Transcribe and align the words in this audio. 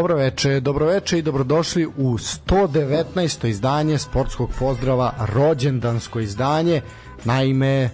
Dobro 0.00 0.16
veče, 0.16 0.60
dobro 0.60 0.86
veče 0.86 1.18
i 1.18 1.22
dobrodošli 1.22 1.86
u 1.86 2.18
119. 2.18 3.48
izdanje 3.48 3.98
sportskog 3.98 4.50
pozdrava, 4.58 5.12
rođendansko 5.34 6.20
izdanje. 6.20 6.80
Naime, 7.24 7.68
e, 7.84 7.90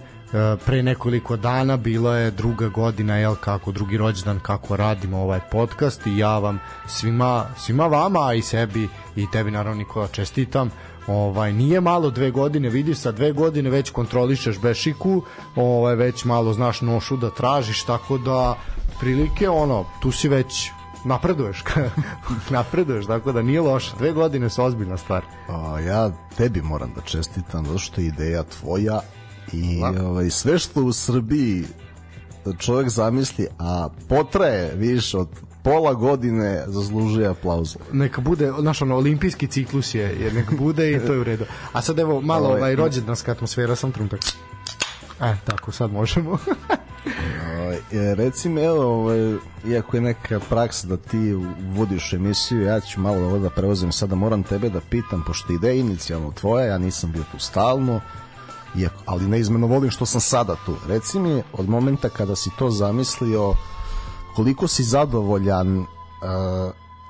pre 0.65 0.83
nekoliko 0.83 1.37
dana 1.37 1.77
bila 1.77 2.15
je 2.15 2.31
druga 2.31 2.69
godina 2.69 3.17
jel 3.17 3.35
kako 3.35 3.71
drugi 3.71 3.97
rođendan 3.97 4.39
kako 4.39 4.77
radimo 4.77 5.17
ovaj 5.17 5.39
podcast 5.51 6.07
i 6.07 6.17
ja 6.17 6.39
vam 6.39 6.59
svima 6.87 7.45
svima 7.57 7.87
vama 7.87 8.33
i 8.33 8.41
sebi 8.41 8.87
i 9.15 9.25
tebi 9.31 9.51
naravno 9.51 9.77
Nikola 9.77 10.07
čestitam 10.07 10.71
ovaj 11.07 11.53
nije 11.53 11.81
malo 11.81 12.09
dve 12.09 12.31
godine 12.31 12.69
vidi 12.69 12.95
sa 12.95 13.11
dve 13.11 13.31
godine 13.31 13.69
već 13.69 13.89
kontrolišeš 13.89 14.59
bešiku 14.59 15.21
ovaj 15.55 15.95
već 15.95 16.25
malo 16.25 16.53
znaš 16.53 16.81
nošu 16.81 17.17
da 17.17 17.29
tražiš 17.29 17.83
tako 17.83 18.17
da 18.17 18.57
prilike 18.99 19.49
ono 19.49 19.85
tu 20.01 20.11
si 20.11 20.27
već 20.29 20.71
napreduješ 21.07 21.63
napreduješ 22.49 23.05
tako 23.05 23.31
da 23.31 23.41
nije 23.41 23.61
loše 23.61 23.91
dve 23.97 24.11
godine 24.11 24.49
su 24.49 24.63
ozbiljna 24.63 24.97
stvar 24.97 25.23
a, 25.49 25.79
ja 25.79 26.11
tebi 26.37 26.61
moram 26.61 26.91
da 26.95 27.01
čestitam 27.01 27.65
zato 27.65 27.79
što 27.79 28.01
je 28.01 28.07
ideja 28.07 28.43
tvoja 28.43 28.99
i 29.53 29.81
ovaj, 30.01 30.29
sve 30.29 30.59
što 30.59 30.83
u 30.83 30.93
Srbiji 30.93 31.65
čovjek 32.57 32.89
zamisli 32.89 33.47
a 33.59 33.89
potraje 34.09 34.75
više 34.75 35.17
od 35.17 35.27
pola 35.63 35.93
godine 35.93 36.63
zaslužuje 36.67 37.27
aplauz. 37.27 37.77
Neka 37.91 38.21
bude, 38.21 38.51
naš 38.59 38.81
ono, 38.81 38.95
olimpijski 38.95 39.47
ciklus 39.47 39.95
je, 39.95 40.15
jer 40.19 40.33
neka 40.33 40.55
bude 40.55 40.91
i 40.91 40.99
to 40.99 41.13
je 41.13 41.19
u 41.19 41.23
redu. 41.23 41.45
A 41.73 41.81
sad 41.81 41.99
evo, 41.99 42.21
malo 42.21 42.47
ovaj, 42.47 42.75
rođendanska 42.75 43.31
atmosfera, 43.31 43.75
sam 43.75 43.91
trenutak. 43.91 44.19
E, 45.21 45.35
tako, 45.45 45.71
sad 45.71 45.91
možemo. 45.91 46.37
E, 47.91 48.15
reci 48.15 48.49
mi, 48.49 48.61
evo, 48.61 48.83
ovaj, 48.83 49.35
iako 49.67 49.97
je 49.97 50.01
neka 50.01 50.39
praksa 50.49 50.87
da 50.87 50.97
ti 50.97 51.33
vodiš 51.73 52.13
emisiju, 52.13 52.61
ja 52.61 52.79
ću 52.79 53.01
malo 53.01 53.25
ovo 53.25 53.39
da 53.39 53.49
preuzem 53.49 53.91
sada, 53.91 54.15
moram 54.15 54.43
tebe 54.43 54.69
da 54.69 54.79
pitam, 54.89 55.23
pošto 55.27 55.53
ide 55.53 55.77
inicijalno 55.77 56.31
tvoja, 56.31 56.65
ja 56.65 56.77
nisam 56.77 57.11
bio 57.11 57.23
tu 57.31 57.39
stalno, 57.39 58.01
iako, 58.77 58.95
ali 59.05 59.27
neizmeno 59.27 59.67
volim 59.67 59.91
što 59.91 60.05
sam 60.05 60.21
sada 60.21 60.55
tu. 60.65 60.75
Reci 60.87 61.19
mi, 61.19 61.43
od 61.53 61.69
momenta 61.69 62.09
kada 62.09 62.35
si 62.35 62.49
to 62.59 62.69
zamislio, 62.69 63.53
koliko 64.35 64.67
si 64.67 64.83
zadovoljan 64.83 65.77
uh, 65.77 65.85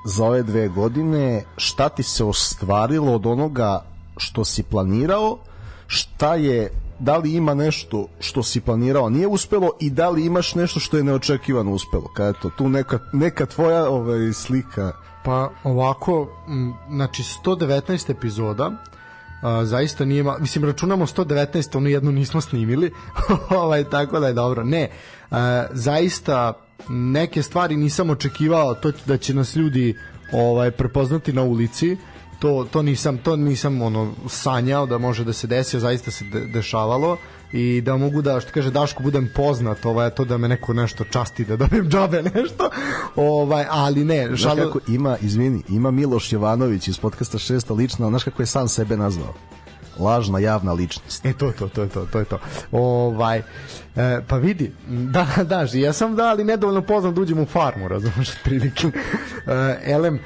za 0.05 0.25
ove 0.25 0.44
dve 0.44 0.67
godine, 0.67 1.44
šta 1.58 1.89
ti 1.89 2.03
se 2.03 2.23
ostvarilo 2.23 3.14
od 3.14 3.25
onoga 3.25 3.86
što 4.17 4.45
si 4.45 4.64
planirao, 4.64 5.38
šta 5.88 6.36
je 6.36 6.69
da 7.00 7.17
li 7.17 7.34
ima 7.34 7.53
nešto 7.53 8.08
što 8.20 8.44
si 8.44 8.62
planirao 8.62 9.09
nije 9.09 9.28
uspelo 9.28 9.72
i 9.80 9.90
da 9.90 10.09
li 10.09 10.26
imaš 10.26 10.56
nešto 10.56 10.80
što 10.80 10.98
je 10.98 11.04
neočekivano 11.04 11.72
uspelo? 11.72 12.12
Kada 12.14 12.34
to 12.34 12.50
tu 12.50 12.70
neka, 12.70 13.00
neka 13.14 13.45
tvoja 13.45 13.89
ovaj, 13.89 14.34
slika. 14.34 14.92
Pa 15.23 15.50
ovako 15.64 16.28
znači 16.89 17.23
119 17.45 18.12
epizoda 18.12 18.72
a, 19.42 19.66
zaista 19.66 20.06
nije 20.06 20.23
ma, 20.23 20.38
mislim 20.39 20.66
računamo 20.66 21.08
119 21.08 21.78
onu 21.78 21.89
jednu 21.89 22.12
nismo 22.12 22.42
snimili 22.42 22.94
ovaj 23.64 23.84
tako 23.84 24.20
da 24.20 24.28
je 24.28 24.34
dobro. 24.34 24.64
Ne 24.64 24.89
a, 25.32 25.66
zaista 25.72 26.54
neke 26.89 27.44
stvari 27.44 27.76
nisam 27.76 28.10
očekivao 28.10 28.73
to 28.73 28.92
da 29.05 29.17
će 29.17 29.33
nas 29.33 29.55
ljudi 29.55 29.98
ovaj 30.32 30.71
prepoznati 30.71 31.33
na 31.33 31.44
ulici 31.44 31.98
to, 32.39 32.67
to 32.71 32.81
nisam 32.81 33.17
to 33.17 33.36
nisam 33.36 33.81
ono 33.81 34.14
sanjao 34.30 34.86
da 34.86 34.98
može 34.98 35.23
da 35.23 35.33
se 35.33 35.48
desi, 35.48 35.77
a 35.77 35.80
zaista 35.80 36.11
se 36.11 36.25
de, 36.25 36.39
dešavalo 36.39 37.17
i 37.53 37.81
da 37.81 37.98
mogu 37.98 38.21
da 38.21 38.39
što 38.39 38.52
kaže 38.52 38.71
Daško 38.71 39.03
budem 39.03 39.30
poznat, 39.36 39.86
ovaj 39.86 40.09
to 40.09 40.25
da 40.25 40.37
me 40.37 40.47
neko 40.47 40.73
nešto 40.73 41.03
časti 41.03 41.45
da 41.45 41.55
dobijem 41.55 41.89
džabe 41.89 42.21
nešto. 42.36 42.70
Ovaj 43.15 43.65
ali 43.70 44.05
ne, 44.05 44.36
žalo 44.36 44.55
kako 44.55 44.80
ima, 44.87 45.17
izvini, 45.21 45.64
ima 45.70 45.92
Miloš 45.92 46.33
Jovanović 46.33 46.87
iz 46.87 46.97
podcasta 46.97 47.37
6 47.37 47.76
lično, 47.76 48.09
znaš 48.09 48.23
kako 48.23 48.42
je 48.42 48.45
sam 48.45 48.67
sebe 48.67 48.97
nazvao 48.97 49.33
lažna 49.99 50.39
javna 50.39 50.73
ličnost. 50.73 51.25
E 51.25 51.33
to 51.33 51.52
to 51.52 51.67
to 51.67 51.87
to 51.87 52.05
to 52.11 52.19
je 52.19 52.25
to. 52.25 52.39
Ovaj 52.71 53.37
e, 53.37 54.21
pa 54.27 54.37
vidi, 54.37 54.71
da 54.87 55.27
da, 55.43 55.67
ja 55.73 55.93
sam 55.93 56.15
da 56.15 56.23
ali 56.23 56.43
nedovoljno 56.43 56.81
poznat 56.81 57.13
da 57.13 57.21
uđem 57.21 57.39
u 57.39 57.45
farmu, 57.45 57.87
razumeš, 57.87 58.30
prilike. 58.43 58.87
E, 58.87 59.80
elem 59.85 60.15
e, 60.15 60.19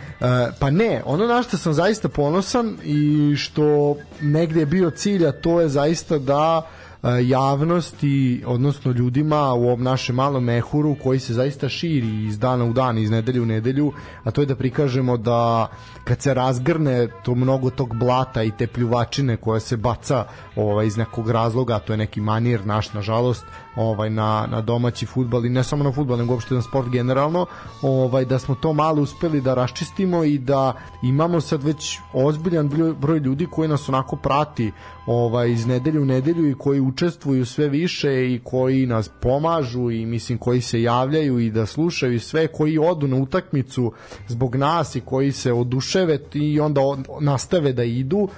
pa 0.59 0.69
ne, 0.69 1.01
ono 1.05 1.27
na 1.27 1.43
što 1.43 1.57
sam 1.57 1.73
zaista 1.73 2.09
ponosan 2.09 2.77
i 2.83 3.35
što 3.37 3.95
negde 4.21 4.59
je 4.59 4.65
bio 4.65 4.89
cilj, 4.89 5.27
a 5.27 5.31
to 5.31 5.61
je 5.61 5.69
zaista 5.69 6.17
da 6.17 6.67
javnosti, 7.09 8.43
odnosno 8.45 8.91
ljudima 8.91 9.53
u 9.53 9.63
ovom 9.63 9.83
našem 9.83 10.15
malom 10.15 10.43
mehuru 10.43 10.95
koji 11.03 11.19
se 11.19 11.33
zaista 11.33 11.69
širi 11.69 12.25
iz 12.25 12.39
dana 12.39 12.65
u 12.65 12.73
dan, 12.73 12.97
iz 12.97 13.09
nedelju 13.09 13.43
u 13.43 13.45
nedelju, 13.45 13.93
a 14.23 14.31
to 14.31 14.41
je 14.41 14.45
da 14.45 14.55
prikažemo 14.55 15.17
da 15.17 15.67
kad 16.03 16.21
se 16.21 16.33
razgrne 16.33 17.07
to 17.23 17.35
mnogo 17.35 17.69
tog 17.69 17.95
blata 17.95 18.43
i 18.43 18.51
te 18.51 18.67
pljuvačine 18.67 19.37
koja 19.37 19.59
se 19.59 19.77
baca 19.77 20.25
ovaj, 20.55 20.87
iz 20.87 20.97
nekog 20.97 21.29
razloga, 21.29 21.79
to 21.79 21.93
je 21.93 21.97
neki 21.97 22.21
manir 22.21 22.65
naš, 22.65 22.93
nažalost, 22.93 23.45
ovaj 23.75 24.09
na 24.09 24.47
na 24.51 24.61
domaći 24.61 25.05
fudbal 25.05 25.45
i 25.45 25.49
ne 25.49 25.63
samo 25.63 25.83
na 25.83 25.91
fudbal 25.91 26.17
nego 26.17 26.33
uopšte 26.33 26.55
na 26.55 26.61
sport 26.61 26.89
generalno 26.89 27.45
ovaj 27.81 28.25
da 28.25 28.39
smo 28.39 28.55
to 28.55 28.73
malo 28.73 29.01
uspeli 29.01 29.41
da 29.41 29.53
raščistimo 29.53 30.23
i 30.23 30.37
da 30.37 30.73
imamo 31.03 31.41
sad 31.41 31.63
već 31.63 31.99
ozbiljan 32.13 32.69
broj 32.99 33.19
ljudi 33.19 33.47
koji 33.51 33.69
nas 33.69 33.89
onako 33.89 34.15
prati 34.15 34.71
ovaj 35.05 35.51
iz 35.51 35.65
nedelje 35.65 35.99
u 35.99 36.05
nedelju 36.05 36.49
i 36.49 36.55
koji 36.55 36.79
učestvuju 36.79 37.45
sve 37.45 37.69
više 37.69 38.33
i 38.33 38.41
koji 38.43 38.85
nas 38.85 39.09
pomažu 39.21 39.91
i 39.91 40.05
mislim 40.05 40.37
koji 40.37 40.61
se 40.61 40.81
javljaju 40.81 41.39
i 41.39 41.51
da 41.51 41.65
slušaju 41.65 42.19
sve 42.19 42.47
koji 42.47 42.77
odu 42.77 43.07
na 43.07 43.17
utakmicu 43.17 43.93
zbog 44.27 44.55
nas 44.55 44.95
i 44.95 45.01
koji 45.01 45.31
se 45.31 45.53
oduševe 45.53 46.19
i 46.33 46.59
onda 46.59 46.81
nastave 47.19 47.73
da 47.73 47.83
idu 47.83 48.29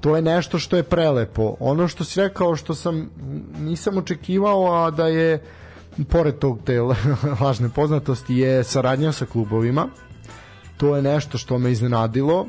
to 0.00 0.16
je 0.16 0.22
nešto 0.22 0.58
što 0.58 0.76
je 0.76 0.82
prelepo. 0.82 1.56
Ono 1.60 1.88
što 1.88 2.04
si 2.04 2.20
rekao 2.20 2.56
što 2.56 2.74
sam 2.74 3.10
nisam 3.58 3.98
očekivao, 3.98 4.84
a 4.84 4.90
da 4.90 5.06
je 5.06 5.42
pored 6.08 6.38
tog 6.38 6.58
te 6.64 6.80
lažne 7.40 7.68
poznatosti 7.68 8.34
je 8.34 8.64
saradnja 8.64 9.12
sa 9.12 9.26
klubovima. 9.26 9.88
To 10.76 10.96
je 10.96 11.02
nešto 11.02 11.38
što 11.38 11.58
me 11.58 11.72
iznenadilo 11.72 12.46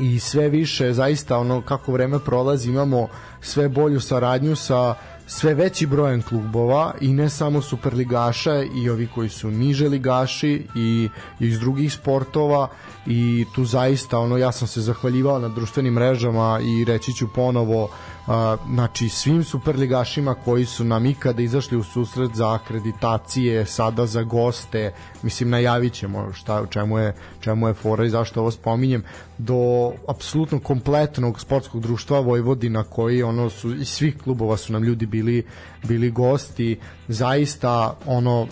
i 0.00 0.18
sve 0.18 0.48
više 0.48 0.92
zaista 0.92 1.38
ono 1.38 1.62
kako 1.62 1.92
vreme 1.92 2.18
prolazi 2.18 2.70
imamo 2.70 3.08
sve 3.40 3.68
bolju 3.68 4.00
saradnju 4.00 4.56
sa 4.56 4.94
sve 5.26 5.54
veći 5.54 5.86
brojem 5.86 6.22
klubova 6.22 6.94
i 7.00 7.08
ne 7.08 7.28
samo 7.30 7.62
superligaša 7.62 8.62
i 8.74 8.90
ovi 8.90 9.08
koji 9.14 9.28
su 9.28 9.50
niže 9.50 9.88
ligaši 9.88 10.66
i, 10.74 11.08
iz 11.40 11.60
drugih 11.60 11.92
sportova 11.92 12.68
i 13.06 13.44
tu 13.54 13.64
zaista 13.64 14.18
ono 14.18 14.36
ja 14.36 14.52
sam 14.52 14.68
se 14.68 14.80
zahvaljivao 14.80 15.38
na 15.38 15.48
društvenim 15.48 15.94
mrežama 15.94 16.60
i 16.62 16.84
reći 16.84 17.12
ću 17.12 17.28
ponovo 17.34 17.88
a, 18.26 18.56
znači 18.74 19.08
svim 19.08 19.44
superligašima 19.44 20.34
koji 20.34 20.64
su 20.64 20.84
nam 20.84 21.06
ikada 21.06 21.42
izašli 21.42 21.76
u 21.76 21.82
susret 21.82 22.30
za 22.34 22.54
akreditacije, 22.54 23.66
sada 23.66 24.06
za 24.06 24.22
goste, 24.22 24.92
mislim 25.22 25.50
najavit 25.50 25.92
ćemo 25.92 26.32
šta, 26.32 26.66
čemu 26.70 26.98
je, 26.98 27.14
čemu 27.40 27.68
je 27.68 27.74
fora 27.74 28.04
i 28.04 28.10
zašto 28.10 28.40
ovo 28.40 28.50
spominjem, 28.50 29.04
do 29.38 29.92
apsolutno 30.08 30.58
kompletnog 30.58 31.40
sportskog 31.40 31.80
društva 31.80 32.20
Vojvodina 32.20 32.84
koji 32.84 33.22
ono 33.22 33.50
su 33.50 33.74
iz 33.74 33.88
svih 33.88 34.18
klubova 34.24 34.56
su 34.56 34.72
nam 34.72 34.84
ljudi 34.84 35.06
bili 35.06 35.46
bili 35.82 36.10
gosti. 36.10 36.78
Zaista 37.08 37.96
ono 38.06 38.46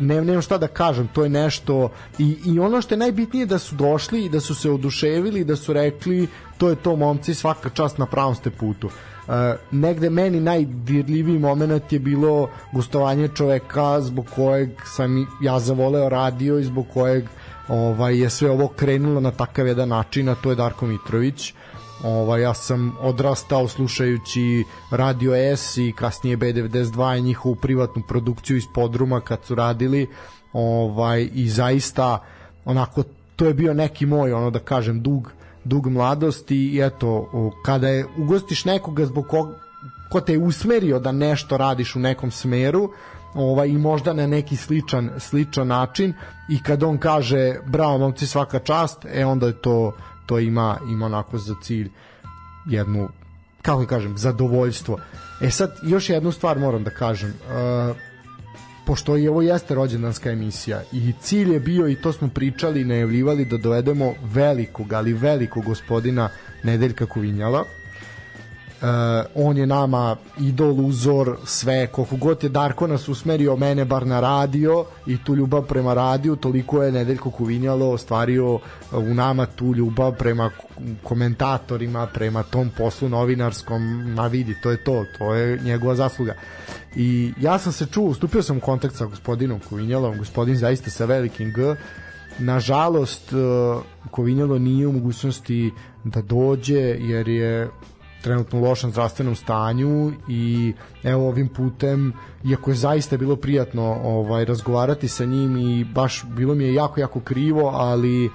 ne, 0.00 0.20
nemam 0.24 0.42
šta 0.42 0.58
da 0.58 0.66
kažem, 0.66 1.08
to 1.08 1.22
je 1.22 1.30
nešto 1.30 1.90
i, 2.18 2.36
i 2.46 2.58
ono 2.58 2.80
što 2.82 2.94
je 2.94 2.98
najbitnije 2.98 3.46
da 3.46 3.58
su 3.58 3.74
došli 3.74 4.24
i 4.24 4.28
da 4.28 4.40
su 4.40 4.54
se 4.54 4.70
oduševili 4.70 5.44
da 5.44 5.56
su 5.56 5.72
rekli 5.72 6.28
to 6.58 6.68
je 6.68 6.76
to 6.76 6.96
momci 6.96 7.34
svaka 7.34 7.70
čast 7.70 7.98
na 7.98 8.06
pravom 8.06 8.34
ste 8.34 8.50
putu 8.50 8.90
Uh, 9.26 9.34
negde 9.70 10.10
meni 10.10 10.40
najdirljiviji 10.40 11.38
moment 11.38 11.92
je 11.92 11.98
bilo 11.98 12.48
gostovanje 12.72 13.28
čoveka 13.28 14.00
zbog 14.00 14.26
kojeg 14.34 14.70
sam 14.84 15.26
ja 15.42 15.60
zavoleo 15.60 16.08
radio 16.08 16.58
i 16.58 16.64
zbog 16.64 16.86
kojeg 16.94 17.24
ovaj, 17.68 18.18
je 18.18 18.30
sve 18.30 18.50
ovo 18.50 18.68
krenulo 18.68 19.20
na 19.20 19.30
takav 19.30 19.66
jedan 19.66 19.88
način, 19.88 20.28
a 20.28 20.34
to 20.34 20.50
je 20.50 20.56
Darko 20.56 20.86
Mitrović. 20.86 21.54
Ovaj, 22.02 22.42
ja 22.42 22.54
sam 22.54 22.96
odrastao 23.00 23.68
slušajući 23.68 24.64
Radio 24.90 25.34
S 25.34 25.76
i 25.76 25.92
kasnije 25.96 26.36
B92 26.36 27.18
i 27.18 27.22
njihovu 27.22 27.54
privatnu 27.54 28.02
produkciju 28.08 28.56
iz 28.56 28.64
podruma 28.74 29.20
kad 29.20 29.44
su 29.44 29.54
radili 29.54 30.06
ovaj, 30.52 31.28
i 31.34 31.48
zaista 31.48 32.18
onako 32.64 33.02
to 33.36 33.46
je 33.46 33.54
bio 33.54 33.74
neki 33.74 34.06
moj 34.06 34.32
ono 34.32 34.50
da 34.50 34.58
kažem 34.58 35.02
dug 35.02 35.32
dug 35.64 35.86
mladosti 35.86 36.56
i 36.56 36.80
eto 36.82 37.30
kada 37.64 37.88
je 37.88 38.06
ugostiš 38.16 38.64
nekoga 38.64 39.06
zbog 39.06 39.26
kog, 39.28 39.48
ko 40.10 40.20
te 40.20 40.32
je 40.32 40.38
usmerio 40.38 40.98
da 40.98 41.12
nešto 41.12 41.56
radiš 41.56 41.96
u 41.96 41.98
nekom 41.98 42.30
smeru 42.30 42.90
ovaj, 43.34 43.68
i 43.68 43.78
možda 43.78 44.12
na 44.12 44.26
neki 44.26 44.56
sličan, 44.56 45.10
sličan 45.18 45.66
način 45.66 46.14
i 46.48 46.62
kad 46.62 46.82
on 46.82 46.98
kaže 46.98 47.54
bravo 47.66 47.98
momci 47.98 48.26
svaka 48.26 48.58
čast 48.58 49.04
e 49.04 49.26
onda 49.26 49.46
je 49.46 49.52
to, 49.52 49.92
to 50.26 50.38
ima, 50.38 50.78
ima 50.90 51.06
onako 51.06 51.38
za 51.38 51.54
cilj 51.62 51.90
jednu 52.66 53.08
kako 53.62 53.86
kažem, 53.86 54.18
zadovoljstvo. 54.18 54.98
E 55.40 55.50
sad, 55.50 55.78
još 55.82 56.10
jednu 56.10 56.32
stvar 56.32 56.58
moram 56.58 56.84
da 56.84 56.90
kažem. 56.90 57.28
Uh, 57.30 57.96
pošto 58.86 59.16
i 59.16 59.28
ovo 59.28 59.42
jeste 59.42 59.74
rođendanska 59.74 60.30
emisija 60.30 60.82
i 60.92 61.12
cilj 61.20 61.52
je 61.52 61.60
bio 61.60 61.88
i 61.88 61.94
to 61.94 62.12
smo 62.12 62.28
pričali 62.28 62.80
i 62.80 62.84
najavljivali 62.84 63.44
da 63.44 63.56
dovedemo 63.56 64.14
velikog, 64.22 64.92
ali 64.92 65.12
velikog 65.12 65.64
gospodina 65.64 66.28
Nedeljka 66.62 67.06
Kuvinjala 67.06 67.64
on 69.34 69.56
je 69.56 69.66
nama 69.66 70.16
idol, 70.38 70.86
uzor, 70.86 71.36
sve, 71.44 71.86
koliko 71.86 72.16
god 72.16 72.42
je 72.42 72.48
Darko 72.48 72.86
nas 72.86 73.08
usmerio 73.08 73.56
mene 73.56 73.84
bar 73.84 74.06
na 74.06 74.20
radio 74.20 74.84
i 75.06 75.24
tu 75.24 75.34
ljubav 75.36 75.62
prema 75.62 75.94
radiju, 75.94 76.36
toliko 76.36 76.82
je 76.82 76.92
Nedeljko 76.92 77.30
Kuvinjalo 77.30 77.90
ostvario 77.90 78.58
u 78.92 79.14
nama 79.14 79.46
tu 79.46 79.74
ljubav 79.74 80.12
prema 80.18 80.50
komentatorima, 81.02 82.06
prema 82.06 82.42
tom 82.42 82.70
poslu 82.78 83.08
novinarskom, 83.08 84.12
ma 84.14 84.26
vidi, 84.26 84.56
to 84.62 84.70
je 84.70 84.84
to, 84.84 85.04
to 85.18 85.34
je 85.34 85.58
njegova 85.58 85.94
zasluga. 85.94 86.34
I 86.96 87.32
ja 87.40 87.58
sam 87.58 87.72
se 87.72 87.86
čuo, 87.86 88.14
stupio 88.14 88.42
sam 88.42 88.56
u 88.56 88.60
kontakt 88.60 88.96
sa 88.96 89.06
gospodinom 89.06 89.60
Kuvinjalom, 89.68 90.18
gospodin 90.18 90.56
zaista 90.56 90.90
sa 90.90 91.04
velikim 91.04 91.52
G, 91.52 91.76
nažalost 92.38 93.32
Kovinjalo 94.10 94.58
nije 94.58 94.86
u 94.86 94.92
mogućnosti 94.92 95.72
da 96.04 96.22
dođe 96.22 96.96
jer 97.00 97.28
je 97.28 97.68
trenutno 98.24 98.60
lošem 98.60 98.90
zdravstvenom 98.90 99.34
stanju 99.34 100.12
i 100.28 100.72
evo 101.02 101.28
ovim 101.28 101.48
putem 101.48 102.12
iako 102.44 102.70
je 102.70 102.74
zaista 102.74 103.16
bilo 103.16 103.36
prijatno 103.36 103.96
ovaj 104.04 104.44
razgovarati 104.44 105.08
sa 105.08 105.24
njim 105.24 105.56
i 105.56 105.84
baš 105.84 106.24
bilo 106.24 106.54
mi 106.54 106.64
je 106.64 106.74
jako 106.74 107.00
jako 107.00 107.20
krivo 107.20 107.70
ali 107.74 108.26
uh, 108.26 108.32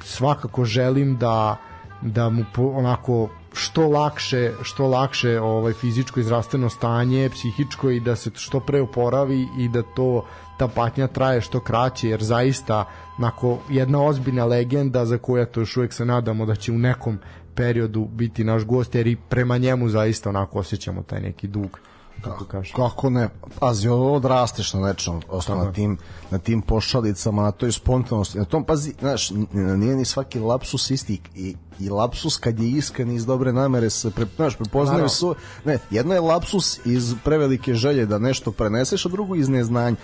svakako 0.00 0.64
želim 0.64 1.16
da 1.16 1.56
da 2.02 2.30
mu 2.30 2.44
po, 2.54 2.62
onako 2.62 3.28
što 3.52 3.88
lakše 3.88 4.52
što 4.62 4.86
lakše 4.86 5.40
ovaj 5.40 5.72
fizičko 5.72 6.20
i 6.20 6.22
zdravstveno 6.22 6.70
stanje, 6.70 7.30
psihičko 7.30 7.90
i 7.90 8.00
da 8.00 8.16
se 8.16 8.30
što 8.34 8.60
pre 8.60 8.80
oporavi 8.80 9.48
i 9.58 9.68
da 9.68 9.82
to 9.82 10.24
ta 10.58 10.68
patnja 10.68 11.06
traje 11.06 11.40
što 11.40 11.60
kraće 11.60 12.08
jer 12.08 12.22
zaista 12.22 12.84
nako 13.18 13.58
jedna 13.68 14.02
ozbiljna 14.02 14.44
legenda 14.44 15.06
za 15.06 15.18
koju 15.18 15.46
to 15.46 15.60
još 15.60 15.76
uvek 15.76 15.92
se 15.92 16.04
nadamo 16.04 16.46
da 16.46 16.54
će 16.54 16.72
u 16.72 16.78
nekom 16.78 17.18
periodu 17.54 18.08
biti 18.12 18.44
naš 18.44 18.64
gost 18.64 18.94
jer 18.94 19.06
i 19.06 19.16
prema 19.16 19.58
njemu 19.58 19.88
zaista 19.88 20.28
onako 20.28 20.58
osjećamo 20.58 21.02
taj 21.02 21.20
neki 21.20 21.48
dug 21.48 21.80
kako 22.24 22.44
kaže. 22.44 22.72
Kako 22.76 23.10
ne? 23.10 23.28
Pazi, 23.60 23.88
odrasteš 23.88 24.74
na 24.74 24.80
nečem, 24.80 25.20
osnovno 25.28 25.64
na 25.64 25.72
tim, 25.72 25.98
na 26.30 26.38
tim 26.38 26.62
pošalicama, 26.62 27.42
na 27.42 27.50
toj 27.50 27.72
spontanosti. 27.72 28.38
Na 28.38 28.44
tom, 28.44 28.64
pazi, 28.64 28.94
znaš, 29.00 29.30
nije 29.52 29.96
ni 29.96 30.04
svaki 30.04 30.38
lapsus 30.38 30.90
isti 30.90 31.20
i, 31.34 31.56
i 31.80 31.88
lapsus 31.88 32.36
kad 32.36 32.60
je 32.60 32.70
iskren 32.70 33.10
iz 33.10 33.26
dobre 33.26 33.52
namere 33.52 33.90
se 33.90 34.10
pre, 34.10 34.26
znaš, 34.36 34.56
prepoznaju 34.56 35.08
su, 35.08 35.34
ne, 35.64 35.78
jedno 35.90 36.14
je 36.14 36.20
lapsus 36.20 36.86
iz 36.86 37.14
prevelike 37.24 37.74
želje 37.74 38.06
da 38.06 38.18
nešto 38.18 38.52
preneseš, 38.52 39.06
a 39.06 39.08
drugo 39.08 39.34
iz 39.34 39.48
neznanja. 39.48 39.96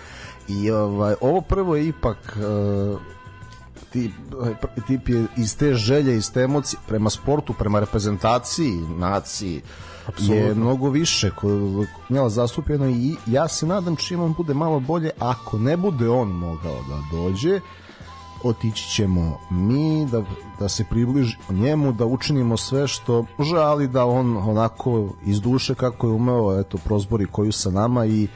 I 0.48 0.70
ovaj, 0.70 1.14
ovo 1.20 1.40
prvo 1.40 1.76
je 1.76 1.88
ipak 1.88 2.36
uh, 2.36 3.00
tip, 3.92 4.12
tip 4.86 5.08
je 5.08 5.26
iz 5.36 5.56
te 5.56 5.74
želje, 5.74 6.16
iz 6.16 6.32
te 6.32 6.40
emocije 6.40 6.80
prema 6.88 7.10
sportu, 7.10 7.54
prema 7.58 7.80
reprezentaciji, 7.80 8.80
naciji, 8.98 9.62
Absolutno. 10.06 10.34
je 10.34 10.54
mnogo 10.54 10.90
više 10.90 11.30
njela 12.10 12.28
zastupljeno 12.28 12.88
i 12.88 13.16
ja 13.26 13.48
se 13.48 13.66
nadam 13.66 13.96
čim 13.96 14.20
on 14.20 14.34
bude 14.36 14.54
malo 14.54 14.80
bolje, 14.80 15.10
ako 15.18 15.58
ne 15.58 15.76
bude 15.76 16.08
on 16.08 16.28
mogao 16.28 16.76
da 16.88 17.16
dođe, 17.16 17.60
otići 18.42 18.88
ćemo 18.88 19.38
mi 19.50 20.06
da, 20.06 20.22
da 20.58 20.68
se 20.68 20.84
približimo 20.84 21.44
njemu, 21.50 21.92
da 21.92 22.06
učinimo 22.06 22.56
sve 22.56 22.88
što 22.88 23.24
žali 23.40 23.88
da 23.88 24.06
on 24.06 24.36
onako 24.36 25.08
iz 25.24 25.40
duše 25.40 25.74
kako 25.74 26.06
je 26.06 26.12
umeo, 26.12 26.60
eto, 26.60 26.78
prozbori 26.84 27.26
koju 27.26 27.52
sa 27.52 27.70
nama 27.70 28.06
i 28.06 28.28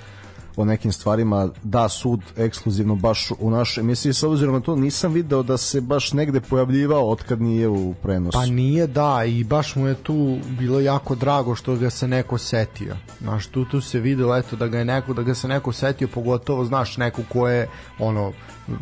o 0.57 0.65
nekim 0.65 0.93
stvarima 0.93 1.49
da 1.63 1.89
sud 1.89 2.21
ekskluzivno 2.37 2.95
baš 2.95 3.31
u 3.39 3.51
našoj 3.51 3.81
emisiji 3.83 4.13
s 4.13 4.23
obzirom 4.23 4.55
na 4.55 4.61
to 4.61 4.77
nisam 4.77 5.13
video 5.13 5.43
da 5.43 5.57
se 5.57 5.81
baš 5.81 6.13
negde 6.13 6.41
pojavljivao 6.41 7.11
otkad 7.11 7.41
nije 7.43 7.69
u 7.69 7.95
prenosu. 8.03 8.39
Pa 8.39 8.47
nije 8.47 8.87
da 8.87 9.25
i 9.27 9.45
baš 9.45 9.77
mu 9.77 9.87
je 9.87 9.95
tu 9.95 10.39
bilo 10.59 10.81
jako 10.81 11.15
drago 11.15 11.55
što 11.55 11.77
ga 11.77 11.91
se 11.91 12.09
neko 12.09 12.39
setio. 12.39 12.97
Znaš, 13.21 13.47
tu, 13.47 13.65
tu 13.65 13.81
se 13.81 14.01
videlo 14.01 14.37
eto 14.37 14.57
da 14.57 14.69
ga 14.69 14.79
je 14.79 14.85
neko, 14.85 15.15
da 15.15 15.23
ga 15.23 15.35
se 15.35 15.49
neko 15.49 15.73
setio, 15.73 16.09
pogotovo 16.09 16.65
znaš 16.65 16.97
neko 16.97 17.23
ko 17.33 17.49
je 17.49 17.69
ono 17.99 18.33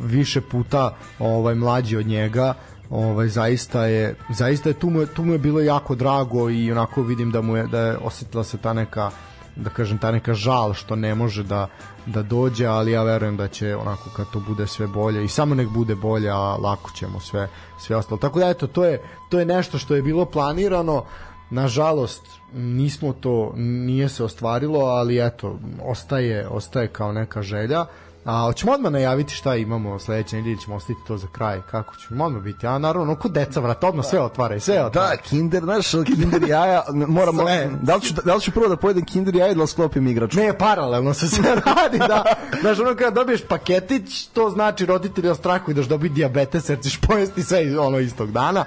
više 0.04 0.40
puta 0.40 0.96
ovaj 1.18 1.54
mlađi 1.54 1.96
od 1.96 2.06
njega 2.06 2.54
ovaj 2.90 3.28
zaista 3.28 3.86
je 3.86 4.14
zaista 4.30 4.68
je 4.68 4.74
tu 4.74 4.90
mu 4.90 5.00
je, 5.00 5.06
tu 5.06 5.24
mu 5.24 5.32
je 5.32 5.38
bilo 5.38 5.60
jako 5.60 5.94
drago 5.94 6.50
i 6.50 6.72
onako 6.72 7.02
vidim 7.02 7.30
da 7.30 7.40
mu 7.40 7.56
je 7.56 7.66
da 7.66 7.80
je 7.80 7.96
osetila 7.96 8.44
se 8.44 8.58
ta 8.58 8.72
neka 8.72 9.10
da 9.56 9.70
kažem 9.70 9.98
ta 9.98 10.10
neka 10.12 10.34
žal 10.34 10.74
što 10.74 10.96
ne 10.96 11.14
može 11.14 11.42
da 11.42 11.68
da 12.06 12.22
dođe, 12.22 12.66
ali 12.66 12.92
ja 12.92 13.02
verujem 13.02 13.36
da 13.36 13.48
će 13.48 13.76
onako 13.76 14.10
kad 14.16 14.26
to 14.32 14.40
bude 14.40 14.66
sve 14.66 14.86
bolje 14.86 15.24
i 15.24 15.28
samo 15.28 15.54
nek 15.54 15.68
bude 15.68 15.94
bolje, 15.94 16.30
a 16.30 16.56
lako 16.56 16.90
ćemo 16.96 17.20
sve 17.20 17.48
sve 17.78 17.96
ostalo. 17.96 18.18
Tako 18.18 18.38
da 18.38 18.48
eto, 18.48 18.66
to 18.66 18.84
je 18.84 19.02
to 19.28 19.38
je 19.38 19.44
nešto 19.44 19.78
što 19.78 19.94
je 19.94 20.02
bilo 20.02 20.24
planirano. 20.24 21.04
Nažalost, 21.50 22.22
nismo 22.52 23.12
to 23.12 23.52
nije 23.56 24.08
se 24.08 24.24
ostvarilo, 24.24 24.80
ali 24.80 25.26
eto, 25.26 25.58
ostaje 25.84 26.48
ostaje 26.48 26.88
kao 26.88 27.12
neka 27.12 27.42
želja. 27.42 27.86
A 28.24 28.40
hoćemo 28.40 28.72
odmah 28.72 28.92
najaviti 28.92 29.34
šta 29.34 29.56
imamo 29.56 29.98
sledeće 29.98 30.36
nedelje, 30.36 30.56
ćemo 30.56 30.76
ostaviti 30.76 31.06
to 31.06 31.16
za 31.16 31.26
kraj. 31.32 31.60
Kako 31.70 31.96
ćemo 31.96 32.24
odmah 32.24 32.42
biti? 32.42 32.66
A 32.66 32.78
naravno, 32.78 33.16
kod 33.16 33.32
deca, 33.32 33.60
vrat, 33.60 33.84
odmah 33.84 34.06
sve 34.06 34.20
otvaraj, 34.20 34.60
sve 34.60 34.84
otvaraj. 34.84 35.16
Da, 35.16 35.22
kinder, 35.22 35.62
znaš, 35.62 35.90
kinder 35.90 36.48
jaja, 36.48 36.82
moramo, 36.92 37.42
da 37.82 37.94
li, 37.94 38.00
ću, 38.00 38.14
da 38.24 38.34
li 38.34 38.40
ću 38.40 38.50
prvo 38.50 38.68
da 38.68 38.76
pojedem 38.76 39.04
kinder 39.04 39.36
jaja 39.36 39.54
da 39.54 39.66
sklopim 39.66 40.06
igračku? 40.06 40.40
Ne, 40.40 40.58
paralelno 40.58 41.14
se 41.14 41.28
sve 41.28 41.54
radi, 41.54 41.98
da. 41.98 42.24
Znaš, 42.60 42.78
ono 42.78 42.94
kada 42.94 43.10
dobiješ 43.10 43.40
paketić, 43.48 44.26
to 44.26 44.50
znači 44.50 44.86
roditelji 44.86 45.28
o 45.28 45.34
strahu 45.34 45.70
i 45.70 45.74
daš 45.74 45.86
dobiti 45.86 46.14
diabetes, 46.14 46.68
jer 46.68 46.80
ćeš 46.80 47.00
pojesti 47.00 47.42
sve 47.42 47.80
ono 47.80 47.98
istog 47.98 48.32
dana. 48.32 48.64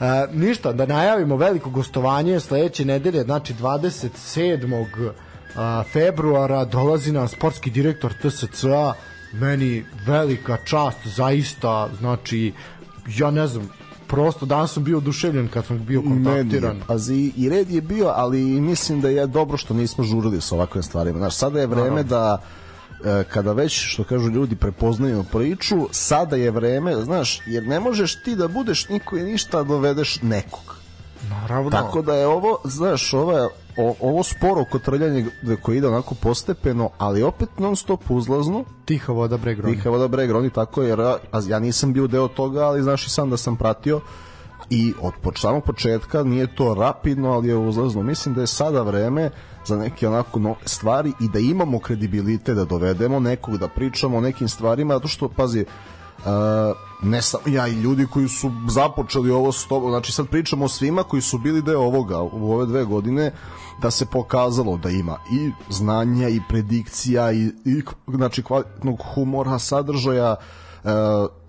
Uh, 0.00 0.06
ništa, 0.32 0.72
da 0.72 0.86
najavimo 0.86 1.36
veliko 1.36 1.70
gostovanje 1.70 2.40
sledeće 2.40 2.84
nedelje, 2.84 3.22
znači 3.22 3.54
27 3.54 5.10
a, 5.56 5.82
februara 5.92 6.64
dolazi 6.64 7.12
nam 7.12 7.28
sportski 7.28 7.70
direktor 7.70 8.12
TSC-a 8.12 8.92
meni 9.32 9.84
velika 10.06 10.56
čast 10.64 10.98
zaista 11.06 11.88
znači 11.98 12.52
ja 13.06 13.30
ne 13.30 13.46
znam 13.46 13.70
prosto 14.10 14.46
danas 14.46 14.72
sam 14.72 14.84
bio 14.84 14.98
oduševljen 14.98 15.48
kad 15.48 15.66
sam 15.66 15.84
bio 15.86 16.02
kontaktiran. 16.02 16.72
Meni, 16.72 16.86
pazi, 16.86 17.32
i 17.36 17.48
red 17.48 17.70
je 17.70 17.80
bio, 17.80 18.12
ali 18.14 18.40
mislim 18.40 19.00
da 19.00 19.08
je 19.08 19.26
dobro 19.26 19.56
što 19.56 19.74
nismo 19.74 20.04
žurili 20.04 20.40
sa 20.40 20.54
ovakvim 20.54 20.82
stvarima. 20.82 21.18
Znaš, 21.18 21.36
sada 21.36 21.60
je 21.60 21.66
vreme 21.66 22.02
da 22.02 22.42
e, 23.04 23.24
kada 23.28 23.52
već, 23.52 23.86
što 23.86 24.04
kažu 24.04 24.28
ljudi, 24.28 24.56
prepoznaju 24.56 25.24
priču, 25.32 25.88
sada 25.90 26.36
je 26.36 26.50
vreme, 26.50 26.94
znaš, 26.94 27.40
jer 27.46 27.66
ne 27.66 27.80
možeš 27.80 28.22
ti 28.22 28.36
da 28.36 28.48
budeš 28.48 28.88
niko 28.88 29.16
i 29.16 29.22
ništa 29.22 29.58
da 29.58 29.64
dovedeš 29.64 30.22
nekog. 30.22 30.76
Naravno. 31.30 31.70
Tako 31.70 32.02
da 32.02 32.14
je 32.14 32.26
ovo, 32.26 32.60
znaš, 32.64 33.14
ovo, 33.14 33.48
o, 33.80 33.94
ovo 34.00 34.22
sporo 34.22 34.64
kotrljanje 34.64 35.26
koje 35.62 35.78
ide 35.78 35.88
onako 35.88 36.14
postepeno, 36.14 36.90
ali 36.98 37.22
opet 37.22 37.48
non 37.58 37.76
stop 37.76 38.10
uzlazno. 38.10 38.64
Tiha 38.84 39.12
voda 39.12 39.36
breg 39.36 39.60
roni. 39.60 39.74
Tiha 39.74 39.90
voda 39.90 40.08
breg 40.08 40.30
roni, 40.30 40.50
tako 40.50 40.82
jer 40.82 40.98
ja 41.48 41.58
nisam 41.58 41.92
bio 41.92 42.06
deo 42.06 42.28
toga, 42.28 42.60
ali 42.60 42.82
znaš 42.82 43.06
i 43.06 43.10
sam 43.10 43.30
da 43.30 43.36
sam 43.36 43.56
pratio 43.56 44.00
i 44.70 44.92
od 45.00 45.12
samog 45.36 45.64
početka 45.64 46.22
nije 46.22 46.54
to 46.54 46.74
rapidno, 46.74 47.32
ali 47.32 47.48
je 47.48 47.56
uzlazno. 47.56 48.02
Mislim 48.02 48.34
da 48.34 48.40
je 48.40 48.46
sada 48.46 48.82
vreme 48.82 49.30
za 49.66 49.76
neke 49.76 50.08
onako 50.08 50.38
no, 50.38 50.54
stvari 50.64 51.12
i 51.20 51.28
da 51.28 51.38
imamo 51.38 51.78
kredibilite 51.78 52.54
da 52.54 52.64
dovedemo 52.64 53.20
nekog 53.20 53.58
da 53.58 53.68
pričamo 53.68 54.16
o 54.16 54.20
nekim 54.20 54.48
stvarima, 54.48 54.94
zato 54.94 55.08
što, 55.08 55.28
pazi, 55.28 55.64
uh, 56.18 56.24
ne 57.02 57.22
sam 57.22 57.40
ja 57.46 57.68
i 57.68 57.72
ljudi 57.72 58.06
koji 58.06 58.28
su 58.28 58.50
započeli 58.68 59.30
ovo 59.30 59.52
s 59.52 59.66
tobom, 59.66 59.90
znači 59.90 60.12
sad 60.12 60.28
pričamo 60.28 60.64
o 60.64 60.68
svima 60.68 61.02
koji 61.02 61.22
su 61.22 61.38
bili 61.38 61.62
deo 61.62 61.80
ovoga 61.80 62.22
u 62.22 62.52
ove 62.52 62.66
dve 62.66 62.84
godine, 62.84 63.32
da 63.82 63.90
se 63.90 64.06
pokazalo 64.06 64.76
da 64.76 64.90
ima 64.90 65.16
i 65.32 65.50
znanja 65.70 66.28
i 66.28 66.40
predikcija 66.48 67.32
i, 67.32 67.44
i 67.64 67.82
znači 68.08 68.42
kvalitnog 68.42 68.98
humora, 69.14 69.58
sadržaja, 69.58 70.36
e, 70.84 70.88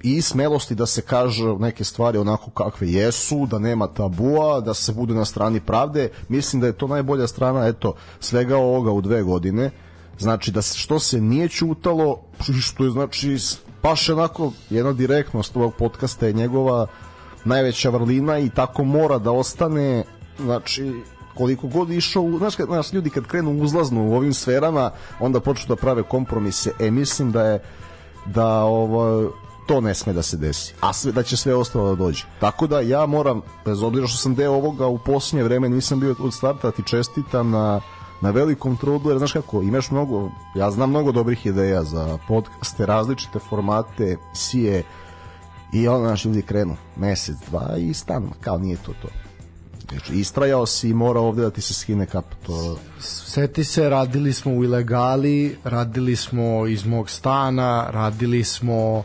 i 0.04 0.22
smelosti 0.22 0.76
da 0.76 0.86
se 0.86 1.02
kaže 1.02 1.56
neke 1.60 1.84
stvari 1.84 2.18
onako 2.18 2.52
kakve 2.52 2.92
jesu, 2.92 3.46
da 3.46 3.60
nema 3.60 3.88
tabua, 3.88 4.60
da 4.60 4.74
se 4.74 4.94
bude 4.94 5.14
na 5.14 5.26
strani 5.26 5.60
pravde. 5.60 6.10
Mislim 6.30 6.62
da 6.62 6.68
je 6.68 6.78
to 6.78 6.88
najbolja 6.88 7.28
strana 7.28 7.68
eto 7.68 7.94
svega 8.20 8.58
ovoga 8.58 8.92
u 8.92 9.02
dve 9.02 9.24
godine. 9.24 9.72
Znači 10.20 10.52
da 10.52 10.62
se, 10.62 10.78
što 10.78 11.00
se 11.00 11.22
nije 11.22 11.50
čutalo, 11.50 12.22
što 12.62 12.84
je 12.84 12.92
znači 12.92 13.38
baš 13.84 14.10
onako 14.10 14.52
jedna 14.70 14.94
direktnost 14.94 15.56
ovog 15.56 15.74
podcasta 15.76 16.28
je 16.28 16.34
njegova 16.34 16.88
najveća 17.46 17.90
vrlina 17.90 18.40
i 18.40 18.50
tako 18.50 18.84
mora 18.84 19.18
da 19.18 19.32
ostane 19.32 20.04
znači 20.40 20.94
koliko 21.34 21.68
god 21.68 21.90
išao, 21.90 22.38
znaš, 22.38 22.56
znaš, 22.56 22.94
ljudi 22.94 23.10
kad 23.10 23.28
krenu 23.28 23.64
uzlazno 23.64 24.04
u 24.04 24.16
ovim 24.16 24.34
sferama, 24.34 24.92
onda 25.20 25.40
počnu 25.40 25.76
da 25.76 25.76
prave 25.76 26.04
kompromise. 26.04 26.72
E, 26.80 26.92
mislim 26.92 27.32
da 27.32 27.44
je 27.44 27.64
da 28.26 28.64
ovo, 28.64 29.32
to 29.68 29.82
ne 29.82 29.96
sme 29.96 30.14
da 30.14 30.22
se 30.22 30.38
desi. 30.38 30.74
A 30.82 30.94
sve, 30.94 31.12
da 31.12 31.24
će 31.24 31.38
sve 31.38 31.56
ostalo 31.56 31.90
da 31.90 31.96
dođe. 31.96 32.24
Tako 32.40 32.68
da 32.68 32.80
ja 32.80 33.06
moram, 33.06 33.42
bez 33.66 33.84
obzira 33.84 34.08
što 34.08 34.18
sam 34.18 34.36
deo 34.36 34.54
ovoga 34.54 34.88
u 34.88 34.98
posljednje 34.98 35.44
vreme 35.44 35.70
nisam 35.70 36.00
bio 36.00 36.16
od 36.20 36.34
starta, 36.34 36.72
ti 36.72 36.84
čestitam 36.86 37.50
na 37.50 37.82
na 38.22 38.30
velikom 38.30 38.78
trudu, 38.78 39.10
jer 39.10 39.18
znaš 39.18 39.32
kako, 39.32 39.62
imaš 39.62 39.92
mnogo, 39.92 40.30
ja 40.56 40.72
znam 40.72 40.90
mnogo 40.90 41.12
dobrih 41.12 41.46
ideja 41.46 41.84
za 41.84 42.18
podcaste, 42.28 42.86
različite 42.86 43.40
formate, 43.40 44.18
sije, 44.34 44.84
i 45.74 45.88
onda 45.88 46.10
naši 46.10 46.28
ljudi 46.28 46.42
krenu 46.42 46.76
mesec, 46.96 47.36
dva 47.50 47.78
i 47.78 47.94
stanu, 47.94 48.30
kao 48.42 48.58
nije 48.58 48.78
to 48.78 48.94
to. 49.02 49.08
Znači, 49.92 50.14
istrajao 50.14 50.66
si 50.66 50.90
i 50.90 50.94
mora 50.94 51.20
ovde 51.20 51.42
da 51.42 51.50
ti 51.50 51.62
se 51.62 51.74
skine 51.74 52.06
kap. 52.06 52.26
To... 52.46 52.78
Seti 53.00 53.64
se, 53.64 53.90
radili 53.90 54.34
smo 54.34 54.52
u 54.52 54.64
ilegali, 54.64 55.58
radili 55.64 56.16
smo 56.16 56.68
iz 56.68 56.86
mog 56.86 57.10
stana, 57.10 57.88
radili 57.90 58.44
smo 58.44 59.04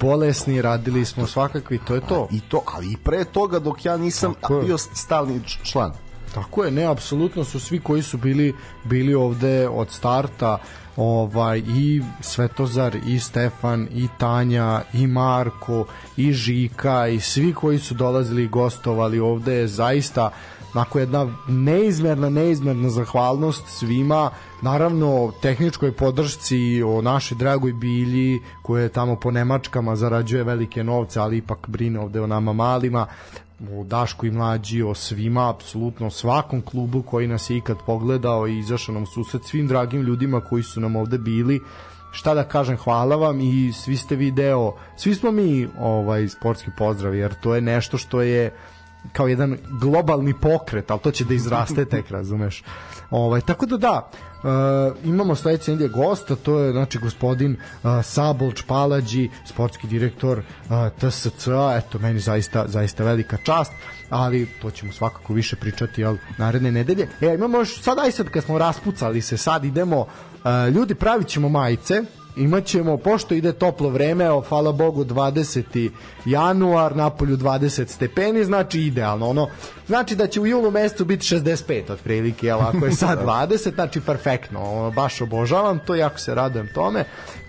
bolesni, 0.00 0.62
radili 0.62 1.04
smo 1.04 1.26
svakakvi, 1.26 1.78
to 1.86 1.94
je 1.94 2.00
to. 2.00 2.28
I 2.30 2.40
to, 2.40 2.62
ali 2.74 2.92
i 2.92 2.96
pre 2.96 3.24
toga 3.24 3.58
dok 3.58 3.84
ja 3.84 3.96
nisam 3.96 4.34
bio 4.64 4.78
stalni 4.78 5.40
član. 5.64 5.92
Tako 6.42 6.64
je, 6.64 6.70
ne, 6.70 6.84
apsolutno 6.84 7.44
su 7.44 7.60
svi 7.60 7.80
koji 7.80 8.02
su 8.02 8.18
bili 8.18 8.54
bili 8.84 9.14
ovde 9.14 9.68
od 9.68 9.90
starta 9.90 10.58
ovaj 10.96 11.58
i 11.58 12.02
Svetozar 12.20 12.96
i 13.06 13.18
Stefan 13.18 13.88
i 13.94 14.08
Tanja 14.18 14.82
i 14.92 15.06
Marko 15.06 15.84
i 16.16 16.32
Žika 16.32 17.08
i 17.08 17.20
svi 17.20 17.52
koji 17.52 17.78
su 17.78 17.94
dolazili 17.94 18.44
i 18.44 18.48
gostovali 18.48 19.20
ovde 19.20 19.54
je 19.54 19.66
zaista 19.66 20.30
onako 20.74 20.98
jedna 20.98 21.26
neizmerna, 21.48 22.30
neizmerna 22.30 22.90
zahvalnost 22.90 23.64
svima, 23.66 24.30
naravno 24.62 25.32
tehničkoj 25.42 25.92
podršci 25.92 26.82
o 26.82 27.02
našoj 27.02 27.38
dragoj 27.38 27.72
Bilji 27.72 28.40
koja 28.62 28.82
je 28.82 28.88
tamo 28.88 29.16
po 29.16 29.30
Nemačkama 29.30 29.96
zarađuje 29.96 30.44
velike 30.44 30.84
novce, 30.84 31.20
ali 31.20 31.36
ipak 31.36 31.68
brine 31.68 32.00
ovde 32.00 32.20
o 32.20 32.26
nama 32.26 32.52
malima, 32.52 33.06
o 33.60 33.84
Dašku 33.84 34.26
i 34.26 34.30
mlađi, 34.30 34.82
o 34.82 34.94
svima, 34.94 35.50
apsolutno 35.50 36.10
svakom 36.10 36.62
klubu 36.62 37.02
koji 37.02 37.26
nas 37.26 37.50
je 37.50 37.56
ikad 37.56 37.76
pogledao 37.86 38.48
i 38.48 38.58
izašao 38.58 38.94
nam 38.94 39.06
susret, 39.06 39.44
svim 39.44 39.66
dragim 39.66 40.02
ljudima 40.02 40.40
koji 40.40 40.62
su 40.62 40.80
nam 40.80 40.96
ovde 40.96 41.18
bili, 41.18 41.60
šta 42.12 42.34
da 42.34 42.44
kažem, 42.44 42.76
hvala 42.76 43.16
vam 43.16 43.40
i 43.40 43.72
svi 43.72 43.96
ste 43.96 44.16
video, 44.16 44.72
svi 44.96 45.14
smo 45.14 45.30
mi 45.30 45.68
ovaj 45.78 46.28
sportski 46.28 46.70
pozdrav, 46.78 47.14
jer 47.14 47.34
to 47.40 47.54
je 47.54 47.60
nešto 47.60 47.98
što 47.98 48.22
je 48.22 48.52
kao 49.12 49.28
jedan 49.28 49.56
globalni 49.80 50.34
pokret, 50.34 50.90
ali 50.90 51.00
to 51.00 51.10
će 51.10 51.24
da 51.24 51.34
izraste 51.34 51.84
tek, 51.84 52.10
razumeš. 52.18 52.62
Ovaj, 53.10 53.40
tako 53.40 53.66
da 53.66 53.76
da, 53.76 54.10
uh, 54.10 54.96
imamo 55.04 55.34
sledeće 55.34 55.70
nedelje 55.70 55.88
gosta, 55.88 56.36
to 56.36 56.58
je 56.58 56.72
znači 56.72 56.98
gospodin 56.98 57.52
uh, 57.52 58.04
Sabolč 58.04 58.62
Palađi, 58.62 59.30
sportski 59.46 59.86
direktor 59.86 60.38
uh, 60.38 60.44
TSC, 60.98 61.48
eto 61.76 61.98
meni 61.98 62.20
zaista 62.20 62.64
zaista 62.68 63.04
velika 63.04 63.36
čast 63.36 63.72
ali 64.10 64.46
to 64.62 64.70
ćemo 64.70 64.92
svakako 64.92 65.32
više 65.32 65.56
pričati 65.56 66.00
jel, 66.00 66.16
naredne 66.38 66.72
nedelje. 66.72 67.08
E, 67.20 67.34
imamo 67.34 67.58
još, 67.58 67.82
sad 67.82 67.98
aj 67.98 68.12
sad 68.12 68.28
kad 68.28 68.44
smo 68.44 68.58
raspucali 68.58 69.20
se, 69.20 69.36
sad 69.36 69.64
idemo, 69.64 70.00
uh, 70.00 70.74
ljudi 70.74 70.94
pravit 70.94 71.28
ćemo 71.28 71.48
majice, 71.48 72.02
imaćemo, 72.38 72.96
pošto 72.96 73.34
ide 73.34 73.52
toplo 73.52 73.88
vreme, 73.88 74.30
o, 74.30 74.40
hvala 74.40 74.72
Bogu 74.72 75.04
20. 75.04 75.90
januar, 76.24 76.96
napolju 76.96 77.36
20 77.36 77.88
stepeni, 77.88 78.44
znači 78.44 78.80
idealno, 78.80 79.28
ono, 79.28 79.48
znači 79.86 80.16
da 80.16 80.26
će 80.26 80.40
u 80.40 80.46
julu 80.46 80.70
mesecu 80.70 81.04
biti 81.04 81.26
65 81.26 81.92
otprilike, 81.92 82.46
jel, 82.46 82.60
ako 82.60 82.86
je 82.86 82.92
sad 83.04 83.24
20, 83.24 83.74
znači 83.74 84.00
perfektno, 84.00 84.62
ono, 84.62 84.90
baš 84.90 85.20
obožavam 85.20 85.78
to, 85.86 85.94
jako 85.94 86.18
se 86.18 86.34
radujem 86.34 86.68
tome, 86.74 87.04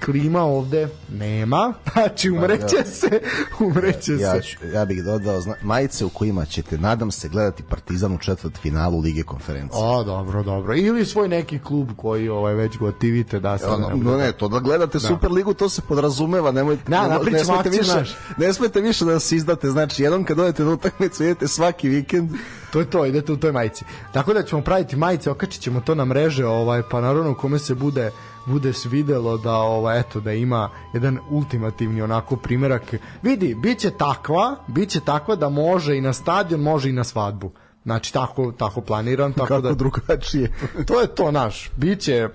klima 0.05 0.43
ovde 0.43 0.87
nema, 1.09 1.73
znači 1.93 2.29
umreće 2.29 2.77
pa, 2.77 2.89
se, 2.89 3.21
umreće 3.65 4.13
ja, 4.13 4.33
se. 4.33 4.41
Ću, 4.41 4.57
ja 4.73 4.85
bih 4.85 5.03
dodao 5.03 5.41
zna, 5.41 5.55
majice 5.61 6.05
u 6.05 6.09
kojima 6.09 6.45
ćete, 6.45 6.77
nadam 6.77 7.11
se, 7.11 7.29
gledati 7.29 7.63
Partizan 7.69 8.13
u 8.13 8.17
četvrt 8.17 8.57
finalu 8.57 8.99
Lige 8.99 9.23
konferencije. 9.23 9.83
O, 9.83 10.03
dobro, 10.03 10.43
dobro. 10.43 10.75
Ili 10.75 11.05
svoj 11.05 11.27
neki 11.27 11.59
klub 11.59 11.89
koji 11.97 12.29
ovaj, 12.29 12.53
već 12.53 12.77
gotivite 12.77 13.39
da 13.39 13.57
se... 13.57 13.67
Ono, 13.67 13.89
no, 13.95 14.17
ne, 14.17 14.31
to 14.31 14.47
da 14.47 14.59
gledate 14.79 14.99
da. 14.99 15.07
Superligu, 15.07 15.53
to 15.53 15.69
se 15.69 15.81
podrazumeva, 15.81 16.51
nemojte, 16.51 16.83
da, 16.87 17.07
ne, 17.07 17.31
ne 17.31 17.43
smete 17.45 17.69
više, 17.69 17.95
naš. 17.95 18.15
ne 18.37 18.53
smete 18.53 18.81
više 18.81 19.05
da 19.05 19.19
se 19.19 19.35
izdate, 19.35 19.69
znači 19.69 20.03
jednom 20.03 20.23
kad 20.23 20.39
odete 20.39 20.63
na 20.63 20.71
utakmicu, 20.71 21.23
idete 21.23 21.47
svaki 21.47 21.89
vikend. 21.89 22.29
To 22.71 22.79
je 22.79 22.89
to, 22.89 23.05
idete 23.05 23.33
u 23.33 23.37
toj 23.37 23.51
majici. 23.51 23.85
Tako 24.13 24.33
da 24.33 24.43
ćemo 24.43 24.61
praviti 24.61 24.95
majice, 24.95 25.31
okačit 25.31 25.61
ćemo 25.61 25.81
to 25.81 25.95
na 25.95 26.05
mreže, 26.05 26.45
ovaj, 26.45 26.83
pa 26.91 27.01
naravno 27.01 27.33
kome 27.33 27.59
se 27.59 27.75
bude 27.75 28.11
bude 28.45 28.73
svidelo 28.73 29.37
da 29.37 29.53
ova 29.53 29.95
eto 29.95 30.19
da 30.19 30.33
ima 30.33 30.69
jedan 30.93 31.19
ultimativni 31.29 32.01
onako 32.01 32.35
primerak. 32.35 32.93
Vidi, 33.21 33.55
biće 33.55 33.91
takva, 33.91 34.55
biće 34.67 34.99
takva 34.99 35.35
da 35.35 35.49
može 35.49 35.97
i 35.97 36.01
na 36.01 36.13
stadion, 36.13 36.61
može 36.61 36.89
i 36.89 36.93
na 36.93 37.03
svadbu. 37.03 37.51
Znači 37.83 38.13
tako 38.13 38.51
tako 38.51 38.81
planiram 38.81 39.33
tako 39.33 39.47
Kako 39.47 39.61
da 39.61 39.73
drugačije. 39.73 40.53
to 40.87 41.01
je 41.01 41.07
to 41.07 41.31
naš. 41.31 41.69
Biće 41.77 42.29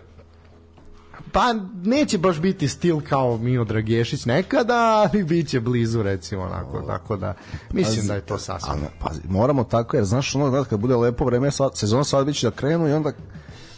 pa 1.34 1.54
neće 1.84 2.18
baš 2.18 2.40
biti 2.40 2.68
stil 2.68 3.00
kao 3.08 3.38
Mio 3.38 3.64
Dragešić 3.64 4.26
nekada, 4.26 4.74
ali 4.74 5.24
biće 5.24 5.60
blizu 5.60 6.02
recimo 6.02 6.42
onako, 6.42 6.80
tako 6.80 7.16
da 7.16 7.34
mislim 7.72 7.96
pazi, 7.96 8.08
da 8.08 8.14
je 8.14 8.20
to 8.20 8.38
sasvim. 8.38 8.72
Ali, 8.72 8.82
pazi, 9.00 9.20
moramo 9.28 9.64
tako 9.64 9.96
jer 9.96 10.04
znaš 10.04 10.34
ono 10.34 10.64
kad 10.64 10.80
bude 10.80 10.96
lepo 10.96 11.24
vreme, 11.24 11.50
sad, 11.50 11.76
sezona 11.76 12.04
sad 12.04 12.26
biće 12.26 12.46
da 12.46 12.56
krenu 12.56 12.88
i 12.88 12.92
onda 12.92 13.12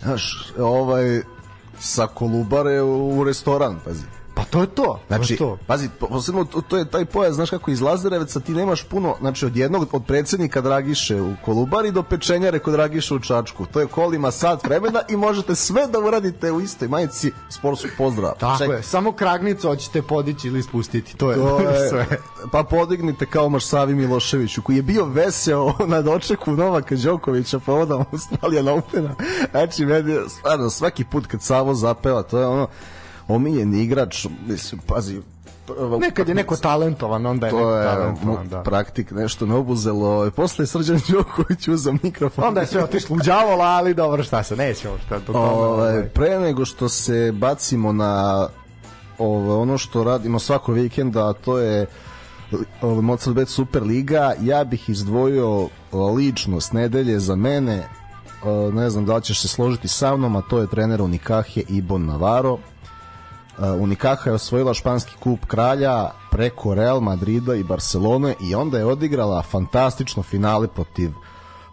znaš, 0.03 0.53
ovaj 0.59 1.21
sa 1.79 2.07
Kolubare 2.07 2.83
u 2.83 3.25
restoran, 3.25 3.77
pazi. 3.85 4.05
Pa 4.47 4.50
to 4.50 4.61
je 4.61 4.67
to. 4.67 5.00
Znači, 5.09 5.37
to 5.37 5.45
je 5.45 5.50
to. 5.50 5.59
pazi, 5.67 5.88
posebno 6.00 6.45
to, 6.45 6.61
to 6.61 6.76
je 6.76 6.85
taj 6.85 7.05
pojas, 7.05 7.35
znaš 7.35 7.50
kako 7.50 7.71
iz 7.71 7.81
Lazarevca 7.81 8.41
ti 8.41 8.53
nemaš 8.53 8.83
puno, 8.83 9.15
znači 9.21 9.47
od 9.47 9.57
jednog 9.57 9.88
od 9.93 10.05
predsednika 10.07 10.61
Dragiše 10.61 11.21
u 11.23 11.35
Kolubari 11.45 11.93
do 11.93 12.03
pečenjare 12.03 12.59
kod 12.59 12.73
Dragiše 12.73 13.15
u 13.15 13.19
Čačku. 13.19 13.67
To 13.67 13.81
je 13.81 13.87
kolima 13.87 14.31
sat 14.31 14.65
vremena 14.65 15.00
i 15.09 15.17
možete 15.17 15.55
sve 15.55 15.87
da 15.87 15.99
uradite 15.99 16.53
u 16.53 16.61
istoj 16.61 16.88
majici 16.88 17.33
sportskog 17.50 17.91
pozdrava. 17.99 18.35
Tako 18.35 18.59
Ček. 18.59 18.71
je, 18.71 18.83
samo 18.83 19.12
kragnicu 19.12 19.69
hoćete 19.69 20.03
podići 20.03 20.49
ili 20.49 20.62
spustiti, 20.62 21.17
to 21.17 21.31
je, 21.31 21.37
to 21.37 21.61
je 21.71 21.88
sve. 21.88 22.07
Pa 22.53 22.62
podignite 22.62 23.26
kao 23.26 23.49
Mašsavi 23.49 23.95
Miloševiću, 23.95 24.62
koji 24.62 24.76
je 24.76 24.83
bio 24.83 25.05
veseo 25.05 25.73
na 25.93 26.03
dočeku 26.03 26.53
Novaka 26.53 26.97
Đokovića 26.97 27.59
povodom 27.59 28.05
Australija 28.12 28.75
Opena. 28.75 29.15
Znači, 29.50 29.87
meni, 29.87 30.17
stvarno, 30.29 30.71
svaki 30.71 31.05
put 31.05 31.26
kad 31.26 31.43
Savo 31.43 31.75
zapeva, 31.75 32.23
to 32.23 32.38
je 32.38 32.47
ono, 32.47 32.69
omiljeni 33.28 33.83
igrač, 33.83 34.26
mislim, 34.47 34.80
pazi, 34.87 35.21
Nekad 36.00 36.28
je 36.28 36.35
neko 36.35 36.56
talentovan, 36.68 37.26
onda 37.26 37.47
je 37.47 37.50
to 37.50 37.56
neko 37.56 37.71
je 37.71 37.85
talentovan, 37.85 38.49
da. 38.49 38.62
praktik 38.62 39.11
nešto 39.11 39.47
ne 39.47 39.54
obuzelo. 39.54 40.30
Posle 40.30 40.62
je 40.62 40.66
Srđan 40.66 41.00
Đoković 41.09 41.68
uzao 41.68 41.95
mikrofon. 42.02 42.45
Onda 42.45 42.61
je 42.61 42.66
sve 42.66 42.85
otišlo 42.85 43.16
u 43.16 43.18
đavola, 43.18 43.64
ali 43.64 43.95
dobro, 43.95 44.23
šta 44.23 44.42
se, 44.42 44.56
neće 44.56 44.88
ovo 44.88 44.99
šta 45.06 45.21
to 45.21 45.33
tome. 45.33 45.49
Ovaj, 45.49 46.09
pre 46.09 46.40
nego 46.40 46.64
što 46.64 46.88
se 46.88 47.33
bacimo 47.35 47.92
na 47.92 48.49
ovo, 49.18 49.62
ono 49.62 49.78
što 49.78 50.04
radimo 50.04 50.38
svako 50.38 50.73
vikenda, 50.73 51.28
a 51.28 51.33
to 51.33 51.59
je 51.59 51.87
Mozart 52.83 53.37
Bet 53.37 53.49
Super 53.49 53.83
Liga, 53.83 54.33
ja 54.40 54.64
bih 54.64 54.88
izdvojio 54.88 55.68
ličnost 56.16 56.73
nedelje 56.73 57.18
za 57.18 57.37
mene, 57.37 57.88
ne 58.73 58.90
znam 58.90 59.06
da 59.06 59.16
li 59.16 59.23
ćeš 59.23 59.40
se 59.40 59.49
složiti 59.49 59.88
sa 59.88 60.16
mnom, 60.16 60.37
a 60.37 60.42
to 60.42 60.59
je 60.59 60.66
trener 60.66 61.02
Unikahe 61.02 61.62
Ibon 61.68 62.06
Navarro 62.06 62.52
Uh, 62.52 62.75
Unikaha 63.59 64.31
je 64.31 64.35
osvojila 64.35 64.75
španski 64.75 65.17
kup 65.21 65.47
kralja 65.47 66.11
preko 66.31 66.75
Real 66.75 67.01
Madrida 67.01 67.55
i 67.55 67.65
Barcelone 67.65 68.35
i 68.41 68.55
onda 68.55 68.79
je 68.79 68.85
odigrala 68.85 69.43
fantastično 69.43 70.23
finale 70.23 70.69
protiv 70.69 71.11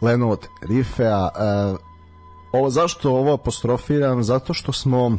Lenovo 0.02 0.38
Rifea. 0.62 1.24
Uh, 1.24 1.78
ovo, 2.52 2.70
zašto 2.70 3.12
ovo 3.12 3.34
apostrofiram? 3.34 4.24
Zato 4.24 4.54
što 4.54 4.74
smo 4.74 5.18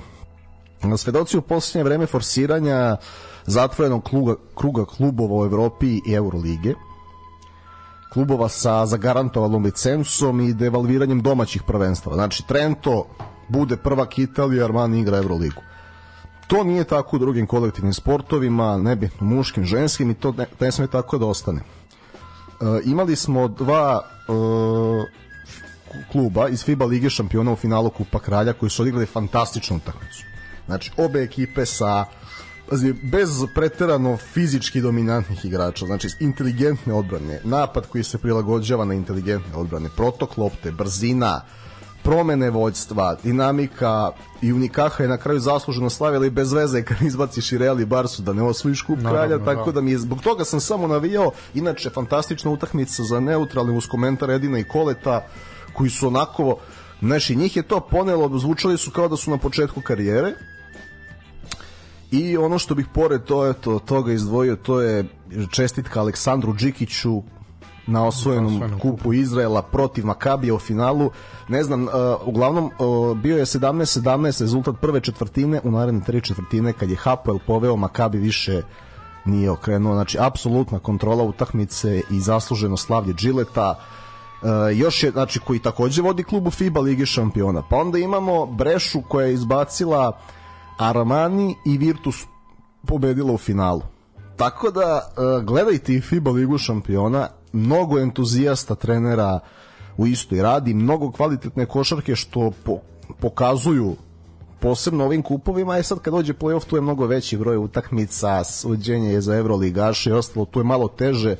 svedoci 0.96 1.38
u 1.38 1.42
posljednje 1.42 1.84
vreme 1.84 2.06
forsiranja 2.06 2.96
zatvorenog 3.46 4.04
kluga, 4.04 4.34
kruga 4.54 4.84
klubova 4.84 5.42
u 5.42 5.44
Evropi 5.44 6.00
i 6.06 6.12
Eurolige 6.12 6.74
klubova 8.12 8.48
sa 8.48 8.86
zagarantovanom 8.86 9.64
licencom 9.64 10.40
i 10.40 10.54
devalviranjem 10.54 11.22
domaćih 11.22 11.62
prvenstava. 11.62 12.16
Znači, 12.16 12.46
Trento 12.46 13.06
bude 13.48 13.76
prvak 13.76 14.18
Italije, 14.18 14.64
Armani 14.64 15.00
igra 15.00 15.16
Euroligu 15.16 15.60
To 16.46 16.64
nije 16.64 16.84
tako 16.84 17.16
u 17.16 17.18
drugim 17.18 17.46
kolektivnim 17.46 17.92
sportovima, 17.92 18.78
nebitno 18.78 19.26
muškim, 19.26 19.64
ženskim 19.64 20.10
i 20.10 20.14
to 20.14 20.32
ne, 20.32 20.46
ne 20.60 20.72
sme 20.72 20.86
tako 20.86 21.18
da 21.18 21.26
ostane. 21.26 21.60
E, 21.60 21.64
imali 22.84 23.16
smo 23.16 23.48
dva 23.48 24.02
e, 24.02 24.32
kluba 26.12 26.48
iz 26.48 26.64
FIBA 26.64 26.84
Lige 26.84 27.10
šampiona 27.10 27.52
u 27.52 27.56
finalu 27.56 27.90
Kupa 27.90 28.18
Kralja 28.18 28.52
koji 28.52 28.70
su 28.70 28.82
odigrali 28.82 29.06
fantastičnu 29.06 29.76
utakmicu. 29.76 30.24
Znači, 30.66 30.90
obe 30.96 31.22
ekipe 31.22 31.66
sa 31.66 32.04
bez 33.02 33.28
preterano 33.54 34.16
fizički 34.16 34.80
dominantnih 34.80 35.44
igrača, 35.44 35.86
znači 35.86 36.08
inteligentne 36.20 36.94
odbrane, 36.94 37.40
napad 37.44 37.86
koji 37.86 38.04
se 38.04 38.18
prilagođava 38.18 38.84
na 38.84 38.94
inteligentne 38.94 39.56
odbrane, 39.56 39.88
protok 39.96 40.36
lopte, 40.36 40.72
brzina, 40.72 41.40
uh, 41.44 41.63
promene 42.04 42.50
vođstva, 42.50 43.16
dinamika 43.22 44.10
i 44.42 44.52
Unikaha 44.52 45.02
je 45.02 45.08
na 45.08 45.16
kraju 45.16 45.40
zasluženo 45.40 45.90
slavila 45.90 46.26
i 46.26 46.30
bez 46.30 46.52
veze 46.52 46.82
kad 46.82 47.02
izbaciš 47.02 47.52
i 47.52 47.58
Real 47.58 47.80
i 47.80 47.84
Barsu 47.84 48.22
da 48.22 48.32
ne 48.32 48.42
osvojiš 48.42 48.82
kup 48.82 48.98
kralja, 49.00 49.38
no, 49.38 49.44
tako 49.44 49.72
da 49.72 49.80
mi 49.80 49.90
je, 49.90 49.98
zbog 49.98 50.22
toga 50.22 50.44
sam 50.44 50.60
samo 50.60 50.86
navijao, 50.86 51.30
inače 51.54 51.90
fantastična 51.90 52.50
utakmica 52.50 53.02
za 53.02 53.20
neutralni 53.20 53.76
uz 53.76 53.86
komentar 53.86 54.30
Edina 54.30 54.58
i 54.58 54.64
Koleta, 54.64 55.26
koji 55.76 55.90
su 55.90 56.06
onako 56.06 56.56
Znači, 57.00 57.36
njih 57.36 57.56
je 57.56 57.62
to 57.62 57.80
ponelo, 57.80 58.38
zvučali 58.38 58.78
su 58.78 58.90
kao 58.90 59.08
da 59.08 59.16
su 59.16 59.30
na 59.30 59.38
početku 59.38 59.80
karijere, 59.80 60.32
I 62.14 62.36
ono 62.36 62.58
što 62.58 62.74
bih 62.74 62.86
pored 62.94 63.24
to, 63.24 63.52
to, 63.52 63.78
toga 63.78 64.12
izdvojio, 64.12 64.56
to 64.56 64.80
je 64.80 65.04
čestitka 65.50 66.00
Aleksandru 66.00 66.54
Džikiću 66.54 67.22
na 67.86 68.06
osvojenom 68.06 68.54
osvojenom 68.54 68.80
kupu 68.80 69.12
Izraela 69.12 69.62
protiv 69.62 70.06
Makabija 70.06 70.54
u 70.54 70.58
finalu. 70.58 71.10
Ne 71.48 71.62
znam, 71.62 71.82
uh, 71.82 71.90
uglavnom 72.24 72.64
uh, 72.64 73.16
bio 73.16 73.38
je 73.38 73.44
17-17 73.44 74.40
rezultat 74.40 74.74
prve 74.80 75.00
četvrtine, 75.00 75.60
u 75.64 75.70
naredne 75.70 76.00
tri 76.00 76.20
četvrtine 76.20 76.72
kad 76.72 76.90
je 76.90 76.96
Hapoel 76.96 77.38
poveo 77.46 77.76
Makabi 77.76 78.18
više 78.18 78.62
nije 79.24 79.50
okrenuo. 79.50 79.94
Znači, 79.94 80.18
apsolutna 80.20 80.78
kontrola 80.78 81.24
utakmice 81.24 82.02
i 82.10 82.20
zasluženo 82.20 82.76
slavlje 82.76 83.14
Džileta. 83.14 83.74
Uh, 84.42 84.48
još 84.78 85.02
je, 85.02 85.10
znači, 85.10 85.40
koji 85.40 85.58
takođe 85.58 86.02
vodi 86.02 86.22
klubu 86.22 86.50
FIBA 86.50 86.80
Ligi 86.80 87.06
šampiona. 87.06 87.62
Pa 87.70 87.76
onda 87.76 87.98
imamo 87.98 88.46
Brešu 88.46 89.02
koja 89.08 89.26
je 89.26 89.34
izbacila 89.34 90.18
Armani 90.78 91.56
i 91.64 91.78
Virtus 91.78 92.24
pobedila 92.86 93.32
u 93.32 93.38
finalu. 93.38 93.82
Tako 94.36 94.70
da 94.70 95.00
uh, 95.16 95.44
gledajte 95.44 95.94
i 95.94 96.00
FIBA 96.00 96.30
Ligu 96.30 96.58
šampiona, 96.58 97.28
mnogo 97.54 97.98
entuzijasta 97.98 98.74
trenera 98.74 99.40
u 99.96 100.06
istoj 100.06 100.42
radi, 100.42 100.74
mnogo 100.74 101.10
kvalitetne 101.12 101.66
košarke 101.66 102.16
što 102.16 102.50
po, 102.64 102.78
pokazuju 103.20 103.96
posebno 104.60 105.04
ovim 105.04 105.22
kupovima, 105.22 105.76
je 105.76 105.82
sad 105.82 105.98
kad 105.98 106.14
dođe 106.14 106.32
playoff 106.32 106.64
tu 106.64 106.76
je 106.76 106.82
mnogo 106.82 107.06
veći 107.06 107.36
broj 107.36 107.56
utakmica, 107.56 108.44
suđenje 108.44 109.12
je 109.12 109.20
za 109.20 109.36
Euroligaše 109.36 110.10
i 110.10 110.12
ostalo, 110.12 110.46
tu 110.46 110.60
je 110.60 110.64
malo 110.64 110.88
teže 110.88 111.36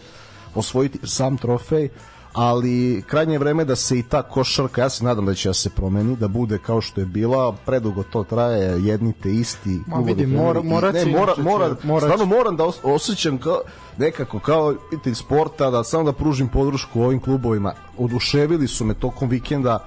osvojiti 0.55 0.99
sam 1.05 1.37
trofej, 1.37 1.89
ali 2.35 3.03
krajnje 3.07 3.39
vreme 3.39 3.65
da 3.65 3.77
se 3.77 3.99
i 3.99 4.03
ta 4.03 4.23
košarka, 4.23 4.81
ja 4.81 4.89
se 4.91 5.05
nadam 5.05 5.27
da 5.27 5.35
će 5.35 5.49
da 5.49 5.55
se 5.55 5.71
promeni, 5.71 6.17
da 6.17 6.29
bude 6.29 6.59
kao 6.59 6.81
što 6.81 7.01
je 7.01 7.07
bila, 7.07 7.53
predugo 7.53 8.03
to 8.03 8.25
traje, 8.25 8.85
jedni 8.85 9.13
te 9.13 9.35
isti. 9.35 9.81
Ma 9.87 9.99
vidi, 9.99 10.27
mora, 10.27 10.63
mora, 10.63 10.93
ne, 10.93 11.05
mora, 11.05 11.35
mora, 11.39 11.77
mora, 11.83 12.01
stvarno 12.01 12.27
moram 12.27 12.57
da 12.57 12.65
os, 12.65 12.77
osjećam 12.83 13.39
kao, 13.39 13.61
nekako 13.99 14.39
kao 14.39 14.75
pitelj 14.91 15.15
sporta, 15.15 15.71
da 15.71 15.85
samo 15.85 16.05
da 16.05 16.13
pružim 16.13 16.49
podršku 16.49 17.03
ovim 17.03 17.21
klubovima. 17.21 17.73
Oduševili 17.99 18.69
su 18.69 18.85
me 18.85 18.95
tokom 18.95 19.29
vikenda, 19.29 19.79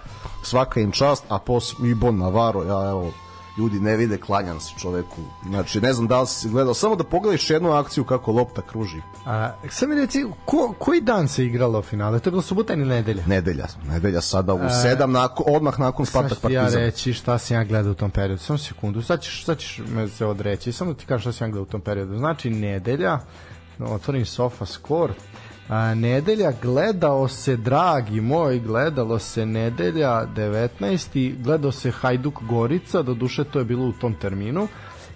svaka 0.43 0.79
im 0.79 0.91
čast, 0.91 1.23
a 1.29 1.39
posle 1.39 1.89
i 1.89 1.93
Bon 1.93 2.17
Navarro, 2.17 2.63
ja 2.63 2.89
evo, 2.89 3.11
ljudi 3.57 3.79
ne 3.79 3.95
vide, 3.97 4.17
klanjam 4.17 4.59
se 4.59 4.73
čoveku. 4.79 5.21
Znači, 5.49 5.81
ne 5.81 5.93
znam 5.93 6.07
da 6.07 6.21
li 6.21 6.27
si 6.27 6.49
gledao, 6.49 6.73
samo 6.73 6.95
da 6.95 7.03
pogledaš 7.03 7.49
jednu 7.49 7.71
akciju 7.71 8.03
kako 8.03 8.31
lopta 8.31 8.61
kruži. 8.61 9.01
A, 9.25 9.51
sad 9.69 9.89
mi 9.89 9.95
reci, 9.95 10.25
ko, 10.45 10.73
koji 10.79 11.01
dan 11.01 11.27
se 11.27 11.45
igralo 11.45 11.81
finale? 11.81 12.19
To 12.19 12.27
je 12.29 12.31
bilo 12.31 12.41
subota 12.41 12.73
ili 12.73 12.85
nedelja? 12.85 13.23
Nedelja, 13.27 13.65
nedelja 13.89 14.21
sada 14.21 14.53
u 14.53 14.59
7 14.59 15.05
nakon, 15.05 15.45
odmah 15.49 15.79
nakon 15.79 16.05
Spartak 16.05 16.29
Sad 16.29 16.37
ću 16.37 16.41
Partizan. 16.41 16.81
ja 16.81 16.85
reći 16.85 17.13
šta 17.13 17.37
sam 17.37 17.57
ja 17.57 17.63
gledao 17.63 17.91
u 17.91 17.95
tom 17.95 18.11
periodu. 18.11 18.43
Samo 18.43 18.57
sekundu, 18.57 19.01
sad 19.01 19.21
ćeš, 19.21 19.45
sad 19.45 19.57
ćeš 19.57 19.81
me 19.95 20.07
se 20.07 20.25
odreći. 20.25 20.71
Samo 20.71 20.93
da 20.93 20.99
ti 20.99 21.05
kažem 21.05 21.21
šta 21.21 21.31
sam 21.31 21.47
ja 21.47 21.51
gledao 21.51 21.63
u 21.63 21.71
tom 21.71 21.81
periodu. 21.81 22.17
Znači, 22.17 22.49
nedelja, 22.49 23.19
otvorim 23.79 24.25
sofa 24.25 24.65
score, 24.65 25.13
a, 25.69 25.93
nedelja 25.93 26.51
gledao 26.62 27.27
se, 27.27 27.55
dragi 27.57 28.21
moj, 28.21 28.59
gledalo 28.59 29.19
se 29.19 29.45
nedelja 29.45 30.25
19. 30.36 31.43
Gledao 31.43 31.71
se 31.71 31.91
Hajduk 31.91 32.43
Gorica, 32.43 33.01
do 33.01 33.13
duše 33.13 33.43
to 33.43 33.60
je 33.60 33.65
bilo 33.65 33.86
u 33.86 33.91
tom 33.91 34.13
terminu. 34.13 34.67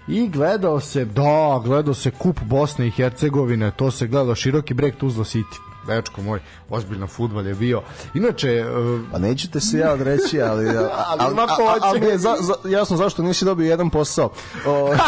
I 0.08 0.28
gledao 0.28 0.80
se, 0.80 1.04
da, 1.04 1.60
gledao 1.64 1.94
se 1.94 2.10
kup 2.10 2.40
Bosne 2.44 2.86
i 2.86 2.90
Hercegovine, 2.90 3.70
to 3.70 3.90
se 3.90 4.06
gledao 4.06 4.34
široki 4.34 4.74
breg 4.74 4.94
Tuzla 4.96 5.24
City. 5.24 5.71
Dečko 5.86 6.22
moj, 6.22 6.40
ozbiljno 6.70 7.06
futbal 7.06 7.46
je 7.46 7.54
bio. 7.54 7.82
Inače, 8.14 8.64
uh, 8.66 9.00
Pa 9.12 9.18
nećete 9.18 9.60
se 9.60 9.78
ja 9.78 9.92
odreći, 9.92 10.42
ali... 10.42 10.66
Ali 11.18 11.32
ima 11.32 11.42
a- 11.42 11.44
a- 11.44 11.48
hoće. 11.54 11.80
ali 11.82 12.00
mi 12.00 12.06
je 12.06 12.18
za, 12.18 12.34
za, 12.40 12.54
jasno 12.68 12.96
zašto 12.96 13.22
nisi 13.22 13.44
dobio 13.44 13.70
jedan 13.70 13.90
posao. 13.90 14.30
O, 14.66 14.94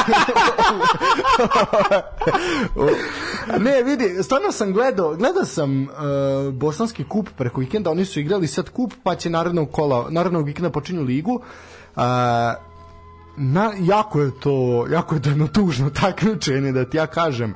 Ne, 3.61 3.83
vidi, 3.83 4.23
stvarno 4.23 4.53
sam 4.53 4.73
gledao, 4.73 5.15
gledao 5.15 5.45
sam 5.45 5.83
uh, 5.83 5.89
bosanski 6.53 7.05
kup 7.05 7.29
preko 7.37 7.61
vikenda, 7.61 7.91
oni 7.91 8.05
su 8.05 8.21
igrali 8.21 8.47
sad 8.47 8.71
kup, 8.71 8.93
pa 9.03 9.15
će 9.15 9.31
narednog 9.31 9.71
kola, 9.71 10.07
narednog 10.11 10.47
vikenda 10.47 10.71
počinju 10.71 11.03
ligu. 11.03 11.35
Uh, 11.97 12.03
na, 13.37 13.73
jako 13.81 14.21
je 14.21 14.31
to, 14.41 14.87
jako 14.91 15.15
je 15.15 15.23
to 15.23 15.29
jedno 15.29 15.49
tužno 15.49 15.91
takmičenje, 15.91 16.73
da 16.73 16.85
ti 16.85 16.97
ja 16.97 17.07
kažem. 17.07 17.55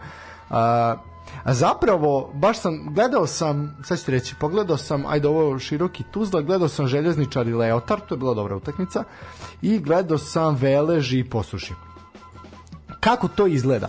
Uh, 0.50 0.56
a 1.48 1.54
zapravo, 1.54 2.30
baš 2.34 2.60
sam, 2.60 2.94
gledao 2.94 3.26
sam, 3.26 3.76
sad 3.84 3.98
ću 3.98 4.04
ti 4.04 4.10
reći, 4.10 4.34
pogledao 4.40 4.76
sam, 4.76 5.06
ajde 5.06 5.28
ovo 5.28 5.58
široki 5.58 6.04
Tuzla, 6.10 6.42
gledao 6.42 6.68
sam 6.68 6.86
Željezničar 6.86 7.48
i 7.48 7.54
Leotar, 7.54 8.00
to 8.00 8.14
je 8.14 8.18
bila 8.18 8.34
dobra 8.34 8.56
utakmica, 8.56 9.04
i 9.62 9.78
gledao 9.78 10.18
sam 10.18 10.56
Velež 10.56 11.12
i 11.12 11.24
Posuši 11.24 11.74
kako 13.00 13.28
to 13.28 13.46
izgleda? 13.46 13.88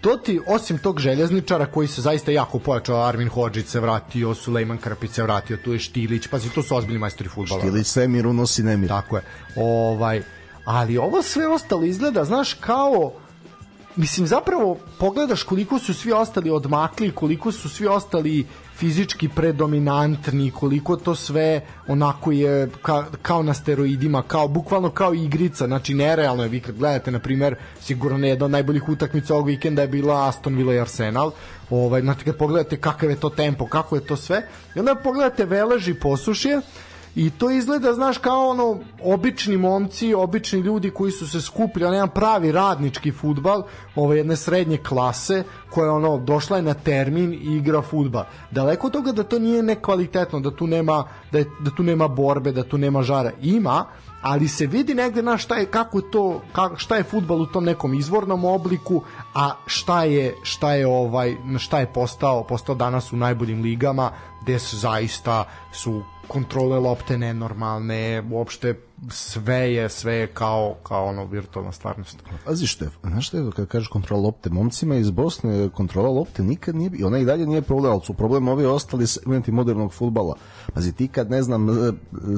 To 0.00 0.16
ti, 0.16 0.40
osim 0.46 0.78
tog 0.78 1.00
željezničara 1.00 1.66
koji 1.66 1.88
se 1.88 2.02
zaista 2.02 2.32
jako 2.32 2.58
pojačao, 2.58 3.02
Armin 3.02 3.28
Hodžić 3.28 3.66
se 3.66 3.80
vratio, 3.80 4.34
Sulejman 4.34 4.78
Krpić 4.78 5.10
se 5.10 5.22
vratio, 5.22 5.56
tu 5.64 5.72
je 5.72 5.78
Štilić, 5.78 6.26
pazi, 6.26 6.50
to 6.50 6.62
su 6.62 6.76
ozbiljni 6.76 6.98
majstori 6.98 7.28
futbala. 7.28 7.64
Ili 7.64 7.84
Semir 7.84 8.26
unosi 8.26 8.62
nemir. 8.62 8.88
Tako 8.88 9.16
je. 9.16 9.22
Ovaj, 9.56 10.22
ali 10.64 10.98
ovo 10.98 11.22
sve 11.22 11.48
ostalo 11.48 11.84
izgleda, 11.84 12.24
znaš, 12.24 12.54
kao 12.54 13.12
mislim 14.00 14.26
zapravo 14.26 14.78
pogledaš 14.98 15.42
koliko 15.42 15.78
su 15.78 15.94
svi 15.94 16.12
ostali 16.12 16.50
odmakli, 16.50 17.10
koliko 17.10 17.52
su 17.52 17.68
svi 17.68 17.86
ostali 17.86 18.46
fizički 18.76 19.28
predominantni, 19.28 20.50
koliko 20.50 20.96
to 20.96 21.14
sve 21.14 21.60
onako 21.88 22.32
je 22.32 22.70
ka, 22.82 23.04
kao 23.22 23.42
na 23.42 23.54
steroidima, 23.54 24.22
kao 24.22 24.48
bukvalno 24.48 24.90
kao 24.90 25.14
igrica, 25.14 25.66
znači 25.66 25.94
nerealno 25.94 26.42
je, 26.42 26.48
vi 26.48 26.60
kad 26.60 26.78
gledate 26.78 27.10
na 27.10 27.18
primer, 27.18 27.56
sigurno 27.80 28.26
jedna 28.26 28.44
od 28.44 28.50
najboljih 28.50 28.88
utakmica 28.88 29.34
ovog 29.34 29.46
vikenda 29.46 29.82
je 29.82 29.88
bila 29.88 30.28
Aston 30.28 30.56
Villa 30.56 30.74
i 30.74 30.80
Arsenal, 30.80 31.32
ovaj, 31.70 32.00
znači 32.00 32.24
kad 32.24 32.36
pogledate 32.36 32.76
kakav 32.76 33.10
je 33.10 33.20
to 33.20 33.30
tempo, 33.30 33.66
kako 33.66 33.96
je 33.96 34.06
to 34.06 34.16
sve, 34.16 34.46
i 34.74 34.78
onda 34.78 34.94
pogledate 34.94 35.44
Veleži 35.44 35.94
posušje, 35.94 36.60
I 37.14 37.30
to 37.30 37.50
izgleda, 37.50 37.92
znaš, 37.92 38.18
kao 38.18 38.48
ono 38.48 38.78
obični 39.02 39.56
momci, 39.56 40.14
obični 40.14 40.60
ljudi 40.60 40.90
koji 40.90 41.12
su 41.12 41.28
se 41.28 41.40
skupili, 41.40 41.84
on 41.84 41.94
jedan 41.94 42.08
pravi 42.08 42.52
radnički 42.52 43.12
futbal, 43.12 43.62
ove 43.94 44.16
jedne 44.16 44.36
srednje 44.36 44.76
klase, 44.76 45.44
koja 45.70 45.84
je 45.84 45.90
ono 45.90 46.18
došla 46.18 46.56
je 46.56 46.62
na 46.62 46.74
termin 46.74 47.32
i 47.32 47.56
igra 47.56 47.82
futbal. 47.82 48.24
Daleko 48.50 48.86
od 48.86 48.92
toga 48.92 49.12
da 49.12 49.22
to 49.22 49.38
nije 49.38 49.62
nekvalitetno, 49.62 50.40
da 50.40 50.50
tu 50.50 50.66
nema 50.66 51.04
da, 51.32 51.38
je, 51.38 51.44
da 51.60 51.70
tu 51.70 51.82
nema 51.82 52.08
borbe, 52.08 52.52
da 52.52 52.62
tu 52.62 52.78
nema 52.78 53.02
žara. 53.02 53.30
Ima, 53.42 53.84
ali 54.22 54.48
se 54.48 54.66
vidi 54.66 54.94
negde 54.94 55.22
na 55.22 55.38
šta 55.38 55.56
je 55.56 55.66
kako 55.66 56.00
to 56.00 56.40
ka, 56.52 56.70
šta 56.76 56.96
je 56.96 57.02
fudbal 57.02 57.40
u 57.40 57.46
tom 57.46 57.64
nekom 57.64 57.94
izvornom 57.94 58.44
obliku 58.44 59.02
a 59.34 59.52
šta 59.66 60.04
je 60.04 60.34
šta 60.42 60.74
je 60.74 60.86
ovaj 60.86 61.36
šta 61.58 61.80
je 61.80 61.92
postao 61.92 62.44
postao 62.44 62.74
danas 62.74 63.12
u 63.12 63.16
najboljim 63.16 63.62
ligama 63.62 64.10
gde 64.42 64.58
su 64.58 64.76
zaista 64.76 65.44
su 65.72 66.02
kontrole 66.30 66.78
lopte 66.78 67.18
nenormalne 67.18 68.22
uopšte 68.30 68.76
sve 69.08 69.74
je 69.74 69.88
sve 69.88 70.14
je 70.14 70.26
kao 70.26 70.74
kao 70.82 71.04
ono 71.04 71.24
virtualna 71.24 71.72
stvarnost 71.72 72.18
Pazi 72.44 72.66
Štef, 72.66 72.92
znaš 73.02 73.26
što 73.26 73.36
je 73.36 73.50
kad 73.56 73.66
kažeš 73.66 73.88
kontrola 73.88 74.22
lopte, 74.22 74.50
momcima 74.50 74.94
iz 74.94 75.10
Bosne 75.10 75.68
kontrola 75.68 76.08
lopte 76.08 76.42
nikad 76.42 76.74
nije, 76.74 76.90
i 76.94 77.04
ona 77.04 77.18
i 77.18 77.24
dalje 77.24 77.46
nije 77.46 77.62
problem, 77.62 77.92
ali 77.92 78.00
su 78.04 78.14
problem 78.14 78.48
ovi 78.48 78.64
ostali 78.66 79.06
segmenti 79.06 79.52
modernog 79.52 79.92
futbala. 79.92 80.36
Pazi, 80.74 80.92
ti 80.92 81.08
kad, 81.08 81.30
ne 81.30 81.42
znam, 81.42 81.70
e, 81.70 81.92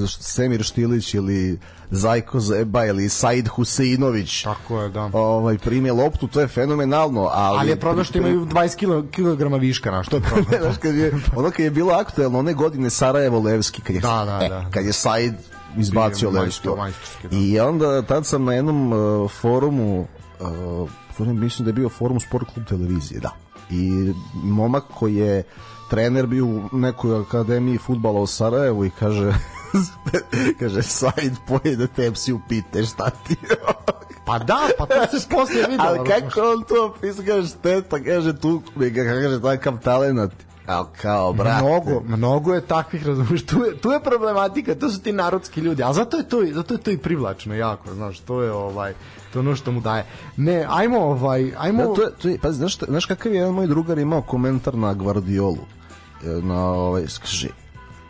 Semir 0.07 0.63
Štilić 0.63 1.15
ili 1.15 1.59
Zajko 1.91 2.41
Zeba 2.41 2.85
ili 2.85 3.09
Said 3.09 3.49
Huseinović 3.49 4.43
tako 4.43 4.83
je 4.83 4.89
da 4.89 5.11
ovaj, 5.13 5.59
prime 5.59 5.93
loptu, 5.93 6.29
to 6.29 6.41
je 6.41 6.49
fenomenalno, 6.49 7.29
ali... 7.33 7.59
ali 7.59 7.71
je 7.71 7.81
problem 7.81 8.05
što 8.05 8.19
imaju 8.19 8.47
20 8.47 9.11
kg 9.11 9.61
viška 9.61 9.91
na 9.91 10.03
što 10.03 10.17
je 10.17 10.23
problem 10.23 10.61
znaš, 10.63 10.77
kad 10.77 10.95
je, 10.95 11.13
ono 11.37 11.51
kad 11.51 11.61
je 11.61 11.71
bilo 11.71 11.93
aktuelno, 11.93 12.39
one 12.39 12.55
godine 12.55 12.91
Sarajevo 12.91 13.41
Levski, 13.41 13.83
kad 13.83 13.95
je, 13.95 14.01
Da, 14.01 14.25
da, 14.25 14.47
e, 14.47 14.49
da. 14.49 14.71
kad 14.71 14.85
je 14.85 14.93
Said 14.93 15.35
izbacio 15.77 16.31
majstorski, 16.31 17.29
da. 17.29 17.37
I 17.37 17.61
onda 17.61 18.03
tad 18.03 18.27
sam 18.27 18.45
na 18.45 18.53
jednom 18.53 18.93
uh, 18.93 19.31
forumu, 19.31 20.07
uh, 20.41 20.91
forum, 21.17 21.41
mislim 21.41 21.65
da 21.65 21.69
je 21.69 21.75
bio 21.75 21.89
forum 21.89 22.21
Sport 22.21 22.55
klub 22.55 22.67
televizije, 22.67 23.21
da. 23.21 23.31
I 23.71 24.13
momak 24.35 24.85
koji 24.95 25.15
je 25.15 25.43
trener 25.93 26.27
bio 26.27 26.47
u 26.47 26.69
nekoj 26.73 27.21
akademiji 27.21 27.79
futbala 27.79 28.21
u 28.21 28.27
Sarajevu 28.27 28.85
i 28.85 28.91
kaže 28.91 29.33
kaže 30.61 30.83
Said 30.83 31.33
pojede 31.49 31.89
u 32.35 32.41
pite 32.49 32.85
šta 32.85 33.11
ti 33.11 33.37
pa 34.27 34.39
da 34.39 34.69
pa 34.79 34.87
to 34.87 35.19
se 35.19 35.29
posle 35.29 35.61
videlo 35.69 35.89
ali 35.89 36.09
kako 36.09 36.41
on 36.41 36.65
to 36.69 36.95
pisao 37.01 37.25
kaže 37.27 37.49
šteta 37.49 38.05
kaže 38.05 38.41
tu 38.41 38.63
kaže 38.95 39.43
takav 39.43 39.79
talenat 39.79 40.33
kao, 40.67 40.89
kao 41.03 41.33
brate 41.33 41.65
Mnogo, 41.65 42.03
mnogo 42.07 42.55
je 42.55 42.61
takvih, 42.61 43.07
razumiješ, 43.07 43.47
tu 43.47 43.59
je, 43.59 43.77
tu 43.77 43.91
je 43.91 44.01
problematika, 44.01 44.75
to 44.75 44.91
su 44.91 45.01
ti 45.01 45.13
narodski 45.13 45.61
ljudi, 45.61 45.83
ali 45.83 45.95
zato 45.95 46.17
je 46.17 46.29
to, 46.29 46.43
zato 46.47 46.75
je 46.75 46.81
to 46.81 46.91
i 46.91 46.99
privlačno 46.99 47.55
jako, 47.55 47.95
znaš, 47.95 48.19
to 48.19 48.43
je 48.43 48.53
ovaj, 48.53 48.95
to 49.33 49.39
ono 49.39 49.57
što 49.57 49.73
mu 49.73 49.81
daje. 49.81 50.05
Ne, 50.37 50.67
ajmo 50.69 50.99
ovaj, 51.01 51.53
ajmo... 51.59 51.83
Da, 51.83 51.95
to 51.95 52.03
je, 52.03 52.11
to 52.13 52.29
je, 52.29 52.39
pazi, 52.39 52.59
znaš, 52.59 52.79
znaš 52.79 53.07
kakav 53.07 53.33
je 53.33 53.39
jedan 53.39 53.55
moj 53.55 53.67
drugar 53.67 53.99
imao 53.99 54.23
komentar 54.23 54.75
na 54.75 54.95
Guardiolu? 54.95 55.59
E, 56.25 56.29
Na, 56.29 56.65
ovaj, 56.65 57.03
kaže, 57.21 57.49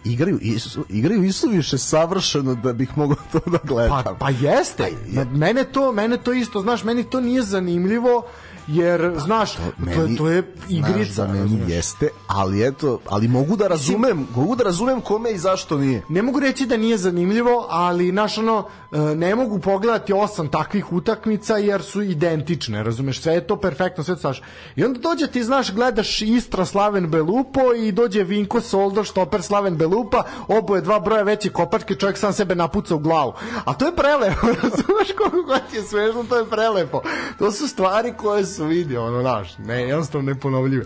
igraju, 0.04 0.38
isu, 0.40 0.84
igraju 0.88 1.24
isuviše 1.24 1.78
savršeno 1.78 2.54
da 2.54 2.72
bih 2.72 2.98
mogao 2.98 3.16
to 3.32 3.40
da 3.46 3.58
gledam. 3.64 4.02
Pa, 4.04 4.14
pa 4.14 4.30
jeste. 4.30 4.82
je- 5.08 5.24
Mene 5.24 5.64
to, 5.64 5.92
mene 5.92 6.16
to 6.16 6.32
isto, 6.32 6.60
znaš, 6.60 6.84
meni 6.84 7.04
to 7.04 7.20
nije 7.20 7.42
zanimljivo 7.42 8.22
jer 8.66 9.14
znaš, 9.18 9.52
to, 9.52 9.62
Meni- 9.78 10.16
to 10.18 10.28
je 10.28 10.54
igrica. 10.68 11.12
Znaš 11.12 11.16
da 11.16 11.26
meni 11.26 11.40
razumeš? 11.40 11.68
jeste, 11.68 12.08
ali 12.26 12.66
eto, 12.66 13.00
ali 13.08 13.28
mogu 13.28 13.56
da 13.56 13.68
razumem, 13.68 14.26
mogu 14.34 14.56
da 14.56 14.64
razumem 14.64 15.00
kome 15.00 15.32
i 15.32 15.38
zašto 15.38 15.78
nije. 15.78 16.02
ne 16.08 16.22
mogu 16.22 16.40
reći 16.40 16.66
da 16.66 16.76
nije 16.76 16.98
zanimljivo, 16.98 17.66
ali 17.70 18.10
znaš 18.10 18.38
ono, 18.38 18.66
e, 18.92 18.98
ne 18.98 19.34
mogu 19.34 19.58
pogledati 19.58 20.12
osam 20.12 20.48
takvih 20.48 20.92
utakmica 20.92 21.56
jer 21.56 21.82
su 21.82 22.02
identične, 22.02 22.82
razumeš, 22.82 23.20
sve 23.20 23.34
je 23.34 23.46
to 23.46 23.56
perfektno, 23.56 24.04
sve 24.04 24.14
to 24.14 24.20
znaš. 24.20 24.42
I 24.76 24.84
onda 24.84 24.98
dođe 25.00 25.26
ti, 25.26 25.44
znaš, 25.44 25.72
gledaš 25.72 26.22
Istra 26.22 26.64
Slaven 26.64 27.10
Belupo 27.10 27.60
i 27.76 27.92
dođe 27.92 28.22
Vinko 28.22 28.60
Soldo, 28.60 29.04
štoper 29.04 29.42
Slaven 29.42 29.76
Belupa, 29.76 30.22
oboje 30.48 30.82
dva 30.82 31.00
broja 31.00 31.22
veće 31.22 31.50
kopačke, 31.50 31.94
čovjek 31.94 32.18
sam 32.18 32.32
sebe 32.32 32.54
napuca 32.54 32.94
u 32.94 32.98
glavu. 32.98 33.32
A 33.64 33.74
to 33.74 33.86
je 33.86 33.96
prelepo, 33.96 34.46
razumeš 34.62 35.08
koliko 35.18 35.42
god 35.46 35.60
je 35.74 35.82
smešno, 35.82 36.24
to 36.28 36.38
je 36.38 36.44
prelepo. 36.44 37.02
To 37.38 37.50
su 37.52 37.68
stvari 37.68 38.12
koje 38.16 38.44
su 38.52 38.64
vidio, 38.64 39.06
ono, 39.06 39.20
znaš, 39.20 39.58
ne, 39.58 39.82
jednostavno 39.82 40.32
neponovljive. 40.32 40.84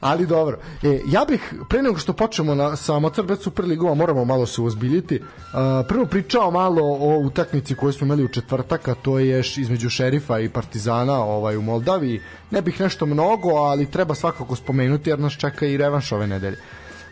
Ali 0.00 0.26
dobro. 0.26 0.58
E, 0.82 1.00
ja 1.06 1.24
bih, 1.28 1.54
pre 1.68 1.82
nego 1.82 1.98
što 1.98 2.12
počnemo 2.12 2.54
na, 2.54 2.76
sa 2.76 2.98
Motorbet 2.98 3.40
Superligova, 3.42 3.94
moramo 3.94 4.24
malo 4.24 4.46
se 4.46 4.60
uozbiljiti. 4.60 5.16
Uh, 5.16 5.86
prvo 5.88 6.06
pričao 6.06 6.50
malo 6.50 6.82
o 6.82 7.18
utakmici 7.18 7.74
koju 7.74 7.92
smo 7.92 8.04
imali 8.04 8.24
u 8.24 8.28
četvrtak, 8.28 8.88
a 8.88 8.94
to 8.94 9.18
je 9.18 9.42
između 9.56 9.90
Šerifa 9.90 10.38
i 10.38 10.48
Partizana 10.48 11.24
ovaj, 11.24 11.56
u 11.56 11.62
Moldaviji. 11.62 12.20
Ne 12.50 12.62
bih 12.62 12.80
nešto 12.80 13.06
mnogo, 13.06 13.48
ali 13.48 13.90
treba 13.90 14.14
svakako 14.14 14.56
spomenuti 14.56 15.10
jer 15.10 15.18
nas 15.18 15.32
čeka 15.32 15.66
i 15.66 15.76
revanš 15.76 16.12
ove 16.12 16.26
nedelje. 16.26 16.56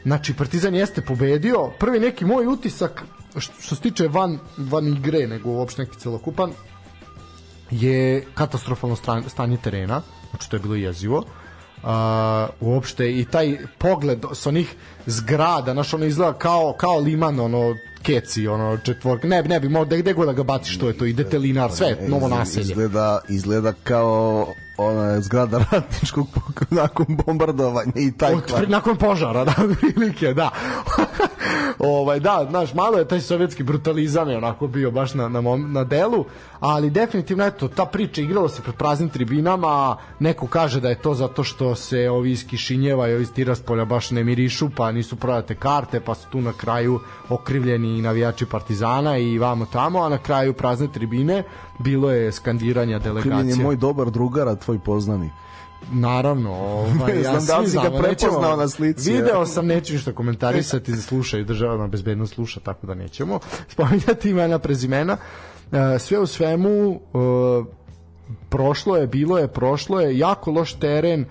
Znači, 0.04 0.34
Partizan 0.34 0.74
jeste 0.74 1.00
pobedio. 1.00 1.70
Prvi 1.78 2.00
neki 2.00 2.24
moj 2.24 2.46
utisak, 2.46 3.04
što, 3.36 3.52
što 3.60 3.74
se 3.74 3.82
tiče 3.82 4.08
van, 4.08 4.38
van 4.56 4.88
igre, 4.88 5.26
nego 5.26 5.50
uopšte 5.50 5.82
neki 5.82 5.98
celokupan, 5.98 6.52
je 7.80 8.24
katastrofalno 8.34 8.96
stanje 9.28 9.56
terena, 9.56 10.02
znači 10.30 10.50
to 10.50 10.56
je 10.56 10.60
bilo 10.60 10.74
jezivo. 10.74 11.24
Uh, 11.82 11.90
uopšte 12.60 13.18
i 13.18 13.24
taj 13.24 13.58
pogled 13.78 14.24
sa 14.32 14.48
onih 14.48 14.74
zgrada, 15.06 15.72
znaš, 15.72 15.94
ono 15.94 16.04
izgleda 16.04 16.32
kao, 16.32 16.74
kao 16.78 16.98
liman, 16.98 17.40
ono, 17.40 17.74
keci, 18.02 18.48
ono, 18.48 18.78
četvorka, 18.78 19.28
ne 19.28 19.42
ne 19.42 19.60
bi, 19.60 19.68
mo, 19.68 19.84
gde, 19.84 19.98
gde 19.98 20.12
god 20.12 20.26
da 20.26 20.32
ga 20.32 20.42
baciš, 20.42 20.78
to 20.78 20.88
je 20.88 20.98
to, 20.98 21.04
ide 21.04 21.24
telinar, 21.24 21.72
sve, 21.72 21.96
novo 22.08 22.28
naselje. 22.28 22.62
Izgleda, 22.62 23.20
izgleda 23.28 23.72
kao 23.84 24.46
ona 24.76 25.20
zgrada 25.20 25.64
ratničkog 25.70 26.26
nakon 26.70 27.06
bombardovanja 27.08 27.92
i 27.94 28.12
taj 28.12 28.34
Od, 28.34 28.52
pri- 28.56 28.66
nakon 28.66 28.96
požara, 28.96 29.44
da, 29.48 29.54
prilike, 29.80 30.34
da. 30.34 30.50
ovaj, 31.78 32.20
da, 32.20 32.46
znaš, 32.50 32.74
malo 32.74 32.98
je 32.98 33.08
taj 33.08 33.20
sovjetski 33.20 33.62
brutalizam 33.62 34.30
je 34.30 34.36
onako 34.36 34.66
bio 34.66 34.90
baš 34.90 35.14
na, 35.14 35.28
na, 35.28 35.40
mom, 35.40 35.72
na 35.72 35.84
delu, 35.84 36.24
ali 36.60 36.90
definitivno, 36.90 37.44
eto, 37.44 37.68
ta 37.68 37.84
priča 37.84 38.20
igralo 38.20 38.48
se 38.48 38.62
pred 38.62 38.74
praznim 38.74 39.08
tribinama, 39.08 39.96
neko 40.18 40.46
kaže 40.46 40.80
da 40.80 40.88
je 40.88 41.02
to 41.02 41.14
zato 41.14 41.44
što 41.44 41.74
se 41.74 42.10
ovi 42.10 42.30
iz 42.30 42.46
Kišinjeva 42.46 43.08
i 43.08 43.14
ovi 43.14 43.22
iz 43.22 43.32
Tiraspolja 43.32 43.84
baš 43.84 44.10
ne 44.10 44.24
mirišu, 44.24 44.70
pa 44.76 44.92
nisu 44.92 45.16
prodate 45.16 45.54
karte, 45.54 46.00
pa 46.00 46.14
su 46.14 46.28
tu 46.30 46.40
na 46.40 46.52
kraju 46.52 47.00
okrivljeni 47.28 48.02
navijači 48.02 48.46
Partizana 48.46 49.18
i 49.18 49.38
vamo 49.38 49.66
tamo, 49.72 50.02
a 50.02 50.08
na 50.08 50.18
kraju 50.18 50.52
prazne 50.52 50.88
tribine 50.92 51.42
bilo 51.78 52.10
je 52.10 52.32
skandiranja 52.32 52.98
delegacije. 52.98 53.50
je 53.50 53.56
moj 53.56 53.76
dobar 53.76 54.10
drugar, 54.10 54.48
a 54.48 54.56
tvoj 54.56 54.78
poznanik. 54.78 55.32
Naravno, 55.92 56.52
ovaj, 56.52 57.22
ja 57.24 57.40
Znam 57.40 57.64
da 57.64 57.70
si 57.70 57.76
ga 57.76 57.98
prepoznao 58.02 58.56
na 58.56 58.68
slici, 58.68 59.12
Video 59.12 59.46
sam, 59.46 59.66
neću 59.66 59.92
ništa 59.92 60.12
komentarisati, 60.12 60.96
slušaju, 61.08 61.44
državna 61.44 61.86
bezbednost 61.86 62.34
sluša, 62.34 62.60
tako 62.60 62.86
da 62.86 62.94
nećemo 62.94 63.38
spominjati 63.68 64.30
imena, 64.30 64.58
prezimena. 64.58 65.16
E, 65.72 65.98
sve 65.98 66.18
u 66.18 66.26
svemu, 66.26 66.94
e, 66.94 66.98
prošlo 68.48 68.96
je, 68.96 69.06
bilo 69.06 69.38
je, 69.38 69.48
prošlo 69.48 70.00
je, 70.00 70.18
jako 70.18 70.50
loš 70.50 70.72
teren, 70.72 71.20
e, 71.20 71.26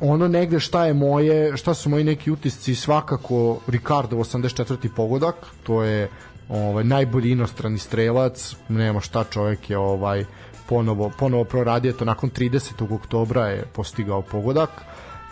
ono 0.00 0.28
negde 0.28 0.60
šta 0.60 0.86
je 0.86 0.94
moje, 0.94 1.56
šta 1.56 1.74
su 1.74 1.90
moji 1.90 2.04
neki 2.04 2.30
utisci, 2.30 2.74
svakako 2.74 3.58
Ricardo 3.66 4.16
84. 4.16 4.88
pogodak, 4.96 5.34
to 5.62 5.82
je 5.82 6.08
ovaj 6.48 6.84
najbolji 6.84 7.30
inostrani 7.30 7.78
strelac, 7.78 8.56
nema 8.68 9.00
šta 9.00 9.24
čovjek 9.24 9.70
je 9.70 9.78
ovaj 9.78 10.24
ponovo 10.68 11.10
ponovo 11.18 11.44
proradio 11.44 11.92
to 11.92 12.04
nakon 12.04 12.30
30. 12.30 12.94
oktobra 12.94 13.46
je 13.46 13.64
postigao 13.72 14.22
pogodak. 14.22 14.70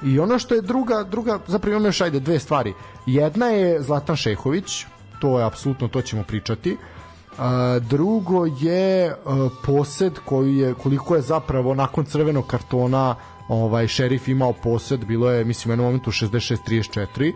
I 0.03 0.19
ono 0.19 0.39
što 0.39 0.55
je 0.55 0.63
druga, 0.63 1.03
druga 1.03 1.39
zapravo 1.47 1.73
imamo 1.73 1.89
još 1.89 2.01
ajde 2.01 2.21
dve 2.21 2.39
stvari. 2.39 2.73
Jedna 3.07 3.47
je 3.47 3.83
Zlatan 3.83 4.17
Šehović, 4.17 4.87
to 5.21 5.39
je 5.39 5.45
apsolutno 5.45 5.89
to 5.89 6.03
ćemo 6.03 6.23
pričati. 6.23 6.77
A, 7.39 7.79
drugo 7.79 8.47
je 8.47 9.11
a, 9.11 9.49
posed 9.67 10.13
koji 10.25 10.57
je 10.57 10.75
koliko 10.75 11.17
je 11.17 11.23
zapravo 11.23 11.75
nakon 11.75 12.05
crvenog 12.05 12.47
kartona 12.47 13.15
ovaj 13.49 13.89
šerif 13.89 14.29
imao 14.29 14.53
posed, 14.53 15.05
bilo 15.05 15.31
je 15.31 15.45
mislim 15.45 15.71
u 15.71 15.73
jednom 15.73 15.87
momentu 15.87 16.11
66-34 16.11 17.33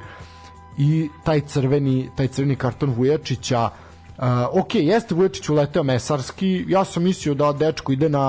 i 0.79 1.09
taj 1.25 1.41
crveni 1.41 2.11
taj 2.17 2.29
crveni 2.29 2.57
karton 2.57 2.91
Vujačića 2.91 3.71
Uh, 4.19 4.25
ok, 4.53 4.75
jeste 4.75 5.15
Vujačić 5.15 5.49
uleteo 5.49 5.83
mesarski, 5.83 6.65
ja 6.69 6.85
sam 6.85 7.03
mislio 7.03 7.35
da 7.35 7.53
dečko 7.53 7.93
ide 7.93 8.09
na 8.09 8.21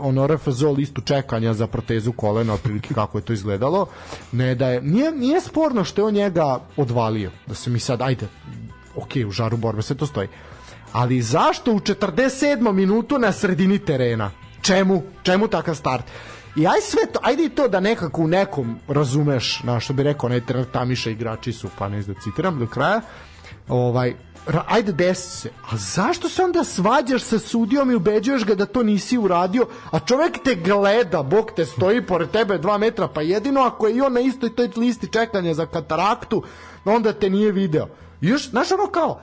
ono 0.00 0.26
RFZO 0.26 0.72
listu 0.72 1.00
čekanja 1.00 1.54
za 1.54 1.66
protezu 1.66 2.12
kolena, 2.12 2.54
otprilike 2.54 2.94
kako 2.94 3.18
je 3.18 3.22
to 3.22 3.32
izgledalo. 3.32 3.86
Ne 4.32 4.54
da 4.54 4.68
je, 4.68 4.82
nije, 4.82 5.12
nije 5.12 5.40
sporno 5.40 5.84
što 5.84 6.00
je 6.00 6.04
on 6.04 6.14
njega 6.14 6.60
odvalio, 6.76 7.30
da 7.46 7.54
se 7.54 7.70
mi 7.70 7.78
sad, 7.78 8.02
ajde, 8.02 8.26
ok, 8.96 9.10
u 9.28 9.30
žaru 9.30 9.56
borbe, 9.56 9.82
sve 9.82 9.96
to 9.96 10.06
stoji. 10.06 10.28
Ali 10.92 11.22
zašto 11.22 11.72
u 11.72 11.80
47. 11.80 12.72
minutu 12.72 13.18
na 13.18 13.32
sredini 13.32 13.78
terena? 13.78 14.30
Čemu? 14.62 15.02
Čemu 15.22 15.48
takav 15.48 15.74
start? 15.74 16.04
I 16.56 16.66
aj 16.66 16.80
sve 16.80 17.06
to, 17.12 17.20
ajde 17.22 17.44
i 17.44 17.48
to 17.48 17.68
da 17.68 17.80
nekako 17.80 18.22
u 18.22 18.28
nekom 18.28 18.78
razumeš, 18.88 19.62
na 19.62 19.80
što 19.80 19.92
bi 19.92 20.02
rekao, 20.02 20.40
trener 20.46 20.66
tamiša 20.72 21.10
igrači 21.10 21.52
su, 21.52 21.68
pa 21.78 21.88
ne 21.88 22.02
znam 22.02 22.16
citiram 22.22 22.58
do 22.58 22.66
kraja, 22.66 23.00
ovaj, 23.68 24.14
ajde 24.66 24.92
desi 24.92 25.30
se, 25.40 25.50
a 25.70 25.76
zašto 25.76 26.28
se 26.28 26.42
onda 26.42 26.64
svađaš 26.64 27.22
sa 27.22 27.38
sudijom 27.38 27.90
i 27.90 27.94
ubeđuješ 27.94 28.44
ga 28.44 28.54
da 28.54 28.66
to 28.66 28.82
nisi 28.82 29.18
uradio, 29.18 29.66
a 29.90 29.98
čovek 29.98 30.38
te 30.44 30.54
gleda, 30.54 31.22
Bog 31.22 31.50
te 31.56 31.64
stoji 31.64 32.06
pored 32.06 32.30
tebe 32.30 32.58
dva 32.58 32.78
metra, 32.78 33.08
pa 33.08 33.22
jedino 33.22 33.60
ako 33.60 33.86
je 33.86 33.96
i 33.96 34.00
on 34.00 34.12
na 34.12 34.20
istoj 34.20 34.54
toj 34.54 34.70
listi 34.76 35.08
čekanja 35.12 35.54
za 35.54 35.66
kataraktu, 35.66 36.42
onda 36.84 37.12
te 37.12 37.30
nije 37.30 37.52
video. 37.52 37.86
Još, 38.20 38.50
znaš 38.50 38.72
ono 38.72 38.86
kao, 38.86 39.20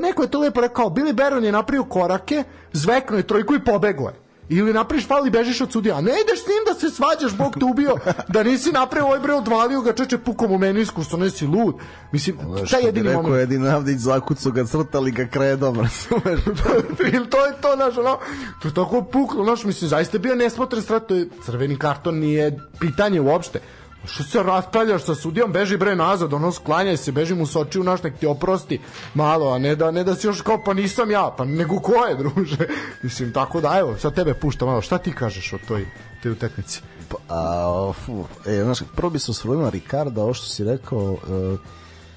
neko 0.00 0.22
je 0.22 0.30
to 0.30 0.38
lepo 0.38 0.60
rekao, 0.60 0.86
Billy 0.86 1.12
Baron 1.12 1.44
je 1.44 1.52
napravio 1.52 1.84
korake, 1.84 2.44
zveknuo 2.72 3.16
je 3.16 3.26
trojku 3.26 3.54
i 3.54 3.64
pobegao 3.64 4.08
je. 4.08 4.27
Ili 4.48 4.72
napraviš 4.72 5.06
faul 5.06 5.26
i 5.26 5.30
bežiš 5.30 5.60
od 5.60 5.72
sudija. 5.72 5.96
A 5.96 6.00
ne 6.00 6.12
ideš 6.24 6.44
s 6.44 6.46
njim 6.46 6.64
da 6.66 6.80
se 6.80 6.90
svađaš, 6.96 7.36
Bog 7.36 7.56
te 7.60 7.64
ubio, 7.64 7.96
da 8.28 8.42
nisi 8.42 8.72
napravio 8.72 9.06
ovaj 9.06 9.20
bre 9.20 9.34
odvalio 9.34 9.80
ga 9.80 9.92
čeče 9.92 10.18
pukom 10.18 10.52
u 10.52 10.58
menisku, 10.58 11.02
što 11.02 11.16
nesi 11.16 11.46
lud. 11.46 11.74
Mislim, 12.12 12.36
što 12.66 12.76
bi 12.76 12.84
jedini 12.84 13.08
rekao 13.08 13.22
moment. 13.22 13.42
Edin 13.42 13.66
Avdić, 13.66 13.98
zakucu 13.98 14.52
ga 14.52 14.64
crtali 14.64 15.10
ga 15.10 15.26
kredom, 15.26 15.76
razumeš? 15.76 16.40
Ili 17.14 17.30
to 17.30 17.46
je 17.46 17.52
to, 17.60 17.72
znaš, 17.76 17.98
ono, 17.98 18.18
to 18.62 18.68
je 18.68 18.74
tako 18.74 19.02
puklo, 19.02 19.44
znaš, 19.44 19.64
mislim, 19.64 19.88
zaista 19.88 20.16
je 20.16 20.20
bio 20.20 20.34
nesmotren 20.34 20.82
strat, 20.82 21.06
to 21.06 21.14
je 21.14 21.28
crveni 21.44 21.78
karton, 21.78 22.18
nije 22.18 22.58
pitanje 22.80 23.20
uopšte. 23.20 23.60
Što 24.10 24.22
se 24.22 24.42
raspravljaš 24.42 25.04
sa 25.04 25.14
sudijom, 25.14 25.52
beži 25.52 25.76
bre 25.76 25.96
nazad, 25.96 26.32
ono 26.32 26.52
sklanjaj 26.52 26.96
se, 26.96 27.12
beži 27.12 27.34
mu 27.34 27.46
s 27.46 27.56
očiju, 27.56 27.84
naš 27.84 28.02
nek 28.02 28.18
ti 28.18 28.26
oprosti 28.26 28.80
malo, 29.14 29.52
a 29.52 29.58
ne 29.58 29.76
da, 29.76 29.90
ne 29.90 30.04
da 30.04 30.14
si 30.14 30.26
još 30.26 30.40
kao, 30.40 30.62
pa 30.64 30.74
nisam 30.74 31.10
ja, 31.10 31.34
pa 31.36 31.44
nego 31.44 31.80
ko 31.80 31.92
je, 31.92 32.14
druže? 32.22 32.66
Mislim, 33.02 33.32
tako 33.32 33.60
da, 33.60 33.76
evo, 33.78 33.96
sad 33.96 34.14
tebe 34.14 34.34
pušta 34.34 34.66
malo, 34.66 34.82
šta 34.82 34.98
ti 34.98 35.12
kažeš 35.12 35.52
o 35.52 35.58
toj, 35.68 35.86
toj 36.22 36.32
utakmici? 36.32 36.80
Pa, 37.08 37.16
a, 37.28 37.92
fu, 38.04 38.24
e, 38.46 38.62
znaš, 38.62 38.78
prvo 38.96 39.10
bi 39.10 39.18
se 39.18 39.32
na 39.48 39.70
Ricarda, 39.70 40.22
ovo 40.22 40.34
što 40.34 40.46
si 40.46 40.64
rekao, 40.64 41.12
e, 41.12 41.56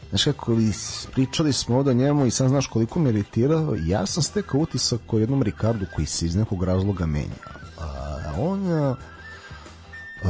znaš 0.10 0.24
kako 0.24 0.52
li 0.52 0.74
pričali 1.12 1.54
smo 1.54 1.78
ovde 1.78 1.92
o 1.92 1.94
njemu 1.94 2.26
i 2.26 2.32
sam 2.32 2.50
znaš 2.50 2.68
koliko 2.68 3.00
me 3.00 3.10
iritirao, 3.10 3.76
ja 3.86 4.06
sam 4.06 4.24
stekao 4.24 4.60
utisak 4.60 5.14
o 5.14 5.20
jednom 5.20 5.44
Ricardu 5.44 5.86
koji 5.96 6.06
se 6.08 6.26
iz 6.26 6.36
nekog 6.36 6.64
razloga 6.64 7.06
menja. 7.06 7.42
A, 7.80 8.18
on 8.38 8.72
a, 8.72 8.96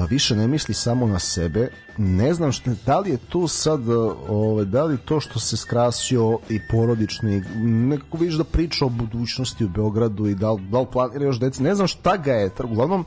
više 0.10 0.36
ne 0.36 0.48
misli 0.48 0.74
samo 0.74 1.08
na 1.08 1.20
sebe, 1.20 1.70
ne 1.98 2.34
znam 2.34 2.52
što, 2.52 2.72
da 2.86 3.00
li 3.00 3.10
je 3.10 3.18
tu 3.18 3.48
sad, 3.48 3.90
a, 3.90 4.14
ovaj, 4.30 4.66
da 4.66 4.84
li 4.84 4.98
to 4.98 5.20
što 5.20 5.40
se 5.40 5.58
skrasio 5.58 6.40
i 6.50 6.60
porodično 6.70 7.30
i 7.30 7.42
nekako 7.64 8.18
vidiš 8.18 8.36
da 8.36 8.44
priča 8.44 8.86
o 8.86 8.90
budućnosti 8.90 9.66
u 9.66 9.70
Beogradu 9.70 10.28
i 10.28 10.36
da 10.36 10.52
li, 10.52 10.62
da 10.62 10.80
li 10.80 10.88
planira 10.92 11.26
još 11.26 11.40
deci, 11.40 11.64
ne 11.64 11.76
znam 11.76 11.88
šta 11.88 12.18
ga 12.18 12.34
je, 12.34 12.52
uglavnom 12.64 13.06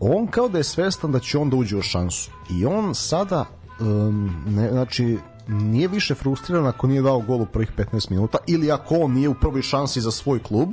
on 0.00 0.26
kao 0.26 0.48
da 0.48 0.58
je 0.58 0.64
svestan 0.64 1.12
da 1.12 1.20
će 1.20 1.38
on 1.38 1.50
da 1.50 1.56
uđe 1.56 1.76
u 1.76 1.82
šansu. 1.82 2.30
I 2.50 2.66
on 2.66 2.94
sada 2.94 3.44
um, 3.80 4.44
ne, 4.46 4.70
znači 4.70 5.18
nije 5.48 5.88
više 5.88 6.14
frustriran 6.14 6.66
ako 6.66 6.86
nije 6.86 7.02
dao 7.02 7.20
gol 7.20 7.42
u 7.42 7.46
prvih 7.46 7.72
15 7.76 8.10
minuta 8.10 8.38
ili 8.46 8.72
ako 8.72 8.94
on 8.94 9.12
nije 9.12 9.28
u 9.28 9.34
prvoj 9.34 9.62
šansi 9.62 10.00
za 10.00 10.10
svoj 10.10 10.42
klub 10.42 10.68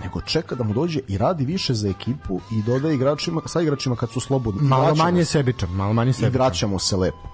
nego 0.00 0.20
čeka 0.20 0.54
da 0.54 0.64
mu 0.64 0.74
dođe 0.74 1.00
i 1.08 1.18
radi 1.18 1.44
više 1.44 1.74
za 1.74 1.88
ekipu 1.88 2.40
i 2.50 2.62
dodaje 2.62 2.94
igračima, 2.94 3.40
sa 3.46 3.60
igračima 3.60 3.96
kad 3.96 4.10
su 4.10 4.20
slobodni. 4.20 4.62
Malo 4.62 4.82
vraćamo 4.84 5.04
manje 5.04 5.24
se- 5.24 5.30
sebičan, 5.32 5.70
malo 5.70 5.92
manje 5.92 6.12
sebičan. 6.12 6.32
vraćamo 6.32 6.78
se 6.78 6.96
lepo. 6.96 7.28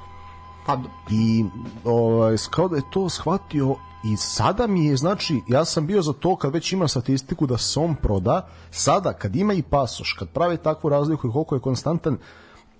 Pa, 0.66 0.78
i 1.10 1.44
ovaj, 1.84 2.36
kao 2.50 2.68
da 2.68 2.76
je 2.76 2.82
to 2.92 3.08
shvatio 3.08 3.74
i 4.04 4.16
sada 4.16 4.66
mi 4.66 4.86
je, 4.86 4.96
znači, 4.96 5.40
ja 5.48 5.64
sam 5.64 5.86
bio 5.86 6.02
za 6.02 6.12
to 6.12 6.36
kad 6.36 6.52
već 6.52 6.72
ima 6.72 6.88
statistiku 6.88 7.46
da 7.46 7.58
se 7.58 7.80
on 7.80 7.94
proda, 7.94 8.48
sada 8.70 9.12
kad 9.12 9.36
ima 9.36 9.52
i 9.54 9.62
pasoš, 9.62 10.12
kad 10.12 10.28
pravi 10.28 10.56
takvu 10.56 10.90
razliku 10.90 11.28
i 11.28 11.32
koliko 11.32 11.54
je 11.54 11.60
konstantan, 11.60 12.18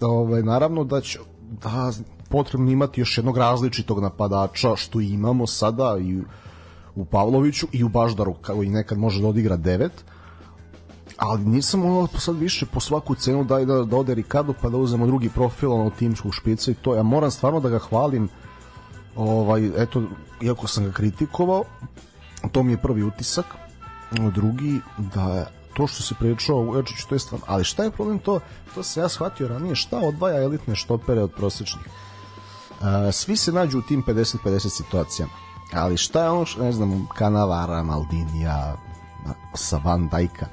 ovaj, 0.00 0.42
naravno 0.42 0.84
da 0.84 1.00
će 1.00 1.18
da 1.62 1.92
potrebno 2.28 2.70
imati 2.70 3.00
još 3.00 3.18
jednog 3.18 3.36
različitog 3.36 4.00
napadača 4.02 4.76
što 4.76 5.00
imamo 5.00 5.46
sada 5.46 5.98
i 6.00 6.22
u 6.94 7.04
Pavloviću 7.04 7.66
i 7.72 7.84
u 7.84 7.88
Baždaru 7.88 8.34
kao 8.34 8.62
i 8.62 8.68
nekad 8.68 8.98
može 8.98 9.22
da 9.22 9.28
odigra 9.28 9.56
devet 9.56 10.04
ali 11.16 11.44
nisam 11.44 11.84
ono 11.84 12.08
sad 12.18 12.36
više 12.36 12.66
po 12.66 12.80
svaku 12.80 13.14
cenu 13.14 13.44
daj 13.44 13.64
da, 13.64 13.84
da 13.84 13.96
ode 13.96 14.14
Ricardo 14.14 14.54
pa 14.62 14.68
da 14.68 14.76
uzemo 14.76 15.06
drugi 15.06 15.28
profil 15.28 15.72
ono 15.72 15.90
timskog 15.90 16.34
špica 16.34 16.70
i 16.70 16.74
to. 16.74 16.94
Ja 16.94 17.02
moram 17.02 17.30
stvarno 17.30 17.60
da 17.60 17.68
ga 17.68 17.78
hvalim 17.78 18.28
ovaj, 19.16 19.70
eto, 19.76 20.02
iako 20.42 20.66
sam 20.66 20.84
ga 20.84 20.92
kritikovao 20.92 21.64
to 22.52 22.62
mi 22.62 22.72
je 22.72 22.78
prvi 22.78 23.02
utisak. 23.02 23.46
Drugi 24.34 24.80
da 25.14 25.46
to 25.74 25.86
što 25.86 26.02
se 26.02 26.14
pričao 26.18 26.56
u 26.56 26.78
Ečiću, 26.78 27.08
to 27.08 27.14
je 27.14 27.18
stvarno, 27.18 27.46
ali 27.48 27.64
šta 27.64 27.84
je 27.84 27.90
problem 27.90 28.18
to, 28.18 28.40
to 28.74 28.82
se 28.82 29.00
ja 29.00 29.08
shvatio 29.08 29.48
ranije, 29.48 29.74
šta 29.74 29.98
odvaja 29.98 30.42
elitne 30.42 30.76
štopere 30.76 31.22
od 31.22 31.32
prosečnih? 31.32 31.86
Uh, 31.86 32.86
svi 33.12 33.36
se 33.36 33.52
nađu 33.52 33.78
u 33.78 33.82
tim 33.82 34.02
50-50 34.06 34.68
situacijama, 34.68 35.32
ali 35.74 35.96
šta 35.96 36.22
je 36.22 36.30
ono, 36.30 36.44
ne 36.60 36.72
znam, 36.72 37.08
Kanavara, 37.14 37.82
Maldinija, 37.82 38.76
sa 39.54 39.80
Van 39.84 40.08
Dajka, 40.08 40.46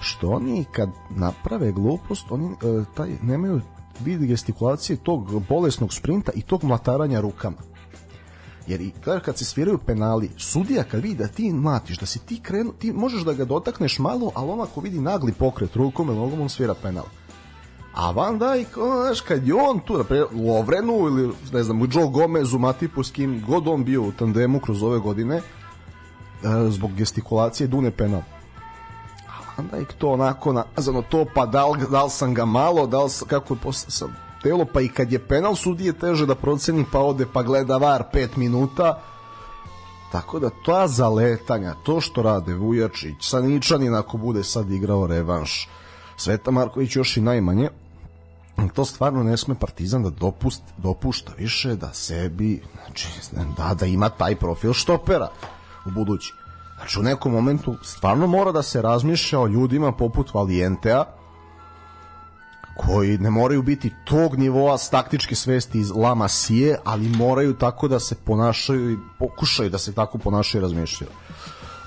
što 0.00 0.28
oni 0.28 0.64
kad 0.72 0.90
naprave 1.10 1.72
glupost, 1.72 2.26
oni 2.30 2.44
uh, 2.44 2.86
taj, 2.94 3.10
nemaju 3.22 3.60
vid 4.00 4.22
gestikulacije 4.22 4.96
tog 4.96 5.42
bolesnog 5.48 5.92
sprinta 5.94 6.32
i 6.34 6.42
tog 6.42 6.64
mlataranja 6.64 7.20
rukama 7.20 7.72
jer 8.66 8.80
i 8.80 8.92
kad 9.24 9.38
se 9.38 9.44
sviraju 9.44 9.78
penali, 9.78 10.30
sudija 10.36 10.84
kad 10.84 11.00
vidi 11.00 11.14
da 11.14 11.28
ti 11.28 11.52
mlatiš, 11.52 11.98
da 11.98 12.06
si 12.06 12.18
ti 12.18 12.40
krenu, 12.42 12.72
ti 12.72 12.92
možeš 12.92 13.22
da 13.22 13.32
ga 13.32 13.44
dotakneš 13.44 13.98
malo, 13.98 14.32
ali 14.34 14.50
on 14.50 14.60
ako 14.60 14.80
vidi 14.80 15.00
nagli 15.00 15.32
pokret 15.32 15.76
rukom 15.76 16.08
ili 16.08 16.16
nogom, 16.16 16.40
on 16.40 16.48
svira 16.48 16.74
penal. 16.74 17.04
A 17.94 18.10
Van 18.10 18.38
Dijk, 18.38 18.68
znaš, 19.04 19.20
kad 19.20 19.46
je 19.46 19.54
on 19.54 19.80
tu, 19.80 19.98
naprijed, 19.98 20.26
u 20.32 20.52
Ovrenu 20.52 20.92
ili, 20.92 21.32
ne 21.52 21.62
znam, 21.62 21.88
Joe 21.92 22.06
Gomezu, 22.06 22.58
Matipu, 22.58 23.02
s 23.02 23.10
kim 23.10 23.44
god 23.46 23.68
on 23.68 23.84
bio 23.84 24.02
u 24.02 24.12
tandemu 24.12 24.60
kroz 24.60 24.82
ove 24.82 24.98
godine, 24.98 25.36
e, 25.36 25.42
zbog 26.70 26.94
gestikulacije 26.94 27.66
dune 27.66 27.90
penal. 27.90 28.22
A 29.28 29.32
Van 29.56 29.68
Dijk 29.72 29.92
to 29.92 30.08
onako 30.08 30.52
nazano 30.52 31.02
to, 31.02 31.26
pa 31.34 31.46
da 31.46 31.66
li, 31.66 31.86
da 31.90 32.04
li 32.04 32.10
sam 32.10 32.34
ga 32.34 32.44
malo, 32.44 32.86
da 32.86 33.02
li 33.02 33.10
sam, 33.10 33.28
kako 33.28 33.54
je 33.54 33.60
posle, 33.62 34.08
telo, 34.42 34.64
pa 34.72 34.80
i 34.80 34.88
kad 34.88 35.12
je 35.12 35.18
penal 35.18 35.54
sudije 35.54 35.92
teže 35.92 36.26
da 36.26 36.34
proceni, 36.34 36.84
pa 36.92 36.98
ode 36.98 37.26
pa 37.32 37.42
gleda 37.42 37.76
var 37.76 38.02
5 38.14 38.36
minuta, 38.36 39.02
tako 40.12 40.38
da 40.38 40.50
ta 40.64 40.88
zaletanja, 40.88 41.74
to 41.82 42.00
što 42.00 42.22
rade 42.22 42.54
Vujačić, 42.54 43.16
Saničanin 43.20 43.94
ako 43.94 44.16
bude 44.16 44.44
sad 44.44 44.70
igrao 44.70 45.06
revanš, 45.06 45.68
Sveta 46.16 46.50
Marković 46.50 46.96
još 46.96 47.16
i 47.16 47.20
najmanje, 47.20 47.68
to 48.74 48.84
stvarno 48.84 49.22
ne 49.22 49.36
sme 49.36 49.54
Partizan 49.54 50.02
da 50.02 50.10
dopust, 50.10 50.62
dopušta 50.78 51.32
više 51.38 51.76
da 51.76 51.92
sebi, 51.92 52.62
znači, 52.84 53.08
da, 53.56 53.74
da 53.74 53.86
ima 53.86 54.08
taj 54.08 54.36
profil 54.36 54.72
štopera 54.72 55.28
u 55.86 55.90
budući. 55.90 56.34
Znači, 56.76 57.00
u 57.00 57.02
nekom 57.02 57.32
momentu 57.32 57.76
stvarno 57.82 58.26
mora 58.26 58.52
da 58.52 58.62
se 58.62 58.82
razmišlja 58.82 59.40
o 59.40 59.46
ljudima 59.46 59.92
poput 59.92 60.34
Valijentea, 60.34 61.04
koji 62.76 63.18
ne 63.18 63.30
moraju 63.30 63.62
biti 63.62 63.92
tog 64.04 64.38
nivoa 64.38 64.78
s 64.78 64.90
taktičke 64.90 65.34
svesti 65.34 65.78
iz 65.78 65.90
La 65.90 66.14
Masije, 66.14 66.78
ali 66.84 67.08
moraju 67.08 67.54
tako 67.54 67.88
da 67.88 68.00
se 68.00 68.14
ponašaju 68.14 68.92
i 68.92 68.98
pokušaju 69.18 69.70
da 69.70 69.78
se 69.78 69.92
tako 69.92 70.18
ponašaju 70.18 70.60
i 70.60 70.62
razmišljaju. 70.62 71.10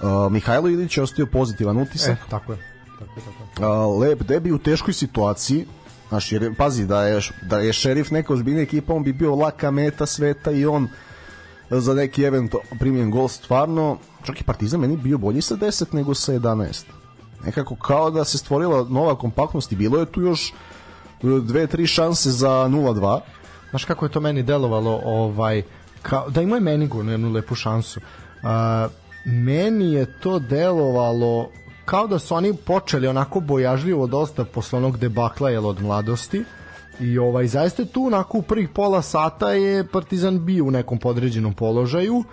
Uh, 0.02 0.32
Mihajlo 0.32 0.70
Ilić 0.70 0.98
je 0.98 1.04
ostio 1.04 1.26
pozitivan 1.26 1.78
utisak. 1.78 2.18
E, 2.18 2.30
tako 2.30 2.52
je. 2.52 2.58
Tako 3.00 3.20
je, 3.20 3.26
tako 3.26 3.64
je. 3.64 3.70
Uh, 3.70 4.02
Lep 4.02 4.24
Debi 4.24 4.52
u 4.52 4.58
teškoj 4.58 4.94
situaciji, 4.94 5.66
Znaš, 6.16 6.32
jer, 6.32 6.56
pazi, 6.56 6.86
da 6.86 7.04
je, 7.04 7.22
da 7.42 7.60
je 7.60 7.74
šerif 7.74 8.12
neka 8.12 8.34
ozbiljna 8.34 8.62
ekipa, 8.62 8.94
on 8.94 9.04
bi 9.04 9.14
bio 9.14 9.36
laka 9.36 9.72
meta 9.72 10.06
sveta 10.06 10.52
i 10.52 10.66
on 10.66 10.88
za 11.70 11.94
neki 11.94 12.24
event 12.24 12.56
primjen 12.80 13.12
gol 13.12 13.28
stvarno, 13.28 13.98
čak 14.24 14.42
i 14.42 14.44
Partizan 14.44 14.80
meni 14.80 14.98
bio 14.98 15.18
bolji 15.18 15.42
sa 15.42 15.56
10 15.56 15.94
nego 15.94 16.14
sa 16.14 16.34
11. 16.34 16.84
Nekako 17.46 17.76
kao 17.76 18.12
da 18.12 18.26
se 18.26 18.38
stvorila 18.38 18.86
nova 18.90 19.16
kompaktnost 19.16 19.72
i 19.72 19.76
bilo 19.76 20.00
je 20.00 20.06
tu 20.06 20.22
još 20.22 20.54
dve, 21.22 21.68
tri 21.68 21.88
šanse 21.88 22.32
za 22.32 22.50
0-2. 22.50 23.20
Znaš 23.70 23.86
kako 23.86 24.06
je 24.06 24.12
to 24.12 24.20
meni 24.20 24.44
delovalo, 24.44 25.02
ovaj, 25.06 25.64
kao, 26.02 26.30
da 26.30 26.42
ima 26.42 26.58
i 26.58 26.62
Menigu 26.62 27.04
na 27.04 27.12
jednu 27.12 27.32
lepu 27.32 27.56
šansu. 27.56 28.00
Uh, 28.00 28.92
meni 29.26 29.94
je 29.94 30.20
to 30.20 30.40
delovalo 30.40 31.50
kao 31.86 32.08
da 32.08 32.20
su 32.20 32.36
oni 32.36 32.54
počeli 32.54 33.08
onako 33.08 33.40
bojažljivo 33.40 34.08
dosta 34.08 34.46
posle 34.46 34.78
onog 34.78 34.98
debakla 34.98 35.50
jel, 35.50 35.66
od 35.66 35.82
mladosti. 35.82 36.44
I 37.00 37.18
ovaj 37.18 37.48
zaista 37.48 37.86
tu 37.86 38.06
onako 38.06 38.38
u 38.38 38.42
prvih 38.42 38.70
pola 38.70 39.02
sata 39.02 39.52
je 39.52 39.88
Partizan 39.88 40.46
bio 40.46 40.66
u 40.66 40.72
nekom 40.72 40.98
podređenom 40.98 41.54
položaju 41.54 42.24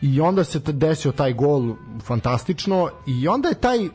i 0.00 0.20
onda 0.20 0.44
se 0.44 0.58
desio 0.58 1.12
taj 1.12 1.32
gol 1.32 1.74
fantastično 2.02 2.88
i 3.06 3.28
onda 3.28 3.48
je 3.48 3.54
taj 3.54 3.88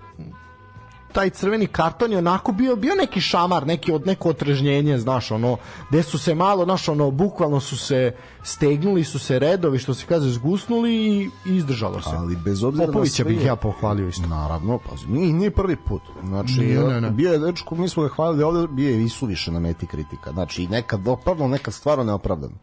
taj 1.12 1.30
crveni 1.30 1.68
karton 1.68 2.12
je 2.12 2.18
onako 2.18 2.52
bio 2.52 2.76
bio 2.76 2.96
neki 2.96 3.22
šamar, 3.22 3.68
neki 3.68 3.94
od 3.94 4.08
neko 4.08 4.30
otrežnjenje, 4.30 4.98
znaš, 4.98 5.32
ono, 5.32 5.58
gde 5.90 6.04
su 6.04 6.18
se 6.18 6.36
malo, 6.36 6.66
znaš, 6.66 6.90
ono, 6.90 7.12
bukvalno 7.12 7.60
su 7.60 7.78
se 7.78 8.16
stegnuli 8.44 9.04
su 9.04 9.20
se 9.20 9.40
redovi, 9.40 9.80
što 9.80 9.94
se 9.94 10.06
kaže, 10.06 10.30
zgusnuli 10.30 10.94
i 10.96 11.30
izdržalo 11.46 12.02
se. 12.02 12.10
Ali 12.18 12.36
bez 12.36 12.64
obzira 12.64 12.88
Popovića 12.88 13.24
na 13.24 13.30
sve... 13.30 13.36
bih 13.36 13.46
ja 13.46 13.56
pohvalio 13.56 14.08
isto. 14.08 14.28
Naravno, 14.28 14.78
pa 14.78 14.96
nije, 15.08 15.34
nije 15.34 15.52
prvi 15.52 15.76
put. 15.76 16.02
Znači, 16.24 16.60
Ne, 16.60 16.84
ne, 16.84 17.02
ne. 17.02 17.12
bio 17.12 17.32
je 17.32 17.40
dečko, 17.40 17.76
mi 17.76 17.90
smo 17.90 18.04
ga 18.04 18.10
hvalili 18.10 18.44
ovde, 18.44 18.68
bio 18.68 18.90
je 18.90 19.04
i 19.04 19.10
suviše 19.10 19.52
na 19.52 19.60
meti 19.60 19.88
kritika. 19.88 20.32
Znači, 20.32 20.68
nekad 20.68 21.08
opravdano, 21.08 21.50
nekad 21.50 21.74
stvarno 21.74 22.04
neopravdano. 22.04 22.56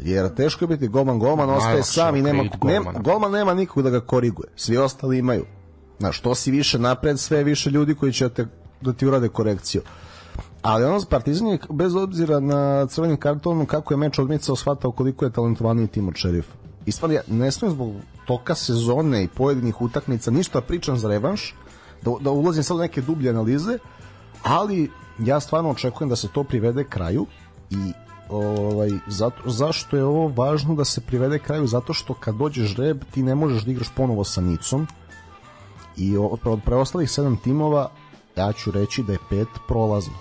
Jer 0.00 0.34
teško 0.34 0.64
je 0.64 0.68
biti 0.68 0.88
golman, 0.88 1.18
golman 1.18 1.50
ostaje 1.50 1.68
Najlakše 1.68 1.92
sam 1.92 2.16
i 2.16 2.22
nema, 2.22 2.44
nema, 2.62 2.92
golman 2.92 3.32
nema 3.32 3.54
nikog 3.54 3.82
da 3.82 3.90
ga 3.90 4.00
koriguje. 4.00 4.48
Svi 4.56 4.76
ostali 4.76 5.18
imaju. 5.18 5.44
Znaš, 5.98 6.18
što 6.18 6.34
si 6.34 6.50
više 6.50 6.78
napred, 6.78 7.18
sve 7.18 7.44
više 7.44 7.70
ljudi 7.70 7.94
koji 7.94 8.12
će 8.12 8.28
te, 8.28 8.46
da 8.80 8.92
ti 8.92 9.06
urade 9.06 9.28
korekciju. 9.28 9.82
Ali 10.62 10.84
ono 10.84 11.00
Partizan 11.10 11.48
je, 11.48 11.58
bez 11.70 11.94
obzira 11.94 12.40
na 12.40 12.86
crvenim 12.86 13.16
kartonom, 13.16 13.66
kako 13.66 13.94
je 13.94 13.98
meč 13.98 14.18
odmicao, 14.18 14.56
shvatao 14.56 14.92
koliko 14.92 15.24
je 15.24 15.30
talentovaniji 15.30 15.86
tim 15.86 16.08
od 16.08 16.14
šerifa. 16.16 16.52
I 16.86 16.92
stvarno, 16.92 17.14
ja 17.14 17.22
ne 17.28 17.50
smijem 17.50 17.74
zbog 17.74 17.92
toka 18.26 18.54
sezone 18.54 19.24
i 19.24 19.28
pojedinih 19.28 19.82
utakmica 19.82 20.30
ništa 20.30 20.60
pričam 20.60 20.96
za 20.96 21.08
revanš, 21.08 21.54
da, 22.02 22.10
da 22.20 22.30
ulazim 22.30 22.62
sad 22.62 22.76
u 22.76 22.80
neke 22.80 23.00
dublje 23.00 23.30
analize, 23.30 23.78
ali 24.42 24.90
ja 25.18 25.40
stvarno 25.40 25.70
očekujem 25.70 26.08
da 26.08 26.16
se 26.16 26.28
to 26.28 26.44
privede 26.44 26.84
kraju 26.84 27.26
i 27.70 27.92
ovaj, 28.28 28.90
zato, 29.06 29.50
zašto 29.50 29.96
je 29.96 30.04
ovo 30.04 30.28
važno 30.28 30.74
da 30.74 30.84
se 30.84 31.00
privede 31.00 31.38
kraju? 31.38 31.66
Zato 31.66 31.92
što 31.92 32.14
kad 32.14 32.34
dođe 32.34 32.64
žreb 32.64 33.04
ti 33.14 33.22
ne 33.22 33.34
možeš 33.34 33.64
da 33.64 33.70
igraš 33.70 33.88
ponovo 33.96 34.24
sa 34.24 34.40
Nicom 34.40 34.86
i 35.98 36.16
od 36.16 36.60
preostalih 36.64 37.10
sedam 37.10 37.36
timova 37.36 37.90
ja 38.36 38.52
ću 38.52 38.70
reći 38.70 39.02
da 39.02 39.12
je 39.12 39.18
pet 39.30 39.48
prolazno. 39.68 40.14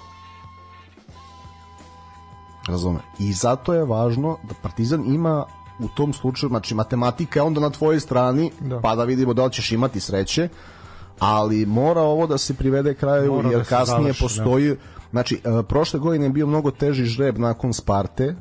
Razume. 2.68 3.00
I 3.20 3.34
zato 3.34 3.74
je 3.74 3.86
važno 3.86 4.38
da 4.44 4.54
Partizan 4.62 5.14
ima 5.14 5.46
u 5.80 5.88
tom 5.88 6.14
slučaju, 6.14 6.50
znači 6.50 6.76
matematika 6.76 7.40
je 7.40 7.44
onda 7.44 7.60
na 7.60 7.70
tvojoj 7.70 8.00
strani, 8.00 8.52
Da. 8.60 8.80
pa 8.80 8.96
da 8.96 9.04
vidimo 9.04 9.34
da 9.34 9.46
li 9.46 9.52
ćeš 9.52 9.72
imati 9.72 10.00
sreće, 10.00 10.50
ali 11.20 11.66
mora 11.66 12.02
ovo 12.02 12.28
da 12.28 12.38
se 12.38 12.54
privede 12.54 12.94
kraju, 12.94 13.34
Mora 13.34 13.50
jer 13.50 13.60
da 13.60 13.64
kasnije 13.66 14.02
završi, 14.02 14.24
postoji, 14.24 14.76
znači 15.12 15.42
e, 15.44 15.64
prošle 15.64 16.00
godine 16.00 16.26
je 16.26 16.30
bio 16.30 16.48
mnogo 16.48 16.72
teži 16.72 17.06
žreb 17.06 17.38
nakon 17.38 17.74
Sparte, 17.74 18.36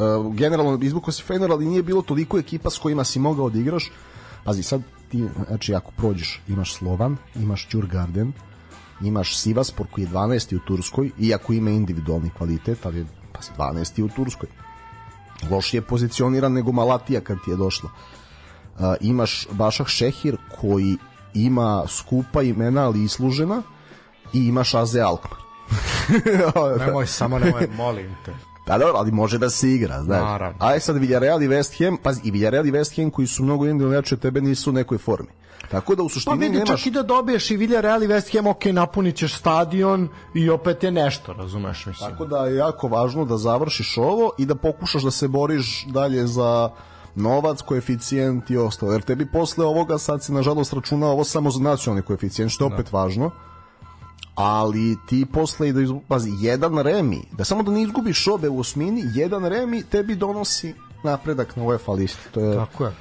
Uh, 0.00 0.34
generalno 0.34 0.78
izvukao 0.82 1.12
si 1.12 1.22
Fener, 1.22 1.50
ali 1.52 1.66
nije 1.66 1.82
bilo 1.82 2.02
toliko 2.02 2.38
ekipa 2.38 2.70
s 2.70 2.78
kojima 2.78 3.04
si 3.04 3.18
mogao 3.18 3.50
da 3.50 3.58
igraš. 3.58 3.90
Pazi, 4.44 4.62
sad 4.62 4.82
ti, 5.10 5.28
znači 5.46 5.74
ako 5.74 5.90
prođeš, 5.90 6.40
imaš 6.48 6.74
Slovan, 6.74 7.16
imaš 7.34 7.68
Djurgarden, 7.70 8.32
imaš 9.02 9.38
Sivaspor 9.38 9.86
koji 9.90 10.04
je 10.04 10.10
12. 10.10 10.56
u 10.56 10.58
Turskoj, 10.58 11.10
iako 11.18 11.52
ima 11.52 11.70
individualni 11.70 12.30
kvalitet, 12.30 12.86
ali 12.86 12.98
je 12.98 13.06
pa, 13.32 13.64
12. 13.64 14.02
u 14.02 14.08
Turskoj. 14.08 14.48
Lošije 15.50 15.78
je 15.78 15.82
pozicioniran 15.82 16.52
nego 16.52 16.72
Malatija 16.72 17.20
kad 17.20 17.38
ti 17.44 17.50
je 17.50 17.56
došla. 17.56 17.90
Uh, 17.90 18.80
imaš 19.00 19.46
Bašah 19.50 19.86
Šehir 19.86 20.36
koji 20.60 20.96
ima 21.34 21.84
skupa 21.88 22.42
imena, 22.42 22.86
ali 22.86 23.04
islužena, 23.04 23.62
i 24.32 24.38
imaš 24.38 24.74
Aze 24.74 25.00
Alkmaar. 25.00 25.40
Nemoj, 26.86 27.06
samo 27.06 27.38
nemoj, 27.38 27.68
molim 27.76 28.16
te. 28.24 28.49
Pa 28.70 28.78
dobro, 28.78 28.94
ali 28.96 29.12
može 29.12 29.38
da 29.38 29.50
se 29.50 29.70
igra, 29.70 30.02
znaš. 30.02 30.22
Naravno. 30.22 30.56
Aj 30.58 30.80
sad 30.80 30.96
Villarreal 30.96 31.42
i 31.42 31.48
West 31.48 31.84
Ham, 31.84 31.96
pazi, 31.96 32.20
i 32.24 32.30
Villarreal 32.30 32.66
i 32.66 32.72
West 32.72 32.96
Ham 32.96 33.10
koji 33.10 33.26
su 33.26 33.42
mnogo 33.42 33.64
individualno 33.64 33.96
jače 33.96 34.14
od 34.14 34.20
tebe 34.20 34.40
nisu 34.40 34.70
u 34.70 34.72
nekoj 34.72 34.98
formi. 34.98 35.28
Tako 35.70 35.94
da 35.94 36.02
u 36.02 36.08
Pa 36.08 36.12
suštini 36.12 36.38
vidi, 36.38 36.58
nemaš... 36.58 36.68
čak 36.68 36.86
i 36.86 36.90
da 36.90 37.02
dobiješ 37.02 37.50
i 37.50 37.56
Villarreal 37.56 38.02
i 38.02 38.08
West 38.08 38.36
Ham, 38.36 38.46
ok, 38.46 38.64
napunit 38.64 39.16
ćeš 39.16 39.34
stadion 39.34 40.08
i 40.34 40.50
opet 40.50 40.84
je 40.84 40.90
nešto, 40.90 41.32
razumeš, 41.32 41.86
mislim. 41.86 42.10
Tako 42.10 42.24
da 42.24 42.46
je 42.46 42.56
jako 42.56 42.88
važno 42.88 43.24
da 43.24 43.36
završiš 43.36 43.96
ovo 43.98 44.30
i 44.38 44.46
da 44.46 44.54
pokušaš 44.54 45.02
da 45.02 45.10
se 45.10 45.28
boriš 45.28 45.86
dalje 45.86 46.26
za 46.26 46.70
novac, 47.14 47.62
koeficijent 47.62 48.50
i 48.50 48.56
ostalo. 48.56 48.92
Jer 48.92 49.02
tebi 49.02 49.26
posle 49.32 49.64
ovoga 49.64 49.98
sad 49.98 50.24
si 50.24 50.32
nažalost 50.32 50.72
računa 50.72 51.06
ovo 51.06 51.24
samo 51.24 51.50
za 51.50 51.60
nacionalni 51.60 52.02
koeficijent, 52.02 52.52
što 52.52 52.64
je 52.64 52.74
opet 52.74 52.92
važno. 52.92 53.30
Ali 54.40 54.96
ti 55.08 55.26
posle 55.32 55.72
da 55.72 55.80
izgu... 55.80 56.00
pazi, 56.08 56.30
jedan 56.40 56.78
remi, 56.78 57.22
da 57.32 57.44
samo 57.44 57.62
da 57.62 57.70
ne 57.70 57.82
izgubiš 57.82 58.26
obe 58.26 58.48
u 58.48 58.60
osmini, 58.60 59.04
jedan 59.14 59.44
remi 59.44 59.82
tebi 59.82 60.14
donosi 60.14 60.74
napredak 61.02 61.56
na 61.56 61.64
UEFA 61.64 61.92
listi. 61.92 62.32
To 62.32 62.40
je 62.40 62.56
Tako 62.56 62.84
je. 62.84 62.92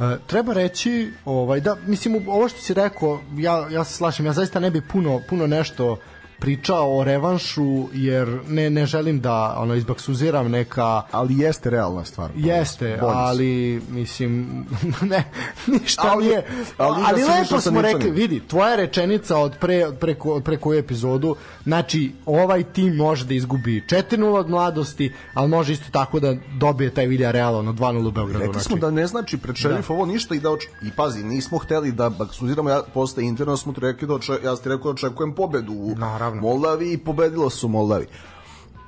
E, 0.00 0.18
treba 0.26 0.52
reći, 0.52 1.12
ovaj 1.24 1.60
da 1.60 1.76
mislim 1.86 2.28
ovo 2.28 2.48
što 2.48 2.60
si 2.60 2.74
rekao, 2.74 3.20
ja 3.36 3.68
ja 3.70 3.84
se 3.84 3.92
slažem, 3.92 4.26
ja 4.26 4.32
zaista 4.32 4.60
ne 4.60 4.70
bih 4.70 4.82
puno 4.92 5.20
puno 5.28 5.46
nešto 5.46 5.96
pričao 6.44 6.98
o 6.98 7.04
revanšu 7.04 7.88
jer 7.92 8.38
ne 8.48 8.70
ne 8.70 8.86
želim 8.86 9.20
da 9.20 9.56
ono 9.58 9.74
izbaksuziram 9.74 10.50
neka 10.50 11.02
ali 11.10 11.38
jeste 11.38 11.70
realna 11.70 12.04
stvar. 12.04 12.30
Jeste, 12.36 12.98
Bolje 13.00 13.12
si. 13.12 13.18
ali 13.18 13.82
mislim 13.88 14.64
ne 15.10 15.24
ništa 15.66 16.02
Ali- 16.12 16.24
nije. 16.24 16.46
ali 16.76 17.02
Ali, 17.06 17.22
lepo 17.24 17.60
smo 17.60 17.82
rekli, 17.82 18.10
vidi, 18.10 18.40
tvoja 18.48 18.76
rečenica 18.76 19.38
od 19.38 19.52
pre 19.60 19.92
preko 20.00 20.32
od 20.32 20.44
pre 20.44 20.56
koju 20.56 20.78
epizodu, 20.78 21.36
znači 21.64 22.12
ovaj 22.26 22.62
tim 22.62 22.96
može 22.96 23.24
da 23.24 23.34
izgubi 23.34 23.84
4:0 23.88 24.24
od 24.24 24.50
mladosti, 24.50 25.12
ali 25.34 25.48
može 25.48 25.72
isto 25.72 25.86
tako 25.90 26.20
da 26.20 26.34
dobije 26.58 26.90
taj 26.90 27.06
Villarreal 27.06 27.56
ono 27.56 27.72
2:0 27.72 28.08
u 28.08 28.10
Beogradu. 28.10 28.38
Rekli 28.38 28.60
smo 28.60 28.76
znači. 28.76 28.80
da 28.80 28.90
ne 28.90 29.06
znači 29.06 29.38
pred 29.38 29.56
šerif 29.56 29.90
ovo 29.90 30.06
ništa 30.06 30.34
i 30.34 30.40
da 30.40 30.50
oč... 30.50 30.64
i 30.82 30.90
pazi, 30.96 31.24
nismo 31.24 31.58
hteli 31.58 31.92
da 31.92 32.10
baksuziramo, 32.10 32.70
ja 32.70 32.82
posle 32.94 33.24
interno 33.24 33.56
smo 33.56 33.74
rekli 33.76 34.08
da 34.08 34.14
oče... 34.14 34.32
ja 34.44 34.56
ti 34.56 34.68
rekao 34.68 34.84
da 34.84 34.90
očekujem 34.90 35.34
pobedu 35.34 35.72
u 35.72 35.94
Naravno. 36.34 36.48
Moldavi 36.48 36.92
i 36.92 36.98
pobedilo 36.98 37.50
su 37.50 37.68
Moldavi. 37.68 38.06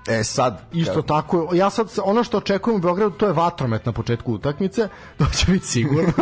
E 0.09 0.25
sad, 0.25 0.63
Isto 0.73 1.03
tako, 1.03 1.49
ja 1.53 1.71
sad 1.71 1.89
ono 2.05 2.25
što 2.25 2.39
očekujem 2.39 2.77
u 2.77 2.81
Beogradu 2.81 3.17
to 3.17 3.27
je 3.27 3.33
vatromet 3.33 3.87
na 3.87 3.93
početku 3.93 4.33
utakmice, 4.33 4.89
to 5.19 5.25
će 5.37 5.53
biti 5.53 5.67
sigurno. 5.67 6.13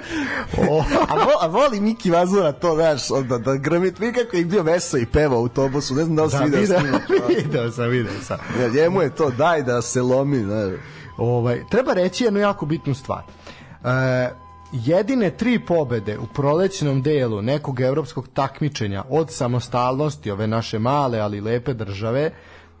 o, 0.70 0.84
a, 1.08 1.14
vo, 1.14 1.32
a 1.40 1.46
voli 1.46 1.80
Miki 1.80 2.10
Vazura 2.10 2.52
to, 2.52 2.74
znaš, 2.74 3.10
onda 3.10 3.38
da 3.38 3.56
grmi, 3.56 3.92
kako 3.92 4.36
je 4.36 4.44
bio 4.44 4.62
meso 4.62 4.98
i 4.98 5.06
peva 5.06 5.36
u 5.36 5.40
autobusu, 5.40 5.94
ne 5.94 6.04
znam 6.04 6.16
da 6.16 6.22
li 6.22 6.30
si 6.30 6.36
da, 6.36 6.44
video 6.44 6.60
video, 6.60 6.78
snimak. 6.78 7.02
video 7.44 7.70
sam, 7.70 7.88
video 7.88 8.20
sam. 8.22 8.38
Ja, 8.60 8.68
njemu 8.68 9.02
je 9.02 9.14
to, 9.14 9.30
daj 9.30 9.62
da 9.62 9.82
se 9.82 10.02
lomi, 10.02 10.38
znaš. 10.38 10.72
Ovaj, 11.16 11.62
treba 11.70 11.92
reći 11.92 12.24
jednu 12.24 12.40
jako 12.40 12.66
bitnu 12.66 12.94
stvar. 12.94 13.22
E, 13.84 14.30
jedine 14.72 15.30
tri 15.30 15.58
pobede 15.66 16.18
u 16.18 16.26
prolećnom 16.26 17.02
delu 17.02 17.42
nekog 17.42 17.80
evropskog 17.80 18.28
takmičenja 18.28 19.04
od 19.08 19.30
samostalnosti 19.30 20.30
ove 20.30 20.46
naše 20.46 20.78
male 20.78 21.18
ali 21.18 21.40
lepe 21.40 21.74
države 21.74 22.30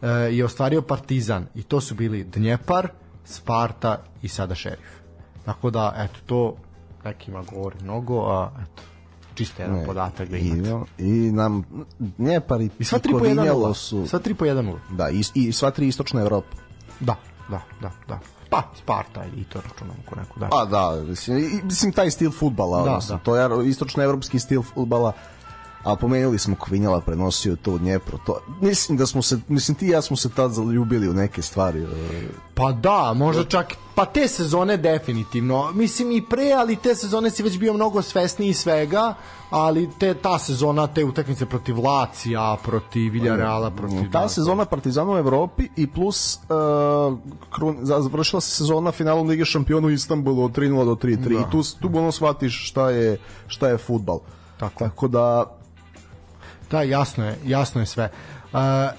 e, 0.02 0.08
je 0.08 0.44
ostvario 0.44 0.82
Partizan 0.82 1.46
i 1.54 1.62
to 1.62 1.80
su 1.80 1.94
bili 1.94 2.24
Dnjepar, 2.24 2.88
Sparta 3.24 4.02
i 4.22 4.28
sada 4.28 4.54
Šerif. 4.54 4.98
Tako 5.44 5.70
da, 5.70 5.94
eto, 5.96 6.18
to 6.26 6.56
nekima 7.04 7.42
govori 7.52 7.76
mnogo, 7.82 8.20
a 8.20 8.50
eto, 8.62 8.82
čisto 9.34 9.62
jedan 9.62 9.84
podatak 9.86 10.28
da 10.28 10.36
I, 10.36 10.48
imate. 10.48 10.90
i 10.98 11.32
nam, 11.32 11.64
Njepar 12.18 12.60
i, 12.60 12.70
I 12.78 12.84
sva 12.84 12.98
tri 12.98 13.12
po 13.12 13.18
1 13.18 13.74
su, 13.74 14.06
Sva 14.06 14.18
tri 14.18 14.34
po 14.34 14.44
1 14.44 14.76
da, 14.90 15.10
i, 15.10 15.22
i 15.34 15.52
sva 15.52 15.70
tri 15.70 15.88
istočna 15.88 16.20
Evropa. 16.20 16.56
Da, 17.00 17.16
da, 17.50 17.60
da, 17.80 17.90
da. 18.08 18.37
Pa, 18.50 18.62
Sparta 18.76 19.24
i 19.36 19.44
to 19.44 19.60
računamo 19.60 19.98
ko 20.08 20.14
neku, 20.14 20.40
da. 20.40 20.48
Pa 20.48 20.64
da, 20.64 21.02
mislim, 21.08 21.60
mislim 21.64 21.92
taj 21.92 22.10
stil 22.10 22.30
futbala, 22.30 22.76
Da, 22.76 22.90
odnosno, 22.90 23.16
da. 23.16 23.22
to 23.22 23.36
je 23.36 23.68
istočnoevropski 23.68 24.38
stil 24.38 24.62
futbala, 24.62 25.12
a 25.88 25.96
pomenuli 25.96 26.38
smo 26.38 26.56
Kvinjala 26.56 27.00
prenosio 27.00 27.56
to 27.56 27.72
u 27.72 27.78
Dnjepru, 27.78 28.18
to, 28.26 28.40
mislim 28.60 28.98
da 28.98 29.06
smo 29.06 29.22
se, 29.22 29.38
mislim 29.48 29.74
ti 29.74 29.86
i 29.86 29.90
ja 29.90 30.02
smo 30.02 30.16
se 30.16 30.30
tad 30.30 30.52
zaljubili 30.52 31.08
u 31.08 31.12
neke 31.12 31.42
stvari, 31.42 31.82
e, 31.82 31.86
Pa 32.54 32.72
da, 32.72 33.14
možda 33.16 33.44
čak 33.44 33.74
pa 33.94 34.04
te 34.04 34.28
sezone 34.28 34.76
definitivno. 34.76 35.72
Mislim 35.72 36.12
i 36.12 36.22
pre, 36.22 36.52
ali 36.52 36.76
te 36.76 36.94
sezone 36.94 37.30
si 37.30 37.42
već 37.42 37.58
bio 37.58 37.72
mnogo 37.72 38.02
svesniji 38.02 38.54
svega, 38.54 39.14
ali 39.50 39.90
te 39.98 40.14
ta 40.14 40.38
sezona 40.38 40.86
te 40.86 41.04
utakmice 41.04 41.46
protiv 41.46 41.78
Lacija, 41.78 42.56
protiv 42.64 43.12
Villarreala, 43.12 43.70
protiv 43.70 44.10
ta 44.12 44.28
sezona 44.28 44.64
Partizana 44.64 45.12
u 45.12 45.16
Evropi 45.16 45.68
i 45.76 45.86
plus 45.86 46.38
uh, 46.38 47.18
krun, 47.50 47.76
završila 47.82 48.40
se 48.40 48.50
sezona 48.50 48.92
finalom 48.92 49.28
Lige 49.28 49.44
šampiona 49.44 49.86
u 49.86 49.90
Istanbulu 49.90 50.44
od 50.44 50.56
3-0 50.56 50.84
do 50.84 50.94
3-3 50.94 51.16
Da. 51.16 51.40
i 51.40 51.50
tu, 51.50 51.62
tu 51.80 51.98
ono 51.98 52.12
shvatiš 52.12 52.68
šta 52.68 52.90
je, 52.90 53.18
šta 53.46 53.68
je 53.68 53.78
futbal. 53.78 54.18
Tako. 54.58 54.84
Tako 54.84 55.08
da, 55.08 55.57
Da, 56.70 56.82
jasno 56.82 57.24
je, 57.24 57.38
jasno 57.44 57.80
je 57.80 57.86
sve. 57.86 58.10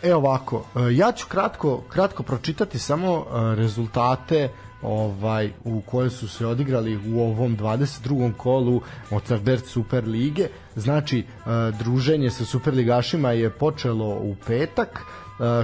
Evo 0.03 0.17
ovako, 0.17 0.58
uh, 0.58 0.97
ja 0.97 1.12
ću 1.12 1.27
kratko, 1.27 1.82
kratko 1.89 2.23
pročitati 2.23 2.79
samo 2.79 3.17
uh, 3.17 3.25
rezultate 3.53 4.49
ovaj 4.82 5.51
u 5.63 5.82
koje 5.82 6.10
su 6.10 6.27
se 6.27 6.45
odigrali 6.45 6.99
u 7.13 7.21
ovom 7.21 7.58
22. 7.58 8.34
kolu 8.38 8.82
Mozart 9.12 9.65
Super 9.65 10.08
lige. 10.08 10.47
Znači, 10.75 11.19
uh, 11.19 11.51
druženje 11.79 12.29
sa 12.29 12.45
superligašima 12.45 13.32
je 13.32 13.49
počelo 13.49 14.05
u 14.05 14.36
petak. 14.47 14.99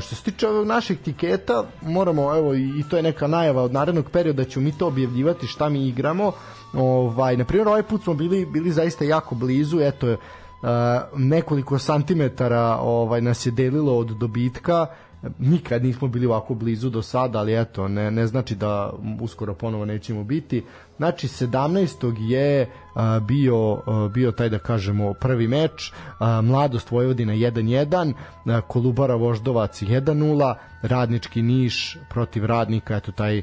Što 0.02 0.16
se 0.16 0.24
tiče 0.24 0.48
ovog 0.48 0.68
naših 0.68 1.00
tiketa, 1.00 1.64
moramo, 1.82 2.36
evo, 2.36 2.56
i, 2.56 2.84
to 2.90 2.98
je 2.98 3.04
neka 3.04 3.28
najava 3.28 3.64
od 3.64 3.74
narednog 3.74 4.10
perioda, 4.10 4.44
ću 4.44 4.62
mi 4.62 4.78
to 4.78 4.88
objavljivati 4.88 5.48
šta 5.48 5.70
mi 5.70 5.88
igramo. 5.88 6.32
Ovaj, 6.74 7.38
na 7.38 7.46
primjer, 7.46 7.68
ovaj 7.68 7.84
put 7.84 8.04
smo 8.04 8.14
bili, 8.14 8.46
bili 8.46 8.72
zaista 8.72 9.06
jako 9.06 9.36
blizu, 9.36 9.80
eto, 9.80 10.16
nekoliko 11.18 11.80
santimetara 11.80 12.78
ovaj 12.82 13.22
nas 13.22 13.46
je 13.46 13.52
delilo 13.52 13.98
od 13.98 14.08
dobitka. 14.08 14.86
Nikad 15.40 15.84
nismo 15.84 16.08
bili 16.08 16.26
ovako 16.26 16.54
blizu 16.54 16.90
do 16.90 17.02
sada 17.02 17.40
ali 17.40 17.62
eto 17.62 17.88
ne, 17.88 18.12
ne 18.12 18.28
znači 18.28 18.56
da 18.56 18.94
uskoro 19.22 19.54
ponovo 19.54 19.86
nećemo 19.86 20.24
biti 20.24 20.64
znači 20.98 21.28
17. 21.28 22.16
je 22.20 22.70
bio 23.22 23.82
bio 24.14 24.32
taj 24.32 24.50
da 24.50 24.60
kažemo 24.60 25.14
prvi 25.14 25.48
meč 25.48 25.92
Mladost 26.44 26.92
Vojvodina 26.92 27.34
1-1 27.34 28.14
uh, 28.14 28.60
Kolubara 28.68 29.16
Voždovac 29.16 29.82
1-0 29.82 30.56
Radnički 30.82 31.42
Niš 31.42 31.98
protiv 32.10 32.46
Radnika 32.46 32.96
eto 32.96 33.12
taj 33.12 33.42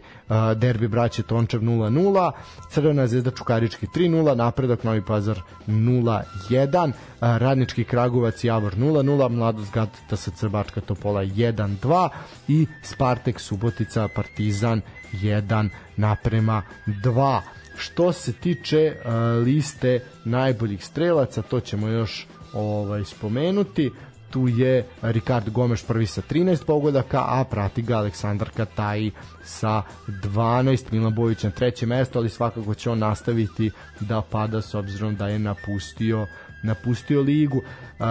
derbi 0.57 0.89
braće 0.89 1.23
Tončev 1.23 1.61
0-0 1.61 2.31
Crvena 2.71 3.07
zvezda 3.07 3.31
Čukarički 3.31 3.87
3-0 3.87 4.35
Napredak 4.35 4.85
Novi 4.85 5.03
Pazar 5.05 5.41
0-1 5.67 6.93
a, 7.21 7.37
Radnički 7.39 7.85
Kragujevac 7.85 8.45
Javor 8.45 8.75
0-0 8.75 9.29
Mladost 9.29 9.73
Gat 9.73 9.89
TSC 10.11 10.45
Bačka 10.45 10.81
Topola 10.81 11.23
1-2 11.23 12.09
i 12.49 12.67
Spartek 12.83 13.41
Subotica 13.41 14.09
Partizan 14.15 14.81
1 15.13 15.69
naprema 15.97 16.63
2 16.87 17.41
što 17.77 18.13
se 18.13 18.33
tiče 18.33 18.97
uh, 18.97 19.13
liste 19.47 20.01
najboljih 20.25 20.85
strelaca 20.85 21.43
to 21.43 21.61
ćemo 21.61 21.89
još 21.89 22.27
ovaj 22.53 23.05
spomenuti 23.05 23.91
tu 24.33 24.49
je 24.49 24.85
Rikard 25.03 25.51
Gomeš 25.51 25.85
prvi 25.87 26.07
sa 26.07 26.23
13 26.31 26.65
pogodaka, 26.65 27.25
a 27.29 27.45
prati 27.51 27.83
ga 27.83 27.97
Aleksandar 27.97 28.51
Kataji 28.51 29.11
sa 29.45 29.83
12, 30.09 30.93
Milan 30.93 31.15
Bojić 31.15 31.43
na 31.43 31.51
treće 31.51 31.87
mesto, 31.87 32.19
ali 32.19 32.29
svakako 32.29 32.75
će 32.75 32.91
on 32.91 32.99
nastaviti 32.99 33.71
da 34.01 34.23
pada 34.31 34.63
s 34.63 34.75
obzirom 34.75 35.17
da 35.17 35.29
je 35.29 35.39
napustio 35.39 36.27
napustio 36.63 37.21
ligu. 37.21 37.59
Uh, 37.59 38.07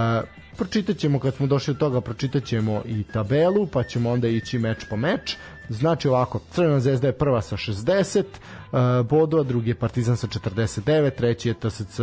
pročitat 0.57 0.97
ćemo 0.97 1.19
kad 1.19 1.36
smo 1.36 1.47
došli 1.47 1.71
od 1.71 1.77
toga, 1.77 2.01
pročitat 2.01 2.43
ćemo 2.43 2.82
i 2.86 3.03
tabelu, 3.03 3.67
pa 3.67 3.84
ćemo 3.84 4.11
onda 4.11 4.27
ići 4.27 4.59
meč 4.59 4.77
po 4.89 4.97
meč. 4.97 5.38
Znači 5.72 6.07
ovako, 6.07 6.39
Crvena 6.51 6.80
zvezda 6.80 7.07
je 7.07 7.17
prva 7.17 7.41
sa 7.41 7.57
60 7.57 8.19
uh, 8.19 8.26
bodova, 9.09 9.43
drugi 9.43 9.69
je 9.69 9.76
Partizan 9.76 10.17
sa 10.17 10.28
49, 10.28 11.15
treći 11.15 11.49
je 11.49 11.53
TSC 11.53 11.99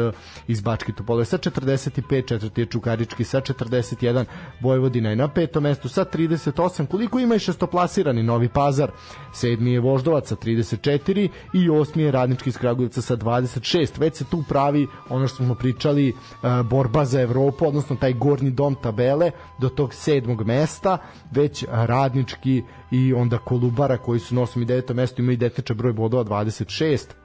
iz 0.48 0.60
Bačke 0.60 0.92
Topole 0.92 1.24
sa 1.24 1.38
45, 1.38 2.28
četvrti 2.28 2.60
je 2.60 2.66
Čukarički 2.66 3.24
sa 3.24 3.40
41, 3.40 4.24
Vojvodina 4.60 5.10
je 5.10 5.16
na 5.16 5.28
petom 5.28 5.62
mestu 5.62 5.88
sa 5.88 6.04
38, 6.04 6.86
koliko 6.86 7.18
ima 7.18 7.34
i 7.34 7.38
šestoplasirani 7.38 8.22
Novi 8.22 8.48
Pazar, 8.48 8.90
sedmi 9.34 9.72
je 9.72 9.80
Voždovac 9.80 10.28
sa 10.28 10.36
34 10.36 11.28
i 11.54 11.70
osmi 11.70 12.02
je 12.02 12.10
Radnički 12.10 12.50
iz 12.50 12.58
Kragujevca 12.58 13.02
sa 13.02 13.16
26, 13.16 14.00
već 14.00 14.16
se 14.16 14.24
tu 14.24 14.44
pravi 14.48 14.86
ono 15.08 15.28
što 15.28 15.36
smo 15.36 15.54
pričali, 15.54 16.12
uh, 16.12 16.66
borba 16.66 17.04
za 17.04 17.20
Evropu, 17.20 17.66
odnosno 17.66 17.96
taj 17.96 18.12
gornji 18.12 18.50
dom 18.50 18.76
tabele 18.82 19.30
do 19.58 19.68
tog 19.68 19.94
sedmog 19.94 20.46
mesta, 20.46 20.98
već 21.30 21.64
Radnički 21.70 22.62
i 22.90 23.14
onda 23.14 23.38
Kolubara 23.38 23.96
koji 23.96 24.20
su 24.20 24.34
na 24.34 24.40
8. 24.40 24.62
i 24.62 24.66
9. 24.66 24.94
mestu 24.94 25.22
imaju 25.22 25.34
identičan 25.34 25.76
broj 25.76 25.92
bodova 25.92 26.24
26 26.64 27.18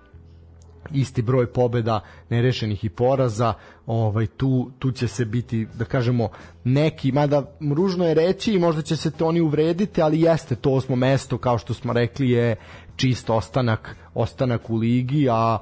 isti 0.92 1.22
broj 1.22 1.48
pobeda 1.54 2.00
nerešenih 2.30 2.84
i 2.86 2.90
poraza 2.90 3.54
ovaj 3.86 4.28
tu 4.28 4.72
tu 4.80 4.92
će 4.92 5.08
se 5.08 5.26
biti 5.26 5.68
da 5.74 5.86
kažemo 5.86 6.30
neki 6.64 7.12
mada 7.12 7.44
ružno 7.76 8.06
je 8.08 8.14
reći 8.14 8.54
i 8.54 8.60
možda 8.60 8.82
će 8.82 8.96
se 8.96 9.12
to 9.12 9.28
oni 9.28 9.42
uvrediti 9.42 10.02
ali 10.02 10.22
jeste 10.22 10.56
to 10.56 10.72
osmo 10.72 10.96
mesto 10.96 11.38
kao 11.38 11.58
što 11.58 11.74
smo 11.74 11.94
rekli 11.94 12.30
je 12.30 12.56
čist 12.96 13.30
ostanak 13.30 13.96
ostanak 14.14 14.70
u 14.70 14.76
ligi 14.76 15.28
a 15.32 15.58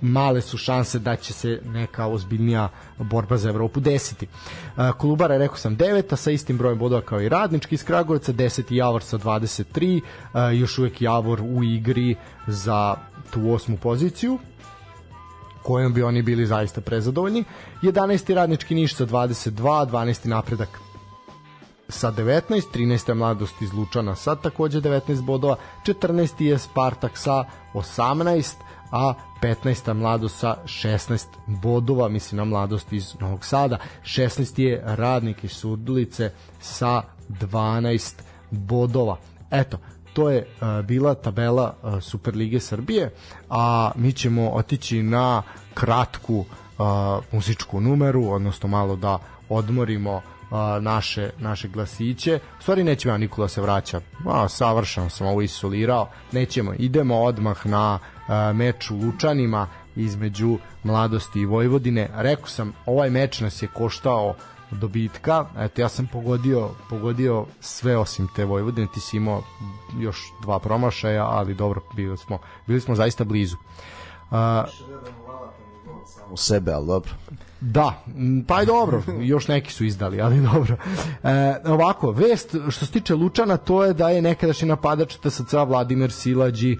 male 0.00 0.40
su 0.40 0.58
šanse 0.58 0.98
da 0.98 1.16
će 1.16 1.32
se 1.32 1.60
neka 1.64 2.06
ozbiljnija 2.06 2.68
borba 2.98 3.36
za 3.36 3.48
Evropu 3.48 3.80
desiti. 3.80 4.26
Kolubara 4.98 5.34
je 5.34 5.38
rekao 5.38 5.56
sam 5.56 5.76
9 5.76 6.16
sa 6.16 6.30
istim 6.30 6.58
brojem 6.58 6.78
bodova 6.78 7.02
kao 7.02 7.20
i 7.20 7.28
Radnički 7.28 7.74
iz 7.74 7.84
Kragujevca 7.84 8.32
10 8.32 8.62
Javor 8.74 9.02
sa 9.02 9.18
23 9.18 10.00
još 10.52 10.78
uvek 10.78 11.02
Javor 11.02 11.40
u 11.40 11.64
igri 11.64 12.16
za 12.46 12.96
tu 13.30 13.50
osmu 13.50 13.76
poziciju 13.76 14.38
kojom 15.62 15.92
bi 15.92 16.02
oni 16.02 16.22
bili 16.22 16.46
zaista 16.46 16.80
prezadovoljni. 16.80 17.44
11. 17.82 18.34
radnički 18.34 18.74
Niš 18.74 18.94
sa 18.94 19.06
22, 19.06 19.50
12. 19.90 20.26
napredak 20.26 20.68
sa 21.88 22.12
19, 22.12 22.62
13. 22.74 23.14
mladost 23.14 23.62
iz 23.62 23.72
Lučana 23.72 24.14
sa 24.14 24.36
takođe 24.36 24.80
19 24.80 25.22
bodova, 25.22 25.56
14. 25.86 26.42
je 26.42 26.58
Spartak 26.58 27.18
sa 27.18 27.44
18, 27.74 28.54
a 28.90 29.14
15. 29.42 29.92
mladost 29.92 30.38
sa 30.38 30.56
16 30.64 31.26
bodova, 31.46 32.08
mislim 32.08 32.36
na 32.36 32.44
mladost 32.44 32.92
iz 32.92 33.14
Novog 33.20 33.44
Sada, 33.44 33.78
16. 34.02 34.60
je 34.60 34.82
radnik 34.84 35.44
iz 35.44 35.52
Surdulice 35.52 36.32
sa 36.60 37.02
12 37.28 38.14
bodova. 38.50 39.16
Eto, 39.50 39.78
to 40.18 40.30
je 40.30 40.42
uh, 40.42 40.84
bila 40.84 41.14
tabela 41.14 41.74
uh, 41.82 42.02
Superlige 42.02 42.60
Srbije, 42.60 43.10
a 43.50 43.90
mi 43.96 44.12
ćemo 44.12 44.50
otići 44.50 45.02
na 45.02 45.42
kratku 45.74 46.38
uh, 46.38 46.86
muzičku 47.32 47.80
numeru, 47.80 48.30
odnosno 48.30 48.68
malo 48.68 48.96
da 48.96 49.18
odmorimo 49.48 50.14
uh, 50.14 50.22
naše, 50.80 51.30
naše 51.38 51.68
glasiće. 51.68 52.40
U 52.58 52.62
stvari 52.62 52.84
nećemo 52.84 53.14
ja 53.14 53.18
Nikola 53.18 53.48
se 53.48 53.60
vraća. 53.60 54.00
A, 54.26 54.48
savršeno 54.48 55.10
sam 55.10 55.26
ovo 55.26 55.42
isolirao. 55.42 56.08
Nećemo. 56.32 56.74
Idemo 56.78 57.22
odmah 57.22 57.66
na 57.66 57.98
meč 58.54 58.90
u 58.90 58.96
Lučanima 58.96 59.66
između 59.96 60.58
Mladosti 60.82 61.40
i 61.40 61.46
Vojvodine. 61.46 62.10
Rekao 62.14 62.46
sam, 62.46 62.72
ovaj 62.86 63.10
meč 63.10 63.40
nas 63.40 63.62
je 63.62 63.68
koštao 63.68 64.34
dobitka. 64.70 65.46
Eto, 65.58 65.80
ja 65.80 65.88
sam 65.88 66.06
pogodio, 66.06 66.70
pogodio 66.90 67.46
sve 67.60 67.96
osim 67.96 68.28
te 68.36 68.44
Vojvodine. 68.44 68.86
Ti 68.94 69.00
si 69.00 69.16
imao 69.16 69.42
još 69.98 70.32
dva 70.42 70.58
promašaja, 70.58 71.26
ali 71.26 71.54
dobro, 71.54 71.80
bili 71.94 72.16
smo, 72.16 72.38
bili 72.66 72.80
smo 72.80 72.94
zaista 72.94 73.24
blizu. 73.24 73.56
Uh, 74.30 74.36
u 76.30 76.36
sebe, 76.36 76.72
ali 76.72 76.86
dobro. 76.86 77.12
Da, 77.60 78.02
pa 78.46 78.60
je 78.60 78.66
dobro, 78.66 79.02
još 79.20 79.48
neki 79.48 79.72
su 79.72 79.84
izdali, 79.84 80.20
ali 80.20 80.40
dobro. 80.40 80.76
E, 81.22 81.56
ovako, 81.64 82.10
vest 82.10 82.54
što 82.68 82.86
se 82.86 82.92
tiče 82.92 83.14
Lučana, 83.14 83.56
to 83.56 83.84
je 83.84 83.94
da 83.94 84.10
je 84.10 84.22
nekadašnji 84.22 84.68
napadač 84.68 85.16
TSC 85.16 85.52
Vladimir 85.66 86.12
Silađi 86.12 86.72
e, 86.72 86.78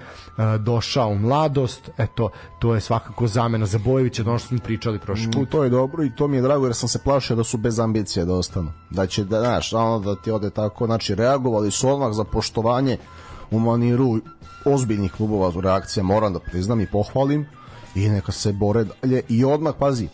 došao 0.59 1.09
u 1.09 1.19
mladost, 1.19 1.91
eto, 1.99 2.31
to 2.59 2.75
je 2.75 2.81
svakako 2.81 3.27
zamena 3.27 3.67
za 3.67 3.79
Bojevića, 3.79 4.23
ono 4.23 4.39
što 4.39 4.49
smo 4.49 4.59
pričali 4.59 4.99
prošli 4.99 5.27
mm, 5.27 5.31
put. 5.31 5.49
Mm, 5.49 5.51
to 5.51 5.65
je 5.65 5.71
dobro 5.71 6.05
i 6.05 6.15
to 6.17 6.29
mi 6.29 6.37
je 6.37 6.43
drago 6.43 6.67
jer 6.67 6.75
sam 6.75 6.89
se 6.89 6.99
plašio 6.99 7.37
da 7.37 7.45
su 7.45 7.57
bez 7.57 7.79
ambicije 7.81 8.25
da 8.25 8.35
ostanu. 8.35 8.73
Da 8.91 9.07
će, 9.07 9.25
da, 9.25 9.41
znaš, 9.41 9.73
ono 9.73 9.99
da 9.99 10.17
ti 10.17 10.31
ode 10.31 10.51
tako, 10.51 10.87
znači 10.87 11.15
reagovali 11.15 11.71
su 11.71 11.89
odmah 11.89 12.13
za 12.13 12.25
poštovanje 12.25 12.99
u 13.51 13.59
maniru 13.59 14.21
ozbiljnih 14.65 15.13
klubova 15.13 15.53
reakcija, 15.61 16.05
moram 16.05 16.33
da 16.33 16.41
priznam 16.41 16.81
i 16.81 16.87
pohvalim 16.87 17.47
i 17.95 18.09
neka 18.09 18.33
se 18.33 18.53
bore 18.53 18.85
dalje 18.85 19.23
i 19.29 19.45
odmah, 19.45 19.75
pazi, 19.79 20.09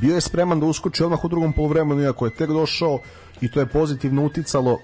bio 0.00 0.14
je 0.14 0.20
spreman 0.20 0.60
da 0.60 0.66
uskoči 0.66 1.04
odmah 1.04 1.24
u 1.24 1.28
drugom 1.28 1.52
polovremenu 1.52 2.02
iako 2.02 2.24
je 2.24 2.34
tek 2.34 2.50
došao 2.50 2.98
i 3.40 3.50
to 3.50 3.60
je 3.60 3.66
pozitivno 3.66 4.24
uticalo 4.24 4.78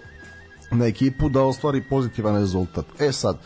na 0.70 0.86
ekipu 0.86 1.28
da 1.28 1.42
ostvari 1.42 1.82
pozitivan 1.82 2.36
rezultat. 2.36 2.84
E 2.98 3.12
sad, 3.12 3.36
e, 3.36 3.38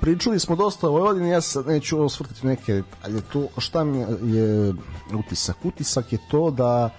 pričali 0.00 0.40
smo 0.40 0.56
dosta 0.56 0.88
o 0.88 0.92
Vojvodini, 0.92 1.28
ja 1.28 1.40
sad 1.40 1.66
neću 1.66 2.04
osvrtati 2.04 2.46
neke 2.46 2.82
ali 3.04 3.22
to 3.32 3.48
šta 3.58 3.84
mi 3.84 3.98
je 4.36 4.74
utisak? 5.18 5.56
Utisak 5.64 6.12
je 6.12 6.18
to 6.30 6.50
da 6.50 6.90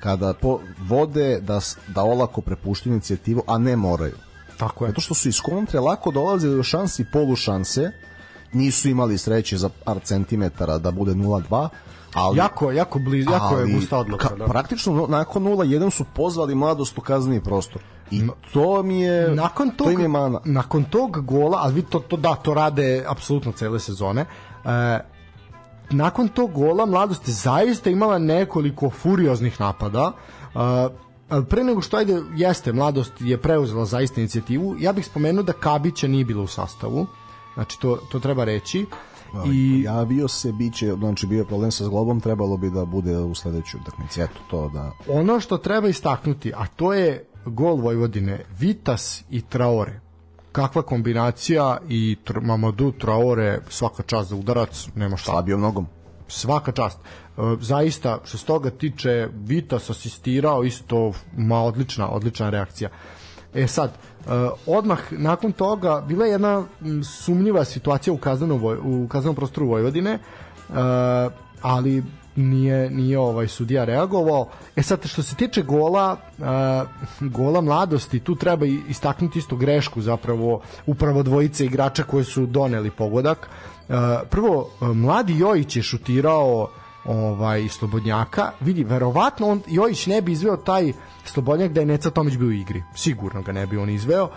kada 0.00 0.34
po, 0.34 0.60
vode 0.88 1.40
da, 1.40 1.60
da 1.88 2.02
olako 2.02 2.40
prepuštaju 2.40 2.92
inicijativu, 2.92 3.42
a 3.46 3.58
ne 3.58 3.76
moraju. 3.76 4.16
Tako 4.58 4.84
je. 4.84 4.90
Zato 4.90 5.00
što 5.00 5.14
su 5.14 5.28
iz 5.28 5.40
kontre 5.40 5.80
lako 5.80 6.10
dolazili 6.10 6.56
do 6.56 6.62
šansi 6.62 7.02
i 7.02 7.06
polušanse, 7.12 7.90
nisu 8.52 8.88
imali 8.88 9.18
sreće 9.18 9.56
za 9.56 9.68
par 9.84 10.00
centimetara 10.04 10.78
da 10.78 10.90
bude 10.90 11.12
0-2, 11.12 11.68
ali 12.14 12.38
jako 12.38 12.72
jako 12.72 12.98
blizu 12.98 13.30
jako 13.30 13.54
ali, 13.54 13.70
je 13.70 13.74
gusta 13.74 13.98
odluka 13.98 14.28
ka, 14.28 14.34
da. 14.34 14.44
praktično 14.44 15.06
nakon 15.06 15.42
0-1 15.42 15.90
su 15.90 16.04
pozvali 16.04 16.54
mladost 16.54 16.98
u 16.98 17.00
kazneni 17.00 17.40
prostor 17.40 17.82
i 18.10 18.22
to 18.52 18.82
mi 18.82 19.00
je 19.00 19.34
nakon 19.34 19.70
tog, 19.70 19.86
to 19.86 19.90
im 19.90 20.00
je 20.00 20.08
mana. 20.08 20.40
nakon 20.44 20.84
tog 20.84 21.24
gola 21.24 21.58
ali 21.62 21.74
vi 21.74 21.82
to, 21.82 22.00
to 22.00 22.16
da 22.16 22.34
to 22.34 22.54
rade 22.54 23.04
apsolutno 23.08 23.52
cele 23.52 23.80
sezone 23.80 24.20
e, 24.64 25.00
nakon 25.90 26.28
tog 26.28 26.52
gola 26.52 26.86
mladost 26.86 27.28
je 27.28 27.34
zaista 27.34 27.90
imala 27.90 28.18
nekoliko 28.18 28.90
furioznih 28.90 29.60
napada 29.60 30.12
e, 30.54 31.38
pre 31.48 31.64
nego 31.64 31.80
što 31.80 31.96
ajde 31.96 32.22
jeste 32.36 32.72
mladost 32.72 33.12
je 33.20 33.38
preuzela 33.38 33.84
zaista 33.84 34.20
inicijativu 34.20 34.76
ja 34.78 34.92
bih 34.92 35.06
spomenuo 35.06 35.42
da 35.42 35.52
Kabića 35.52 36.08
nije 36.08 36.24
bilo 36.24 36.42
u 36.42 36.46
sastavu 36.46 37.06
Znači 37.54 37.80
to, 37.80 37.98
to 38.08 38.20
treba 38.20 38.44
reći. 38.44 38.86
I 39.52 39.82
javio 39.82 40.28
se 40.28 40.52
biće, 40.52 40.94
znači 40.98 41.26
bio 41.26 41.38
je 41.38 41.44
problem 41.44 41.70
sa 41.70 41.84
zglobom, 41.84 42.20
trebalo 42.20 42.56
bi 42.56 42.70
da 42.70 42.84
bude 42.84 43.18
u 43.18 43.34
sledećoj 43.34 43.80
utakmici. 43.80 44.22
Eto 44.22 44.40
to 44.50 44.68
da 44.68 44.92
Ono 45.08 45.40
što 45.40 45.58
treba 45.58 45.88
istaknuti, 45.88 46.52
a 46.56 46.66
to 46.66 46.94
je 46.94 47.24
gol 47.46 47.76
Vojvodine, 47.76 48.44
Vitas 48.58 49.24
i 49.30 49.42
Traore. 49.42 50.00
Kakva 50.52 50.82
kombinacija 50.82 51.78
i 51.88 52.16
Mamadou 52.42 52.92
Traore, 52.92 53.60
svaka 53.68 54.02
čast 54.02 54.30
za 54.30 54.36
udarac, 54.36 54.88
nema 54.94 55.16
šta. 55.16 55.32
Slabio 55.32 55.58
mnogom. 55.58 55.86
Svaka 56.28 56.72
čast. 56.72 56.98
E, 56.98 57.40
zaista, 57.60 58.18
što 58.24 58.38
se 58.38 58.46
toga 58.46 58.70
tiče, 58.70 59.28
Vitas 59.34 59.90
asistirao 59.90 60.64
isto, 60.64 61.12
ma 61.36 61.62
odlična, 61.62 62.08
odlična 62.10 62.50
reakcija. 62.50 62.90
E 63.54 63.66
sad, 63.66 63.90
uh, 63.90 64.09
odmah 64.66 64.98
nakon 65.10 65.52
toga 65.52 66.04
bila 66.08 66.24
je 66.26 66.32
jedna 66.32 66.64
sumnjiva 67.02 67.64
situacija 67.64 68.14
u 68.14 68.18
kaznenom, 68.18 68.64
u 68.84 69.08
kaznenom 69.08 69.36
prostoru 69.36 69.66
Vojvodine, 69.66 70.18
uh, 70.68 70.76
ali 71.62 72.02
nije 72.36 72.90
nije 72.90 73.18
ovaj 73.18 73.48
sudija 73.48 73.84
reagovao. 73.84 74.48
E 74.76 74.82
sad 74.82 75.06
što 75.06 75.22
se 75.22 75.34
tiče 75.34 75.62
gola, 75.62 76.16
uh, 76.38 77.28
gola 77.30 77.60
mladosti, 77.60 78.20
tu 78.20 78.36
treba 78.36 78.66
istaknuti 78.66 79.38
isto 79.38 79.56
grešku 79.56 80.02
zapravo 80.02 80.60
upravo 80.86 81.22
dvojice 81.22 81.64
igrača 81.64 82.02
koji 82.02 82.24
su 82.24 82.46
doneli 82.46 82.90
pogodak. 82.90 83.48
Uh, 83.88 83.94
prvo 84.30 84.70
mladi 84.80 85.38
Jojić 85.38 85.76
je 85.76 85.82
šutirao 85.82 86.70
ovaj 87.10 87.68
slobodnjaka, 87.68 88.52
vidi 88.60 88.84
verovatno 88.84 89.48
on 89.48 89.62
Jojić 89.66 90.06
ne 90.06 90.20
bi 90.22 90.32
izveo 90.32 90.56
taj 90.56 90.92
slobodnjak 91.24 91.72
da 91.72 91.80
je 91.80 91.86
Neca 91.86 92.10
Tomić 92.10 92.36
bio 92.36 92.48
u 92.48 92.52
igri. 92.52 92.82
Sigurno 92.94 93.42
ga 93.42 93.52
ne 93.52 93.66
bi 93.66 93.76
on 93.76 93.90
izveo, 93.90 94.30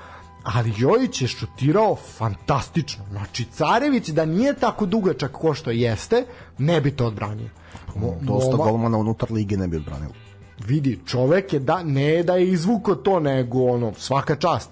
ali 0.44 0.74
Jojić 0.78 1.22
je 1.22 1.28
šutirao 1.28 1.96
fantastično. 1.96 3.06
Znači, 3.12 3.46
Carević 3.46 4.10
da 4.10 4.26
nije 4.26 4.54
tako 4.54 4.86
dugačak 4.86 5.32
ko 5.32 5.54
što 5.54 5.72
jeste, 5.72 6.26
ne 6.58 6.82
bi 6.82 6.92
to 6.92 7.06
odbranio. 7.06 7.50
Mo, 7.96 8.16
Dosta 8.22 8.58
golmana 8.58 8.98
unutar 8.98 9.32
lige 9.32 9.58
ne 9.58 9.68
bi 9.68 9.78
odbranio. 9.78 10.10
Vidi, 10.68 11.00
čovek 11.06 11.54
je 11.54 11.60
da, 11.60 11.84
ne 11.84 12.24
da 12.24 12.36
je 12.36 12.50
izvuko 12.50 12.96
to, 12.96 13.20
nego 13.20 13.64
ono, 13.64 13.94
svaka 13.98 14.36
čast 14.36 14.70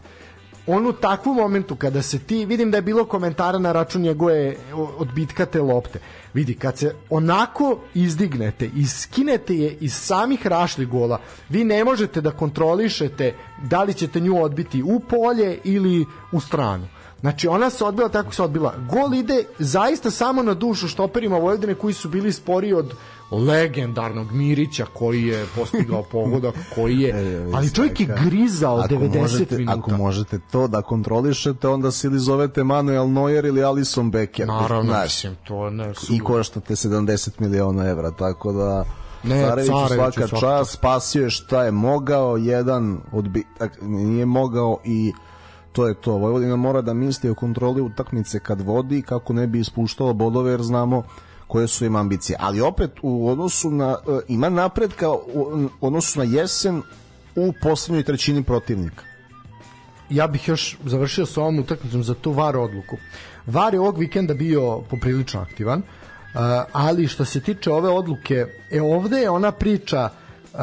on 0.68 0.88
u 0.88 0.93
takvom 0.93 1.36
momentu 1.36 1.76
kada 1.76 2.01
se 2.01 2.20
ti, 2.20 2.45
vidim 2.45 2.72
da 2.72 2.78
je 2.78 2.82
bilo 2.82 3.05
komentara 3.05 3.59
na 3.59 3.72
račun 3.72 4.01
njegove 4.01 4.55
odbitka 4.97 5.45
te 5.45 5.62
lopte, 5.62 5.99
vidi, 6.34 6.53
kad 6.53 6.78
se 6.78 6.95
onako 7.09 7.80
izdignete 7.93 8.70
i 8.76 8.88
skinete 8.88 9.55
je 9.55 9.78
iz 9.80 9.93
samih 9.93 10.47
rašli 10.47 10.86
gola, 10.86 11.20
vi 11.49 11.64
ne 11.64 11.84
možete 11.84 12.22
da 12.22 12.32
kontrolišete 12.32 13.34
da 13.64 13.84
li 13.84 13.93
ćete 13.93 14.20
nju 14.20 14.43
odbiti 14.43 14.84
u 14.84 14.99
polje 14.99 15.59
ili 15.64 16.05
u 16.32 16.39
stranu. 16.39 16.88
Znači 17.22 17.47
ona 17.47 17.69
se 17.69 17.84
odbila 17.84 18.09
tako 18.09 18.34
se 18.34 18.43
odbila. 18.43 18.74
Gol 18.89 19.13
ide 19.13 19.43
zaista 19.59 20.11
samo 20.11 20.43
na 20.43 20.53
dušu 20.53 20.88
štoperima 20.88 21.38
Vojvodine 21.38 21.76
koji 21.76 21.93
su 21.93 22.09
bili 22.09 22.34
sporiji 22.34 22.74
od 22.74 22.93
legendarnog 23.32 24.32
Mirića 24.32 24.86
koji 24.93 25.24
je 25.24 25.45
postigao 25.55 26.03
pogodak, 26.11 26.55
koji 26.76 26.99
je, 26.99 27.09
e, 27.09 27.51
ali 27.53 27.74
čovjek 27.74 27.99
je 27.99 28.17
grizao 28.26 28.78
ako 28.78 28.93
90 28.95 29.22
možete, 29.22 29.57
minuta. 29.57 29.78
Ako 29.80 29.91
možete 29.91 30.39
to 30.51 30.67
da 30.67 30.82
kontrolišete, 30.82 31.67
onda 31.67 31.91
se 31.91 32.07
ili 32.07 32.19
zovete 32.19 32.63
Manuel 32.63 33.11
Neuer 33.11 33.45
ili 33.45 33.63
Alison 33.63 34.11
Becker. 34.11 34.47
Naravno, 34.47 34.91
znaš, 34.91 35.15
mislim, 35.15 35.36
to 35.43 35.69
ne. 35.69 35.93
I 36.09 36.19
koštate 36.19 36.76
70 36.76 37.30
miliona 37.39 37.89
evra, 37.89 38.11
tako 38.11 38.51
da... 38.51 38.86
Ne, 39.24 39.41
Carević 39.41 39.72
svaka 39.95 40.28
čast, 40.28 40.72
spasio 40.72 41.24
je 41.24 41.30
šta 41.30 41.63
je 41.63 41.72
mogao, 41.72 42.38
jedan 42.38 42.97
odbitak 43.11 43.78
nije 43.82 44.26
mogao 44.26 44.80
i 44.86 45.13
to 45.72 45.88
je 45.88 45.93
to. 45.93 46.11
Vojvodina 46.11 46.55
mora 46.55 46.82
da 46.82 46.93
misli 46.93 47.30
o 47.30 47.36
kontroli 47.36 47.82
utakmice 47.82 48.39
kad 48.39 48.61
vodi 48.61 49.01
kako 49.01 49.34
ne 49.34 49.47
bi 49.47 49.59
ispuštalo 49.59 50.13
bodove 50.13 50.51
jer 50.51 50.61
znamo 50.61 51.03
koje 51.47 51.67
su 51.67 51.86
im 51.86 51.95
ambicije. 51.95 52.38
Ali 52.39 52.61
opet 52.61 52.91
u 53.01 53.30
odnosu 53.30 53.72
na 53.72 53.97
e, 54.07 54.19
ima 54.28 54.49
napredka 54.49 55.09
u 55.11 55.69
odnosu 55.82 56.19
na 56.19 56.26
jesen 56.26 56.82
u 57.36 57.53
poslednjoj 57.61 58.03
trećini 58.03 58.43
protivnika. 58.43 59.03
Ja 60.09 60.28
bih 60.28 60.47
još 60.47 60.78
završio 60.86 61.26
sa 61.26 61.41
ovom 61.41 61.59
utakmicom 61.59 62.03
za 62.03 62.13
tu 62.13 62.32
VAR 62.32 62.57
odluku. 62.57 62.97
VAR 63.45 63.74
je 63.74 63.80
ovog 63.80 63.97
vikenda 63.97 64.34
bio 64.34 64.82
poprilično 64.89 65.39
aktivan, 65.41 65.80
uh, 65.80 66.39
ali 66.72 67.07
što 67.07 67.26
se 67.26 67.41
tiče 67.41 67.72
ove 67.72 67.89
odluke, 67.89 68.45
e 68.72 68.82
ovde 68.82 69.17
je 69.17 69.30
ona 69.30 69.51
priča 69.51 70.09
uh, 70.53 70.59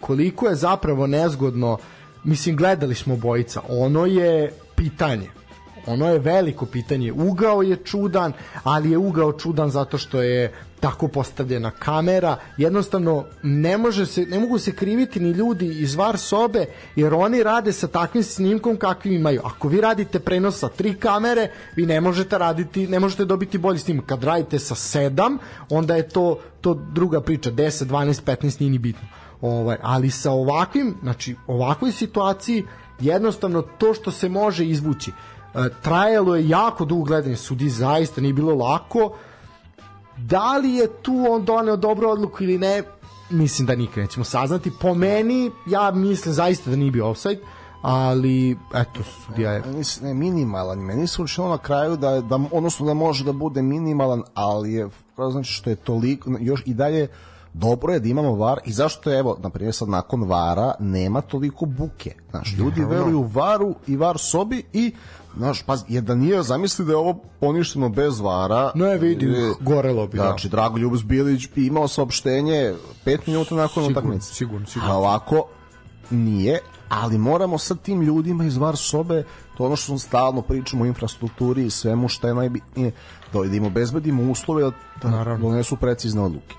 koliko 0.00 0.48
je 0.48 0.54
zapravo 0.54 1.06
nezgodno 1.06 1.78
mislim 2.24 2.56
gledali 2.56 2.94
smo 2.94 3.16
bojica 3.16 3.60
ono 3.68 4.06
je 4.06 4.52
pitanje. 4.76 5.30
Ono 5.86 6.12
je 6.12 6.18
veliko 6.18 6.66
pitanje. 6.66 7.12
Ugao 7.12 7.62
je 7.62 7.76
čudan 7.76 8.32
ali 8.62 8.90
je 8.90 8.98
ugao 8.98 9.32
čudan 9.32 9.70
zato 9.70 9.98
što 9.98 10.22
je 10.22 10.52
tako 10.80 11.08
postavljena 11.08 11.70
kamera. 11.70 12.36
Jednostavno 12.56 13.24
ne 13.42 13.78
može 13.78 14.06
se 14.06 14.26
ne 14.26 14.38
mogu 14.38 14.58
se 14.58 14.72
kriviti 14.72 15.20
ni 15.20 15.30
ljudi 15.30 15.66
iz 15.66 15.94
var 15.94 16.18
sobe 16.18 16.66
jer 16.96 17.14
oni 17.14 17.42
rade 17.42 17.72
sa 17.72 17.86
takvim 17.88 18.22
snimkom 18.22 18.76
kakvim 18.76 19.14
imaju. 19.14 19.40
Ako 19.44 19.68
vi 19.68 19.80
radite 19.80 20.20
prenos 20.20 20.58
sa 20.58 20.68
tri 20.68 20.94
kamere 20.94 21.50
vi 21.76 21.86
ne 21.86 22.00
možete 22.00 22.38
raditi 22.38 22.86
ne 22.86 23.00
možete 23.00 23.24
dobiti 23.24 23.58
bolji 23.58 23.78
snimak. 23.78 24.06
Kad 24.06 24.24
radite 24.24 24.58
sa 24.58 24.74
sedam 24.74 25.38
onda 25.70 25.96
je 25.96 26.08
to 26.08 26.38
to 26.60 26.74
druga 26.74 27.20
priča. 27.20 27.50
10 27.50 27.84
12 27.84 28.22
15 28.24 28.60
nije 28.60 28.70
ni 28.70 28.78
bitno 28.78 29.19
ovaj 29.40 29.76
ali 29.82 30.10
sa 30.10 30.30
ovakvim 30.30 30.94
znači 31.02 31.36
ovakvoj 31.46 31.92
situaciji 31.92 32.64
jednostavno 33.00 33.62
to 33.62 33.94
što 33.94 34.10
se 34.10 34.28
može 34.28 34.66
izvući 34.66 35.10
e, 35.54 35.68
trajalo 35.82 36.36
je 36.36 36.48
jako 36.48 36.84
dugo 36.84 37.04
gledanje 37.04 37.36
sudi 37.36 37.68
zaista 37.68 38.20
nije 38.20 38.32
bilo 38.32 38.54
lako. 38.54 39.12
Da 40.16 40.56
li 40.56 40.74
je 40.74 40.88
tu 41.02 41.26
on 41.30 41.44
doneo 41.44 41.76
dobru 41.76 42.08
odluku 42.08 42.44
ili 42.44 42.58
ne 42.58 42.82
mislim 43.30 43.66
da 43.66 43.74
nikad 43.74 44.02
nećemo 44.02 44.24
saznati. 44.24 44.70
Po 44.80 44.94
meni 44.94 45.50
ja 45.66 45.90
mislim 45.90 46.34
zaista 46.34 46.70
da 46.70 46.76
nije 46.76 46.90
bio 46.90 47.10
offside 47.10 47.40
ali 47.82 48.56
eto 48.74 49.00
sudija 49.02 49.52
je 49.52 49.62
ne, 50.02 50.14
minimalan 50.14 50.78
meni 50.78 51.06
se 51.06 51.22
učinilo 51.22 51.50
na 51.50 51.58
kraju 51.58 51.96
da, 51.96 52.20
da 52.20 52.40
odnosno 52.52 52.86
da 52.86 52.94
može 52.94 53.24
da 53.24 53.32
bude 53.32 53.62
minimalan 53.62 54.22
ali 54.34 54.72
je 54.72 54.88
znači 55.30 55.52
što 55.52 55.70
je 55.70 55.76
toliko 55.76 56.30
još 56.40 56.62
i 56.66 56.74
dalje 56.74 57.08
dobro 57.52 57.92
je 57.92 58.00
da 58.00 58.08
imamo 58.08 58.34
VAR 58.34 58.58
i 58.64 58.72
zašto 58.72 59.10
je, 59.10 59.18
evo, 59.18 59.36
na 59.42 59.50
primjer 59.50 59.74
sad 59.74 59.88
nakon 59.88 60.22
VARa 60.22 60.74
nema 60.78 61.20
toliko 61.20 61.66
buke. 61.66 62.14
Znaš, 62.30 62.54
ljudi 62.58 62.84
veruju 62.84 63.22
VARu 63.22 63.74
i 63.86 63.96
VAR 63.96 64.18
sobi 64.18 64.62
i 64.72 64.94
Znaš, 65.36 65.62
pa 65.62 65.76
jer 65.88 66.02
da 66.02 66.14
nije 66.14 66.42
zamisli 66.42 66.84
da 66.84 66.92
je 66.92 66.96
ovo 66.96 67.18
poništeno 67.40 67.88
bez 67.88 68.20
vara. 68.20 68.72
No 68.74 68.86
je 68.86 68.98
vidi, 68.98 69.26
e, 69.26 69.52
gorelo 69.60 70.06
bi. 70.06 70.16
Znači, 70.16 70.48
da. 70.48 70.50
Drago 70.50 70.78
Ljubos 70.78 71.04
Bilić 71.04 71.48
bi 71.54 71.66
imao 71.66 71.88
saopštenje 71.88 72.74
5 73.06 73.18
minuta 73.26 73.54
nakon 73.54 73.84
utakmice. 73.84 74.34
Sigurno, 74.34 74.66
sigurno. 74.66 74.94
A 74.94 74.96
ovako 74.96 75.44
nije, 76.10 76.58
ali 76.88 77.18
moramo 77.18 77.58
sa 77.58 77.74
tim 77.74 78.02
ljudima 78.02 78.44
iz 78.44 78.56
var 78.56 78.76
sobe, 78.76 79.24
to 79.56 79.64
ono 79.64 79.76
što 79.76 79.98
stalno 79.98 80.42
pričamo 80.42 80.84
o 80.84 80.86
infrastrukturi 80.86 81.66
i 81.66 81.70
svemu 81.70 82.08
što 82.08 82.28
je 82.28 82.34
najbitnije, 82.34 82.92
da, 83.32 83.38
da 83.38 83.56
im 83.56 83.64
obezbedimo 83.64 84.30
uslove 84.30 84.62
da, 85.02 85.08
da 85.08 85.36
donesu 85.36 85.76
precizne 85.76 86.22
odluke 86.22 86.54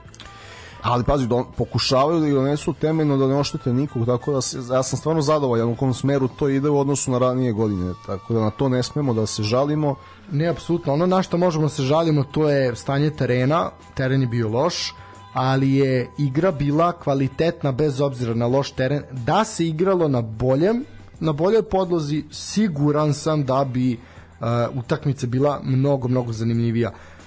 ali 0.82 1.04
pazi, 1.04 1.28
don, 1.28 1.46
pokušavaju 1.58 2.20
da 2.20 2.28
ih 2.28 2.34
donesu 2.34 2.74
temeljno 2.74 3.18
da 3.18 3.28
ne 3.28 3.36
oštete 3.36 3.74
nikog, 3.74 4.06
tako 4.06 4.34
da 4.34 4.42
se, 4.42 4.58
ja 4.72 4.84
sam 4.84 5.00
stvarno 5.00 5.22
zadovoljan 5.22 5.70
u 5.70 5.76
kom 5.76 5.94
smeru 5.94 6.28
to 6.28 6.50
ide 6.50 6.70
u 6.70 6.80
odnosu 6.80 7.12
na 7.12 7.18
ranije 7.18 7.54
godine, 7.54 7.94
tako 8.06 8.34
da 8.34 8.40
na 8.40 8.50
to 8.50 8.70
ne 8.70 8.84
smemo 8.84 9.14
da 9.14 9.26
se 9.26 9.44
žalimo. 9.44 9.96
Ne, 10.32 10.48
apsolutno, 10.48 10.94
ono 10.94 11.06
na 11.06 11.22
što 11.22 11.38
možemo 11.38 11.66
da 11.66 11.70
se 11.70 11.84
žalimo 11.84 12.24
to 12.24 12.50
je 12.50 12.76
stanje 12.76 13.10
terena, 13.10 13.70
teren 13.94 14.22
je 14.22 14.28
bio 14.28 14.50
loš, 14.50 14.94
ali 15.34 15.74
je 15.74 16.10
igra 16.18 16.52
bila 16.52 16.92
kvalitetna 16.92 17.72
bez 17.72 18.02
obzira 18.02 18.34
na 18.34 18.48
loš 18.48 18.72
teren, 18.72 19.04
da 19.12 19.44
se 19.44 19.68
igralo 19.68 20.08
na 20.08 20.22
boljem, 20.22 20.86
na 21.20 21.34
boljoj 21.34 21.64
podlozi, 21.64 22.24
siguran 22.32 23.14
sam 23.14 23.46
da 23.46 23.66
bi 23.66 23.94
uh, 23.94 24.48
utakmica 24.76 25.28
bila 25.28 25.60
mnogo, 25.64 26.08
mnogo 26.08 26.34
zanimljivija. 26.34 26.90
Uh, 26.90 27.21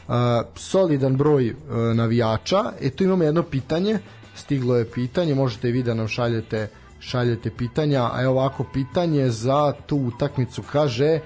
solidan 0.56 1.16
broj 1.16 1.50
uh, 1.50 1.56
navijača. 1.94 2.72
E 2.80 2.90
tu 2.90 3.04
imamo 3.04 3.24
jedno 3.24 3.42
pitanje, 3.42 3.98
stiglo 4.34 4.76
je 4.76 4.90
pitanje, 4.90 5.34
možete 5.34 5.70
vi 5.70 5.82
da 5.82 5.94
nam 5.94 6.08
šaljete 6.08 6.68
šaljete 7.04 7.50
pitanja, 7.50 8.10
a 8.12 8.22
evo 8.22 8.32
ovako 8.32 8.64
pitanje 8.72 9.30
za 9.30 9.72
tu 9.86 9.96
utakmicu 9.96 10.62
kaže 10.72 11.06
e, 11.06 11.20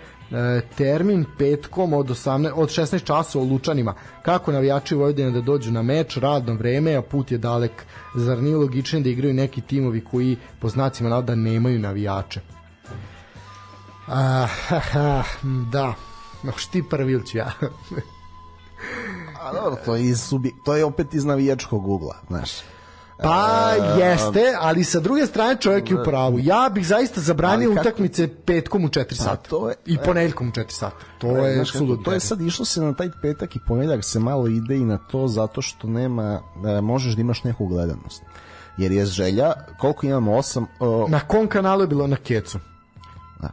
termin 0.77 1.25
petkom 1.39 1.93
od 1.93 2.07
18 2.07 2.53
od 2.55 2.69
16 2.69 3.05
časova 3.05 3.45
u 3.45 3.49
Lučanima. 3.49 3.95
Kako 4.23 4.53
navijači 4.53 4.95
Vojvodine 4.95 5.31
da 5.31 5.41
dođu 5.41 5.73
na 5.73 5.83
meč, 5.83 6.17
radno 6.17 6.55
vreme, 6.55 6.95
a 6.95 7.03
put 7.03 7.33
je 7.33 7.39
dalek. 7.39 7.87
Zar 8.15 8.43
nije 8.43 8.57
logičnije 8.57 9.03
da 9.03 9.11
igraju 9.11 9.35
neki 9.35 9.61
timovi 9.61 10.05
koji 10.05 10.37
po 10.61 10.69
znacima 10.69 11.09
navoda 11.09 11.35
nemaju 11.35 11.79
navijače? 11.79 12.41
A, 14.07 14.47
ha, 14.47 14.79
ha, 14.93 15.23
da. 15.73 15.95
No, 16.43 16.53
štipar 16.57 17.03
Vilć 17.03 17.35
ja. 17.35 17.53
A 19.43 19.53
dobro, 19.53 19.81
to 19.85 19.95
je, 19.95 20.05
iz 20.05 20.31
to 20.65 20.75
je 20.75 20.85
opet 20.85 21.15
iz 21.15 21.25
navijačkog 21.25 21.89
ugla, 21.89 22.17
znaš. 22.29 22.51
Pa 23.23 23.75
e, 23.77 24.01
jeste, 24.01 24.55
ali 24.61 24.85
sa 24.85 25.01
druge 25.01 25.27
strane 25.27 25.57
čovjek 25.61 25.91
je 25.91 26.01
u 26.01 26.05
pravu. 26.05 26.39
Ja 26.39 26.71
bih 26.75 26.87
zaista 26.87 27.21
zabranio 27.21 27.69
kako... 27.69 27.81
utakmice 27.81 28.29
petkom 28.45 28.85
u 28.85 28.89
4 28.89 29.05
pa 29.09 29.15
sata. 29.15 29.37
Pa 29.43 29.49
to 29.49 29.69
je, 29.69 29.75
i 29.87 29.99
ponedeljkom 30.05 30.49
u 30.49 30.51
4 30.51 30.65
sata. 30.69 30.97
To 31.19 31.37
je 31.37 31.55
znaš, 31.55 31.73
To 32.05 32.13
je 32.13 32.21
sad 32.21 32.41
išlo 32.41 32.65
se 32.65 32.81
na 32.81 32.95
taj 32.95 33.11
petak 33.23 33.57
i 33.57 33.61
ponedeljak 33.67 34.05
se 34.05 34.19
malo 34.19 34.47
ide 34.47 34.77
i 34.77 34.85
na 34.85 34.99
to 34.99 35.29
zato 35.29 35.63
što 35.63 35.89
nema, 35.89 36.43
e, 36.67 36.81
možeš 36.81 37.15
da 37.15 37.21
imaš 37.21 37.45
neku 37.45 37.67
gledanost. 37.67 38.23
Jer 38.77 38.93
je 38.93 39.07
želja, 39.07 39.53
koliko 39.81 40.07
imamo, 40.07 40.37
osam... 40.37 40.67
Uh, 40.81 41.11
na 41.11 41.21
kom 41.21 41.47
kanalu 41.47 41.83
je 41.83 41.87
bilo 41.87 42.07
na 42.07 42.17
Kecu? 42.17 42.59
Da. 43.41 43.51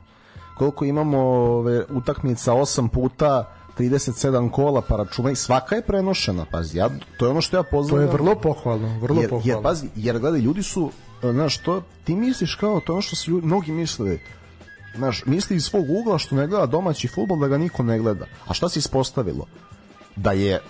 Koliko 0.57 0.85
imamo 0.85 1.19
ove, 1.19 1.85
utakmica 1.89 2.53
osam 2.53 2.89
puta 2.89 3.54
37 3.77 4.51
kola, 4.51 4.81
pa 4.81 4.95
računaj, 4.95 5.35
svaka 5.35 5.75
je 5.75 5.81
prenošena, 5.81 6.45
pazi, 6.51 6.77
ja, 6.77 6.89
to 7.17 7.25
je 7.25 7.31
ono 7.31 7.41
što 7.41 7.57
ja 7.57 7.63
pozdravljam. 7.63 8.09
To 8.09 8.13
je 8.13 8.21
vrlo 8.21 8.35
pohvalno, 8.35 8.99
vrlo 8.99 9.21
jer, 9.21 9.29
pohvalno. 9.29 9.51
Jer, 9.51 9.63
pazi, 9.63 9.87
jer 9.95 10.19
gledaj, 10.19 10.39
ljudi 10.39 10.63
su, 10.63 10.91
znaš, 11.21 11.57
to, 11.57 11.81
ti 12.03 12.15
misliš 12.15 12.55
kao, 12.55 12.79
to 12.79 12.93
ono 12.93 13.01
što 13.01 13.15
su 13.15 13.31
ljudi, 13.31 13.47
mnogi 13.47 13.71
misle, 13.71 14.19
znaš, 14.95 15.23
misli 15.25 15.55
iz 15.55 15.63
svog 15.63 15.85
ugla 15.89 16.17
što 16.17 16.35
ne 16.35 16.47
gleda 16.47 16.65
domaći 16.65 17.07
futbol 17.07 17.39
da 17.39 17.47
ga 17.47 17.57
niko 17.57 17.83
ne 17.83 17.99
gleda. 17.99 18.25
A 18.47 18.53
šta 18.53 18.69
se 18.69 18.79
ispostavilo? 18.79 19.45
Da 20.15 20.31
je 20.31 20.61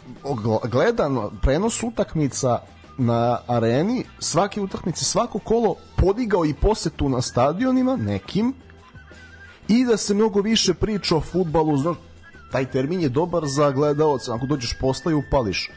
gledan 0.72 1.18
prenos 1.41 1.84
utakmica 1.84 2.60
na 2.97 3.39
areni, 3.47 4.03
svake 4.20 4.62
utakmice, 4.62 5.06
svako 5.06 5.39
kolo 5.39 5.76
podigao 5.95 6.45
i 6.45 6.53
posetu 6.53 7.10
na 7.10 7.22
stadionima 7.22 7.95
nekim 7.95 8.53
i 9.68 9.86
da 9.86 9.97
se 9.97 10.14
mnogo 10.14 10.41
više 10.41 10.74
priča 10.74 11.16
o 11.16 11.22
futbalu, 11.22 11.78
znaš, 11.78 11.97
taj 12.56 12.66
termin 12.66 13.01
je 13.01 13.10
dobar 13.10 13.43
za 13.45 13.72
gledaoca, 13.72 14.36
ako 14.36 14.45
dođeš 14.45 14.78
posla 14.80 15.12
i 15.12 15.16
upališ. 15.16 15.72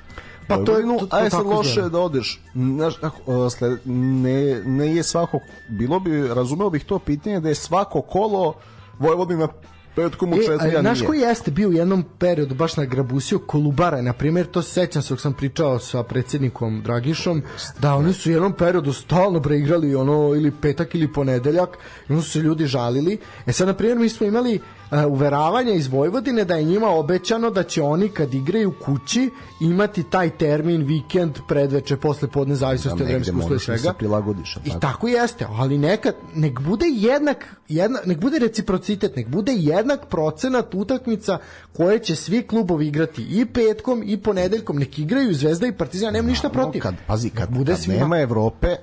Pa 0.49 0.57
to 0.65 0.79
je 0.79 0.85
to, 0.99 1.07
to, 1.07 1.17
aj 1.17 1.31
sad 1.31 1.47
loše 1.47 1.89
da 1.89 2.01
odeš. 2.01 2.41
Znaš 2.55 2.97
kako 2.97 3.51
sled, 3.51 3.79
ne 3.85 4.63
ne 4.65 4.95
je 4.95 5.03
svako 5.03 5.41
bilo 5.69 6.01
bi 6.01 6.29
razumeo 6.29 6.71
bih 6.71 6.85
to 6.85 6.99
pitanje 6.99 7.41
da 7.41 7.49
je 7.49 7.55
svako 7.55 8.01
kolo 8.01 8.55
Vojvodina 8.99 9.49
petkom 9.97 10.33
u 10.33 10.37
e, 10.37 10.47
četiri, 10.47 10.73
ja 10.73 10.81
Znaš 10.81 11.03
koji 11.03 11.21
jeste 11.21 11.51
bio 11.51 11.69
u 11.69 11.73
jednom 11.73 12.05
periodu 12.19 12.55
baš 12.55 12.77
na 12.77 12.85
Grabusiju? 12.85 13.39
Kolubara, 13.39 14.03
na 14.03 14.13
primjer, 14.13 14.47
to 14.47 14.63
se 14.63 14.73
sećam 14.73 15.03
se 15.03 15.15
dok 15.15 15.21
sam 15.21 15.35
pričao 15.35 15.79
sa 15.79 16.03
predsjednikom 16.03 16.83
Dragišom, 16.83 17.43
da 17.79 17.95
oni 17.95 18.13
su 18.13 18.31
u 18.31 18.33
jednom 18.33 18.53
periodu 18.53 18.93
stalno 18.93 19.43
preigrali 19.43 19.95
ono 19.95 20.35
ili 20.37 20.51
petak 20.51 20.95
ili 20.95 21.13
ponedeljak, 21.13 21.79
i 22.09 22.13
onda 22.13 22.23
su 22.23 22.31
se 22.31 22.39
ljudi 22.39 22.67
žalili. 22.67 23.19
E 23.47 23.53
sad, 23.53 23.67
na 23.67 23.75
primjer, 23.75 23.99
mi 23.99 24.09
smo 24.09 24.27
imali 24.27 24.61
uveravanja 25.09 25.73
iz 25.73 25.87
Vojvodine 25.87 26.45
da 26.45 26.57
je 26.57 26.65
njima 26.65 26.89
obećano 26.89 27.51
da 27.51 27.63
će 27.63 27.83
oni 27.83 28.09
kad 28.09 28.35
igraju 28.35 28.75
kući 28.85 29.31
imati 29.61 30.03
taj 30.03 30.31
termin 30.31 30.83
vikend 30.83 31.39
predveče 31.49 31.97
posle 31.97 32.29
podne 32.29 32.55
zavisnosti 32.55 32.99
da, 32.99 33.05
od 33.05 33.09
vremenskog 33.09 33.39
uslova 33.39 33.59
svega. 33.59 33.93
Prilagodiš, 33.93 34.57
I 34.65 34.69
tako. 34.69 34.81
tako 34.81 35.09
jeste, 35.09 35.47
ali 35.51 35.79
nekad 35.79 36.15
nek 36.35 36.61
bude 36.61 36.87
jednak, 36.93 37.57
jedna, 37.69 37.99
nek 38.05 38.21
bude 38.21 38.39
reciprocitet, 38.39 39.17
nek 39.17 39.29
bude 39.29 39.53
jednak 39.57 40.07
procenat 40.07 40.75
utakmica 40.75 41.39
koje 41.77 41.99
će 41.99 42.17
svi 42.17 42.43
klubovi 42.43 42.87
igrati 42.87 43.27
i 43.31 43.47
petkom 43.47 44.03
i 44.07 44.17
ponedeljkom, 44.17 44.77
nek 44.77 44.99
igraju 44.99 45.35
Zvezda 45.35 45.67
i 45.67 45.73
Partizan, 45.73 46.13
nema 46.13 46.29
ništa 46.29 46.49
protiv. 46.49 46.83
Kad, 46.83 46.95
pazi, 47.07 47.31
kad, 47.31 47.51
bude 47.51 47.73
kad 47.73 47.83
svima... 47.83 47.99
nema 47.99 48.19
Evrope, 48.21 48.77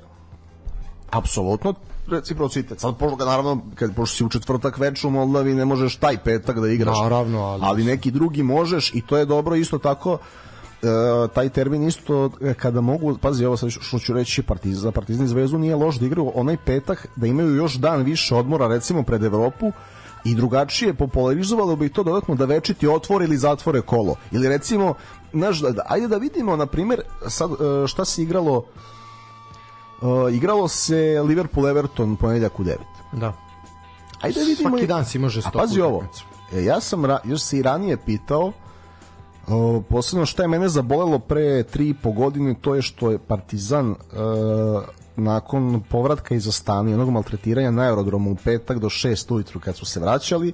apsolutno 1.12 1.74
reciprocitet. 2.08 2.80
Sad, 2.80 2.98
pošto, 2.98 3.26
naravno, 3.26 3.62
kad, 3.76 3.96
pošto 3.96 4.16
si 4.16 4.24
u 4.24 4.30
četvrtak 4.30 4.78
večer 4.78 5.08
u 5.08 5.12
Moldavi, 5.12 5.54
ne 5.54 5.66
možeš 5.66 5.96
taj 5.96 6.18
petak 6.18 6.60
da 6.60 6.68
igraš. 6.68 6.98
Naravno, 7.02 7.40
ali... 7.40 7.62
ali 7.66 7.84
neki 7.84 8.12
drugi 8.12 8.44
možeš 8.44 8.94
i 8.94 9.02
to 9.02 9.18
je 9.18 9.26
dobro 9.26 9.56
isto 9.56 9.78
tako 9.78 10.18
Uh, 10.82 11.32
taj 11.32 11.50
termin 11.50 11.84
isto 11.84 12.30
e, 12.42 12.54
kada 12.54 12.82
mogu, 12.82 13.18
pazi 13.18 13.46
ovo 13.46 13.58
sad 13.58 13.70
što 13.70 14.00
ću 14.00 14.14
reći 14.14 14.44
Partizan, 14.44 14.82
za 14.82 14.92
Partizan 14.92 15.28
Zvezdu 15.28 15.58
nije 15.58 15.76
loš 15.76 15.96
da 15.96 16.06
igraju 16.06 16.32
onaj 16.36 16.58
petak 16.58 17.08
da 17.16 17.28
imaju 17.28 17.56
još 17.56 17.74
dan 17.74 18.02
više 18.02 18.36
odmora 18.36 18.68
recimo 18.68 19.04
pred 19.04 19.24
Evropu 19.24 19.72
i 20.26 20.36
drugačije 20.36 20.94
popularizovalo 20.94 21.76
bi 21.76 21.90
to 21.90 22.04
dodatno 22.04 22.36
da 22.36 22.46
večiti 22.46 22.88
otvore 22.88 23.26
ili 23.26 23.38
zatvore 23.38 23.82
kolo. 23.82 24.16
Ili 24.32 24.48
recimo, 24.48 24.94
znaš, 25.34 25.60
da, 25.60 25.86
ajde 25.86 26.08
da 26.08 26.18
vidimo, 26.18 26.56
na 26.56 26.66
primjer, 26.66 27.02
sad, 27.28 27.52
e, 27.52 27.88
šta 27.88 28.06
se 28.06 28.24
igralo 28.24 28.58
uh, 28.58 28.66
igralo 30.32 30.68
se 30.68 31.22
Liverpool 31.28 31.68
Everton 31.68 32.16
ponedjeljak 32.16 32.60
u 32.60 32.64
9. 32.64 32.76
Da. 33.12 33.34
Ajde 34.22 34.40
da 34.40 34.46
vidimo. 34.46 34.70
Svaki 34.70 34.88
dan 34.88 35.06
si 35.06 35.20
može 35.20 35.42
A 35.46 35.52
pazi 35.52 35.82
ovo. 35.82 36.04
E, 36.54 36.64
ja 36.64 36.80
sam 36.80 37.06
ra, 37.06 37.20
još 37.24 37.42
se 37.42 37.58
i 37.58 37.62
ranije 37.62 37.98
pitao 37.98 38.52
uh, 39.48 39.84
posebno 39.90 40.26
šta 40.26 40.44
je 40.44 40.48
mene 40.48 40.70
zabolelo 40.70 41.20
pre 41.20 41.64
tri 41.64 41.90
i 41.90 41.94
po 41.94 42.12
godine 42.12 42.56
to 42.62 42.76
je 42.76 42.82
što 42.82 43.12
je 43.12 43.18
Partizan 43.18 43.90
uh, 43.90 43.96
nakon 45.16 45.84
povratka 45.90 46.36
iz 46.36 46.48
Astane 46.48 46.94
onog 46.94 47.10
maltretiranja 47.10 47.72
na 47.72 47.82
aerodromu 47.82 48.32
u 48.32 48.36
petak 48.36 48.80
do 48.80 48.90
6 48.90 49.34
ujutru 49.34 49.60
kad 49.60 49.76
su 49.76 49.86
se 49.86 50.00
vraćali 50.00 50.54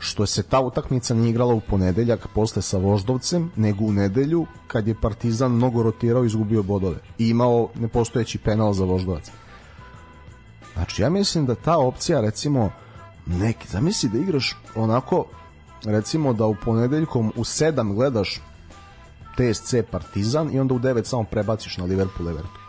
što 0.00 0.26
se 0.26 0.42
ta 0.42 0.60
utakmica 0.60 1.14
nije 1.14 1.30
igrala 1.30 1.54
u 1.54 1.60
ponedeljak 1.60 2.28
posle 2.34 2.62
sa 2.62 2.78
Voždovcem, 2.78 3.50
nego 3.56 3.84
u 3.84 3.92
nedelju 3.92 4.46
kad 4.66 4.88
je 4.88 5.00
Partizan 5.00 5.52
mnogo 5.52 5.82
rotirao 5.82 6.22
i 6.24 6.26
izgubio 6.26 6.62
bodove 6.62 6.96
i 7.18 7.28
imao 7.28 7.68
nepostojeći 7.74 8.38
penal 8.38 8.72
za 8.72 8.84
Voždovac. 8.84 9.30
Znači, 10.74 11.02
ja 11.02 11.10
mislim 11.10 11.46
da 11.46 11.54
ta 11.54 11.78
opcija, 11.78 12.20
recimo, 12.20 12.70
neki, 13.26 13.68
zamisli 13.68 14.08
da 14.08 14.18
igraš 14.18 14.56
onako, 14.74 15.24
recimo 15.84 16.32
da 16.32 16.46
u 16.46 16.56
ponedeljkom 16.64 17.32
u 17.36 17.44
7 17.44 17.94
gledaš 17.94 18.40
TSC 19.36 19.74
Partizan 19.90 20.54
i 20.54 20.60
onda 20.60 20.74
u 20.74 20.78
9 20.78 21.04
samo 21.04 21.24
prebaciš 21.24 21.76
na 21.76 21.84
Liverpool 21.84 22.28
Everton. 22.28 22.60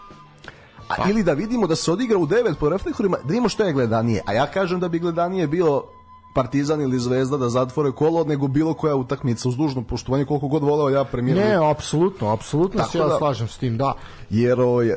A, 0.87 0.93
pa. 0.97 1.09
Ili 1.09 1.23
da 1.23 1.33
vidimo 1.33 1.67
da 1.67 1.75
se 1.75 1.91
odigra 1.91 2.17
u 2.17 2.27
9 2.27 2.55
po 2.59 2.69
reflektorima, 2.69 3.17
da 3.17 3.27
vidimo 3.27 3.49
što 3.49 3.63
je 3.63 3.73
gledanije. 3.73 4.21
A 4.25 4.33
ja 4.33 4.47
kažem 4.47 4.79
da 4.79 4.87
bi 4.87 4.99
gledanije 4.99 5.47
bilo 5.47 6.00
Partizan 6.35 6.81
ili 6.81 6.99
Zvezda 6.99 7.37
da 7.37 7.49
zatvore 7.49 7.91
kolo 7.91 8.23
nego 8.23 8.47
bilo 8.47 8.73
koja 8.73 8.95
utakmica 8.95 9.49
uz 9.49 9.57
dužno 9.57 9.83
poštovanje 9.83 10.25
koliko 10.25 10.47
god 10.47 10.63
voleo 10.63 10.89
ja 10.89 11.03
premijer. 11.03 11.37
Ne, 11.37 11.69
apsolutno, 11.71 12.33
apsolutno 12.33 12.83
se 12.83 12.97
ja 12.97 13.07
da, 13.07 13.17
slažem 13.17 13.47
s 13.47 13.57
tim, 13.57 13.77
da. 13.77 13.93
Jer 14.29 14.61
o, 14.61 14.67
ovaj, 14.67 14.91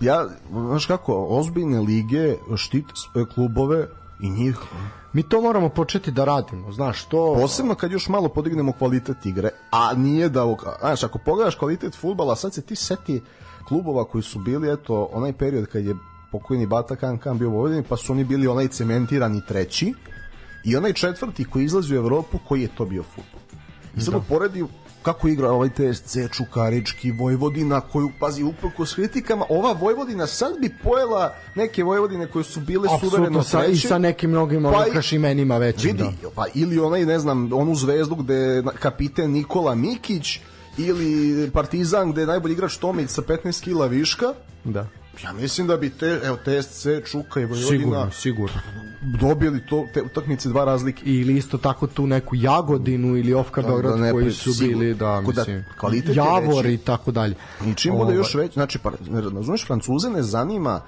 ja, 0.00 0.26
znaš 0.50 0.86
kako, 0.86 1.26
ozbiljne 1.28 1.80
lige 1.80 2.34
štite 2.56 2.92
klubove 3.34 3.86
i 4.20 4.30
njih 4.30 4.56
mi 5.12 5.22
to 5.22 5.40
moramo 5.40 5.68
početi 5.68 6.10
da 6.10 6.24
radimo, 6.24 6.72
znaš, 6.72 7.04
to... 7.04 7.34
Posebno 7.40 7.74
kad 7.74 7.92
još 7.92 8.08
malo 8.08 8.28
podignemo 8.28 8.72
kvalitet 8.72 9.26
igre, 9.26 9.50
a 9.70 9.94
nije 9.94 10.28
da... 10.28 10.56
Znaš, 10.80 11.04
ako 11.04 11.18
pogledaš 11.18 11.54
kvalitet 11.54 11.94
futbala, 11.94 12.36
sad 12.36 12.54
se 12.54 12.62
ti 12.62 12.76
seti 12.76 13.22
klubova 13.68 14.04
koji 14.04 14.22
su 14.22 14.38
bili, 14.38 14.72
eto, 14.72 15.08
onaj 15.12 15.32
period 15.32 15.66
kad 15.66 15.84
je 15.84 15.96
pokojni 16.32 16.66
Bata 16.66 16.96
Kan 16.96 17.18
Kan 17.18 17.38
bio 17.38 17.48
u 17.48 17.52
Vojvodini, 17.52 17.82
pa 17.88 17.96
su 17.96 18.12
oni 18.12 18.24
bili 18.24 18.46
onaj 18.46 18.68
cementirani 18.68 19.42
treći, 19.48 19.94
i 20.64 20.76
onaj 20.76 20.92
četvrti 20.92 21.44
koji 21.44 21.64
izlazi 21.64 21.94
u 21.94 21.98
Evropu, 21.98 22.38
koji 22.48 22.62
je 22.62 22.68
to 22.76 22.84
bio 22.84 23.02
futbol. 23.02 23.40
I 23.96 24.00
sad 24.00 24.14
da. 24.14 24.20
poredi 24.20 24.64
kako 25.02 25.28
igra 25.28 25.50
ovaj 25.50 25.68
TSC 25.68 26.16
Čukarički, 26.32 27.10
Vojvodina 27.10 27.80
koju, 27.80 28.10
pazi, 28.20 28.42
uprko 28.42 28.86
s 28.86 28.94
kritikama, 28.94 29.44
ova 29.48 29.72
Vojvodina 29.72 30.26
sad 30.26 30.52
bi 30.60 30.74
pojela 30.82 31.34
neke 31.54 31.84
Vojvodine 31.84 32.26
koje 32.26 32.44
su 32.44 32.60
bile 32.60 32.88
Absolutno, 32.92 33.10
suvereno 33.10 33.42
sa, 33.42 33.60
treće. 33.60 33.72
I 33.72 33.88
sa 33.88 33.98
nekim 33.98 34.30
mnogim 34.30 34.62
pa, 34.62 34.86
imenima 35.12 35.58
većim. 35.58 35.90
Vidi, 35.90 36.04
da. 36.22 36.30
pa 36.34 36.44
ili 36.54 36.78
onaj, 36.78 37.06
ne 37.06 37.18
znam, 37.18 37.52
onu 37.52 37.74
zvezdu 37.74 38.14
gde 38.14 38.62
kapiten 38.78 39.30
Nikola 39.30 39.74
Mikić, 39.74 40.40
ili 40.78 41.50
Partizan 41.50 42.12
gde 42.12 42.20
je 42.20 42.26
najbolji 42.26 42.52
igrač 42.52 42.76
Tomić 42.76 43.10
sa 43.10 43.22
15 43.22 43.64
kila 43.64 43.86
viška. 43.86 44.34
Da. 44.64 44.86
Ja 45.24 45.32
mislim 45.32 45.66
da 45.66 45.76
bi 45.76 45.90
te, 45.90 46.20
evo, 46.24 46.36
TSC, 46.36 46.86
Čuka 47.10 47.40
i 47.40 47.44
Vojvodina 47.44 48.10
sigurno, 48.10 48.10
sigurno. 48.10 48.60
dobili 49.20 49.66
to, 49.66 49.86
te 49.94 50.02
utakmice 50.02 50.48
dva 50.48 50.64
razlike. 50.64 51.02
Ili 51.04 51.36
isto 51.36 51.58
tako 51.58 51.86
tu 51.86 52.06
neku 52.06 52.34
Jagodinu 52.36 53.16
ili 53.16 53.34
Ofka 53.34 53.62
da, 53.62 53.68
Beograd 53.68 53.98
da, 53.98 54.12
koji 54.12 54.32
su 54.32 54.52
sigurno. 54.52 54.78
bili, 54.78 54.94
da, 54.94 55.20
mislim, 55.20 55.64
da 56.06 56.12
Javor 56.12 56.66
i 56.66 56.78
tako 56.78 57.10
dalje. 57.10 57.34
I 57.66 57.74
čim 57.74 57.94
bude 57.96 58.14
još 58.14 58.34
već, 58.34 58.52
znači, 58.52 58.78
pa, 58.78 58.90
razumeš, 59.34 59.66
Francuze 59.66 60.10
ne 60.10 60.22
zanima 60.22 60.80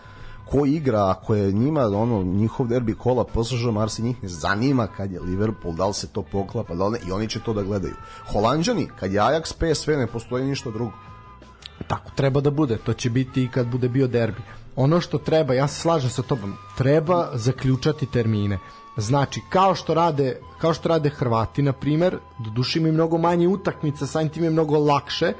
ko 0.50 0.66
igra, 0.66 1.10
ako 1.10 1.34
je 1.34 1.52
njima 1.52 1.80
ono 1.80 2.22
njihov 2.22 2.66
derbi 2.68 2.94
kola 2.94 3.24
PSG 3.24 3.72
Marsi 3.72 4.02
njih 4.02 4.22
ne 4.22 4.28
zanima 4.28 4.86
kad 4.86 5.12
je 5.12 5.20
Liverpool, 5.20 5.74
da 5.74 5.86
li 5.86 5.94
se 5.94 6.06
to 6.06 6.22
poklapa, 6.22 6.74
da 6.74 6.86
li 6.86 6.92
ne, 6.92 6.98
i 7.08 7.12
oni 7.12 7.28
će 7.28 7.40
to 7.40 7.52
da 7.54 7.62
gledaju. 7.62 7.94
Holanđani, 8.32 8.88
kad 9.00 9.12
je 9.12 9.20
Ajax 9.20 9.52
PSV 9.54 9.90
ne 9.90 10.06
postoji 10.06 10.44
ništa 10.44 10.70
drugo. 10.70 10.92
Tako 11.86 12.10
treba 12.14 12.40
da 12.40 12.50
bude, 12.50 12.76
to 12.76 12.92
će 12.92 13.10
biti 13.10 13.44
i 13.44 13.48
kad 13.48 13.66
bude 13.66 13.88
bio 13.88 14.06
derbi. 14.06 14.42
Ono 14.76 15.00
što 15.00 15.18
treba, 15.18 15.54
ja 15.54 15.68
se 15.68 15.80
slažem 15.80 16.10
sa 16.10 16.22
tobom, 16.22 16.54
treba 16.76 17.30
zaključati 17.34 18.06
termine. 18.06 18.58
Znači, 18.96 19.40
kao 19.48 19.74
što 19.74 19.94
rade, 19.94 20.40
kao 20.60 20.74
što 20.74 20.88
rade 20.88 21.10
Hrvati, 21.10 21.62
na 21.62 21.72
primer, 21.72 22.18
do 22.38 22.50
duše 22.50 22.78
im 22.78 22.84
mnogo 22.94 23.18
manje 23.18 23.48
utakmica, 23.48 24.06
sa 24.06 24.28
tim 24.28 24.44
je 24.44 24.50
mnogo 24.50 24.78
lakše, 24.78 25.32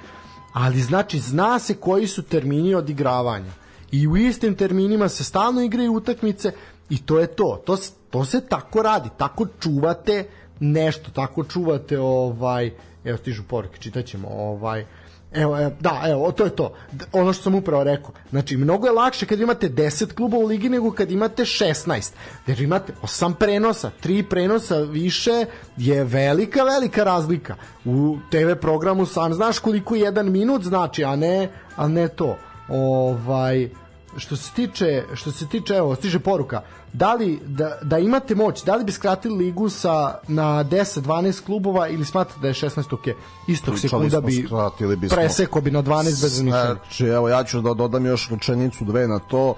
ali 0.53 0.80
znači, 0.80 1.18
zna 1.18 1.59
se 1.59 1.74
koji 1.74 2.07
su 2.07 2.22
termini 2.22 2.74
odigravanja. 2.74 3.53
I 3.93 4.09
u 4.09 4.16
istim 4.16 4.55
terminima 4.55 5.09
se 5.09 5.24
stalno 5.24 5.62
igraju 5.62 5.93
utakmice 5.93 6.53
i 6.91 6.99
to 6.99 7.18
je 7.18 7.26
to. 7.26 7.62
To, 7.66 7.76
to 8.11 8.24
se 8.24 8.41
tako 8.49 8.82
radi, 8.82 9.09
tako 9.16 9.47
čuvate 9.61 10.28
nešto, 10.61 11.11
tako 11.11 11.45
čuvate 11.45 11.99
ovaj, 12.01 12.70
evo 13.05 13.18
stižu 13.18 13.43
poruke, 13.49 13.78
čitaćemo, 13.78 14.28
ovaj, 14.28 14.86
Evo, 15.33 15.61
evo, 15.61 15.72
da, 15.81 16.03
evo, 16.07 16.33
to 16.33 16.45
je 16.45 16.51
to. 16.51 16.72
Ono 17.12 17.33
što 17.33 17.43
sam 17.43 17.55
upravo 17.55 17.85
rekao. 17.85 18.12
Znači, 18.31 18.57
mnogo 18.57 18.87
je 18.87 18.93
lakše 18.93 19.26
kad 19.26 19.41
imate 19.41 19.68
10 19.68 20.14
kluba 20.14 20.37
u 20.37 20.47
ligi 20.47 20.68
nego 20.68 20.93
kad 20.93 21.11
imate 21.11 21.43
16. 21.43 22.12
Jer 22.47 22.61
imate 22.61 22.93
8 23.03 23.35
prenosa, 23.35 23.91
3 24.05 24.28
prenosa 24.28 24.76
više 24.76 25.45
je 25.76 26.05
velika, 26.05 26.62
velika 26.62 27.05
razlika. 27.05 27.55
U 27.85 28.18
TV 28.31 28.53
programu 28.61 29.07
sam 29.07 29.35
znaš 29.35 29.59
koliko 29.59 29.95
jedan 29.95 30.31
minut 30.31 30.62
znači, 30.62 31.05
a 31.05 31.16
ne, 31.16 31.49
a 31.76 31.89
ne 31.89 32.09
to. 32.09 32.37
Ovaj, 32.68 33.68
što 34.16 34.36
se 34.36 34.52
tiče, 34.54 35.04
što 35.14 35.32
se 35.32 35.46
tiče, 35.46 35.74
evo, 35.74 35.94
stiže 35.94 36.18
poruka, 36.18 36.62
da 36.92 37.14
li 37.14 37.40
da, 37.46 37.78
da 37.82 37.98
imate 37.98 38.34
moć, 38.34 38.64
da 38.64 38.76
li 38.76 38.84
bi 38.84 38.92
skratili 38.92 39.44
ligu 39.44 39.68
sa 39.68 40.18
na 40.28 40.64
10 40.64 41.00
12 41.00 41.44
klubova 41.44 41.88
ili 41.88 42.04
smatrate 42.04 42.40
da 42.40 42.48
je 42.48 42.54
16 42.54 42.94
ok? 42.94 43.16
Istog 43.48 43.78
sekunda 43.78 44.20
bi 44.20 44.44
skratili 44.46 45.08
preseko 45.08 45.61
bi 45.61 45.70
na 45.70 45.82
12 45.82 46.04
bez. 46.04 46.32
Znači, 46.32 47.04
evo 47.04 47.28
ja 47.28 47.44
ću 47.44 47.61
da 47.61 47.74
dodam 47.74 48.06
još 48.06 48.28
rečenicu 48.30 48.84
dve 48.84 49.08
na 49.08 49.18
to 49.18 49.54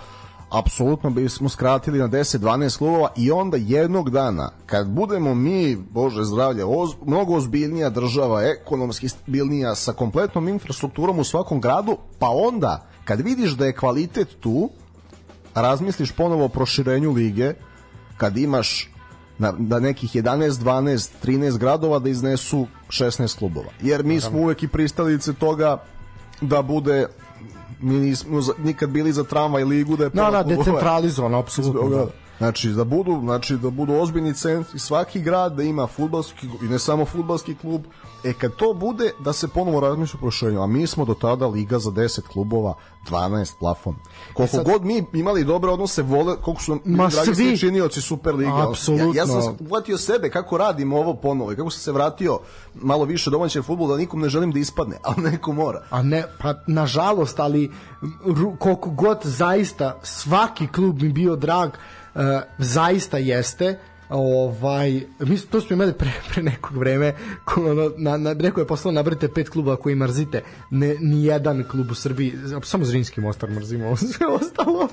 apsolutno 0.53 1.11
bismo 1.11 1.49
skratili 1.49 1.99
na 1.99 2.09
10-12 2.09 2.79
klubova 2.79 3.09
i 3.17 3.31
onda 3.31 3.57
jednog 3.57 4.11
dana 4.11 4.51
kad 4.67 4.89
budemo 4.89 5.35
mi, 5.35 5.77
Bože 5.77 6.25
zdravlje, 6.25 6.65
oz, 6.65 6.91
mnogo 7.07 7.35
ozbiljnija 7.35 7.91
država, 7.91 8.43
ekonomski 8.43 9.09
stabilnija 9.09 9.75
sa 9.75 9.93
kompletnom 9.93 10.49
infrastrukturom 10.49 11.19
u 11.19 11.25
svakom 11.25 11.61
gradu, 11.61 11.97
pa 12.19 12.29
onda 12.31 12.87
kad 13.05 13.21
vidiš 13.21 13.51
da 13.51 13.67
je 13.67 13.77
kvalitet 13.77 14.29
tu, 14.41 14.71
razmisliš 15.55 16.13
ponovo 16.13 16.45
o 16.45 16.49
proširenju 16.49 17.13
lige 17.13 17.55
kad 18.17 18.37
imaš 18.37 18.91
na, 19.39 19.53
da 19.59 19.81
nekih 19.81 20.17
11, 20.17 20.51
12, 20.51 21.11
13 21.25 21.59
gradova 21.59 21.99
da 21.99 22.09
iznesu 22.09 22.67
16 22.89 23.39
klubova. 23.39 23.71
Jer 23.83 24.05
mi 24.05 24.21
smo 24.21 24.39
uvek 24.39 24.63
i 24.63 24.69
pristalice 24.69 25.33
toga 25.33 25.83
da 26.41 26.63
bude 26.63 27.07
mi 27.83 27.95
nismo 27.95 28.41
nikad 28.65 28.91
bili 28.91 29.13
za 29.13 29.25
tramvaj 29.25 29.65
ligu 29.65 29.97
da 29.97 30.05
je 30.05 30.11
no, 30.15 30.31
no, 30.31 30.43
decentralizovano 30.57 31.39
apsolutno 31.39 31.89
da. 31.89 32.07
Znači 32.43 32.69
da 32.69 32.85
budu, 32.85 33.21
znači 33.21 33.57
da 33.57 33.71
budu 33.71 33.95
ozbiljni 33.95 34.35
centri 34.35 34.79
svaki 34.79 35.21
grad 35.21 35.55
da 35.57 35.63
ima 35.63 35.87
fudbalski 35.87 36.47
i 36.63 36.65
ne 36.65 36.79
samo 36.79 37.05
fudbalski 37.05 37.55
klub. 37.55 37.83
E 38.25 38.33
kad 38.33 38.57
to 38.57 38.75
bude 38.75 39.13
da 39.21 39.33
se 39.33 39.49
ponovo 39.49 39.81
razmišlja 39.81 40.19
o 40.19 40.21
proširenju, 40.21 40.63
a 40.63 40.67
mi 40.67 40.87
smo 40.87 41.05
do 41.05 41.15
tada 41.15 41.47
liga 41.47 41.79
za 41.79 41.91
10 41.91 42.21
klubova, 42.21 42.75
12 43.11 43.53
plafon. 43.59 43.97
Koliko 44.35 44.57
e 44.57 44.57
sad, 44.57 44.65
god 44.65 44.85
mi 44.85 45.05
imali 45.13 45.45
dobre 45.45 45.71
odnose, 45.71 46.03
vole 46.03 46.37
koliko 46.37 46.63
su 46.63 46.79
ma 46.85 47.09
dragi 47.09 47.35
svi 47.35 47.59
činioci 47.59 48.01
Super 48.01 48.35
liga. 48.35 48.69
Apsolutno. 48.69 49.13
Ja, 49.15 49.23
ja 49.23 49.27
sam 49.27 49.57
uhvatio 49.61 49.99
sebe 49.99 50.31
kako 50.31 50.59
radim 50.59 50.93
ovo 50.93 51.15
ponovo, 51.15 51.51
kako 51.57 51.71
sam 51.71 51.81
se 51.81 51.93
vratio 51.93 52.39
malo 52.75 53.05
više 53.05 53.31
domaćeg 53.31 53.65
fudbala, 53.65 53.91
da 53.91 53.97
nikom 53.97 54.21
ne 54.21 54.29
želim 54.29 54.53
da 54.53 54.59
ispadne, 54.59 54.99
ali 55.09 55.31
neko 55.31 55.53
mora. 55.53 55.83
A 55.91 56.03
ne, 56.03 56.25
pa 56.41 56.55
nažalost, 56.67 57.41
ali 57.41 57.71
koliko 58.59 58.91
god 58.91 59.19
zaista 59.23 60.01
svaki 60.03 60.67
klub 60.67 61.03
mi 61.03 61.09
bio 61.09 61.37
drag, 61.37 61.71
zaista 62.59 63.19
jeste 63.19 63.79
ovaj 64.13 65.03
mi 65.19 65.39
to 65.39 65.61
smo 65.61 65.75
imali 65.75 65.93
pre, 65.93 66.11
pre 66.33 66.43
nekog 66.43 66.77
vreme 66.77 67.15
ono, 67.57 67.93
na, 67.97 68.17
na, 68.17 68.35
neko 68.35 68.61
je 68.61 68.67
poslao 68.67 68.93
nabrite 68.93 69.29
pet 69.29 69.49
kluba 69.49 69.77
koji 69.77 69.95
mrzite. 69.95 70.43
Ne, 70.71 70.97
ni 71.01 71.25
jedan 71.25 71.65
klub 71.71 71.91
u 71.91 71.95
Srbiji 71.95 72.35
samo 72.63 72.85
Zrinski 72.85 73.21
Mostar 73.21 73.51
mrzimo 73.51 73.97
sve 73.97 74.27
ostalo. 74.41 74.89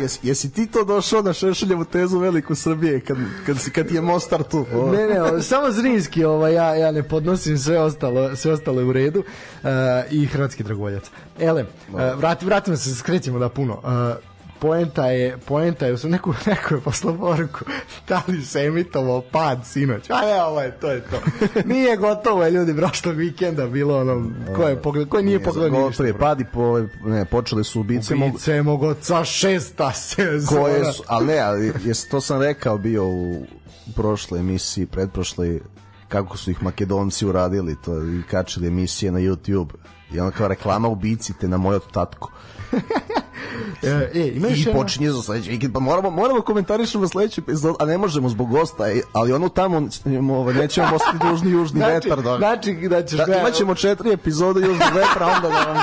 Jesi, 0.00 0.18
jesi 0.22 0.52
ti 0.52 0.66
to 0.66 0.84
došao 0.84 1.22
na 1.22 1.32
Šešeljevu 1.32 1.84
tezu 1.84 2.18
veliku 2.18 2.54
Srbije 2.54 3.00
kad, 3.00 3.16
kad, 3.46 3.58
si, 3.58 3.70
kad 3.70 3.90
je 3.90 4.00
Mostar 4.00 4.42
tu? 4.42 4.66
Oh. 4.74 4.92
ne 4.92 5.06
ne 5.06 5.42
samo 5.42 5.70
Zrinski 5.70 6.24
ovaj, 6.24 6.54
ja, 6.54 6.74
ja 6.74 6.92
ne 6.92 7.02
podnosim 7.02 7.58
sve 7.58 7.78
ostalo 7.78 8.36
sve 8.36 8.52
ostalo 8.52 8.80
je 8.80 8.86
u 8.86 8.92
redu. 8.92 9.18
Uh, 9.18 9.68
i 10.10 10.26
Hrvatski 10.26 10.62
dragovoljac. 10.62 11.04
Ele 11.38 11.62
uh, 11.62 12.00
vrati, 12.16 12.46
vratimo 12.46 12.76
se 12.76 12.94
skrećemo 12.94 13.38
da 13.38 13.48
puno. 13.48 13.80
Uh, 13.84 14.37
poenta 14.60 15.06
je, 15.06 15.38
poenta 15.38 15.86
je, 15.86 15.98
sam 15.98 16.10
neku, 16.10 16.34
neku 16.46 16.74
je 16.74 16.80
poslao 16.80 17.14
poruku, 17.18 17.58
da 18.08 18.22
li 18.28 18.44
se 18.44 18.60
emitovao 18.60 19.20
pad 19.20 19.66
sinoć, 19.66 20.10
a 20.10 20.20
ne, 20.20 20.42
ovo 20.42 20.62
je, 20.62 20.70
to 20.80 20.90
je 20.90 21.00
to. 21.00 21.16
Nije 21.64 21.96
gotovo 21.96 22.44
je 22.44 22.50
ljudi 22.50 22.76
prošlog 22.76 23.16
vikenda 23.16 23.66
bilo 23.66 24.00
ono, 24.00 24.30
ko 24.56 24.62
je 24.62 24.82
pogled, 24.82 25.08
ko 25.08 25.22
nije 25.22 25.42
pogledao 25.42 25.88
ništa. 25.88 26.02
Gotovo 26.02 26.06
je 26.06 26.18
pad 26.18 26.40
i 26.40 26.44
po, 26.52 26.80
ne, 27.04 27.24
počeli 27.24 27.64
su 27.64 27.80
ubice. 27.80 28.14
Ubice 28.14 28.62
mogo 28.62 28.94
ca 28.94 29.24
šesta 29.24 29.92
sezona. 29.92 30.62
Koje 30.62 30.92
su, 30.92 31.02
ali 31.06 31.26
ne, 31.26 31.38
ali 31.38 31.72
jes, 31.84 32.08
to 32.08 32.20
sam 32.20 32.42
rekao 32.42 32.78
bio 32.78 33.04
u 33.06 33.46
prošloj 33.96 34.40
emisiji, 34.40 34.86
predprošloj, 34.86 35.60
kako 36.08 36.36
su 36.36 36.50
ih 36.50 36.62
makedonci 36.62 37.26
uradili 37.26 37.76
to 37.84 38.02
i 38.02 38.22
kačili 38.30 38.66
emisije 38.66 39.12
na 39.12 39.18
YouTube 39.18 39.68
i 40.12 40.20
ono 40.20 40.30
kao 40.30 40.48
reklama 40.48 40.88
ubicite 40.88 41.48
na 41.48 41.56
moj 41.56 41.78
tatko 41.92 42.30
e, 43.82 44.10
e, 44.14 44.28
imaš 44.28 44.66
I 44.66 44.72
počinje 44.72 45.10
za 45.10 45.22
sledeći 45.22 45.50
vikend, 45.50 45.74
pa 45.74 45.80
moramo, 45.80 46.10
moramo 46.10 46.40
komentarišemo 46.40 47.08
sledeći 47.08 47.40
epizod, 47.40 47.76
a 47.78 47.84
ne 47.84 47.98
možemo 47.98 48.28
zbog 48.28 48.50
gosta, 48.50 48.84
ali 49.12 49.32
ono 49.32 49.48
tamo 49.48 49.88
ovaj, 50.32 50.54
nećemo 50.54 50.88
ostati 50.94 51.18
dužni 51.30 51.50
južni 51.50 51.80
znači, 51.80 52.08
vetar. 52.08 52.22
Da, 52.22 52.36
znači 52.38 52.74
da 52.74 53.04
ćeš... 53.04 53.18
Da, 53.18 53.38
imaćemo 53.40 53.74
četiri 53.74 54.12
epizode 54.12 54.60
južnog 54.60 54.88
vetra, 54.94 55.26
onda 55.36 55.48
da 55.48 55.72
vam 55.72 55.76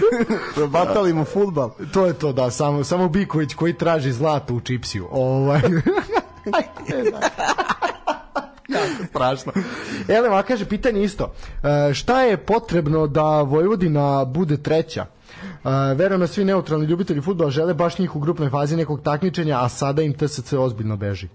da 0.56 0.66
batalimo 0.66 1.24
futbal. 1.24 1.70
To 1.92 2.06
je 2.06 2.12
to, 2.12 2.32
da, 2.32 2.50
samo, 2.50 2.84
samo 2.84 3.08
Biković 3.08 3.54
koji 3.54 3.72
traži 3.72 4.12
zlato 4.12 4.54
u 4.54 4.60
čipsiju. 4.60 5.08
Ovaj... 5.10 5.60
jako 8.68 9.04
strašno. 9.08 9.52
Elema 10.08 10.42
kaže, 10.42 10.64
pitanje 10.64 11.02
isto. 11.02 11.32
E, 11.62 11.94
šta 11.94 12.22
je 12.22 12.36
potrebno 12.36 13.06
da 13.06 13.42
Vojvodina 13.42 14.24
bude 14.24 14.56
treća? 14.56 15.06
Verujem 15.64 16.20
da 16.20 16.26
svi 16.26 16.44
neutralni 16.44 16.86
ljubitelji 16.86 17.20
futbola 17.20 17.50
žele 17.50 17.74
baš 17.74 17.98
njih 17.98 18.16
u 18.16 18.20
grupnoj 18.20 18.50
fazi 18.50 18.76
nekog 18.76 19.02
takmičenja, 19.02 19.58
a 19.60 19.68
sada 19.68 20.02
im 20.02 20.14
TSC 20.14 20.52
ozbiljno 20.52 20.96
beži. 20.96 21.28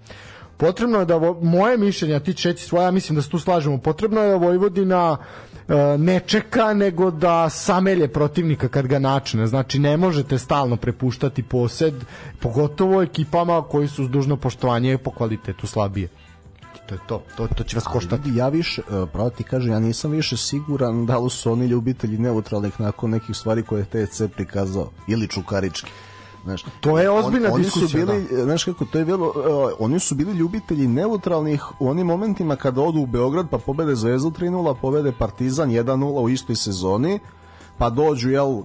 Potrebno 0.57 0.99
je 0.99 1.05
da 1.05 1.19
moje 1.41 1.77
mišljenja, 1.77 2.19
ti 2.19 2.33
čeći 2.33 2.65
svoja, 2.65 2.91
mislim 2.91 3.15
da 3.15 3.21
se 3.21 3.29
tu 3.29 3.39
slažemo, 3.39 3.77
potrebno 3.77 4.21
je 4.21 4.29
da 4.29 4.35
Vojvodina 4.35 5.11
uh, 5.11 5.75
ne 5.99 6.19
čeka 6.19 6.73
nego 6.73 7.11
da 7.11 7.49
samelje 7.49 8.07
protivnika 8.07 8.67
kad 8.67 8.87
ga 8.87 8.99
načne. 8.99 9.47
Znači 9.47 9.79
ne 9.79 9.97
možete 9.97 10.37
stalno 10.37 10.77
prepuštati 10.77 11.43
posed, 11.43 11.93
pogotovo 12.39 13.01
ekipama 13.01 13.61
koji 13.61 13.87
su 13.87 14.05
s 14.05 14.09
dužno 14.09 14.37
poštovanje 14.37 14.97
po 14.97 15.11
kvalitetu 15.11 15.67
slabije 15.67 16.09
to 16.85 16.95
je 16.95 16.99
to, 17.07 17.21
to, 17.37 17.47
to 17.47 17.63
će 17.63 17.77
vas 17.77 17.83
koštati. 17.83 18.35
Ja 18.35 18.47
više, 18.47 18.81
e, 18.81 19.05
pravo 19.13 19.29
ti 19.29 19.43
kažem, 19.43 19.71
ja 19.71 19.79
nisam 19.79 20.11
više 20.11 20.37
siguran 20.37 21.05
da 21.05 21.17
li 21.17 21.29
su 21.29 21.51
oni 21.51 21.65
ljubitelji 21.65 22.17
neutralnih 22.17 22.79
nakon 22.79 23.09
nekih 23.09 23.35
stvari 23.35 23.63
koje 23.63 23.79
je 23.91 24.07
TC 24.07 24.21
prikazao, 24.35 24.89
ili 25.07 25.27
čukarički. 25.27 25.91
Znaš, 26.43 26.65
to 26.81 26.99
je 26.99 27.09
ozbiljna 27.09 27.49
on, 27.51 27.61
diskusija. 27.61 28.05
Oni 28.05 28.21
su 28.21 28.27
bili, 28.27 28.37
da. 28.37 28.43
znaš 28.43 28.63
kako, 28.63 28.85
to 28.85 28.99
je 28.99 29.05
bilo, 29.05 29.27
uh, 29.27 29.33
oni 29.79 29.99
su 29.99 30.15
bili 30.15 30.37
ljubitelji 30.37 30.87
neutralnih 30.87 31.81
u 31.81 31.89
onim 31.89 32.07
momentima 32.07 32.55
kada 32.55 32.81
odu 32.81 32.99
u 32.99 33.05
Beograd 33.05 33.49
pa 33.49 33.57
pobede 33.57 33.95
Zvezdu 33.95 34.29
3-0, 34.29 34.75
pobede 34.81 35.11
Partizan 35.11 35.69
1-0 35.69 36.21
u 36.21 36.29
istoj 36.29 36.55
sezoni, 36.55 37.19
pa 37.77 37.89
dođu 37.89 38.29
jel, 38.29 38.61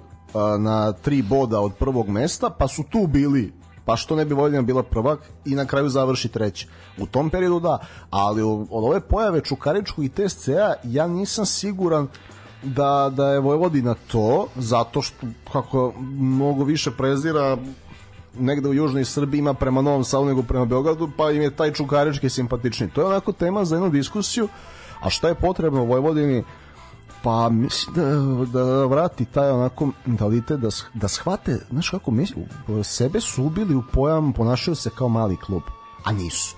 na 0.58 0.92
tri 0.92 1.22
boda 1.22 1.60
od 1.60 1.74
prvog 1.74 2.08
mesta, 2.08 2.50
pa 2.50 2.68
su 2.68 2.82
tu 2.82 3.06
bili 3.06 3.52
pa 3.84 3.96
što 3.96 4.16
ne 4.16 4.24
bi 4.24 4.34
Vojvodina 4.34 4.62
bila 4.62 4.82
prvak 4.82 5.18
i 5.44 5.54
na 5.54 5.64
kraju 5.64 5.88
završi 5.88 6.28
treći. 6.28 6.68
U 6.98 7.06
tom 7.06 7.30
periodu 7.30 7.60
da, 7.60 7.78
ali 8.10 8.42
od 8.42 8.66
ove 8.70 9.00
pojave 9.00 9.40
Čukaričkog 9.40 10.04
i 10.04 10.08
TSC-a 10.08 10.74
ja 10.84 11.06
nisam 11.06 11.46
siguran 11.46 12.08
da, 12.62 13.10
da 13.14 13.30
je 13.32 13.40
Vojvodina 13.40 13.94
to, 14.12 14.46
zato 14.56 15.02
što 15.02 15.26
kako 15.52 15.92
mnogo 15.98 16.64
više 16.64 16.90
prezira 16.90 17.56
negde 18.38 18.68
u 18.68 18.74
južnoj 18.74 19.04
Srbiji 19.04 19.38
ima 19.38 19.54
prema 19.54 19.82
Novom 19.82 20.04
Sadu 20.04 20.24
nego 20.24 20.42
prema 20.42 20.64
Beogradu, 20.64 21.10
pa 21.16 21.30
im 21.30 21.42
je 21.42 21.50
taj 21.50 21.72
Čukarički 21.72 22.28
simpatični. 22.28 22.90
To 22.90 23.00
je 23.00 23.06
onako 23.06 23.32
tema 23.32 23.64
za 23.64 23.74
jednu 23.74 23.90
diskusiju, 23.90 24.48
a 25.00 25.10
šta 25.10 25.28
je 25.28 25.34
potrebno 25.34 25.84
Vojvodini 25.84 26.44
Pa 27.22 27.48
mislim 27.48 27.94
da, 27.94 28.04
da 28.60 28.86
vrati 28.86 29.24
taj 29.24 29.50
onako 29.50 29.88
mentalitet 30.06 30.60
da, 30.60 30.68
da 30.94 31.08
shvate, 31.08 31.66
znaš 31.70 31.90
kako, 31.90 32.10
misli, 32.10 32.46
sebe 32.82 33.20
su 33.20 33.44
ubili 33.44 33.74
u 33.74 33.82
pojam, 33.92 34.32
ponašaju 34.32 34.74
se 34.74 34.90
kao 34.90 35.08
mali 35.08 35.36
klub, 35.36 35.62
a 36.04 36.12
nisu. 36.12 36.56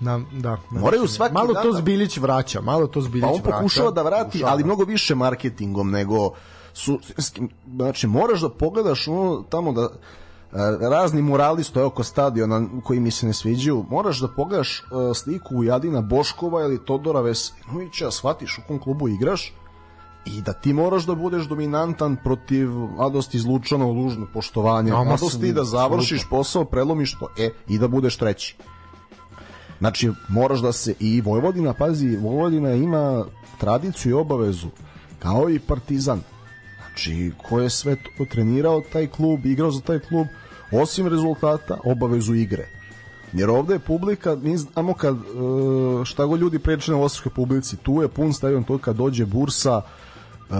Na, 0.00 0.18
da, 0.32 0.56
da, 0.70 0.80
Moraju 0.80 1.08
svaki 1.08 1.34
malo 1.34 1.52
dan 1.52 1.62
to 1.62 1.72
da- 1.72 1.78
Zbilić 1.78 2.16
vraća, 2.16 2.60
malo 2.60 2.86
to 2.86 3.00
Zbilić 3.00 3.24
vraća. 3.24 3.42
Pa 3.42 3.50
on 3.50 3.60
pokušava 3.60 3.90
da 3.90 4.02
vrati, 4.02 4.24
pokušava. 4.30 4.52
ali 4.52 4.64
mnogo 4.64 4.84
više 4.84 5.14
marketingom 5.14 5.90
nego 5.90 6.30
su, 6.74 6.98
znači 7.76 8.06
moraš 8.06 8.40
da 8.40 8.50
pogledaš 8.50 9.08
ono 9.08 9.42
tamo 9.42 9.72
da 9.72 9.88
razni 10.80 11.22
murali 11.22 11.64
stoje 11.64 11.86
oko 11.86 12.04
stadiona 12.04 12.68
koji 12.84 13.00
mi 13.00 13.10
se 13.10 13.26
ne 13.26 13.32
sviđaju, 13.32 13.84
moraš 13.90 14.20
da 14.20 14.28
pogledaš 14.28 14.78
e, 14.80 14.84
sliku 15.14 15.64
Jadina 15.64 16.00
Boškova 16.00 16.62
ili 16.62 16.84
Todora 16.84 17.20
Veselinovića, 17.20 18.10
shvatiš 18.10 18.58
u 18.58 18.62
kom 18.68 18.78
klubu 18.78 19.08
igraš 19.08 19.52
i 20.26 20.42
da 20.42 20.52
ti 20.52 20.72
moraš 20.72 21.06
da 21.06 21.14
budeš 21.14 21.44
dominantan 21.44 22.16
protiv 22.24 22.70
mladosti 22.70 23.36
izlučano 23.36 23.92
lužno 23.92 24.26
poštovanje, 24.34 24.90
no, 24.90 25.04
mladosti 25.04 25.52
da 25.52 25.64
završiš 25.64 26.28
posao, 26.30 26.64
prelomiš 26.64 27.18
to, 27.18 27.28
e, 27.38 27.50
i 27.68 27.78
da 27.78 27.88
budeš 27.88 28.16
treći. 28.16 28.56
Znači, 29.78 30.10
moraš 30.28 30.60
da 30.60 30.72
se, 30.72 30.94
i 31.00 31.20
Vojvodina, 31.20 31.72
pazi, 31.72 32.16
Vojvodina 32.16 32.72
ima 32.72 33.24
tradiciju 33.58 34.10
i 34.10 34.20
obavezu, 34.20 34.68
kao 35.18 35.50
i 35.50 35.58
Partizan, 35.58 36.20
znači, 36.86 37.32
ko 37.48 37.60
je 37.60 37.70
sve 37.70 37.96
to 37.96 38.24
trenirao 38.24 38.82
taj 38.92 39.06
klub, 39.06 39.46
igrao 39.46 39.70
za 39.70 39.80
taj 39.80 39.98
klub, 39.98 40.26
osim 40.72 41.06
rezultata, 41.06 41.78
obavezu 41.84 42.34
igre. 42.34 42.68
Jer 43.32 43.50
ovde 43.50 43.74
je 43.74 43.78
publika, 43.78 44.36
mi 44.36 44.56
znamo 44.56 44.94
kad, 44.94 45.16
e, 45.16 46.04
šta 46.04 46.26
go 46.26 46.36
ljudi 46.36 46.58
preče 46.58 46.92
na 46.92 46.98
osvrskoj 46.98 47.32
publici, 47.32 47.76
tu 47.76 48.02
je 48.02 48.08
pun 48.08 48.32
stadion, 48.32 48.64
to 48.64 48.78
kad 48.78 48.96
dođe 48.96 49.26
Bursa, 49.26 49.82
e, 49.82 50.54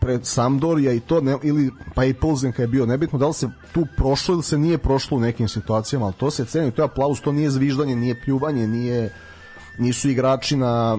pred 0.00 0.26
Sampdoria 0.26 0.92
i 0.92 1.00
to 1.00 1.20
ne, 1.20 1.36
ili 1.42 1.70
pa 1.94 2.04
i 2.04 2.14
Pilsen 2.14 2.52
kad 2.52 2.60
je 2.60 2.68
bio 2.68 2.86
nebitno 2.86 3.18
da 3.18 3.26
li 3.26 3.34
se 3.34 3.48
tu 3.72 3.86
prošlo 3.96 4.34
ili 4.34 4.42
se 4.42 4.58
nije 4.58 4.78
prošlo 4.78 5.16
u 5.16 5.20
nekim 5.20 5.48
situacijama 5.48 6.06
ali 6.06 6.14
to 6.14 6.30
se 6.30 6.44
ceni, 6.44 6.70
to 6.70 6.82
je 6.82 6.86
aplauz, 6.86 7.20
to 7.20 7.32
nije 7.32 7.50
zviždanje 7.50 7.96
nije 7.96 8.20
pljuvanje, 8.20 8.66
nije 8.66 9.14
nisu 9.78 10.10
igrači 10.10 10.56
na 10.56 10.98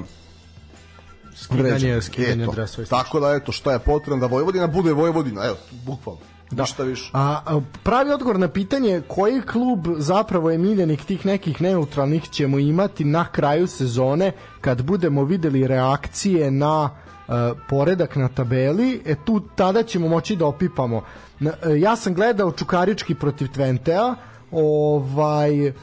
skidanje, 1.36 2.02
skidanje 2.02 2.48
dresova 2.56 2.88
tako 2.88 3.20
da 3.20 3.32
eto 3.32 3.52
šta 3.52 3.74
je 3.74 3.80
potrebno 3.80 4.28
da 4.28 4.34
Vojvodina 4.34 4.68
bude 4.68 4.94
Vojvodina 4.94 5.46
evo 5.46 5.58
bukvalno 5.86 6.35
da. 6.56 6.64
ništa 6.64 6.84
više. 6.84 7.10
A, 7.14 7.41
a 7.45 7.62
pravi 7.84 8.12
odgovor 8.12 8.39
na 8.39 8.47
pitanje 8.47 9.01
koji 9.08 9.41
klub 9.41 9.88
zapravo 9.97 10.51
je 10.51 10.58
miljenik 10.58 11.06
tih 11.06 11.26
nekih 11.26 11.62
neutralnih 11.62 12.30
ćemo 12.30 12.60
imati 12.60 13.06
na 13.06 13.26
kraju 13.26 13.68
sezone 13.68 14.32
kad 14.62 14.82
budemo 14.82 15.24
videli 15.24 15.68
reakcije 15.68 16.51
na 16.51 16.89
uh, 17.28 17.36
poredak 17.70 18.16
na 18.16 18.28
tabeli, 18.28 19.01
e 19.06 19.16
tu 19.26 19.41
tada 19.56 19.84
ćemo 19.84 20.08
moći 20.08 20.36
da 20.36 20.45
opipamo. 20.45 21.03
Na, 21.39 21.51
uh, 21.66 21.82
ja 21.82 21.95
sam 21.95 22.14
gledao 22.14 22.51
Čukarički 22.51 23.16
protiv 23.16 23.47
Tventea, 23.47 24.16
ovaj 24.51 25.68
uh, 25.68 25.74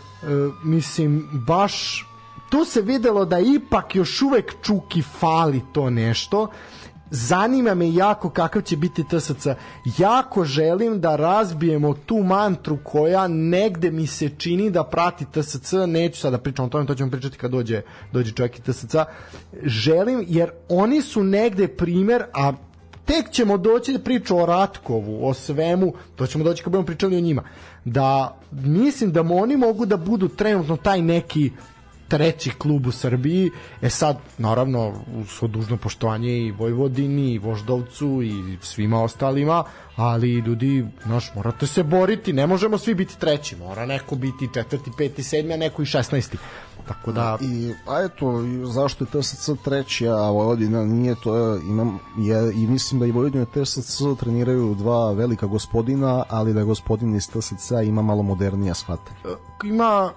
mislim 0.64 1.28
baš 1.46 2.06
tu 2.52 2.64
se 2.64 2.82
videlo 2.82 3.24
da 3.24 3.38
ipak 3.38 3.94
još 3.94 4.22
uvek 4.22 4.54
Čuki 4.62 5.02
fali 5.02 5.62
to 5.72 5.90
nešto 5.90 6.48
zanima 7.12 7.74
me 7.74 7.94
jako 7.94 8.30
kakav 8.30 8.62
će 8.62 8.76
biti 8.76 9.04
TSC. 9.04 9.46
Jako 9.98 10.44
želim 10.44 11.00
da 11.00 11.16
razbijemo 11.16 11.94
tu 11.94 12.16
mantru 12.16 12.78
koja 12.84 13.28
negde 13.28 13.90
mi 13.90 14.06
se 14.06 14.28
čini 14.28 14.70
da 14.70 14.84
prati 14.84 15.24
TSC, 15.24 15.72
neću 15.86 16.20
sada 16.20 16.36
da 16.36 16.42
pričam 16.42 16.64
o 16.64 16.68
tome, 16.68 16.86
to 16.86 16.94
ćemo 16.94 17.10
pričati 17.10 17.38
kad 17.38 17.50
dođe, 17.50 17.82
dođe 18.12 18.32
čovjek 18.32 18.58
i 18.58 18.62
TSC. 18.62 18.96
Želim, 19.62 20.24
jer 20.28 20.50
oni 20.68 21.02
su 21.02 21.24
negde 21.24 21.68
primer, 21.68 22.22
a 22.34 22.52
tek 23.04 23.30
ćemo 23.30 23.58
doći 23.58 23.92
da 23.92 23.98
priču 23.98 24.38
o 24.38 24.46
Ratkovu, 24.46 25.28
o 25.28 25.34
svemu, 25.34 25.92
to 26.16 26.26
ćemo 26.26 26.44
doći 26.44 26.62
kad 26.62 26.70
budemo 26.70 26.86
pričali 26.86 27.16
o 27.16 27.20
njima, 27.20 27.42
da 27.84 28.38
mislim 28.52 29.12
da 29.12 29.20
oni 29.20 29.56
mogu 29.56 29.86
da 29.86 29.96
budu 29.96 30.28
trenutno 30.28 30.76
taj 30.76 31.02
neki 31.02 31.50
treći 32.12 32.50
klub 32.50 32.86
u 32.86 32.92
Srbiji. 32.92 33.50
E 33.82 33.90
sad, 33.90 34.18
naravno, 34.38 35.04
svo 35.28 35.48
dužno 35.48 35.76
poštovanje 35.76 36.38
i 36.38 36.50
Vojvodini, 36.50 37.32
i 37.32 37.38
Voždovcu, 37.38 38.22
i 38.22 38.56
svima 38.60 39.02
ostalima, 39.02 39.64
ali 39.96 40.32
ljudi, 40.38 40.86
znaš, 41.04 41.34
morate 41.34 41.66
se 41.66 41.82
boriti, 41.82 42.32
ne 42.32 42.46
možemo 42.46 42.78
svi 42.78 42.94
biti 42.94 43.18
treći, 43.18 43.56
mora 43.56 43.86
neko 43.86 44.14
biti 44.14 44.48
četvrti, 44.54 44.90
peti, 44.98 45.22
sedmi, 45.22 45.54
a 45.54 45.56
neko 45.56 45.82
i 45.82 45.86
šestnaesti. 45.86 46.36
Tako 46.88 47.12
da... 47.12 47.38
I, 47.40 47.72
a 47.86 48.02
eto, 48.02 48.44
zašto 48.64 49.04
je 49.04 49.22
TSC 49.22 49.50
treći, 49.64 50.08
a 50.08 50.30
Vojvodina 50.30 50.84
nije, 50.84 51.14
to 51.24 51.36
je, 51.36 51.60
imam, 51.60 51.98
je, 52.18 52.52
i 52.54 52.66
mislim 52.66 53.00
da 53.00 53.06
i 53.06 53.10
Vojvodina 53.10 53.44
i 53.44 53.64
TSC 53.64 54.02
treniraju 54.20 54.74
dva 54.74 55.12
velika 55.12 55.46
gospodina, 55.46 56.24
ali 56.28 56.54
da 56.54 56.64
gospodin 56.64 57.14
iz 57.16 57.28
TSC 57.28 57.70
ima 57.84 58.02
malo 58.02 58.22
modernija 58.22 58.74
shvate. 58.74 59.12
Ima, 59.64 60.12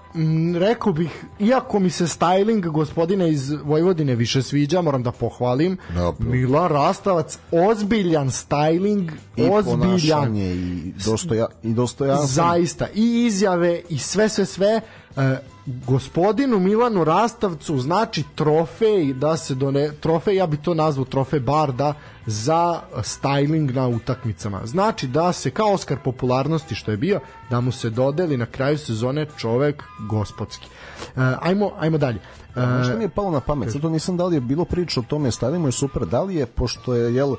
rekao 0.60 0.94
bih, 0.94 1.26
iako 1.40 1.80
mi 1.80 1.90
se 1.90 2.04
styling 2.04 2.72
gospodina 2.72 3.28
iz 3.28 3.52
Vojvodine 3.64 4.16
više 4.16 4.44
sviđa, 4.44 4.82
moram 4.82 5.04
da 5.04 5.12
pohvalim, 5.12 5.78
da, 5.94 6.14
Milan 6.20 6.70
Rastavac, 6.70 7.40
ozbiljan 7.52 8.30
styling, 8.30 9.12
I 9.36 9.50
ozbiljan. 9.50 9.82
ponašanje 9.82 10.54
i, 10.56 10.94
dostoja, 11.06 11.48
i 11.64 11.74
dostojanstvo. 11.74 12.28
Zaista, 12.28 12.88
i 12.96 13.26
izjave 13.26 13.82
i 13.90 13.98
sve, 13.98 14.30
sve, 14.30 14.46
sve. 14.46 14.82
E, 15.18 15.38
gospodinu 15.66 16.60
Milanu 16.60 17.04
Rastavcu 17.04 17.80
znači 17.80 18.24
trofej 18.36 19.14
da 19.14 19.38
se 19.38 19.56
done, 19.56 19.92
trofej, 20.00 20.36
ja 20.36 20.48
bi 20.48 20.58
to 20.58 20.74
nazvao 20.74 21.06
trofej 21.06 21.40
Barda 21.40 21.94
za 22.26 22.82
styling 22.96 23.74
na 23.74 23.88
utakmicama. 23.88 24.62
Znači 24.66 25.08
da 25.08 25.34
se 25.34 25.52
kao 25.52 25.72
Oskar 25.72 25.98
popularnosti 26.04 26.76
što 26.76 26.92
je 26.92 26.98
bio, 26.98 27.20
da 27.50 27.62
mu 27.62 27.72
se 27.72 27.90
dodeli 27.90 28.38
na 28.38 28.46
kraju 28.46 28.78
sezone 28.78 29.26
čovek 29.38 29.84
gospodski. 30.10 30.68
E, 31.16 31.36
ajmo, 31.42 31.72
ajmo 31.80 31.98
dalje. 31.98 32.20
E, 32.56 32.84
što 32.84 32.98
mi 32.98 33.04
je 33.04 33.10
palo 33.10 33.32
na 33.32 33.40
pamet, 33.40 33.72
sad 33.72 33.82
to 33.82 33.90
nisam 33.90 34.18
da 34.18 34.26
li 34.26 34.36
je 34.36 34.42
bilo 34.42 34.66
priča 34.66 35.00
o 35.00 35.04
tome, 35.04 35.32
stavimo 35.32 35.68
je 35.68 35.72
super, 35.72 36.06
da 36.06 36.22
li 36.22 36.36
je, 36.36 36.46
pošto 36.46 36.94
je, 36.94 37.16
jel, 37.16 37.36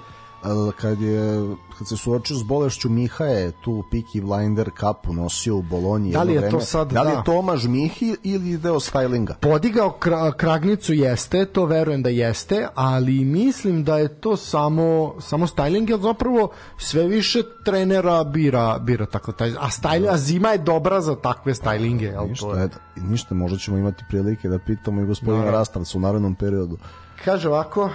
kad 0.77 1.01
je 1.01 1.57
kad 1.79 1.89
se 1.89 1.97
suočio 1.97 2.37
s 2.37 2.43
bolešću 2.43 2.89
Miha 2.89 3.25
je 3.25 3.53
tu 3.65 3.85
Piki 3.91 4.21
Blinder 4.21 4.71
kapu 4.75 5.13
nosio 5.13 5.57
u 5.57 5.63
Bolonji 5.63 6.13
da 6.13 6.23
li 6.23 6.33
je 6.33 6.39
vreme. 6.39 6.51
to 6.51 6.61
sad 6.61 6.93
da 6.93 7.03
li 7.03 7.11
da. 7.11 7.17
je 7.17 7.25
Tomaž 7.25 7.67
Mihi 7.67 8.17
ili 8.23 8.59
deo 8.59 8.75
stylinga 8.75 9.35
podigao 9.41 9.91
kra, 9.91 10.33
kragnicu 10.33 10.93
jeste 10.93 11.45
to 11.45 11.65
verujem 11.65 12.03
da 12.03 12.09
jeste 12.09 12.67
ali 12.75 13.25
mislim 13.25 13.85
da 13.85 13.99
je 13.99 14.21
to 14.21 14.37
samo 14.37 15.15
samo 15.21 15.47
styling 15.47 15.91
jer 15.91 16.01
zapravo 16.01 16.51
sve 16.79 17.07
više 17.07 17.43
trenera 17.65 18.25
bira 18.25 18.79
bira 18.79 19.07
tako 19.07 19.33
taj 19.33 19.51
a 19.51 19.69
styling 19.69 20.13
a 20.13 20.17
zima 20.17 20.49
je 20.49 20.59
dobra 20.59 21.01
za 21.01 21.17
takve 21.17 21.55
stylinge 21.55 22.03
jel 22.03 22.29
ništa, 22.29 22.47
to 22.47 22.57
je... 22.57 22.69
ništa 22.97 23.35
možda 23.35 23.59
ćemo 23.59 23.77
imati 23.79 24.05
prilike 24.09 24.49
da 24.49 24.59
pitamo 24.59 25.03
i 25.03 25.07
gospodina 25.07 25.39
Naravno. 25.39 25.59
Rastavca 25.59 25.99
u 25.99 26.01
narednom 26.01 26.35
periodu 26.35 26.79
kaže 27.25 27.49
ovako 27.49 27.91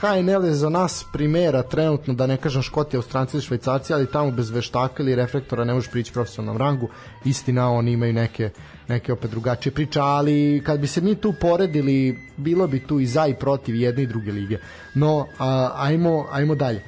HNL 0.00 0.44
je 0.44 0.54
za 0.54 0.68
nas 0.68 1.04
primera 1.12 1.62
trenutno, 1.62 2.14
da 2.14 2.26
ne 2.26 2.36
kažem 2.36 2.62
Škoti, 2.62 2.96
Austranci 2.96 3.36
ili 3.36 3.42
Švajcarci, 3.42 3.94
ali 3.94 4.06
tamo 4.06 4.30
bez 4.30 4.50
veštaka 4.50 5.02
ili 5.02 5.14
reflektora 5.14 5.64
ne 5.64 5.74
možeš 5.74 5.90
prići 5.90 6.12
profesionalnom 6.12 6.56
rangu. 6.56 6.88
Istina, 7.24 7.72
oni 7.72 7.92
imaju 7.92 8.12
neke, 8.12 8.50
neke 8.88 9.12
opet 9.12 9.30
drugačije 9.30 9.72
priče, 9.72 10.00
ali 10.00 10.62
kad 10.66 10.80
bi 10.80 10.86
se 10.86 11.00
mi 11.00 11.14
tu 11.14 11.34
poredili, 11.40 12.18
bilo 12.36 12.66
bi 12.66 12.86
tu 12.86 13.00
i 13.00 13.06
za 13.06 13.26
i 13.26 13.34
protiv 13.34 13.74
jedne 13.74 14.02
i 14.02 14.06
druge 14.06 14.32
lige. 14.32 14.58
No, 14.94 15.26
a, 15.38 15.70
ajmo, 15.76 16.26
ajmo 16.30 16.54
dalje. 16.54 16.82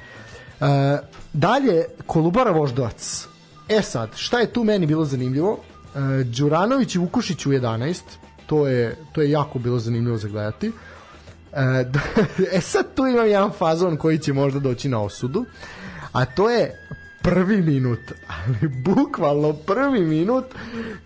E, 0.61 0.97
dalje, 1.33 1.85
Kolubara 2.05 2.51
Voždovac. 2.51 3.27
E 3.69 3.81
sad, 3.81 4.09
šta 4.15 4.39
je 4.39 4.53
tu 4.53 4.63
meni 4.63 4.85
bilo 4.85 5.05
zanimljivo? 5.05 5.59
E, 5.95 6.23
Đuranović 6.23 6.95
i 6.95 6.99
Vukušić 6.99 7.45
u 7.45 7.49
11, 7.49 8.01
to 8.45 8.67
je, 8.67 8.95
to 9.11 9.21
je 9.21 9.31
jako 9.31 9.59
bilo 9.59 9.79
zanimljivo 9.79 10.17
za 10.17 10.27
gledati. 10.27 10.71
E, 11.55 11.85
e 12.57 12.61
sad 12.61 12.85
tu 12.95 13.07
imam 13.07 13.27
jedan 13.27 13.51
fazon 13.51 13.97
koji 13.97 14.17
će 14.17 14.33
možda 14.33 14.59
doći 14.59 14.89
na 14.89 15.01
osudu, 15.01 15.45
a 16.11 16.25
to 16.25 16.49
je 16.49 16.87
prvi 17.21 17.61
minut, 17.61 17.99
ali 18.35 18.67
bukvalno 18.67 19.53
prvi 19.53 20.01
minut, 20.01 20.45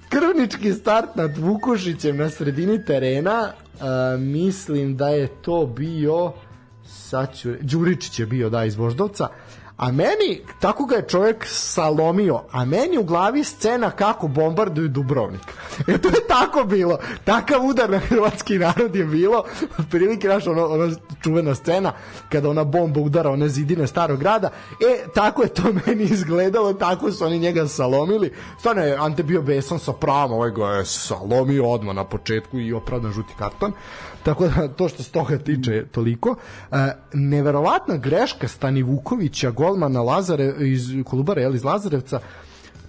krvnički 0.09 0.73
start 0.73 1.15
nad 1.15 1.37
Vukušićem 1.37 2.17
na 2.17 2.29
sredini 2.29 2.85
terena, 2.85 3.51
e, 3.51 4.17
mislim 4.17 4.97
da 4.97 5.09
je 5.09 5.27
to 5.27 5.65
bio 5.65 6.33
sad 6.87 7.37
ću, 7.37 7.53
Đuričić 7.61 8.19
je 8.19 8.25
bio 8.25 8.49
da 8.49 8.65
iz 8.65 8.75
Voždovca, 8.75 9.27
a 9.77 9.91
meni, 9.91 10.41
tako 10.59 10.85
ga 10.85 10.95
je 10.95 11.07
čovjek 11.07 11.45
salomio, 11.47 12.41
a 12.51 12.65
meni 12.65 12.97
u 12.97 13.03
glavi 13.03 13.43
scena 13.43 13.91
kako 13.91 14.27
bombarduju 14.27 14.87
Dubrovnik. 14.87 15.41
E 15.87 15.97
to 15.97 16.07
je 16.07 16.27
tako 16.27 16.63
bilo. 16.63 16.99
Takav 17.23 17.65
udar 17.65 17.89
na 17.89 17.99
hrvatski 17.99 18.59
narod 18.59 18.95
je 18.95 19.05
bilo. 19.05 19.43
Prilike 19.91 20.27
naša 20.27 20.51
ono, 20.51 20.65
ona 20.65 20.95
čuvena 21.23 21.55
scena 21.55 21.93
kada 22.29 22.49
ona 22.49 22.63
bomba 22.63 22.99
udara 22.99 23.29
one 23.29 23.49
zidine 23.49 23.87
starog 23.87 24.19
grada. 24.19 24.49
E, 24.79 25.05
tako 25.15 25.41
je 25.41 25.49
to 25.49 25.63
meni 25.85 26.03
izgledalo, 26.03 26.73
tako 26.73 27.11
su 27.11 27.25
oni 27.25 27.39
njega 27.39 27.67
salomili. 27.67 28.33
Stvarno 28.59 28.81
je 28.83 28.97
Ante 28.97 29.23
bio 29.23 29.41
besan 29.41 29.79
sa 29.79 29.93
pravom, 29.93 30.31
ovaj 30.31 30.51
ga 30.51 30.65
je 30.67 30.85
salomio 30.85 31.69
odmah 31.69 31.95
na 31.95 32.03
početku 32.03 32.59
i 32.59 32.73
opravdan 32.73 33.11
žuti 33.11 33.33
karton. 33.37 33.73
Tako 34.27 34.47
da 34.47 34.67
to 34.67 34.89
što 34.89 35.03
se 35.03 35.11
toga 35.11 35.37
tiče 35.37 35.85
toliko. 35.91 36.35
E, 36.71 36.75
neverovatna 37.13 37.97
greška 37.97 38.47
Stani 38.47 38.83
Vukovića, 38.83 39.51
golmana 39.51 40.01
Lazare 40.01 40.53
iz 40.59 40.81
Kolubara, 41.05 41.41
jel, 41.41 41.55
iz 41.55 41.63
Lazarevca, 41.63 42.19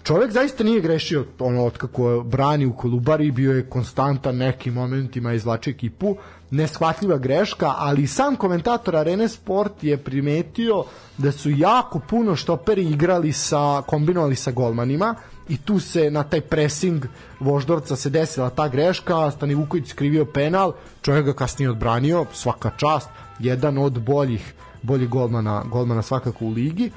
čovjek 0.03 0.33
zaista 0.33 0.65
nije 0.65 0.81
grešio 0.81 1.25
ono 1.39 1.65
od 1.65 1.79
kako 1.79 2.23
brani 2.27 2.67
u 2.67 2.73
Kolubari 2.73 3.31
bio 3.31 3.53
je 3.53 3.69
konstantan 3.71 4.37
nekim 4.37 4.75
momentima 4.75 5.33
izvlači 5.33 5.71
ekipu. 5.71 6.17
Neshvatljiva 6.51 7.19
greška 7.19 7.75
ali 7.77 8.07
sam 8.07 8.37
komentator 8.37 8.97
Arene 8.97 9.29
Sport 9.29 9.85
je 9.85 9.97
primetio 9.97 10.85
da 11.19 11.33
su 11.33 11.51
jako 11.51 12.01
puno 12.09 12.37
štoperi 12.37 12.91
igrali 12.91 13.33
sa 13.33 13.83
kombinovali 13.87 14.37
sa 14.37 14.51
golmanima 14.51 15.15
i 15.49 15.57
tu 15.57 15.81
se 15.81 16.11
na 16.11 16.23
taj 16.23 16.41
pressing 16.41 17.07
Voždovca 17.41 17.97
se 17.97 18.11
desila 18.11 18.51
ta 18.51 18.69
greška 18.69 19.31
Stani 19.31 19.55
Vuković 19.55 19.89
skrivio 19.89 20.25
penal 20.25 20.73
čovjek 21.03 21.27
ga 21.27 21.33
kasnije 21.33 21.71
odbranio 21.71 22.27
svaka 22.33 22.71
čast 22.77 23.09
jedan 23.39 23.79
od 23.79 24.01
boljih 24.01 24.55
boljih 24.83 25.09
golmana, 25.09 25.65
golmana 25.71 26.03
svakako 26.03 26.45
u 26.45 26.51
ligi 26.51 26.91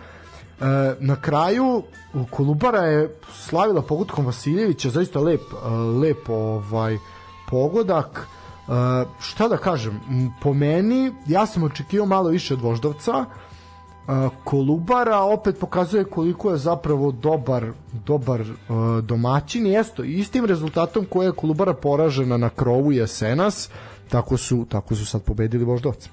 E, 0.62 0.96
na 1.00 1.16
kraju 1.16 1.84
Kolubara 2.30 2.80
je 2.80 3.16
slavila 3.34 3.82
pogodkom 3.82 4.26
Vasiljevića, 4.26 4.90
zaista 4.90 5.20
lep, 5.20 5.42
lep 6.02 6.30
ovaj 6.30 6.98
pogodak. 7.50 8.28
E, 8.28 8.72
šta 9.20 9.48
da 9.48 9.58
kažem, 9.58 10.00
po 10.42 10.54
meni 10.54 11.14
ja 11.28 11.46
sam 11.46 11.64
očekivao 11.64 12.08
malo 12.08 12.30
više 12.30 12.54
od 12.54 12.62
Voždovca. 12.62 13.26
Kolubara 14.44 15.20
opet 15.20 15.60
pokazuje 15.60 16.04
koliko 16.04 16.52
je 16.52 16.58
zapravo 16.58 17.12
dobar 17.12 17.66
dobar 18.06 18.44
domaćin. 19.02 19.68
I 19.68 19.76
esto 19.76 20.04
istim 20.04 20.46
rezultatom 20.46 21.06
koje 21.10 21.26
je 21.26 21.32
Kolubara 21.32 21.74
poražena 21.74 22.38
na 22.38 22.50
krovu 22.50 22.92
jesenas 22.92 23.70
tako 24.12 24.38
su, 24.38 24.66
tako 24.70 24.96
su 24.96 25.06
sad 25.06 25.24
pobedili 25.24 25.64
Voždovca 25.64 26.10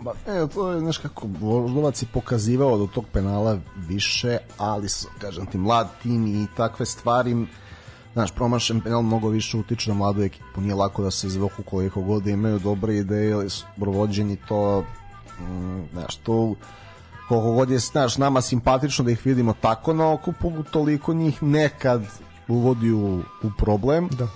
Ba, 0.00 0.12
e, 0.26 0.46
to 0.54 0.70
je, 0.72 0.80
znaš 0.80 0.98
kako, 0.98 1.26
Voždovac 1.40 2.02
je 2.02 2.08
pokazivao 2.12 2.78
do 2.78 2.86
tog 2.86 3.04
penala 3.12 3.58
više, 3.88 4.38
ali, 4.58 4.88
kažem 5.18 5.46
ti, 5.46 5.58
mlad 5.58 5.88
tim 6.02 6.26
i 6.26 6.46
takve 6.56 6.86
stvari, 6.86 7.46
znaš, 8.12 8.32
promašen 8.32 8.80
penal 8.80 9.02
mnogo 9.02 9.28
više 9.28 9.56
utiče 9.56 9.90
na 9.90 9.96
mladu 9.96 10.22
ekipu, 10.22 10.60
nije 10.60 10.74
lako 10.74 11.02
da 11.02 11.10
se 11.10 11.26
izvoku 11.26 11.62
koliko 11.62 12.02
god 12.02 12.26
imaju 12.26 12.58
dobre 12.58 12.96
ideje, 12.96 13.46
provođeni 13.80 14.36
to, 14.48 14.84
mm, 15.40 15.82
znaš, 15.92 16.16
to 16.16 16.54
koliko 17.28 17.52
god 17.52 17.70
je, 17.70 17.78
znaš, 17.78 18.18
nama 18.18 18.40
simpatično 18.40 19.04
da 19.04 19.10
ih 19.10 19.26
vidimo 19.26 19.54
tako 19.60 19.92
na 19.92 20.12
okupu, 20.12 20.52
toliko 20.70 21.14
njih 21.14 21.42
nekad 21.42 22.02
uvodi 22.48 22.92
u, 22.92 23.18
u 23.18 23.50
problem. 23.58 24.08
Da 24.08 24.28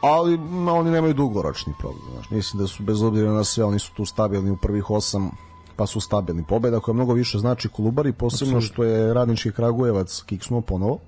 ali 0.00 0.38
no, 0.38 0.76
oni 0.76 0.90
nemaju 0.90 1.14
dugoročni 1.14 1.74
problem. 1.78 2.02
Znaš. 2.12 2.30
Mislim 2.30 2.62
da 2.62 2.66
su 2.66 2.82
bez 2.82 3.02
obzira 3.02 3.32
na 3.32 3.44
sve, 3.44 3.64
oni 3.64 3.78
su 3.78 3.92
tu 3.94 4.04
stabilni 4.04 4.50
u 4.50 4.56
prvih 4.56 4.90
osam 4.90 5.30
pa 5.76 5.86
su 5.86 6.00
stabilni. 6.00 6.44
Pobeda 6.48 6.80
koja 6.80 6.94
mnogo 6.94 7.12
više 7.12 7.38
znači 7.38 7.68
Kolubari, 7.68 8.12
posebno 8.12 8.56
Absolut. 8.56 8.72
što 8.72 8.84
je 8.84 9.14
radnički 9.14 9.52
Kragujevac 9.52 10.22
kiksnuo 10.26 10.60
ponovo. 10.60 10.98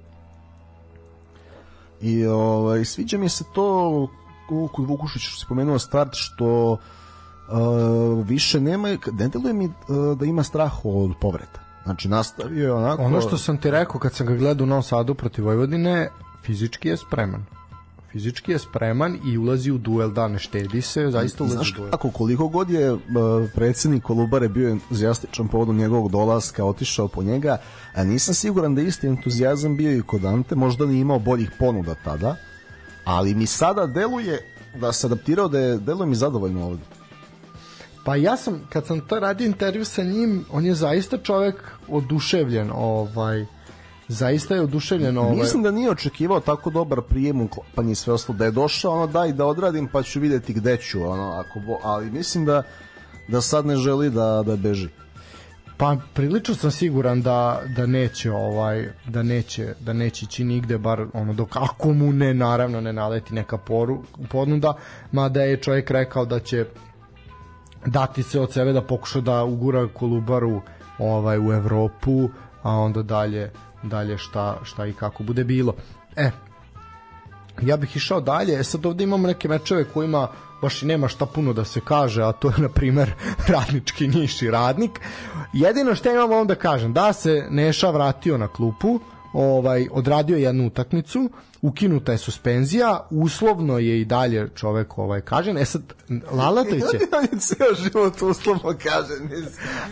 I 2.01 2.27
ovaj, 2.27 2.85
sviđa 2.85 3.19
mi 3.19 3.29
se 3.29 3.45
to 3.55 4.09
kod 4.73 4.87
Vukušića 4.87 5.29
što 5.29 5.41
si 5.41 5.47
pomenuo 5.49 5.79
start 5.79 6.11
što 6.13 6.73
uh, 6.73 6.79
više 8.25 8.61
nema 8.61 8.89
ne 8.89 9.29
deluje 9.29 9.55
mi 9.55 9.65
uh, 9.67 10.19
da 10.19 10.25
ima 10.25 10.43
strah 10.43 10.85
od 10.85 11.13
povreda. 11.21 11.61
Znači 11.85 12.09
nastavio 12.09 12.65
je 12.65 12.73
onako 12.73 13.03
Ono 13.03 13.21
što 13.21 13.39
sam 13.39 13.59
ti 13.59 13.71
rekao 13.71 14.01
kad 14.01 14.15
sam 14.15 14.27
ga 14.27 14.35
gledao 14.35 14.65
u 14.65 14.67
Novom 14.67 14.83
Sadu 14.83 15.15
protiv 15.15 15.45
Vojvodine, 15.45 16.09
fizički 16.43 16.89
je 16.89 16.97
spreman 16.97 17.45
fizički 18.13 18.53
je 18.53 18.59
spreman 18.59 19.19
i 19.25 19.39
ulazi 19.39 19.71
u 19.71 19.79
duel, 19.79 20.11
da 20.11 20.29
ne 20.29 20.39
štedi 20.39 20.83
se, 20.83 21.11
zaista 21.11 21.45
ulazi 21.45 21.57
Znaš, 21.57 21.73
u 21.73 21.77
duel. 21.77 21.89
Ako 21.93 22.11
koliko 22.11 22.49
god 22.49 22.71
je 22.71 22.93
uh, 22.93 23.01
predsednik 23.55 24.03
Kolubare 24.03 24.49
bio 24.49 24.71
entuzijastičan 24.71 25.49
povodom 25.49 25.77
njegovog 25.77 26.11
dolaska, 26.11 26.65
otišao 26.65 27.09
po 27.09 27.23
njega, 27.23 27.57
a 27.95 28.05
nisam 28.05 28.35
siguran 28.35 28.75
da 28.75 28.83
isti 28.83 29.07
entuzijazam 29.07 29.77
bio 29.77 29.97
i 29.97 30.03
kod 30.03 30.25
Ante, 30.25 30.55
možda 30.55 30.87
nije 30.87 31.01
imao 31.01 31.19
boljih 31.19 31.51
ponuda 31.59 31.95
tada, 32.05 32.37
ali 33.05 33.35
mi 33.35 33.47
sada 33.47 33.87
deluje 33.87 34.55
da 34.81 34.93
se 34.93 35.07
adaptirao 35.07 35.49
da 35.49 35.59
je, 35.59 35.79
deluje 35.79 36.07
mi 36.07 36.15
zadovoljno 36.15 36.67
ovde. 36.67 37.00
Pa 38.05 38.17
ja 38.17 38.37
sam, 38.37 38.61
kad 38.69 38.87
sam 38.87 39.01
to 39.01 39.21
radio 39.21 39.47
intervju 39.47 39.85
sa 39.85 40.03
njim, 40.03 40.45
on 40.53 40.65
je 40.65 40.75
zaista 40.75 41.19
čovek 41.19 41.55
oduševljen, 41.89 42.71
ovaj, 42.75 43.47
zaista 44.09 44.55
je 44.55 44.61
oduševljen 44.61 45.19
ovaj... 45.19 45.37
Mislim 45.37 45.63
da 45.63 45.71
nije 45.71 45.91
očekivao 45.91 46.41
tako 46.41 46.71
dobar 46.71 47.01
prijem 47.01 47.41
u 47.41 47.49
klopanji 47.49 47.95
sve 47.95 48.13
ostalo 48.13 48.39
da 48.39 48.45
je 48.45 48.51
došao 48.51 48.93
ono 48.93 49.07
daj 49.07 49.33
da 49.33 49.47
odradim 49.47 49.89
pa 49.93 50.03
ću 50.03 50.21
videti 50.21 50.53
gde 50.53 50.77
ću 50.77 51.03
ono 51.03 51.31
ako 51.31 51.61
bo, 51.61 51.79
ali 51.83 52.11
mislim 52.11 52.45
da 52.45 52.63
da 53.29 53.41
sad 53.41 53.67
ne 53.67 53.77
želi 53.77 54.11
da 54.11 54.43
da 54.47 54.57
beži. 54.57 54.89
Pa 55.77 55.97
prilično 56.15 56.55
sam 56.55 56.71
siguran 56.71 57.23
da 57.23 57.63
da 57.77 57.87
neće 57.87 58.33
ovaj 58.33 58.89
da 59.07 59.23
neće 59.23 59.75
da 59.81 59.93
neće 59.93 60.25
ići 60.25 60.45
nigde 60.45 60.79
bar 60.79 61.07
ono 61.13 61.33
dok 61.33 61.57
ako 61.57 61.93
mu 61.93 62.13
ne 62.13 62.35
naravno 62.35 62.81
ne 62.81 62.93
naleti 62.93 63.35
neka 63.35 63.57
poru 63.57 64.03
ponuda 64.29 64.75
mada 65.13 65.43
je 65.43 65.57
čovjek 65.57 65.91
rekao 65.91 66.25
da 66.25 66.41
će 66.41 66.65
dati 67.87 68.23
se 68.23 68.41
od 68.41 68.53
sebe 68.53 68.73
da 68.73 68.83
pokuša 68.83 69.21
da 69.21 69.45
ugura 69.45 69.89
Kolubaru 69.89 70.61
ovaj 70.99 71.39
u 71.39 71.53
Evropu, 71.53 72.29
a 72.63 72.71
onda 72.71 73.03
dalje 73.03 73.51
dalje 73.83 74.19
šta, 74.19 74.59
šta 74.63 74.87
i 74.87 74.93
kako 74.93 75.23
bude 75.23 75.45
bilo. 75.45 75.75
E, 76.17 76.31
ja 77.63 77.77
bih 77.77 77.97
išao 77.97 78.21
dalje, 78.21 78.61
e 78.61 78.65
sad 78.65 78.87
ovde 78.87 79.05
imamo 79.05 79.27
neke 79.27 79.49
mečeve 79.49 79.85
kojima 79.85 80.29
baš 80.63 80.83
i 80.83 80.87
nema 80.87 81.09
šta 81.09 81.27
puno 81.27 81.53
da 81.53 81.65
se 81.65 81.81
kaže, 81.85 82.23
a 82.23 82.33
to 82.33 82.49
je 82.49 82.55
na 82.59 82.69
primer 82.69 83.13
radnički 83.53 84.11
i 84.43 84.51
radnik. 84.51 85.01
Jedino 85.53 85.95
što 85.95 86.09
ja 86.09 86.15
imam 86.15 86.33
onda 86.33 86.55
kažem, 86.55 86.93
da 86.93 87.13
se 87.13 87.47
Neša 87.51 87.91
vratio 87.91 88.39
na 88.39 88.49
klupu, 88.49 89.01
ovaj 89.33 89.89
odradio 89.93 90.37
jednu 90.37 90.67
utakmicu, 90.67 91.31
ukinuta 91.63 92.13
je 92.13 92.19
suspenzija, 92.19 93.07
uslovno 93.11 93.79
je 93.79 94.01
i 94.01 94.05
dalje 94.05 94.49
čovek 94.55 94.99
ovaj 94.99 95.21
kažen. 95.21 95.59
E 95.59 95.65
sad 95.65 95.83
Lalatović 96.31 96.83
je 96.93 97.01
on 97.19 97.25
je 97.33 97.41
ceo 97.41 97.75
život 97.83 98.23
uslovno 98.23 98.77
kažen. 98.83 99.31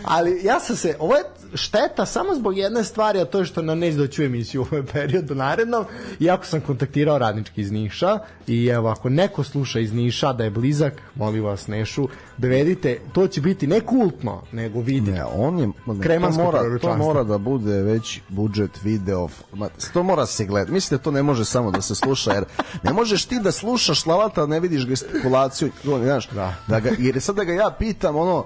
ali 0.03 0.41
ja 0.43 0.59
sam 0.59 0.75
se, 0.75 0.95
ovo 0.99 1.15
je 1.15 1.23
šteta 1.53 2.05
samo 2.05 2.35
zbog 2.35 2.57
jedne 2.57 2.83
stvari, 2.83 3.19
a 3.19 3.25
to 3.25 3.39
je 3.39 3.45
što 3.45 3.61
na 3.61 3.75
neće 3.75 3.97
doći 3.97 4.21
u 4.21 4.25
emisiju 4.25 4.61
u 4.61 4.65
ovom 4.71 4.85
periodu 4.85 5.35
narednom, 5.35 5.85
iako 6.19 6.45
sam 6.45 6.61
kontaktirao 6.61 7.17
radnički 7.17 7.61
iz 7.61 7.71
Niša 7.71 8.19
i 8.47 8.67
evo, 8.67 8.89
ako 8.89 9.09
neko 9.09 9.43
sluša 9.43 9.79
iz 9.79 9.93
Niša 9.93 10.33
da 10.33 10.43
je 10.43 10.49
blizak, 10.49 10.93
molim 11.15 11.43
vas 11.43 11.67
Nešu, 11.67 12.07
dovedite, 12.37 12.99
to 13.13 13.27
će 13.27 13.41
biti 13.41 13.67
ne 13.67 13.81
kultno, 13.81 14.41
nego 14.51 14.81
video. 14.81 15.13
Ne, 15.13 15.25
on 15.25 15.59
je 15.59 15.67
ne, 15.67 16.19
to 16.19 16.29
mora, 16.31 16.79
to 16.81 16.97
mora 16.97 17.23
da 17.23 17.37
bude 17.37 17.81
već 17.81 18.21
budžet 18.29 18.83
video. 18.83 19.29
ma, 19.53 19.69
To 19.93 20.03
mora 20.03 20.25
se 20.25 20.45
gledati. 20.45 20.71
Mislim 20.71 20.97
da 20.97 21.03
to 21.03 21.11
ne 21.11 21.23
može 21.23 21.45
samo 21.59 21.71
da 21.71 21.81
se 21.81 21.95
sluša 21.95 22.33
jer 22.33 22.45
ne 22.83 22.93
možeš 22.93 23.25
ti 23.25 23.39
da 23.39 23.51
slušaš 23.51 24.01
Slavata, 24.01 24.43
a 24.43 24.47
ne 24.47 24.59
vidiš 24.59 24.85
gestikulaciju, 24.85 25.69
znaš, 25.83 26.29
Da. 26.29 26.55
da 26.67 26.79
ga, 26.79 26.89
jer 26.97 27.21
sad 27.21 27.35
da 27.35 27.43
ga 27.43 27.53
ja 27.53 27.75
pitam 27.79 28.15
ono 28.15 28.45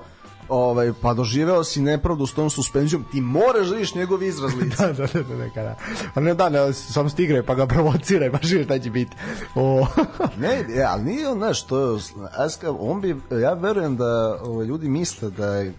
ovaj, 0.49 0.93
pa 1.01 1.13
doživeo 1.13 1.63
si 1.63 1.81
nepravdu 1.81 2.25
s 2.27 2.33
tom 2.33 2.49
suspenzijom, 2.49 3.05
ti 3.11 3.21
moraš 3.21 3.67
da 3.67 3.75
vidiš 3.75 3.95
njegov 3.95 4.23
izraz 4.23 4.53
lica. 4.55 4.87
da, 4.87 4.93
da, 4.93 5.07
da, 5.07 5.23
da, 5.23 5.35
da, 5.55 5.61
da. 5.63 5.75
A 6.15 6.19
ne 6.19 6.33
da, 6.33 6.49
ne, 6.49 6.73
sam 6.73 7.09
stigre 7.09 7.43
pa 7.43 7.55
ga 7.55 7.67
provociraj, 7.67 8.29
baš 8.29 8.43
vidiš 8.43 8.65
šta 8.65 8.79
će 8.79 8.89
biti. 8.89 9.15
O, 9.55 9.87
Ne, 10.41 10.65
e, 10.75 10.83
ali 10.87 11.03
nije 11.03 11.27
on, 11.27 11.37
znaš, 11.37 11.65
to 11.65 11.79
je, 11.79 11.99
on 12.79 13.01
bi, 13.01 13.15
ja 13.41 13.53
verujem 13.53 13.97
da 13.97 14.39
ovaj, 14.43 14.65
ljudi 14.65 14.89
misle 14.89 15.29
da 15.29 15.55
je 15.55 15.73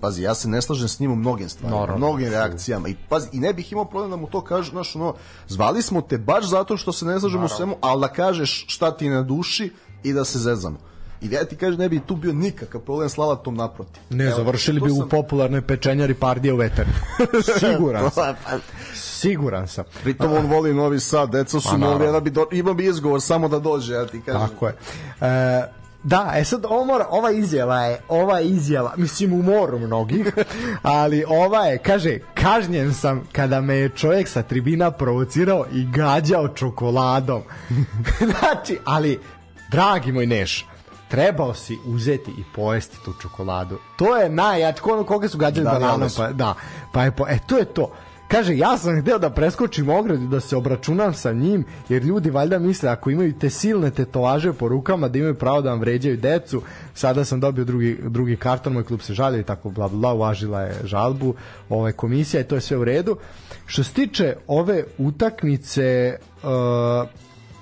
pazi, 0.00 0.22
ja 0.22 0.34
se 0.34 0.48
ne 0.48 0.62
slažem 0.62 0.88
s 0.88 1.00
njim 1.00 1.12
u 1.12 1.16
mnogim 1.16 1.48
stvarima, 1.48 1.80
Naravno. 1.80 2.06
mnogim 2.06 2.28
reakcijama 2.28 2.88
i 2.88 2.96
pazi, 3.08 3.28
i 3.32 3.40
ne 3.40 3.52
bih 3.52 3.72
imao 3.72 3.84
problem 3.84 4.10
da 4.10 4.16
mu 4.16 4.26
to 4.26 4.40
kažu, 4.40 4.70
znaš, 4.70 4.96
ono, 4.96 5.14
zvali 5.48 5.82
smo 5.82 6.00
te 6.00 6.18
baš 6.18 6.44
zato 6.44 6.76
što 6.76 6.92
se 6.92 7.04
ne 7.04 7.20
slažemo 7.20 7.44
u 7.44 7.48
svemu, 7.48 7.76
ali 7.80 8.00
da 8.00 8.08
kažeš 8.08 8.64
šta 8.68 8.90
ti 8.90 9.08
na 9.08 9.22
duši 9.22 9.72
i 10.02 10.12
da 10.12 10.24
se 10.24 10.38
zezamo. 10.38 10.78
I 11.22 11.28
ja 11.28 11.44
ti 11.44 11.56
kažem, 11.56 11.80
ne 11.80 11.88
bi 11.88 12.00
tu 12.00 12.16
bio 12.16 12.32
nikakav 12.32 12.80
problem 12.80 13.08
s 13.08 13.16
Lalatom 13.16 13.54
naprotiv. 13.54 14.02
ne, 14.10 14.24
Evo, 14.24 14.36
završili 14.36 14.80
bi 14.80 14.90
u 14.90 14.96
sam- 14.96 15.08
popularnoj 15.08 15.62
pečenjari 15.62 16.14
Pardija 16.14 16.54
u 16.54 16.58
veternu. 16.58 16.92
Siguran 17.60 18.10
sam. 18.10 18.34
Pa, 18.44 18.50
Siguran 18.94 19.68
sam. 19.68 19.84
Pritom 20.02 20.32
on 20.32 20.46
voli 20.46 20.74
Novi 20.74 21.00
Sad, 21.00 21.30
deca 21.30 21.60
su 21.60 21.68
Pa, 21.70 21.76
novi, 21.76 22.04
ja 22.04 22.20
bi 22.20 22.30
do, 22.30 22.46
imao 22.52 22.74
bi 22.74 22.86
izgovor 22.86 23.20
samo 23.20 23.48
da 23.48 23.58
dođe, 23.58 23.94
ja 23.94 24.06
ti 24.06 24.20
kažem. 24.20 24.48
Tako 24.48 24.66
je. 24.66 24.74
E, 25.20 25.79
da, 26.02 26.32
e 26.36 26.44
sad 26.44 26.64
ovo 26.64 26.84
mora, 26.84 27.06
ova 27.10 27.30
izjava 27.30 27.80
je, 27.80 28.00
ova 28.08 28.40
izjava, 28.40 28.92
mislim 28.96 29.32
u 29.32 29.42
moru 29.42 29.78
mnogih, 29.78 30.34
ali 30.82 31.24
ova 31.28 31.66
je, 31.66 31.78
kaže, 31.78 32.18
kažnjen 32.34 32.94
sam 32.94 33.28
kada 33.32 33.60
me 33.60 33.74
je 33.74 33.88
čovjek 33.88 34.28
sa 34.28 34.42
tribina 34.42 34.90
provocirao 34.90 35.66
i 35.72 35.86
gađao 35.90 36.48
čokoladom. 36.48 37.42
znači, 38.40 38.78
ali, 38.84 39.20
dragi 39.70 40.12
moj 40.12 40.26
Neš, 40.26 40.66
trebao 41.08 41.54
si 41.54 41.78
uzeti 41.86 42.30
i 42.30 42.44
pojesti 42.54 42.96
tu 43.04 43.12
čokoladu. 43.22 43.78
To 43.96 44.16
je 44.16 44.28
najjač, 44.28 44.80
ko, 44.80 45.04
koga 45.04 45.28
su 45.28 45.38
gađali 45.38 45.64
Da, 45.64 45.70
bananom, 45.70 46.08
pa, 46.16 46.32
da, 46.32 46.54
pa 46.92 47.04
je 47.04 47.10
po, 47.10 47.26
e, 47.28 47.38
to 47.46 47.58
je 47.58 47.64
to. 47.64 47.92
Kaže, 48.30 48.56
ja 48.56 48.78
sam 48.78 49.00
hteo 49.02 49.18
da 49.18 49.30
preskočim 49.30 49.88
ogradu, 49.88 50.26
da 50.26 50.40
se 50.40 50.56
obračunam 50.56 51.14
sa 51.14 51.32
njim, 51.32 51.64
jer 51.88 52.04
ljudi 52.04 52.30
valjda 52.30 52.58
misle, 52.58 52.88
ako 52.88 53.10
imaju 53.10 53.38
te 53.38 53.50
silne 53.50 53.90
tetovaže 53.90 54.52
po 54.52 54.68
rukama, 54.68 55.08
da 55.08 55.18
imaju 55.18 55.34
pravo 55.34 55.62
da 55.62 55.70
vam 55.70 55.80
vređaju 55.80 56.16
decu, 56.16 56.62
sada 56.94 57.24
sam 57.24 57.40
dobio 57.40 57.64
drugi, 57.64 57.98
drugi 58.02 58.36
karton, 58.36 58.72
moj 58.72 58.84
klub 58.84 59.00
se 59.02 59.14
žalio 59.14 59.40
i 59.40 59.44
tako 59.44 59.70
bla 59.70 59.88
bla, 59.88 60.12
uvažila 60.12 60.60
je 60.62 60.74
žalbu 60.84 61.34
ovaj, 61.68 61.92
komisija 61.92 62.40
i 62.40 62.44
to 62.44 62.54
je 62.54 62.60
sve 62.60 62.76
u 62.76 62.84
redu. 62.84 63.16
Što 63.66 63.84
se 63.84 63.92
tiče 63.92 64.36
ove 64.46 64.84
utakmice, 64.98 66.16
uh, 66.42 67.08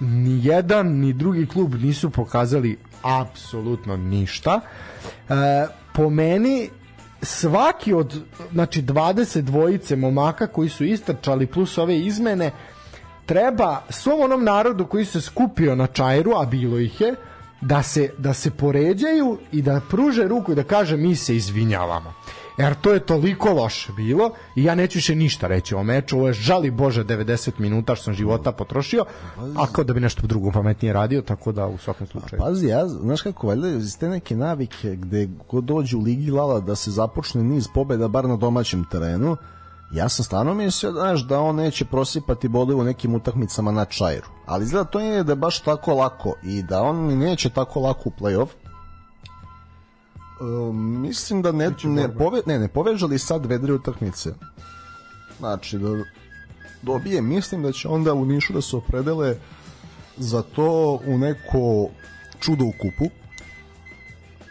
ni 0.00 0.46
jedan 0.46 0.86
ni 0.86 1.12
drugi 1.12 1.46
klub 1.46 1.74
nisu 1.74 2.10
pokazali 2.10 2.78
apsolutno 3.02 3.96
ništa. 3.96 4.60
E, 5.28 5.66
po 5.94 6.10
meni 6.10 6.70
svaki 7.22 7.94
od 7.94 8.22
znači 8.52 8.82
20 8.82 9.40
dvojice 9.40 9.96
momaka 9.96 10.46
koji 10.46 10.68
su 10.68 10.84
istrčali 10.84 11.46
plus 11.46 11.78
ove 11.78 11.98
izmene 11.98 12.50
treba 13.26 13.82
svom 13.90 14.20
onom 14.20 14.44
narodu 14.44 14.86
koji 14.86 15.04
se 15.04 15.20
skupio 15.20 15.74
na 15.74 15.86
čajru, 15.86 16.32
a 16.36 16.46
bilo 16.46 16.78
ih 16.78 17.00
je, 17.00 17.14
da 17.60 17.82
se, 17.82 18.10
da 18.18 18.34
se 18.34 18.50
poređaju 18.50 19.38
i 19.52 19.62
da 19.62 19.80
pruže 19.90 20.28
ruku 20.28 20.52
i 20.52 20.54
da 20.54 20.62
kaže 20.62 20.96
mi 20.96 21.16
se 21.16 21.36
izvinjavamo. 21.36 22.14
Jer 22.58 22.74
to 22.74 22.92
je 22.92 23.00
toliko 23.00 23.52
loše 23.52 23.92
bilo 23.92 24.30
i 24.56 24.64
ja 24.64 24.74
neću 24.74 24.98
više 24.98 25.14
ništa 25.14 25.46
reći 25.46 25.74
o 25.74 25.82
meču. 25.82 26.16
Ovo 26.16 26.26
je 26.26 26.32
žali 26.32 26.70
Bože 26.70 27.04
90 27.04 27.50
minuta 27.58 27.94
što 27.94 28.04
sam 28.04 28.14
života 28.14 28.52
potrošio, 28.52 29.04
a 29.56 29.66
kao 29.72 29.84
da 29.84 29.92
bi 29.92 30.00
nešto 30.00 30.26
drugo 30.26 30.50
pametnije 30.50 30.92
radio, 30.92 31.22
tako 31.22 31.52
da 31.52 31.66
u 31.66 31.78
svakom 31.78 32.06
slučaju. 32.06 32.42
Pazi, 32.42 32.66
ja, 32.66 32.88
znaš 32.88 33.22
kako, 33.22 33.46
valjda 33.46 33.68
iz 33.68 33.98
te 33.98 34.08
neke 34.08 34.36
navike 34.36 34.96
gde 34.96 35.28
god 35.50 35.64
dođe 35.64 35.96
u 35.96 36.00
Ligi 36.00 36.30
Lala 36.30 36.60
da 36.60 36.76
se 36.76 36.90
započne 36.90 37.42
niz 37.42 37.68
pobeda 37.74 38.08
bar 38.08 38.24
na 38.24 38.36
domaćem 38.36 38.84
terenu, 38.90 39.36
ja 39.92 40.08
sam 40.08 40.24
stvarno 40.24 40.54
mislio, 40.54 40.92
znaš, 40.92 41.20
da 41.20 41.40
on 41.40 41.56
neće 41.56 41.84
prosipati 41.84 42.48
bodove 42.48 42.80
u 42.80 42.84
nekim 42.84 43.14
utakmicama 43.14 43.72
na 43.72 43.84
čajru. 43.84 44.26
Ali 44.46 44.64
izgleda 44.64 44.90
to 44.90 44.98
nije 44.98 45.24
da 45.24 45.32
je 45.32 45.36
baš 45.36 45.60
tako 45.60 45.94
lako 45.94 46.34
i 46.42 46.62
da 46.62 46.82
on 46.82 47.18
neće 47.18 47.50
tako 47.50 47.80
lako 47.80 48.08
u 48.08 48.12
play-off. 48.20 48.48
Mislim 50.74 51.42
da 51.42 51.52
ne, 51.52 51.70
ne, 51.84 52.14
pove, 52.14 52.42
ne, 52.46 52.58
ne 52.58 52.68
poveže 52.68 53.06
li 53.06 53.18
sad 53.18 53.42
dve, 53.42 53.58
dve 53.58 53.72
utakmice. 53.72 54.30
Znači, 55.38 55.78
da 55.78 55.88
dobije, 56.82 57.22
mislim 57.22 57.62
da 57.62 57.72
će 57.72 57.88
onda 57.88 58.14
u 58.14 58.24
Nišu 58.24 58.52
da 58.52 58.60
se 58.60 58.76
opredele 58.76 59.36
za 60.16 60.42
to 60.42 61.00
u 61.06 61.18
neko 61.18 61.88
čudo 62.40 62.64
u 62.64 62.72
kupu. 62.72 63.14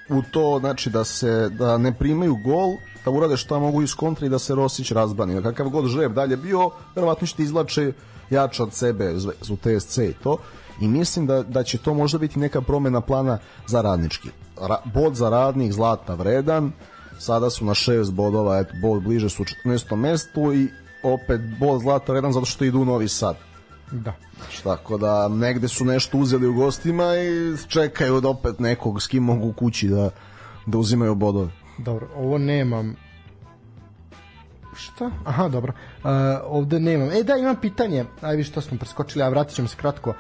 U 0.09 0.21
to 0.31 0.57
znači 0.59 0.89
da 0.89 1.03
se 1.03 1.49
da 1.49 1.77
ne 1.77 1.93
primaju 1.93 2.35
gol 2.35 2.75
da 3.05 3.11
urade 3.11 3.38
šta 3.38 3.59
mogu 3.59 3.83
iz 3.83 3.95
kontra 3.95 4.25
i 4.27 4.29
da 4.29 4.39
se 4.39 4.55
Rosić 4.55 4.91
razbani 4.91 5.43
kakav 5.43 5.69
god 5.69 5.88
žreb 5.88 6.13
dalje 6.13 6.38
bio 6.38 6.69
verovatno 6.95 7.27
će 7.27 7.35
ti 7.35 7.43
izlače 7.43 7.93
jače 8.29 8.63
od 8.63 8.73
sebe 8.73 9.13
u 9.49 9.57
TSC 9.57 9.97
i 9.97 10.13
to 10.23 10.38
i 10.82 10.88
mislim 10.88 11.28
da, 11.28 11.43
da 11.43 11.63
će 11.63 11.78
to 11.78 11.93
možda 11.93 12.17
biti 12.17 12.39
neka 12.39 12.61
promena 12.61 13.01
plana 13.01 13.38
za 13.67 13.82
radnički 13.82 14.30
Ra, 14.61 14.78
bod 14.93 15.15
za 15.15 15.30
radnik 15.30 15.71
zlata 15.71 16.13
vredan 16.13 16.71
sada 17.19 17.49
su 17.49 17.65
na 17.65 17.73
6 17.73 18.11
bodova 18.11 18.59
eto, 18.59 18.73
bod 18.82 19.03
bliže 19.03 19.30
su 19.30 19.43
u 19.43 19.45
14. 19.69 19.95
mestu 19.95 20.53
i 20.53 20.67
opet 21.03 21.41
bod 21.59 21.82
zlata 21.82 22.11
vredan 22.11 22.34
zato 22.34 22.45
što 22.45 22.65
idu 22.65 22.80
u 22.80 22.86
Novi 22.86 23.07
Sad 23.07 23.36
Da. 23.91 24.13
Tako 24.63 24.97
da 24.97 25.28
negde 25.28 25.67
su 25.67 25.86
nešto 25.86 26.17
uzeli 26.17 26.47
u 26.47 26.53
gostima 26.53 27.03
i 27.03 27.57
čekaju 27.67 28.21
da 28.21 28.30
opet 28.30 28.59
nekog 28.59 29.01
s 29.01 29.07
kim 29.07 29.23
mogu 29.23 29.53
kući 29.53 29.88
da, 29.88 30.09
da 30.65 30.78
uzimaju 30.78 31.15
bodove. 31.15 31.51
Dobro, 31.78 32.07
ovo 32.15 32.38
nemam 32.38 32.95
Šta? 34.78 35.11
Aha, 35.25 35.47
dobro. 35.47 35.73
Uh, 36.03 36.09
ovde 36.43 36.80
nemam. 36.80 37.09
E, 37.11 37.23
da, 37.23 37.38
imam 37.38 37.55
pitanje. 37.55 38.05
Aj, 38.21 38.36
vi 38.36 38.43
što 38.43 38.61
smo 38.61 38.78
preskočili, 38.78 39.23
a 39.23 39.30
vratit 39.30 39.55
ćemo 39.55 39.67
se 39.67 39.75
kratko. 39.78 40.13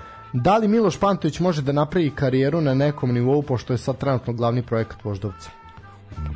Da 0.43 0.57
li 0.57 0.67
Miloš 0.67 0.99
Pantović 0.99 1.39
može 1.39 1.61
da 1.61 1.71
napravi 1.71 2.09
karijeru 2.09 2.61
na 2.61 2.73
nekom 2.73 3.13
nivou, 3.13 3.41
pošto 3.41 3.73
je 3.73 3.77
sad 3.77 3.97
trenutno 3.97 4.33
glavni 4.33 4.61
projekat 4.61 5.03
Voždovca? 5.03 5.49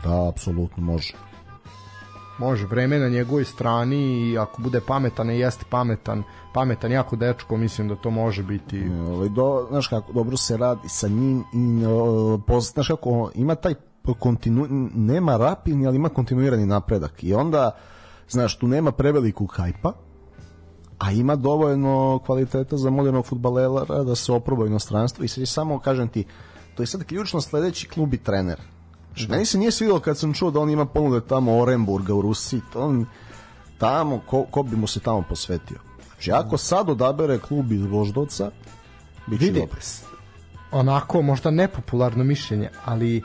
Da, 0.03 0.29
apsolutno 0.29 0.83
može. 0.83 1.13
Može, 2.39 2.65
vreme 2.67 2.99
na 2.99 3.09
njegovoj 3.09 3.45
strani 3.45 3.97
i 3.97 4.37
ako 4.37 4.61
bude 4.61 4.81
pametan 4.87 5.29
i 5.29 5.39
jeste 5.39 5.65
pametan, 5.69 6.23
pametan 6.53 6.91
jako 6.91 7.15
dečko, 7.15 7.57
mislim 7.57 7.87
da 7.87 7.95
to 7.95 8.09
može 8.09 8.43
biti 8.43 8.89
Ovaj, 8.89 9.29
do, 9.29 9.67
znaš 9.69 9.87
kako, 9.87 10.13
dobro 10.13 10.37
se 10.37 10.57
radi 10.57 10.89
sa 10.89 11.07
njim 11.07 11.39
i 11.39 11.83
poz, 12.47 12.71
znaš 12.73 12.87
kako, 12.87 13.31
ima 13.35 13.55
taj 13.55 13.73
kontinu, 14.19 14.67
nema 14.95 15.37
rapidni, 15.37 15.87
ali 15.87 15.95
ima 15.95 16.09
kontinuirani 16.09 16.65
napredak. 16.65 17.23
I 17.23 17.33
onda, 17.33 17.71
znaš, 18.29 18.57
tu 18.57 18.67
nema 18.67 18.91
prevelikog 18.91 19.53
hajpa, 19.57 19.93
a 21.01 21.11
ima 21.11 21.35
dovoljno 21.35 22.19
kvaliteta 22.25 22.77
za 22.77 22.89
modernog 22.89 23.25
futbalera 23.25 24.03
da 24.03 24.15
se 24.15 24.31
oproba 24.31 24.63
u 24.63 24.67
inostranstvu 24.67 25.23
i 25.23 25.27
sad 25.27 25.37
je 25.37 25.45
samo, 25.45 25.79
kažem 25.79 26.07
ti, 26.07 26.25
to 26.75 26.83
je 26.83 26.87
sad 26.87 27.03
ključno 27.03 27.41
sledeći 27.41 27.87
klub 27.87 28.13
i 28.13 28.17
trener. 28.17 28.61
Znači, 29.07 29.27
meni 29.31 29.45
se 29.45 29.57
nije 29.57 29.71
svidelo 29.71 29.99
kad 29.99 30.17
sam 30.17 30.33
čuo 30.33 30.51
da 30.51 30.59
on 30.59 30.69
ima 30.69 30.85
ponude 30.85 31.27
tamo 31.27 31.57
Orenburga 31.57 32.13
u 32.13 32.21
Rusiji, 32.21 32.61
to 32.73 32.81
on, 32.81 33.05
tamo, 33.77 34.21
ko, 34.27 34.43
ko 34.43 34.63
bi 34.63 34.75
mu 34.75 34.87
se 34.87 34.99
tamo 34.99 35.23
posvetio. 35.29 35.77
Znači, 36.07 36.31
ako 36.31 36.57
sad 36.57 36.89
odabere 36.89 37.39
klub 37.39 37.71
iz 37.71 37.85
Voždovca, 37.85 38.51
bit 39.27 39.39
će 39.39 39.45
Vidi, 39.45 39.59
dobro. 39.59 39.77
onako 40.71 41.21
možda 41.21 41.51
nepopularno 41.51 42.23
mišljenje, 42.23 42.69
ali 42.85 43.23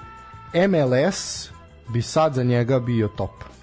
MLS 0.68 1.50
bi 1.88 2.02
sad 2.02 2.34
za 2.34 2.42
njega 2.42 2.80
bio 2.80 3.08
top. 3.08 3.55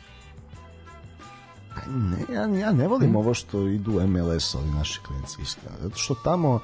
Ne, 1.87 2.35
ja, 2.35 2.41
ja 2.41 2.71
ne 2.71 2.87
volim 2.87 3.07
hmm. 3.07 3.15
ovo 3.15 3.33
što 3.33 3.67
idu 3.67 3.91
MLS 4.07 4.55
ovi 4.55 4.69
naši 4.69 5.01
klinci 5.07 5.41
iskreno. 5.41 5.75
Zato 5.81 5.97
što 5.97 6.15
tamo 6.15 6.59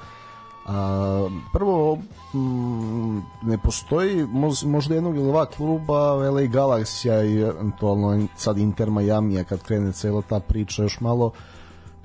a, 0.66 1.28
prvo 1.52 1.98
m, 2.34 3.22
ne 3.42 3.58
postoji 3.58 4.26
možda 4.64 4.94
jednog 4.94 5.16
ili 5.16 5.26
dva 5.26 5.46
kluba 5.46 6.14
LA 6.14 6.42
Galaxy 6.42 7.24
i 7.24 7.40
eventualno 7.40 8.26
sad 8.36 8.58
Inter 8.58 8.90
Miami 8.90 9.44
kad 9.44 9.62
krene 9.62 9.92
cela 9.92 10.22
ta 10.22 10.40
priča 10.40 10.82
još 10.82 11.00
malo 11.00 11.32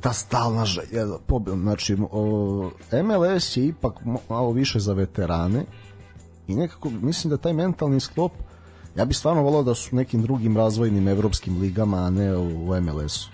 ta 0.02 0.14
stalna 0.14 0.66
želja 0.66 1.06
da 1.06 1.18
pobedom. 1.28 1.62
Znači, 1.62 1.98
o, 2.12 2.70
MLS 3.04 3.58
je 3.58 3.66
ipak 3.66 3.94
malo 4.30 4.52
više 4.52 4.80
za 4.80 4.94
veterane 4.94 5.66
i 6.48 6.56
nekako 6.56 6.90
mislim 6.90 7.30
da 7.30 7.38
taj 7.38 7.54
mentalni 7.54 8.00
sklop 8.00 8.32
ja 8.96 9.06
bih 9.06 9.18
stvarno 9.18 9.42
volao 9.42 9.64
da 9.64 9.76
su 9.76 9.96
nekim 9.96 10.22
drugim 10.22 10.58
razvojnim 10.58 11.08
evropskim 11.08 11.62
ligama, 11.62 11.98
a 11.98 12.10
ne 12.10 12.38
u 12.38 12.82
MLS-u. 12.82 13.30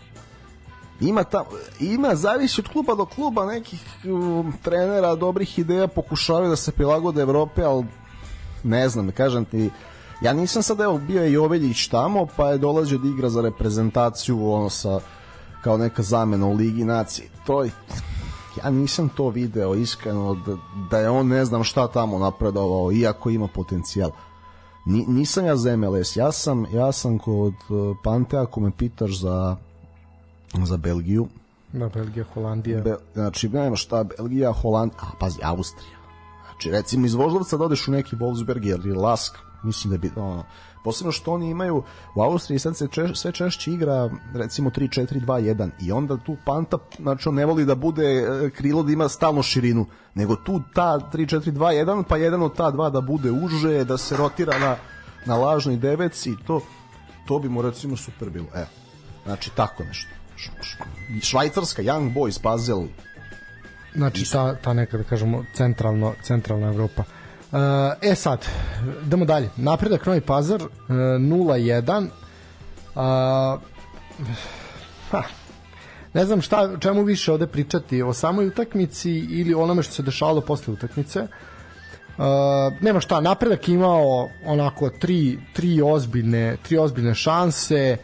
Ima, 1.01 1.23
ta, 1.23 1.45
ima 1.79 2.15
zavisi 2.15 2.61
od 2.61 2.67
kluba 2.67 2.95
do 2.95 3.05
kluba 3.05 3.45
nekih 3.45 3.83
um, 4.05 4.53
trenera, 4.61 5.15
dobrih 5.15 5.59
ideja 5.59 5.87
pokušavaju 5.87 6.49
da 6.49 6.55
se 6.55 6.71
prilagode 6.71 7.21
Evrope, 7.21 7.63
ali 7.63 7.85
ne 8.63 8.89
znam, 8.89 9.11
kažem 9.11 9.45
ti, 9.45 9.69
ja 10.21 10.33
nisam 10.33 10.63
sad 10.63 10.79
evo 10.79 10.97
bio 10.97 11.27
i 11.27 11.37
Oveljić 11.37 11.87
tamo, 11.87 12.27
pa 12.37 12.49
je 12.49 12.57
dolazio 12.57 12.97
da 12.97 13.07
igra 13.07 13.29
za 13.29 13.41
reprezentaciju 13.41 14.51
ono 14.51 14.69
sa 14.69 14.99
kao 15.63 15.77
neka 15.77 16.01
zamena 16.01 16.45
u 16.45 16.53
Ligi 16.53 16.83
nacije. 16.83 17.29
To 17.45 17.63
je, 17.63 17.71
ja 18.63 18.69
nisam 18.69 19.09
to 19.09 19.29
video 19.29 19.75
iskreno 19.75 20.35
da, 20.45 20.57
da 20.89 20.99
je 20.99 21.09
on 21.09 21.27
ne 21.27 21.45
znam 21.45 21.63
šta 21.63 21.87
tamo 21.87 22.19
napredovao 22.19 22.91
iako 22.91 23.29
ima 23.29 23.47
potencijal. 23.47 24.11
Ni, 24.85 25.05
nisam 25.07 25.45
ja 25.45 25.55
za 25.55 25.77
MLS, 25.77 26.15
ja 26.15 26.31
sam, 26.31 26.65
ja 26.73 26.91
sam 26.91 27.19
kod 27.19 27.53
uh, 27.53 27.97
Pantea 28.03 28.41
ako 28.41 28.59
me 28.59 28.71
pitaš 28.77 29.19
za 29.19 29.55
za 30.65 30.77
Belgiju. 30.77 31.27
Da, 31.73 31.89
Belgija, 31.89 32.25
Holandija. 32.33 32.81
Be, 32.81 32.95
znači, 33.13 33.49
nema 33.49 33.75
šta, 33.75 34.03
Belgija, 34.03 34.51
Holandija, 34.51 34.99
a 35.01 35.05
pazi, 35.19 35.39
Austrija. 35.43 35.97
Znači, 36.45 36.71
recimo 36.71 37.05
iz 37.05 37.13
Voždovca 37.13 37.57
da 37.57 37.65
odeš 37.65 37.87
u 37.87 37.91
neki 37.91 38.15
Wolfsberg 38.15 38.69
ili 38.69 38.93
Lask, 38.93 39.35
mislim 39.63 39.91
da 39.91 39.97
bi, 39.97 40.11
ono, 40.15 40.43
posebno 40.83 41.11
što 41.11 41.33
oni 41.33 41.49
imaju 41.49 41.83
u 42.15 42.21
Austriji 42.21 42.59
sad 42.59 42.77
se 42.77 42.87
češ, 42.87 43.19
sve 43.19 43.31
češće 43.31 43.71
igra 43.71 44.09
recimo 44.33 44.69
3-4-2-1 44.69 45.69
i 45.81 45.91
onda 45.91 46.17
tu 46.17 46.37
Panta 46.45 46.77
znači 46.99 47.29
on 47.29 47.35
ne 47.35 47.45
voli 47.45 47.65
da 47.65 47.75
bude 47.75 48.03
e, 48.05 48.49
krilo 48.49 48.83
da 48.83 48.91
ima 48.91 49.09
stalno 49.09 49.43
širinu. 49.43 49.85
Nego 50.15 50.35
tu 50.35 50.61
ta 50.73 50.99
3-4-2-1 51.13 52.03
pa 52.09 52.17
jedan 52.17 52.43
od 52.43 52.55
ta 52.55 52.71
dva 52.71 52.89
da 52.89 53.01
bude 53.01 53.31
uže 53.31 53.83
da 53.83 53.97
se 53.97 54.17
rotira 54.17 54.59
na, 54.59 54.75
na 55.25 55.37
lažnoj 55.37 55.77
deveci 55.77 56.35
to, 56.47 56.61
to 57.27 57.39
bi 57.39 57.49
mu 57.49 57.61
recimo 57.61 57.97
super 57.97 58.29
bilo. 58.29 58.47
Evo 58.55 58.67
znači 59.25 59.51
tako 59.55 59.83
nešto. 59.83 60.09
Švajcarska 61.21 61.81
Young 61.81 62.13
Boys 62.13 62.43
Basel 62.43 62.83
znači 63.95 64.31
ta, 64.31 64.55
ta 64.55 64.73
neka 64.73 64.97
da 64.97 65.03
kažemo 65.03 65.45
centralno, 65.53 66.13
centralna 66.23 66.67
Evropa 66.67 67.03
e 68.01 68.15
sad, 68.15 68.45
idemo 69.05 69.25
dalje. 69.25 69.49
Napredak 69.57 70.05
Novi 70.05 70.21
Pazar 70.21 70.61
uh, 70.61 70.69
0-1. 70.89 72.07
Uh, 72.95 73.61
ha, 75.11 75.23
ne 76.13 76.25
znam 76.25 76.41
šta, 76.41 76.77
čemu 76.79 77.03
više 77.03 77.31
ovde 77.31 77.47
pričati, 77.47 78.01
o 78.01 78.13
samoj 78.13 78.47
utakmici 78.47 79.11
ili 79.11 79.53
onome 79.53 79.83
što 79.83 79.93
se 79.93 80.03
dešavalo 80.03 80.41
posle 80.41 80.73
utakmice. 80.73 81.19
Uh, 81.21 81.27
nema 82.81 82.99
šta, 82.99 83.21
napredak 83.21 83.69
imao 83.69 84.29
onako 84.45 84.89
tri, 84.89 85.39
tri 85.53 85.81
ozbiljne, 85.81 86.57
tri 86.63 86.77
ozbiljne 86.77 87.15
šanse, 87.15 87.97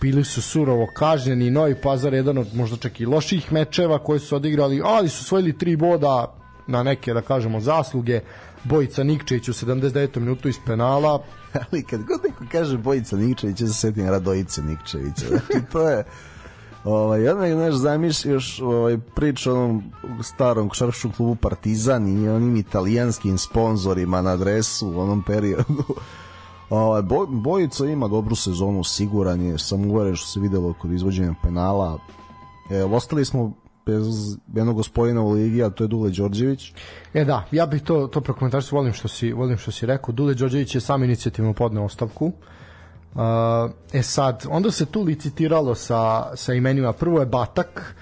bili 0.00 0.24
su 0.24 0.42
surovo 0.42 0.86
kažnjeni, 0.94 1.50
Novi 1.50 1.74
Pazar 1.74 2.14
jedan 2.14 2.38
od 2.38 2.54
možda 2.54 2.76
čak 2.76 3.00
i 3.00 3.06
loših 3.06 3.52
mečeva 3.52 3.98
koji 3.98 4.20
su 4.20 4.36
odigrali, 4.36 4.82
ali 4.84 5.08
su 5.08 5.24
svojili 5.24 5.58
tri 5.58 5.76
boda 5.76 6.34
na 6.66 6.82
neke, 6.82 7.14
da 7.14 7.20
kažemo, 7.20 7.60
zasluge. 7.60 8.20
Bojica 8.64 9.02
Nikčević 9.02 9.48
u 9.48 9.52
79. 9.52 10.18
minutu 10.18 10.48
iz 10.48 10.56
penala. 10.66 11.22
Ali 11.70 11.82
kad 11.82 12.02
god 12.02 12.20
neko 12.24 12.44
kaže 12.52 12.78
Bojica 12.78 13.16
Nikčević, 13.16 13.60
ja 13.60 13.66
se 13.66 13.74
setim 13.74 14.06
Radojice 14.06 14.62
Nikčevića. 14.62 15.26
Znači, 15.28 15.66
to 15.72 15.88
je... 15.88 16.04
Ovaj, 16.84 17.22
ja 17.22 17.34
ne 17.34 17.54
znaš, 17.54 17.74
zamišljaš 17.74 18.60
ovaj, 18.60 18.98
priču 18.98 19.50
o 19.50 19.54
onom 19.54 19.82
starom 20.22 20.68
košarkaškom 20.68 21.12
klubu 21.12 21.34
Partizan 21.34 22.08
i 22.08 22.28
onim 22.28 22.56
italijanskim 22.56 23.38
sponzorima 23.38 24.22
na 24.22 24.30
adresu 24.30 24.88
u 24.88 25.00
onom 25.00 25.22
periodu. 25.22 25.84
Ovaj, 26.70 27.02
Boj, 27.02 27.26
Bojica 27.30 27.86
ima 27.86 28.08
dobru 28.08 28.36
sezonu, 28.36 28.84
siguran 28.84 29.40
je, 29.40 29.58
sam 29.58 29.90
uveren 29.90 30.16
što 30.16 30.26
se 30.26 30.40
videlo 30.40 30.72
kod 30.72 30.92
izvođenja 30.92 31.34
penala. 31.42 31.98
E, 32.70 32.84
ostali 32.84 33.24
smo 33.24 33.52
bez 33.88 34.36
jednog 34.54 34.76
gospodina 34.76 35.22
u 35.22 35.30
ligi, 35.32 35.62
a 35.62 35.70
to 35.70 35.84
je 35.84 35.88
Dule 35.88 36.10
Đorđević. 36.10 36.72
E 37.14 37.24
da, 37.24 37.44
ja 37.50 37.66
bih 37.66 37.82
to 37.82 38.06
to 38.06 38.20
prokomentarisao, 38.20 38.76
volim 38.76 38.92
što 38.92 39.08
si 39.08 39.32
volim 39.32 39.58
što 39.58 39.72
si 39.72 39.86
rekao. 39.86 40.12
Dule 40.12 40.34
Đorđević 40.34 40.74
je 40.74 40.80
sam 40.80 41.04
inicijativno 41.04 41.52
podneo 41.52 41.84
ostavku. 41.84 42.26
Uh, 42.26 43.22
e 43.92 44.02
sad, 44.02 44.44
onda 44.50 44.70
se 44.70 44.86
tu 44.86 45.02
licitiralo 45.02 45.74
sa, 45.74 46.36
sa 46.36 46.54
imenima. 46.54 46.92
Prvo 46.92 47.20
je 47.20 47.26
Batak, 47.26 47.94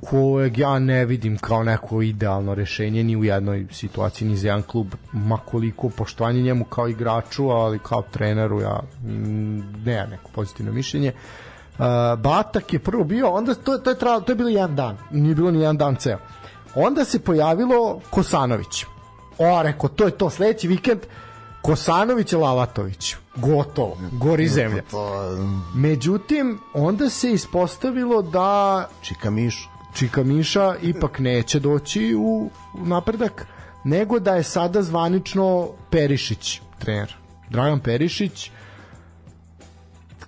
kojeg 0.00 0.58
ja 0.58 0.78
ne 0.78 1.04
vidim 1.04 1.38
kao 1.38 1.62
neko 1.62 2.02
idealno 2.02 2.54
rešenje 2.54 3.04
ni 3.04 3.16
u 3.16 3.24
jednoj 3.24 3.66
situaciji 3.70 4.28
ni 4.28 4.36
za 4.36 4.48
jedan 4.48 4.62
klub 4.62 4.94
makoliko 5.12 5.88
poštovanje 5.88 6.42
njemu 6.42 6.64
kao 6.64 6.88
igraču 6.88 7.48
ali 7.48 7.78
kao 7.78 8.02
treneru 8.10 8.60
ja 8.60 8.80
mm, 9.02 9.58
ne 9.84 10.06
neko 10.10 10.30
pozitivno 10.34 10.72
mišljenje 10.72 11.12
uh, 11.14 11.43
Uh, 11.78 12.20
Batak 12.20 12.72
je 12.72 12.78
prvo 12.78 13.04
bio, 13.04 13.30
onda 13.30 13.54
to, 13.54 13.78
to 13.78 13.90
je 13.90 13.98
trajalo, 13.98 14.20
to 14.20 14.32
je 14.32 14.36
bilo 14.36 14.48
jedan 14.48 14.76
dan, 14.76 14.96
nije 15.10 15.34
bilo 15.34 15.50
ni 15.50 15.58
jedan 15.58 15.76
dan 15.76 15.96
ceo. 15.96 16.18
Onda 16.74 17.04
se 17.04 17.18
pojavilo 17.18 18.00
Kosanović. 18.10 18.84
O, 19.38 19.62
reko, 19.62 19.88
to 19.88 20.04
je 20.04 20.10
to, 20.10 20.30
sledeći 20.30 20.68
vikend 20.68 21.00
Kosanović 21.62 22.32
i 22.32 22.36
Lavatović. 22.36 23.16
Gotovo, 23.36 23.96
gori 24.12 24.48
zemlja. 24.48 24.82
Međutim, 25.74 26.60
onda 26.74 27.10
se 27.10 27.32
ispostavilo 27.32 28.22
da 28.22 28.88
Čika 29.02 29.30
Miš 29.30 29.68
Čika 29.94 30.22
Miša 30.22 30.76
ipak 30.82 31.18
neće 31.18 31.60
doći 31.60 32.14
u, 32.14 32.50
u 32.74 32.86
napredak, 32.86 33.46
nego 33.84 34.18
da 34.18 34.34
je 34.36 34.42
sada 34.42 34.82
zvanično 34.82 35.68
Perišić 35.90 36.60
trener. 36.78 37.14
Dragan 37.50 37.80
Perišić 37.80 38.50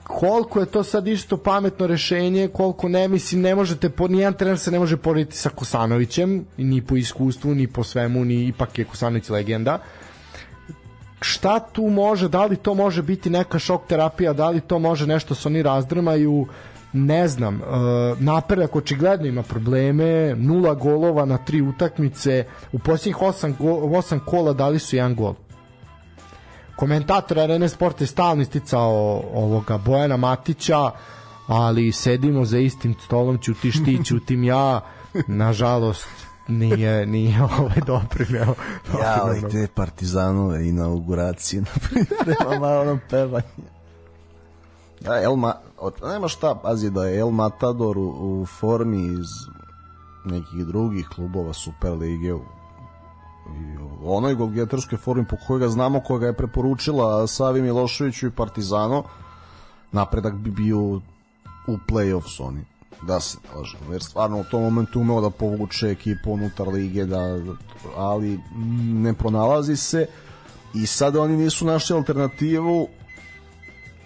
koliko 0.06 0.60
je 0.60 0.66
to 0.66 0.82
sad 0.82 1.08
isto 1.08 1.36
pametno 1.36 1.86
rešenje, 1.86 2.48
koliko 2.48 2.88
ne, 2.88 3.08
mislim, 3.08 3.40
ne 3.40 3.54
možete, 3.54 3.90
po, 3.90 4.08
nijedan 4.08 4.34
trener 4.34 4.58
se 4.58 4.70
ne 4.70 4.78
može 4.78 4.96
porediti 4.96 5.36
sa 5.36 5.50
Kosanovićem, 5.50 6.44
ni 6.56 6.82
po 6.82 6.96
iskustvu, 6.96 7.54
ni 7.54 7.66
po 7.66 7.84
svemu, 7.84 8.24
ni 8.24 8.46
ipak 8.46 8.78
je 8.78 8.84
Kosanović 8.84 9.28
legenda. 9.28 9.78
Šta 11.20 11.58
tu 11.58 11.82
može, 11.82 12.28
da 12.28 12.44
li 12.44 12.56
to 12.56 12.74
može 12.74 13.02
biti 13.02 13.30
neka 13.30 13.58
šok 13.58 13.86
terapija, 13.88 14.32
da 14.32 14.50
li 14.50 14.60
to 14.60 14.78
može 14.78 15.06
nešto 15.06 15.34
se 15.34 15.48
oni 15.48 15.62
razdrmaju, 15.62 16.46
ne 16.92 17.28
znam, 17.28 17.54
uh, 17.54 18.20
napredak 18.20 18.76
očigledno 18.76 19.26
ima 19.26 19.42
probleme, 19.42 20.34
nula 20.36 20.74
golova 20.74 21.24
na 21.24 21.38
tri 21.38 21.62
utakmice, 21.62 22.44
u 22.72 22.78
posljednjih 22.78 23.22
osam, 23.22 23.56
go, 23.58 23.74
osam 23.74 24.20
kola 24.26 24.52
dali 24.52 24.78
su 24.78 24.96
jedan 24.96 25.14
gol 25.14 25.34
komentator 26.76 27.38
Arene 27.38 27.68
Sport 27.68 28.00
je 28.00 28.06
stalno 28.06 28.42
isticao 28.42 29.22
ovoga 29.34 29.78
Bojana 29.78 30.16
Matića, 30.16 30.90
ali 31.46 31.92
sedimo 31.92 32.44
za 32.44 32.58
istim 32.58 32.94
stolom, 33.04 33.38
ćutiš 33.38 33.84
ti, 33.84 34.00
ćutim 34.08 34.44
ja, 34.44 34.80
nažalost 35.26 36.08
nije, 36.48 37.06
nije 37.06 37.42
ovaj 37.58 37.80
doprineo. 37.86 38.54
Ja, 39.02 39.22
ovaj 39.22 39.40
te 39.40 39.66
partizanove 39.74 40.68
inauguracije, 40.68 41.62
na 41.74 41.88
primjer, 41.88 42.60
malo 42.60 42.80
ono 42.80 42.98
pevanje. 43.10 43.76
Da, 45.00 45.22
El 45.22 45.36
Ma, 45.36 45.54
od, 45.78 45.94
nema 46.02 46.28
šta, 46.28 46.54
pazi 46.54 46.90
da 46.90 47.04
je 47.04 47.18
El 47.18 47.30
Matador 47.30 47.98
u, 47.98 48.08
u 48.08 48.46
formi 48.46 49.06
iz 49.06 49.26
nekih 50.24 50.66
drugih 50.66 51.08
klubova 51.08 51.52
Super 51.52 51.92
Lige 51.92 52.34
u 52.34 52.55
i 53.46 53.76
onoj 54.04 54.34
golgetarskoj 54.34 54.98
formi 54.98 55.26
po 55.30 55.36
kojoj 55.46 55.60
ga 55.60 55.68
znamo 55.68 56.00
koja 56.00 56.18
ga 56.18 56.26
je 56.26 56.36
preporučila 56.36 57.26
Savi 57.26 57.62
Miloševiću 57.62 58.26
i 58.26 58.30
Partizano 58.30 59.04
napredak 59.92 60.34
bi 60.34 60.50
bio 60.50 60.78
u 61.66 61.78
play-off 61.88 62.40
oni. 62.40 62.64
Da 63.02 63.20
se 63.20 63.38
lažem, 63.56 63.80
jer 63.92 64.02
stvarno 64.02 64.40
u 64.40 64.44
tom 64.44 64.62
momentu 64.62 65.00
umeo 65.00 65.20
da 65.20 65.30
povuče 65.30 65.86
ekipu 65.86 66.32
unutar 66.32 66.68
lige 66.68 67.04
da, 67.04 67.38
ali 67.96 68.40
ne 68.84 69.14
pronalazi 69.14 69.76
se. 69.76 70.06
I 70.74 70.86
sada 70.86 71.20
oni 71.20 71.36
nisu 71.36 71.66
našli 71.66 71.96
alternativu 71.96 72.88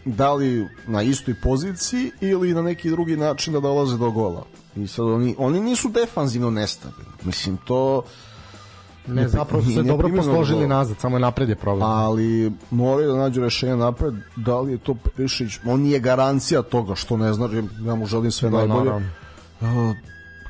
da 0.05 0.33
li 0.35 0.69
na 0.87 1.03
istoj 1.03 1.35
poziciji 1.43 2.11
ili 2.21 2.55
na 2.55 2.62
neki 2.62 2.91
drugi 2.91 3.17
način 3.17 3.53
da 3.53 3.61
dolaze 3.61 3.97
do 3.97 4.11
gola. 4.11 4.45
I 4.77 4.87
sad 4.87 5.07
oni, 5.07 5.35
oni 5.39 5.61
nisu 5.61 5.89
defanzivno 5.89 6.51
nestabilni. 6.51 7.12
Mislim 7.23 7.57
to 7.57 8.03
Ne, 9.11 9.28
zapravo 9.28 9.62
su 9.62 9.74
se 9.74 9.82
dobro 9.82 10.09
posložili 10.16 10.69
nazad, 10.69 10.97
samo 10.99 11.16
je 11.16 11.20
napred 11.20 11.49
je 11.49 11.57
problem. 11.57 11.91
Ali 11.91 12.53
moraju 12.70 13.12
da 13.12 13.19
nađu 13.19 13.41
rešenje 13.41 13.77
napred, 13.77 14.15
da 14.37 14.61
li 14.61 14.73
je 14.73 14.78
to 14.78 14.95
Perišić, 14.95 15.59
on 15.65 15.81
nije 15.81 15.99
garancija 15.99 16.62
toga 16.62 16.95
što 16.95 17.16
ne 17.16 17.32
znači, 17.32 17.62
ja 17.87 17.95
mu 17.95 18.07
želim 18.07 18.31
sve 18.31 18.51
da, 18.51 18.57
najbolje. 18.57 18.91
Naravno 19.61 19.95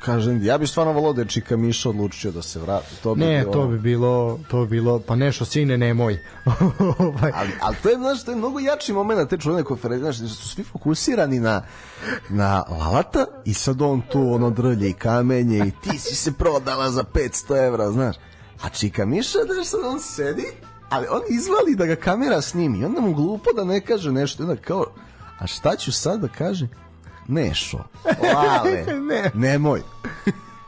kažem, 0.05 0.43
ja 0.43 0.57
bih 0.57 0.69
stvarno 0.69 0.93
volao 0.93 1.13
da 1.13 1.21
je 1.21 1.27
Čika 1.27 1.57
Miša 1.57 1.89
odlučio 1.89 2.31
da 2.31 2.41
se 2.41 2.59
vrati. 2.59 2.95
To 3.03 3.15
bi 3.15 3.21
ne, 3.21 3.39
bilo... 3.39 3.53
to 3.53 3.67
bi 3.67 3.79
bilo, 3.79 4.39
to 4.49 4.61
bi 4.61 4.67
bilo, 4.67 4.99
pa 4.99 5.15
nešto 5.15 5.45
sine 5.45 5.77
nemoj. 5.77 6.19
Ovaj. 6.99 7.31
ali, 7.35 7.49
ali 7.61 7.75
to 7.83 7.89
je, 7.89 7.95
znaš, 7.95 8.23
to 8.23 8.31
je 8.31 8.37
mnogo 8.37 8.59
jači 8.59 8.93
moment 8.93 9.29
te 9.29 9.37
čuvene 9.37 9.63
konferencije, 9.63 10.13
znaš, 10.13 10.29
su 10.29 10.49
svi 10.49 10.63
fokusirani 10.63 11.39
na, 11.39 11.61
na 12.29 12.63
Lalata 12.69 13.25
i 13.45 13.53
sad 13.53 13.81
on 13.81 14.01
tu 14.01 14.33
ono 14.33 14.49
drlje 14.49 14.89
i 14.89 14.93
kamenje 14.93 15.57
i 15.57 15.71
ti 15.83 15.99
si 15.99 16.15
se 16.15 16.31
prodala 16.31 16.91
za 16.91 17.03
500 17.03 17.67
evra, 17.67 17.91
znaš. 17.91 18.15
A 18.63 18.69
Čika 18.69 19.05
Miša, 19.05 19.39
znaš, 19.53 19.67
sad 19.67 19.79
on 19.85 19.99
sedi, 19.99 20.45
ali 20.89 21.07
on 21.09 21.21
izvali 21.29 21.75
da 21.75 21.85
ga 21.85 21.95
kamera 21.95 22.41
snimi 22.41 22.79
i 22.79 22.85
onda 22.85 23.01
mu 23.01 23.13
glupo 23.13 23.49
da 23.55 23.63
ne 23.63 23.81
kaže 23.81 24.11
nešto, 24.11 24.43
onda 24.43 24.55
kao, 24.55 24.85
a 25.39 25.47
šta 25.47 25.75
ću 25.75 25.91
sad 25.91 26.19
da 26.19 26.27
kažem? 26.27 26.69
Nešo, 27.27 27.83
Lale, 28.33 28.85
ne. 29.09 29.31
nemoj. 29.33 29.81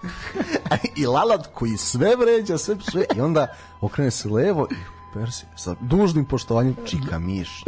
I 0.95 1.05
Lalat 1.05 1.47
koji 1.53 1.77
sve 1.77 2.15
vređa, 2.15 2.57
sve 2.57 2.75
psuje 2.75 3.05
i 3.15 3.21
onda 3.21 3.55
okrene 3.81 4.11
se 4.11 4.29
levo 4.29 4.67
i 4.71 4.75
Persi, 5.13 5.45
sa 5.55 5.75
dužnim 5.81 6.25
poštovanjem 6.25 6.75
čika 6.85 7.19
miš. 7.19 7.63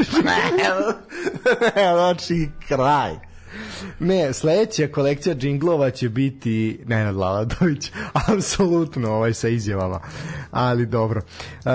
znači, 1.73 2.49
kraj. 2.67 3.15
Ne, 3.99 4.33
sledeća 4.33 4.87
kolekcija 4.87 5.35
džinglova 5.35 5.89
će 5.91 6.09
biti 6.09 6.79
Nenad 6.85 7.15
Laladović, 7.15 7.91
apsolutno 8.33 9.11
ovaj 9.11 9.33
sa 9.33 9.47
izjavama. 9.47 9.99
Ali 10.51 10.85
dobro. 10.85 11.21
Uh, 11.65 11.71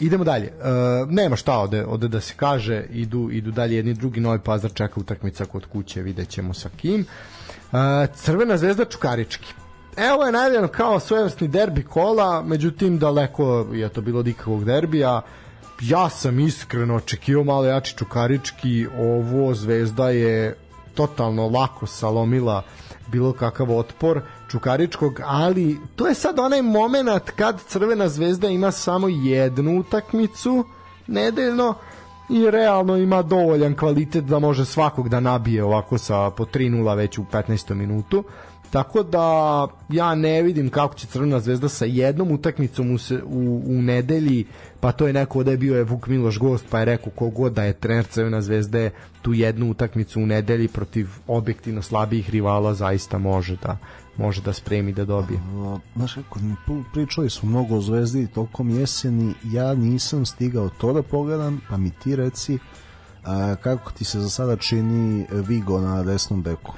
idemo 0.00 0.24
dalje. 0.24 0.52
Uh, 0.58 1.10
nema 1.10 1.36
šta 1.36 1.58
ode, 1.58 1.84
ode 1.84 2.08
da 2.08 2.20
se 2.20 2.34
kaže, 2.36 2.84
idu, 2.90 3.28
idu 3.32 3.50
dalje 3.50 3.76
jedni 3.76 3.94
drugi, 3.94 4.20
Novi 4.20 4.38
Pazar 4.38 4.72
čeka 4.74 5.00
utakmica 5.00 5.44
kod 5.44 5.66
kuće, 5.66 6.02
vidjet 6.02 6.28
ćemo 6.28 6.54
sa 6.54 6.68
kim. 6.76 7.00
Uh, 7.72 7.78
Crvena 8.14 8.56
zvezda 8.56 8.84
Čukarički. 8.84 9.54
Evo 9.96 10.24
je 10.24 10.32
najavljeno 10.32 10.68
kao 10.68 11.00
svojevrsni 11.00 11.48
derbi 11.48 11.82
kola, 11.82 12.42
međutim 12.42 12.98
daleko 12.98 13.66
je 13.72 13.88
to 13.88 14.00
bilo 14.00 14.22
nikakvog 14.22 14.64
derbija. 14.64 15.22
Ja 15.80 16.08
sam 16.08 16.40
iskreno 16.40 16.96
očekivao 16.96 17.44
malo 17.44 17.64
jači 17.64 17.96
Čukarički, 17.96 18.86
ovo 18.98 19.54
Zvezda 19.54 20.10
je 20.10 20.56
totalno 20.94 21.48
lako 21.48 21.86
salomila 21.86 22.62
bilo 23.08 23.32
kakav 23.32 23.78
otpor 23.78 24.20
Čukaričkog, 24.50 25.20
ali 25.24 25.78
to 25.96 26.06
je 26.06 26.14
sad 26.14 26.38
onaj 26.38 26.62
moment 26.62 27.30
kad 27.36 27.60
Crvena 27.68 28.08
zvezda 28.08 28.48
ima 28.48 28.70
samo 28.70 29.08
jednu 29.08 29.80
utakmicu 29.80 30.64
nedeljno 31.06 31.74
i 32.30 32.50
realno 32.50 32.96
ima 32.96 33.22
dovoljan 33.22 33.76
kvalitet 33.76 34.24
da 34.24 34.38
može 34.38 34.64
svakog 34.64 35.08
da 35.08 35.20
nabije 35.20 35.64
ovako 35.64 35.98
sa 35.98 36.30
po 36.30 36.44
3-0 36.44 36.96
već 36.96 37.18
u 37.18 37.24
15. 37.32 37.74
minutu. 37.74 38.24
Tako 38.72 39.02
da 39.02 39.66
ja 39.88 40.14
ne 40.14 40.42
vidim 40.42 40.70
kako 40.70 40.94
će 40.94 41.06
Crvena 41.06 41.40
zvezda 41.40 41.68
sa 41.68 41.84
jednom 41.84 42.30
utakmicom 42.30 42.90
u, 42.90 42.98
u, 43.24 43.62
u 43.66 43.82
nedelji, 43.82 44.44
pa 44.80 44.92
to 44.92 45.06
je 45.06 45.12
neko 45.12 45.42
da 45.42 45.50
je 45.50 45.56
bio 45.56 45.76
je 45.76 45.84
Vuk 45.84 46.06
Miloš 46.06 46.38
gost, 46.38 46.64
pa 46.70 46.78
je 46.78 46.84
rekao 46.84 47.12
kogod 47.12 47.52
da 47.52 47.64
je 47.64 47.72
trener 47.72 48.06
Crvena 48.06 48.40
zvezde 48.40 48.90
tu 49.22 49.32
jednu 49.32 49.70
utakmicu 49.70 50.20
u 50.20 50.26
nedelji 50.26 50.68
protiv 50.68 51.08
objektivno 51.26 51.82
slabijih 51.82 52.30
rivala 52.30 52.74
zaista 52.74 53.18
može 53.18 53.56
da 53.56 53.76
može 54.16 54.42
da 54.42 54.52
spremi 54.52 54.92
da 54.92 55.04
dobije. 55.04 55.40
Znaš 55.96 56.14
kako, 56.14 56.38
pričali 56.92 57.30
smo 57.30 57.48
mnogo 57.48 57.76
o 57.76 57.80
Zvezdi 57.80 58.26
tokom 58.26 58.70
jeseni, 58.70 59.34
ja 59.44 59.74
nisam 59.74 60.26
stigao 60.26 60.68
to 60.68 60.92
da 60.92 61.02
pogledam, 61.02 61.60
pa 61.70 61.76
mi 61.76 61.90
ti 61.90 62.16
reci 62.16 62.58
a, 63.24 63.56
kako 63.62 63.92
ti 63.92 64.04
se 64.04 64.20
za 64.20 64.28
sada 64.28 64.56
čini 64.56 65.26
Vigo 65.30 65.80
na 65.80 66.02
desnom 66.02 66.42
beku? 66.42 66.72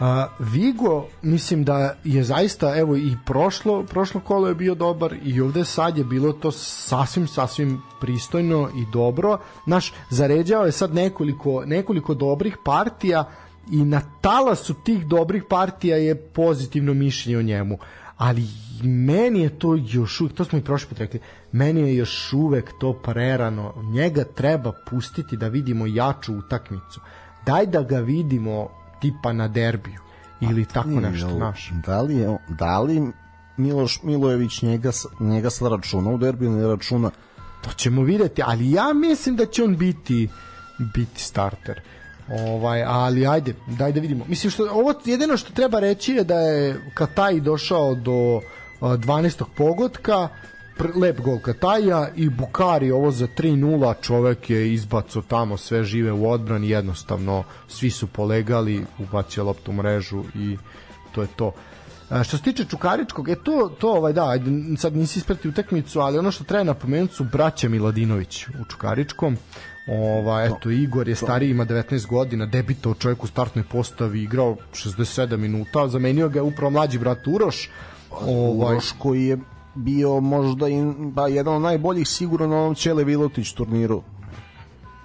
A, 0.00 0.28
Vigo, 0.38 1.06
mislim 1.22 1.64
da 1.64 1.96
je 2.04 2.24
zaista, 2.24 2.76
evo 2.76 2.96
i 2.96 3.16
prošlo, 3.26 3.82
prošlo 3.82 4.20
kolo 4.20 4.48
je 4.48 4.54
bio 4.54 4.74
dobar 4.74 5.14
i 5.24 5.40
ovde 5.40 5.64
sad 5.64 5.98
je 5.98 6.04
bilo 6.04 6.32
to 6.32 6.52
sasvim, 6.52 7.26
sasvim 7.26 7.82
pristojno 8.00 8.70
i 8.76 8.92
dobro. 8.92 9.38
Naš, 9.66 9.92
zaređao 10.10 10.64
je 10.64 10.72
sad 10.72 10.94
nekoliko, 10.94 11.62
nekoliko 11.66 12.14
dobrih 12.14 12.56
partija 12.64 13.30
i 13.70 13.84
na 13.84 14.00
talasu 14.20 14.74
tih 14.74 15.06
dobrih 15.06 15.44
partija 15.48 15.96
je 15.96 16.16
pozitivno 16.16 16.94
mišljenje 16.94 17.38
o 17.38 17.42
njemu. 17.42 17.78
Ali 18.16 18.42
meni 18.82 19.40
je 19.40 19.58
to 19.58 19.78
još 19.88 20.20
uvek, 20.20 20.34
to 20.34 20.44
smo 20.44 20.58
i 20.58 20.64
prošli 20.64 20.88
put 20.88 20.98
rekli, 20.98 21.20
meni 21.52 21.80
je 21.80 21.96
još 21.96 22.32
uvek 22.32 22.72
to 22.80 22.92
prerano. 22.92 23.74
Njega 23.82 24.24
treba 24.24 24.72
pustiti 24.90 25.36
da 25.36 25.48
vidimo 25.48 25.86
jaču 25.86 26.34
utakmicu. 26.34 27.00
Daj 27.46 27.66
da 27.66 27.82
ga 27.82 27.98
vidimo 27.98 28.83
tipa 29.04 29.32
na 29.32 29.48
derbiju 29.48 30.00
ili 30.40 30.64
tako 30.64 30.88
nešto, 30.88 31.38
naš. 31.38 31.72
Da 31.86 32.00
li, 32.00 32.16
je, 32.16 32.38
da 32.48 32.80
li 32.80 33.12
Miloš 33.56 34.02
Milojević 34.02 34.62
njega, 34.62 34.90
njega 35.20 35.50
sa 35.50 35.68
računa 35.68 36.10
u 36.10 36.18
derbiju 36.18 36.50
ne 36.50 36.66
računa? 36.66 37.10
To 37.62 37.70
ćemo 37.76 38.02
videti, 38.02 38.42
ali 38.44 38.70
ja 38.70 38.92
mislim 38.92 39.36
da 39.36 39.46
će 39.46 39.64
on 39.64 39.76
biti 39.76 40.28
biti 40.78 41.22
starter. 41.22 41.80
Ovaj, 42.28 42.82
ali 42.86 43.26
ajde, 43.26 43.54
daj 43.66 43.92
da 43.92 44.00
vidimo. 44.00 44.24
Mislim 44.28 44.50
što 44.50 44.68
ovo 44.72 44.94
jedino 45.04 45.36
što 45.36 45.52
treba 45.52 45.80
reći 45.80 46.12
je 46.12 46.24
da 46.24 46.38
je 46.38 46.80
Kataj 46.94 47.40
došao 47.40 47.94
do 47.94 48.40
12. 48.80 49.44
pogotka, 49.56 50.28
lep 50.94 51.20
gol 51.20 51.38
Kataja 51.38 52.08
i 52.16 52.28
Bukari 52.28 52.90
ovo 52.90 53.10
za 53.10 53.26
3-0 53.26 53.94
čovek 54.00 54.50
je 54.50 54.72
izbaco 54.72 55.22
tamo 55.22 55.56
sve 55.56 55.84
žive 55.84 56.12
u 56.12 56.30
odbrani 56.30 56.70
jednostavno 56.70 57.44
svi 57.68 57.90
su 57.90 58.06
polegali 58.06 58.84
ubacio 58.98 59.44
loptu 59.44 59.70
u 59.70 59.74
mrežu 59.74 60.24
i 60.34 60.56
to 61.14 61.22
je 61.22 61.28
to 61.36 61.52
a, 62.08 62.24
što 62.24 62.36
se 62.36 62.42
tiče 62.42 62.64
Čukaričkog, 62.64 63.28
je 63.28 63.44
to, 63.44 63.70
to 63.78 63.92
ovaj, 63.92 64.12
da, 64.12 64.38
sad 64.76 64.96
nisi 64.96 65.18
isprati 65.18 65.48
utakmicu, 65.48 66.00
ali 66.00 66.18
ono 66.18 66.30
što 66.30 66.44
treba 66.44 66.64
napomenuti 66.64 67.14
su 67.14 67.24
braća 67.24 67.68
Miladinović 67.68 68.46
u 68.46 68.64
Čukaričkom. 68.70 69.36
Ova, 69.88 70.44
eto, 70.44 70.70
Igor 70.70 71.08
je 71.08 71.14
stariji, 71.14 71.50
ima 71.50 71.66
19 71.66 72.06
godina, 72.06 72.46
debitao 72.46 72.94
čovjek 72.94 73.24
u 73.24 73.26
startnoj 73.26 73.64
postavi, 73.64 74.22
igrao 74.22 74.56
67 74.72 75.36
minuta, 75.36 75.88
zamenio 75.88 76.28
ga 76.28 76.38
je 76.38 76.42
upravo 76.42 76.70
mlađi 76.70 76.98
brat 76.98 77.26
Uroš. 77.26 77.70
Ovaj, 78.10 78.72
Uroš 78.72 78.92
koji 78.98 79.24
je 79.24 79.38
bio 79.74 80.20
možda 80.20 80.68
i 80.68 80.82
ba, 80.98 81.28
jedan 81.28 81.54
od 81.54 81.62
najboljih 81.62 82.08
sigurno 82.08 82.46
na 82.46 82.56
ovom 82.56 82.74
Ćele 82.74 83.04
Vilotić 83.04 83.52
turniru. 83.52 84.02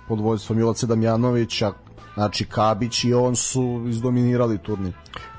Pod 0.07 0.19
vojstvom 0.19 0.57
Milaca 0.57 0.87
Damjanovića 0.87 1.73
znači 2.13 2.45
Kabić 2.45 3.03
i 3.03 3.13
on 3.13 3.35
su 3.35 3.85
izdominirali 3.87 4.57
turnir. 4.57 4.93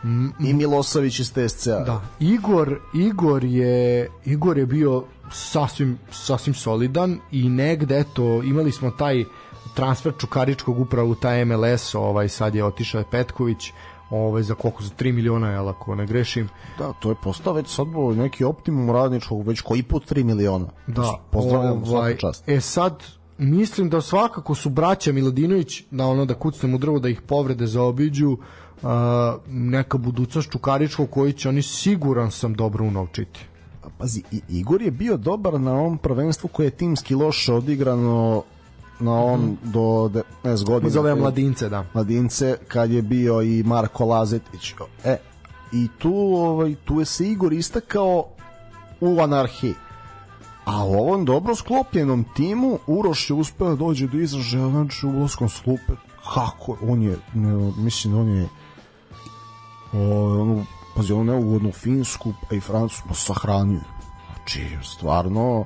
Mm, 0.05 0.28
i 0.40 0.55
Milosavić 0.55 1.20
iz 1.20 1.32
TSC-a 1.32 1.85
da, 1.85 2.01
Igor, 2.20 2.78
Igor 2.94 3.44
je 3.44 4.09
Igor 4.24 4.59
je 4.59 4.66
bio 4.66 5.05
sasvim, 5.32 5.98
sasvim 6.11 6.55
solidan 6.55 7.19
i 7.32 7.48
negde 7.48 7.98
eto 7.98 8.43
imali 8.43 8.73
smo 8.73 8.90
taj 8.90 9.24
transfer 9.74 10.12
Čukaričkog 10.19 10.81
upravo 10.81 11.11
u 11.11 11.15
taj 11.15 11.44
MLS 11.44 11.94
ovaj 11.94 12.28
sad 12.28 12.55
je 12.55 12.65
otišao 12.65 13.05
Petković 13.11 13.73
ovaj, 14.11 14.43
za 14.43 14.55
koliko, 14.55 14.82
za 14.82 14.91
3 14.99 15.12
miliona, 15.12 15.51
jel, 15.51 15.69
ako 15.69 15.95
ne 15.95 16.07
grešim. 16.07 16.49
Da, 16.78 16.93
to 16.93 17.09
je 17.09 17.16
postao 17.23 17.53
već 17.53 17.69
sad 17.69 17.87
neki 18.16 18.45
optimum 18.45 18.91
radničkog, 18.91 19.47
već 19.47 19.61
koji 19.61 19.82
put 19.82 20.12
3 20.12 20.24
miliona. 20.24 20.66
Da, 20.87 21.20
pozdravljam 21.31 21.82
ovaj, 21.87 22.16
čast. 22.16 22.49
E 22.49 22.61
sad, 22.61 23.03
mislim 23.39 23.91
da 23.91 24.01
svakako 24.01 24.55
su 24.55 24.70
braća 24.70 25.12
Miladinović 25.12 25.82
na 25.91 26.09
ono 26.09 26.24
da 26.24 26.35
kucnem 26.35 26.74
u 26.74 26.78
drvo 26.78 26.99
da 26.99 27.09
ih 27.09 27.20
povrede 27.20 27.66
zaobiđu 27.66 28.31
uh, 28.31 28.91
neka 29.49 29.99
budućnost 29.99 30.51
Čukaričkog 30.51 31.11
koji 31.11 31.32
će 31.32 31.49
oni 31.49 31.62
siguran 31.62 32.31
sam 32.31 32.55
dobro 32.55 32.85
unovčiti. 32.85 33.41
Pazi, 33.99 34.23
Igor 34.49 34.82
je 34.82 34.91
bio 34.91 35.16
dobar 35.16 35.61
na 35.61 35.73
ovom 35.73 35.99
prvenstvu 35.99 36.49
koje 36.49 36.66
je 36.66 36.70
timski 36.70 37.15
loše 37.15 37.53
odigrano 37.53 38.43
na 39.01 39.24
on 39.24 39.40
mm 39.40 39.59
-hmm. 39.64 39.72
do 39.72 40.22
19 40.44 40.64
godina. 40.64 40.90
Zove 40.90 41.14
mladince, 41.14 41.68
da. 41.68 41.85
Mladince, 41.94 42.56
kad 42.68 42.90
je 42.90 43.02
bio 43.02 43.43
i 43.43 43.62
Marko 43.62 44.05
Lazetić. 44.05 44.74
E, 45.05 45.16
i 45.72 45.89
tu, 45.98 46.14
ovaj, 46.35 46.74
tu 46.85 47.01
je 47.01 47.05
se 47.05 47.28
Igor 47.28 47.52
istakao 47.52 48.24
u 49.01 49.20
anarhiji. 49.20 49.74
A 50.64 50.85
u 50.85 50.93
ovom 50.93 51.24
dobro 51.24 51.55
sklopljenom 51.55 52.24
timu 52.36 52.78
Uroš 52.86 53.31
je 53.31 53.35
uspeo 53.35 53.68
da 53.68 53.77
dođe 53.77 54.06
do 54.06 54.18
izražaja 54.18 54.68
znači 54.68 55.06
u 55.06 55.10
ulazkom 55.10 55.48
slupe. 55.48 55.93
Kako? 56.35 56.77
On 56.82 57.02
je, 57.02 57.18
ne, 57.35 57.72
mislim, 57.77 58.18
on 58.18 58.28
je 58.28 58.48
o, 59.93 60.40
ono, 60.40 60.64
pazi, 60.97 61.12
ono 61.12 61.32
neugodnu 61.32 61.72
Finsku 61.72 62.32
pa 62.48 62.55
i 62.56 62.60
Francusku 62.60 63.14
sahranio. 63.14 63.81
Znači, 64.36 64.77
stvarno 64.82 65.64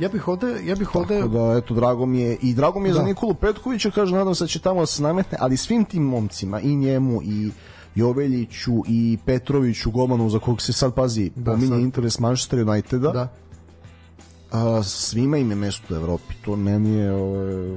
Ja 0.00 0.08
bih 0.08 0.28
ovde, 0.28 0.60
ja 0.64 0.74
bih 0.74 0.94
ovde... 0.94 1.16
Tako 1.20 1.28
da, 1.28 1.56
eto, 1.58 1.74
drago 1.74 2.06
mi 2.06 2.20
je, 2.20 2.36
i 2.42 2.54
drago 2.54 2.80
mi 2.80 2.88
je 2.88 2.92
da. 2.92 2.98
za 2.98 3.04
Nikolu 3.04 3.34
Petkovića, 3.34 3.90
kaže, 3.90 4.14
nadam 4.14 4.34
se 4.34 4.44
da 4.44 4.48
će 4.48 4.58
tamo 4.58 4.80
da 4.80 4.86
se 4.86 5.02
nametne, 5.02 5.38
ali 5.40 5.56
svim 5.56 5.84
tim 5.84 6.02
momcima, 6.02 6.60
i 6.60 6.76
njemu, 6.76 7.22
i 7.22 7.50
Joveljiću 7.94 8.72
i 8.88 9.18
Petroviću 9.26 9.90
golmanu 9.90 10.30
za 10.30 10.38
kog 10.38 10.62
se 10.62 10.72
sad 10.72 10.94
pazi 10.94 11.30
Da, 11.36 11.50
pominje 11.52 11.68
sad. 11.68 11.80
interes 11.80 12.18
Manchester 12.18 12.68
Uniteda 12.68 13.10
Da. 13.10 13.28
a, 14.52 14.82
svima 14.82 15.36
im 15.38 15.50
je 15.50 15.56
mesto 15.56 15.94
u 15.94 15.96
Evropi 15.96 16.34
to 16.44 16.56
meni 16.56 16.90
je 16.90 17.12
ovaj, 17.12 17.76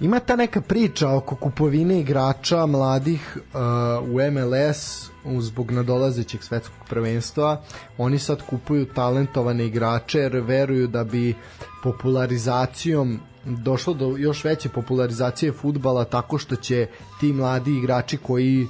Ima 0.00 0.20
ta 0.20 0.36
neka 0.36 0.60
priča 0.60 1.10
oko 1.10 1.36
kupovine 1.36 2.00
igrača 2.00 2.66
mladih 2.66 3.36
uh, 3.36 3.60
u 4.08 4.32
MLS 4.32 5.10
zbog 5.40 5.70
nadolazećeg 5.70 6.42
svetskog 6.42 6.88
prvenstva. 6.88 7.62
Oni 7.98 8.18
sad 8.18 8.42
kupuju 8.50 8.86
talentovane 8.94 9.66
igrače 9.66 10.18
jer 10.18 10.36
veruju 10.36 10.86
da 10.86 11.04
bi 11.04 11.34
popularizacijom 11.82 13.20
došlo 13.44 13.94
do 13.94 14.14
još 14.16 14.44
veće 14.44 14.68
popularizacije 14.68 15.52
futbala 15.52 16.04
tako 16.04 16.38
što 16.38 16.56
će 16.56 16.88
ti 17.20 17.32
mladi 17.32 17.76
igrači 17.76 18.16
koji 18.16 18.62
uh, 18.62 18.68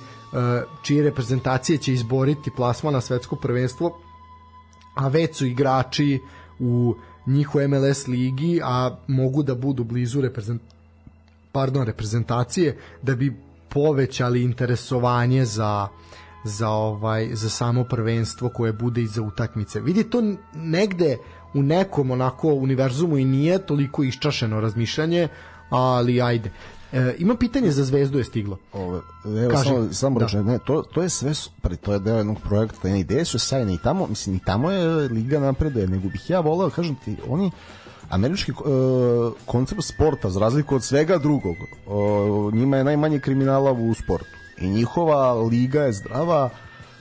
čije 0.83 1.03
reprezentacije 1.03 1.79
će 1.79 1.93
izboriti 1.93 2.51
plasma 2.57 2.91
na 2.91 3.01
svetsko 3.01 3.37
prvenstvo 3.37 3.99
a 4.99 5.09
već 5.09 5.37
su 5.37 5.47
igrači 5.47 6.21
u 6.59 6.95
njihovoj 7.27 7.69
MLS 7.69 8.07
ligi, 8.07 8.61
a 8.65 8.97
mogu 9.07 9.43
da 9.43 9.55
budu 9.55 9.85
blizu 9.85 10.21
reprezent, 10.21 10.63
pardon, 11.53 11.87
reprezentacije, 11.87 12.79
da 13.03 13.15
bi 13.15 13.37
povećali 13.69 14.43
interesovanje 14.43 15.45
za 15.45 15.89
za 16.45 16.69
ovaj 16.69 17.29
za 17.35 17.51
samo 17.51 17.85
prvenstvo 17.85 18.49
koje 18.49 18.73
bude 18.73 19.03
i 19.03 19.07
za 19.07 19.23
utakmice. 19.23 19.81
Vidi 19.81 20.05
to 20.05 20.23
negde 20.55 21.17
u 21.55 21.63
nekom 21.63 22.11
onako 22.11 22.49
univerzumu 22.49 23.19
i 23.19 23.25
nije 23.25 23.67
toliko 23.67 24.05
iščašeno 24.05 24.61
razmišljanje, 24.61 25.29
ali 25.71 26.23
ajde. 26.23 26.51
E, 26.93 27.15
ima 27.19 27.35
pitanje 27.35 27.71
za 27.71 27.85
Zvezdu 27.85 28.19
je 28.19 28.25
stiglo. 28.25 28.59
Ove, 28.73 29.01
evo 29.25 29.51
Kaži. 29.51 29.69
samo, 29.69 29.93
samo 29.93 30.19
Da. 30.21 30.27
da. 30.27 30.43
ne, 30.43 30.59
to, 30.59 30.83
to 30.83 31.03
je 31.03 31.09
sve 31.09 31.35
super, 31.35 31.77
to 31.77 31.93
je 31.93 31.99
deo 31.99 32.17
jednog 32.17 32.41
projekta, 32.41 32.89
ne, 32.89 33.01
ideje 33.01 33.25
su 33.25 33.39
sajne 33.39 33.75
i 33.75 33.79
tamo, 33.79 34.07
mislim, 34.07 34.37
i 34.37 34.41
tamo 34.45 34.71
je 34.71 35.09
Liga 35.09 35.41
napreduje, 35.41 35.87
nego 35.87 36.09
bih 36.09 36.31
ja 36.31 36.41
voleo, 36.41 36.71
kažem 36.71 36.97
ti, 37.05 37.17
oni, 37.29 37.51
američki 38.11 38.53
e, 38.53 38.55
koncept 39.47 39.85
sporta, 39.85 40.31
za 40.31 40.41
razliku 40.41 40.75
od 40.75 40.85
svega 40.85 41.19
drugog, 41.19 41.57
o, 41.87 42.51
njima 42.53 42.77
je 42.77 42.85
najmanje 42.85 43.21
kriminala 43.21 43.73
u 43.73 43.95
sportu 43.95 44.39
i 44.61 44.69
njihova 44.69 45.33
liga 45.33 45.83
je 45.83 45.93
zdrava, 45.93 46.51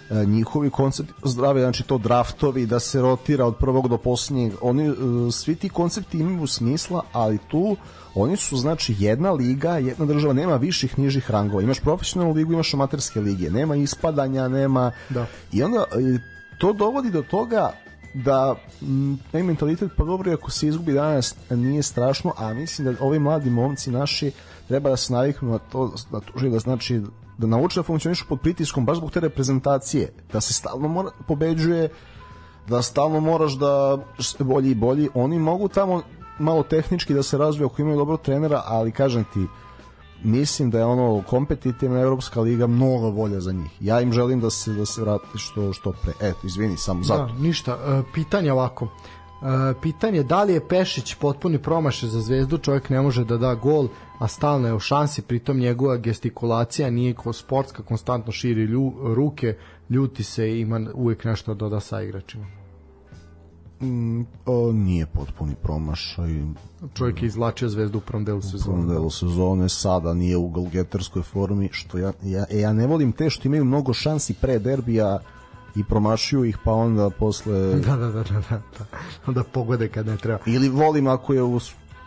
e, 0.10 0.26
njihovi 0.26 0.70
koncepti 0.70 1.14
zdrave, 1.26 1.62
znači 1.62 1.84
to 1.84 1.98
draftovi, 1.98 2.66
da 2.66 2.80
se 2.80 3.02
rotira 3.02 3.46
od 3.46 3.56
prvog 3.58 3.88
do 3.88 3.98
posljednjeg, 3.98 4.54
oni, 4.62 4.88
e, 4.88 4.94
svi 5.32 5.56
ti 5.56 5.70
koncepti 5.70 6.18
imaju 6.18 6.48
smisla, 6.48 7.02
ali 7.14 7.38
tu 7.48 7.78
oni 8.16 8.38
su 8.38 8.58
znači 8.58 8.96
jedna 9.00 9.32
liga, 9.32 9.78
jedna 9.78 10.06
država, 10.06 10.34
nema 10.34 10.56
viših 10.56 11.00
nižih 11.00 11.32
rangova. 11.32 11.62
Imaš 11.62 11.80
profesionalnu 11.80 12.34
ligu, 12.34 12.54
imaš 12.54 12.74
amaterske 12.74 13.22
lige, 13.22 13.50
nema 13.50 13.76
ispadanja, 13.76 14.48
nema... 14.48 14.92
Da. 15.10 15.26
I 15.52 15.64
onda 15.64 15.86
to 16.58 16.74
dovodi 16.74 17.12
do 17.12 17.22
toga 17.22 17.72
da 18.26 18.56
taj 19.32 19.44
mentalitet 19.44 19.92
pa 19.98 20.04
dobro 20.04 20.34
ako 20.34 20.52
se 20.52 20.68
izgubi 20.68 20.94
danas 20.94 21.36
nije 21.50 21.84
strašno 21.84 22.34
a 22.38 22.54
mislim 22.54 22.86
da 22.88 23.06
ovi 23.06 23.20
mladi 23.20 23.50
momci 23.50 23.92
naši 23.92 24.32
treba 24.68 24.90
da 24.90 24.98
se 24.98 25.14
naviknu 25.14 25.52
na 25.52 25.58
to 25.58 25.94
da 26.12 26.20
tuži 26.20 26.50
da 26.50 26.60
znači 26.60 27.02
da 27.38 27.48
nauče 27.48 27.80
da 27.80 27.84
funkcionišu 27.84 28.26
pod 28.30 28.40
pritiskom 28.42 28.86
baš 28.86 28.98
zbog 28.98 29.12
te 29.12 29.20
reprezentacije 29.20 30.14
da 30.34 30.42
se 30.42 30.54
stalno 30.54 30.88
mora 30.88 31.10
pobeđuje 31.28 31.90
da 32.68 32.82
stalno 32.82 33.20
moraš 33.20 33.54
da 33.54 33.98
ste 34.20 34.44
bolji 34.44 34.72
i 34.72 34.76
bolji. 34.76 35.10
Oni 35.14 35.40
mogu 35.40 35.68
tamo 35.68 36.02
malo 36.40 36.64
tehnički 36.64 37.14
da 37.14 37.24
se 37.24 37.38
razviju 37.38 37.66
ako 37.66 37.82
imaju 37.82 37.98
dobrog 37.98 38.22
trenera 38.22 38.62
ali 38.66 38.92
kažem 38.92 39.26
ti 39.34 39.46
mislim 40.28 40.70
da 40.70 40.80
je 40.80 40.86
ono 40.86 41.24
kompetitivna 41.28 42.00
evropska 42.00 42.42
liga 42.42 42.68
mnogo 42.68 43.12
bolja 43.12 43.40
za 43.40 43.52
njih. 43.52 43.72
Ja 43.80 44.02
im 44.02 44.14
želim 44.14 44.42
da 44.42 44.50
se 44.50 44.74
da 44.74 44.86
se 44.86 45.02
vrati 45.02 45.38
što 45.38 45.74
što 45.74 45.92
pre. 45.92 46.14
Eto, 46.22 46.40
izvini, 46.44 46.78
samo 46.78 47.04
zato. 47.04 47.34
Da, 47.34 47.40
ništa. 47.40 47.72
E, 47.72 48.02
pitanje 48.14 48.52
ovako. 48.52 48.88
E, 48.88 49.74
pitanje 49.82 50.24
da 50.24 50.44
li 50.44 50.54
je 50.54 50.68
Pešić 50.68 51.16
potpuni 51.16 51.58
promašaj 51.58 52.10
za 52.10 52.22
zvezdu, 52.22 52.58
čovjek 52.58 52.90
ne 52.90 53.02
može 53.02 53.26
da 53.26 53.38
da 53.38 53.56
gol, 53.56 53.88
a 54.20 54.28
stalno 54.28 54.68
je 54.68 54.74
u 54.74 54.80
šansi, 54.80 55.22
pritom 55.22 55.58
njegova 55.58 55.98
gestikulacija 55.98 56.90
nije 56.90 57.14
ko 57.14 57.34
sportska, 57.34 57.84
konstantno 57.84 58.32
širi 58.32 58.64
lju, 58.64 58.94
ruke, 59.16 59.58
ljuti 59.90 60.24
se 60.24 60.50
i 60.52 60.60
ima 60.60 60.82
uvijek 60.94 61.24
nešto 61.24 61.54
da 61.54 61.58
doda 61.58 61.80
sa 61.80 62.02
igračima. 62.02 62.57
Mm, 63.82 64.22
o, 64.46 64.72
nije 64.72 65.06
potpuni 65.06 65.56
promašaj. 65.64 66.42
Čovjek 66.94 67.22
je 67.22 67.28
izvlačio 67.28 67.70
zvezdu 67.70 67.98
u 67.98 68.02
prvom 68.02 68.26
delu 68.26 68.38
U 68.38 68.42
prvom 68.42 68.52
sezone. 68.60 68.94
delu 68.94 69.10
sezone 69.10 69.70
sada 69.70 70.14
nije 70.14 70.38
u 70.38 70.48
golgeterskoj 70.48 71.22
formi, 71.22 71.70
što 71.72 71.98
ja, 71.98 72.14
ja, 72.24 72.46
e, 72.50 72.60
ja 72.60 72.74
ne 72.74 72.88
volim 72.88 73.12
te 73.12 73.30
što 73.30 73.48
imaju 73.48 73.66
mnogo 73.66 73.94
šansi 73.94 74.34
pre 74.34 74.60
derbija 74.60 75.20
i 75.76 75.84
promašuju 75.84 76.46
ih 76.46 76.58
pa 76.64 76.72
onda 76.72 77.10
posle 77.10 77.54
Da, 77.88 77.96
da, 77.96 78.08
da, 78.08 78.24
da, 78.24 78.42
da, 78.50 78.62
da. 78.80 78.86
Onda 79.28 79.44
pogode 79.44 79.90
kad 79.90 80.06
ne 80.08 80.18
treba. 80.18 80.40
ili 80.46 80.70
volim 80.70 81.08
ako 81.08 81.34
je 81.34 81.44
u 81.44 81.60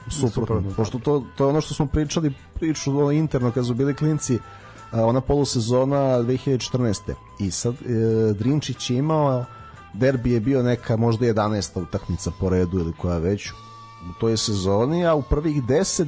Suprotno, 0.09 0.29
suprotno, 0.31 0.71
pošto 0.77 0.99
to, 0.99 1.25
to 1.37 1.45
je 1.45 1.49
ono 1.49 1.61
što 1.61 1.75
smo 1.75 1.87
pričali 1.87 2.33
priču 2.55 2.99
ono 2.99 3.11
interno 3.11 3.51
kad 3.51 3.67
su 3.67 3.75
bili 3.75 3.95
klinci 3.95 4.39
ona 4.93 5.21
polusezona 5.21 5.97
2014. 5.99 7.13
i 7.39 7.51
sad 7.51 7.75
e, 7.75 7.87
Drinčić 8.33 8.91
je 8.91 8.97
imao 8.97 9.45
derbi 9.93 10.33
je 10.33 10.41
bio 10.41 10.63
neka 10.63 10.97
možda 10.97 11.27
11. 11.27 11.83
utakmica 11.83 12.31
po 12.41 12.49
redu 12.49 12.79
ili 12.79 12.93
koja 12.93 13.19
već 13.19 13.51
u 14.11 14.21
toj 14.21 14.37
sezoni, 14.37 15.07
a 15.07 15.15
u 15.15 15.23
prvih 15.23 15.63
10 15.63 16.07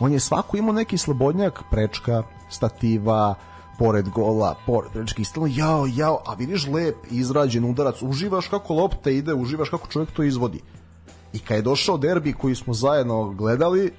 on 0.00 0.12
je 0.12 0.20
svako 0.20 0.56
imao 0.56 0.72
neki 0.72 0.98
slobodnjak 0.98 1.62
prečka, 1.70 2.22
stativa 2.50 3.34
pored 3.78 4.08
gola, 4.08 4.54
pored 4.66 4.92
prečki, 4.92 5.24
stalno 5.24 5.48
jao, 5.52 5.86
jao, 5.86 6.22
a 6.26 6.34
vidiš 6.34 6.66
lep 6.66 6.96
izrađen 7.10 7.64
udarac, 7.64 8.02
uživaš 8.02 8.48
kako 8.48 8.74
lopta 8.74 9.10
ide, 9.10 9.34
uživaš 9.34 9.68
kako 9.68 9.88
čovjek 9.88 10.10
to 10.10 10.22
izvodi. 10.22 10.60
I 11.32 11.38
kad 11.38 11.56
je 11.56 11.62
došao 11.62 11.98
derbi 11.98 12.32
koji 12.32 12.54
smo 12.54 12.74
zajedno 12.74 13.30
gledali, 13.30 13.92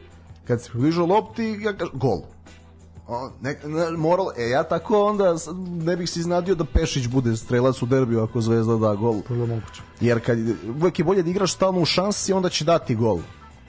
kad 0.47 0.61
se 0.61 0.69
približao 0.69 1.05
lopti, 1.05 1.59
ja 1.61 1.77
kažem, 1.77 1.99
gol. 1.99 2.21
O, 3.09 3.29
ne, 3.41 3.57
ne, 3.63 3.97
moral, 3.97 4.27
e, 4.37 4.49
ja 4.49 4.63
tako 4.63 5.05
onda 5.05 5.35
ne 5.83 5.95
bih 5.95 6.09
se 6.09 6.19
iznadio 6.19 6.55
da 6.55 6.65
Pešić 6.65 7.07
bude 7.07 7.37
strelac 7.37 7.81
u 7.81 7.85
derbiju 7.85 8.23
ako 8.23 8.41
Zvezda 8.41 8.77
da 8.77 8.95
gol. 8.95 9.21
Vrlo 9.29 9.45
moguće. 9.45 9.81
Jer 10.01 10.25
kad, 10.25 10.37
uvek 10.81 10.99
je 10.99 11.05
bolje 11.05 11.23
da 11.23 11.29
igraš 11.29 11.53
stalno 11.53 11.81
u 11.81 11.85
šansi, 11.85 12.33
onda 12.33 12.49
će 12.49 12.65
dati 12.65 12.95
gol. 12.95 13.19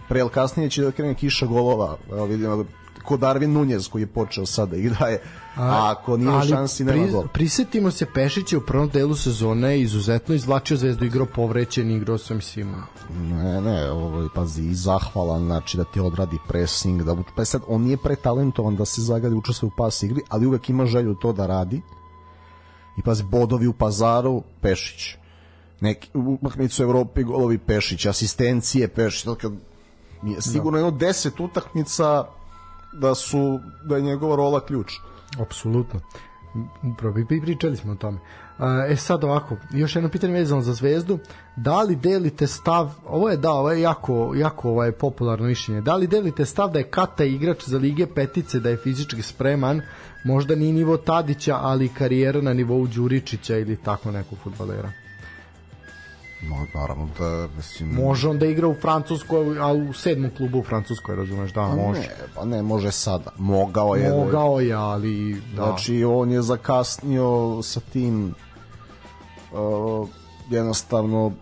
Pre 0.08 0.20
ili 0.20 0.30
kasnije 0.30 0.70
će 0.70 0.82
da 0.82 0.92
krene 0.92 1.14
kiša 1.14 1.46
golova. 1.46 1.96
Evo 2.10 2.24
vidimo, 2.24 2.64
ko 3.04 3.16
Darwin 3.16 3.52
Nunez 3.52 3.88
koji 3.88 4.02
je 4.02 4.06
počeo 4.06 4.46
sada 4.46 4.76
i 4.76 4.90
daje. 4.90 5.22
A 5.56 5.94
ako 5.96 6.16
nije 6.16 6.38
u 6.38 6.42
šansi, 6.48 6.84
nema 6.84 7.06
gol. 7.06 7.24
Prisetimo 7.32 7.90
se 7.90 8.06
Pešić 8.14 8.52
je 8.52 8.58
u 8.58 8.66
prvom 8.66 8.88
delu 8.88 9.14
sezone 9.14 9.80
izuzetno 9.80 10.34
izvlačio 10.34 10.76
zvezdu, 10.76 11.04
igrao 11.04 11.26
povrećen, 11.26 11.90
igrao 11.90 12.18
sam 12.18 12.36
mislim 12.36 12.74
Ne, 13.20 13.60
ne, 13.60 13.90
ovaj, 13.90 14.28
pazi, 14.34 14.62
i 14.62 14.74
zahvalan, 14.74 15.44
znači 15.44 15.76
da 15.76 15.84
ti 15.84 16.00
odradi 16.00 16.38
pressing, 16.48 17.02
da, 17.02 17.16
pa 17.36 17.44
sad, 17.44 17.62
on 17.68 17.82
nije 17.82 17.96
pretalentovan 17.96 18.76
da 18.76 18.84
se 18.84 19.02
zagadi 19.02 19.34
učestvuje 19.34 19.70
u 19.74 19.76
pas 19.76 20.02
igri, 20.02 20.20
ali 20.28 20.46
uvek 20.46 20.68
ima 20.68 20.86
želju 20.86 21.14
to 21.14 21.32
da 21.32 21.46
radi. 21.46 21.82
I 22.98 23.02
pazi, 23.02 23.22
bodovi 23.22 23.66
u 23.66 23.72
pazaru, 23.72 24.42
Pešić. 24.60 25.16
Neki, 25.80 26.10
u 26.14 26.38
utakmicu 26.42 26.82
u 26.82 26.84
Evropi, 26.84 27.22
golovi 27.22 27.58
Pešić, 27.58 28.06
asistencije 28.06 28.88
Pešić, 28.88 29.22
tako 29.22 29.50
sigurno 30.40 30.78
jedno 30.78 30.90
deset 30.90 31.40
utakmica 31.40 32.24
da 32.92 33.14
su, 33.14 33.60
da 33.84 33.96
je 33.96 34.02
njegova 34.02 34.36
rola 34.36 34.60
ključ. 34.60 34.92
Apsolutno. 35.40 36.00
Upravo, 36.92 37.18
i 37.18 37.24
pri- 37.24 37.40
pričali 37.40 37.76
smo 37.76 37.92
o 37.92 37.94
tome. 37.94 38.18
E 38.88 38.96
sad 38.96 39.24
ovako, 39.24 39.56
još 39.70 39.94
jedno 39.96 40.10
pitanje 40.10 40.32
vezano 40.32 40.60
za 40.60 40.72
Zvezdu. 40.72 41.18
Da 41.56 41.82
li 41.82 41.96
delite 41.96 42.46
stav, 42.46 42.90
ovo 43.06 43.30
je 43.30 43.36
da, 43.36 43.50
ovo 43.50 43.70
je 43.70 43.80
jako, 43.80 44.32
jako 44.36 44.70
ovaj, 44.70 44.92
popularno 44.92 45.46
mišljenje, 45.46 45.80
da 45.80 45.96
li 45.96 46.06
delite 46.06 46.44
stav 46.44 46.70
da 46.70 46.78
je 46.78 46.90
Kata 46.90 47.24
igrač 47.24 47.64
za 47.64 47.78
Lige 47.78 48.06
petice, 48.06 48.60
da 48.60 48.68
je 48.68 48.76
fizički 48.76 49.22
spreman, 49.22 49.80
možda 50.24 50.54
ni 50.54 50.72
nivo 50.72 50.96
Tadića, 50.96 51.58
ali 51.60 51.88
karijera 51.88 52.40
na 52.40 52.52
nivou 52.52 52.86
Đuričića 52.86 53.56
ili 53.56 53.76
tako 53.76 54.10
nekog 54.10 54.38
futbalera? 54.44 54.92
No, 56.42 56.66
naravno 56.74 57.08
da, 57.18 57.48
mislim... 57.56 57.88
Može 57.90 58.28
on 58.28 58.38
da 58.38 58.46
igra 58.46 58.68
u 58.68 58.74
Francuskoj, 58.74 59.58
a 59.60 59.72
u 59.72 59.92
sedmom 59.92 60.30
klubu 60.36 60.58
u 60.58 60.62
Francuskoj, 60.62 61.16
razumeš, 61.16 61.52
da, 61.52 61.60
Pa 61.60 61.76
može. 61.76 62.00
Ne, 62.00 62.08
pa 62.34 62.44
ne 62.44 62.62
može 62.62 62.90
sada. 62.90 63.30
Mogao 63.38 63.94
je. 63.94 64.10
Mogao 64.10 64.60
je, 64.60 64.74
ali 64.74 65.42
da. 65.56 65.62
Znači, 65.64 66.04
on 66.04 66.30
je 66.30 66.42
zakasnio 66.42 67.60
sa 67.62 67.80
tim 67.80 68.34
uh, 69.52 70.08
jednostavno 70.50 71.32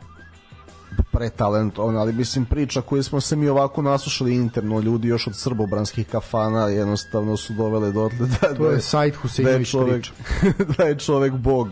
pretalentovan, 1.12 1.96
ali 1.96 2.12
mislim 2.12 2.44
priča 2.44 2.80
koju 2.80 3.02
smo 3.02 3.20
se 3.20 3.36
mi 3.36 3.48
ovako 3.48 3.82
naslušali 3.82 4.34
interno, 4.34 4.80
ljudi 4.80 5.08
još 5.08 5.26
od 5.26 5.36
srbobranskih 5.36 6.06
kafana 6.08 6.68
jednostavno 6.68 7.36
su 7.36 7.52
dovele 7.52 7.92
dotle 7.92 8.26
da, 8.26 8.54
to 8.54 8.70
je 8.70 8.78
da 8.92 9.04
je 9.04 9.12
Huseinović 9.12 9.70
čovek, 9.70 9.92
priča. 9.92 10.12
da 10.78 10.84
je 10.84 10.98
čovek 10.98 11.32
bog 11.32 11.68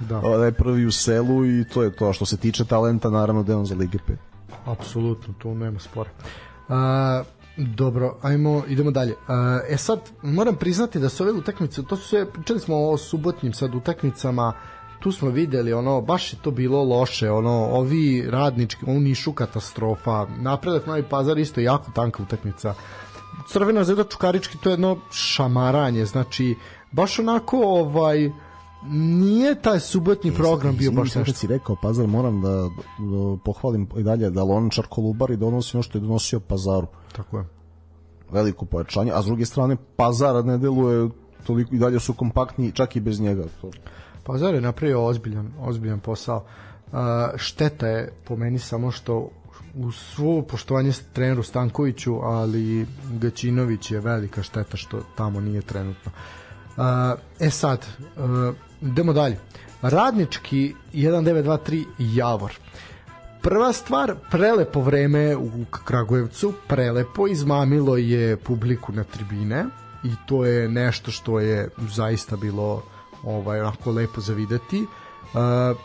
Da. 0.00 0.20
da 0.20 0.44
je 0.44 0.52
prvi 0.52 0.86
u 0.86 0.92
selu 0.92 1.46
i 1.46 1.64
to 1.74 1.82
je 1.82 1.92
to. 1.96 2.08
A 2.08 2.12
što 2.12 2.26
se 2.26 2.36
tiče 2.36 2.64
talenta, 2.64 3.10
naravno 3.10 3.42
da 3.42 3.52
je 3.52 3.56
on 3.56 3.66
za 3.66 3.74
Lige 3.74 3.98
5. 3.98 4.14
Apsolutno, 4.64 5.34
tu 5.38 5.54
nema 5.54 5.78
spora. 5.78 6.10
A, 6.68 7.22
Dobro, 7.56 8.16
ajmo, 8.22 8.62
idemo 8.68 8.90
dalje. 8.90 9.14
E 9.68 9.76
sad, 9.76 10.00
moram 10.22 10.56
priznati 10.56 10.98
da 10.98 11.08
su 11.08 11.22
ove 11.22 11.32
utakmice, 11.32 11.82
to 11.82 11.96
su 11.96 12.08
sve, 12.08 12.32
pričali 12.32 12.60
smo 12.60 12.76
o 12.76 12.96
subotnjim 12.96 13.52
sad 13.52 13.74
utakmicama, 13.74 14.52
tu 15.00 15.12
smo 15.12 15.30
videli, 15.30 15.72
ono, 15.72 16.00
baš 16.00 16.32
je 16.32 16.38
to 16.42 16.50
bilo 16.50 16.84
loše, 16.84 17.30
ono, 17.30 17.50
ovi 17.50 18.26
radnički, 18.30 18.84
u 18.86 19.00
Nišu 19.00 19.32
katastrofa, 19.32 20.26
napredak 20.38 20.86
Novi 20.86 21.02
Pazar 21.02 21.38
isto 21.38 21.60
jako 21.60 21.90
tanka 21.94 22.22
utakmica. 22.22 22.74
Crvena 23.48 23.84
zvezda 23.84 24.04
Čukarički, 24.04 24.58
to 24.58 24.68
je 24.68 24.72
jedno 24.72 24.98
šamaranje, 25.12 26.04
znači, 26.04 26.56
baš 26.92 27.18
onako, 27.18 27.56
ovaj, 27.56 28.30
nije 28.88 29.54
taj 29.62 29.80
subotnji 29.80 30.32
program 30.32 30.76
bio 30.76 30.92
baš 30.92 31.14
nešto. 31.14 31.34
si 31.34 31.46
rekao 31.46 31.76
Pazar, 31.82 32.06
moram 32.06 32.42
da, 32.42 32.48
da 32.98 33.36
pohvalim 33.44 33.88
i 33.96 34.02
dalje 34.02 34.30
da 34.30 34.42
Lončar 34.42 34.86
Kolubari 34.86 35.36
donosi 35.36 35.76
ono 35.76 35.82
što 35.82 35.98
je 35.98 36.02
donosio 36.02 36.40
Pazaru. 36.40 36.86
Tako 37.12 37.38
je. 37.38 37.44
Veliko 38.30 38.64
pojačanje, 38.64 39.12
a 39.14 39.22
s 39.22 39.26
druge 39.26 39.46
strane 39.46 39.76
Pazar 39.96 40.44
ne 40.44 40.58
deluje 40.58 41.08
toliko 41.46 41.74
i 41.74 41.78
dalje 41.78 42.00
su 42.00 42.14
kompaktni 42.14 42.72
čak 42.72 42.96
i 42.96 43.00
bez 43.00 43.20
njega. 43.20 43.44
Pazar 44.24 44.54
je 44.54 44.60
napravio 44.60 45.04
ozbiljan, 45.04 45.52
ozbiljan 45.60 46.00
posao. 46.00 46.36
Uh, 46.92 46.98
šteta 47.36 47.86
je 47.86 48.12
po 48.24 48.36
meni 48.36 48.58
samo 48.58 48.90
što 48.90 49.28
u 49.74 49.92
svo 49.92 50.42
poštovanje 50.42 50.92
treneru 51.12 51.42
Stankoviću, 51.42 52.14
ali 52.22 52.86
Gaćinović 53.10 53.90
je 53.90 54.00
velika 54.00 54.42
šteta 54.42 54.76
što 54.76 55.00
tamo 55.16 55.40
nije 55.40 55.62
trenutno. 55.62 56.12
Uh, 56.76 56.84
e 57.40 57.50
sad, 57.50 57.86
uh, 57.98 58.54
idemo 58.82 59.12
dalje. 59.12 59.38
Radnički 59.82 60.74
1923 60.94 61.84
Javor. 61.98 62.52
Prva 63.42 63.72
stvar, 63.72 64.14
prelepo 64.30 64.80
vreme 64.80 65.36
u 65.36 65.64
Kragujevcu, 65.84 66.52
prelepo, 66.68 67.28
izmamilo 67.28 67.96
je 67.96 68.36
publiku 68.36 68.92
na 68.92 69.04
tribine 69.04 69.64
i 70.04 70.10
to 70.26 70.44
je 70.44 70.68
nešto 70.68 71.10
što 71.10 71.40
je 71.40 71.68
zaista 71.78 72.36
bilo 72.36 72.82
ovaj 73.24 73.60
onako 73.60 73.90
lepo 73.90 74.20
za 74.20 74.34
videti. 74.34 74.80
Uh, 74.80 75.76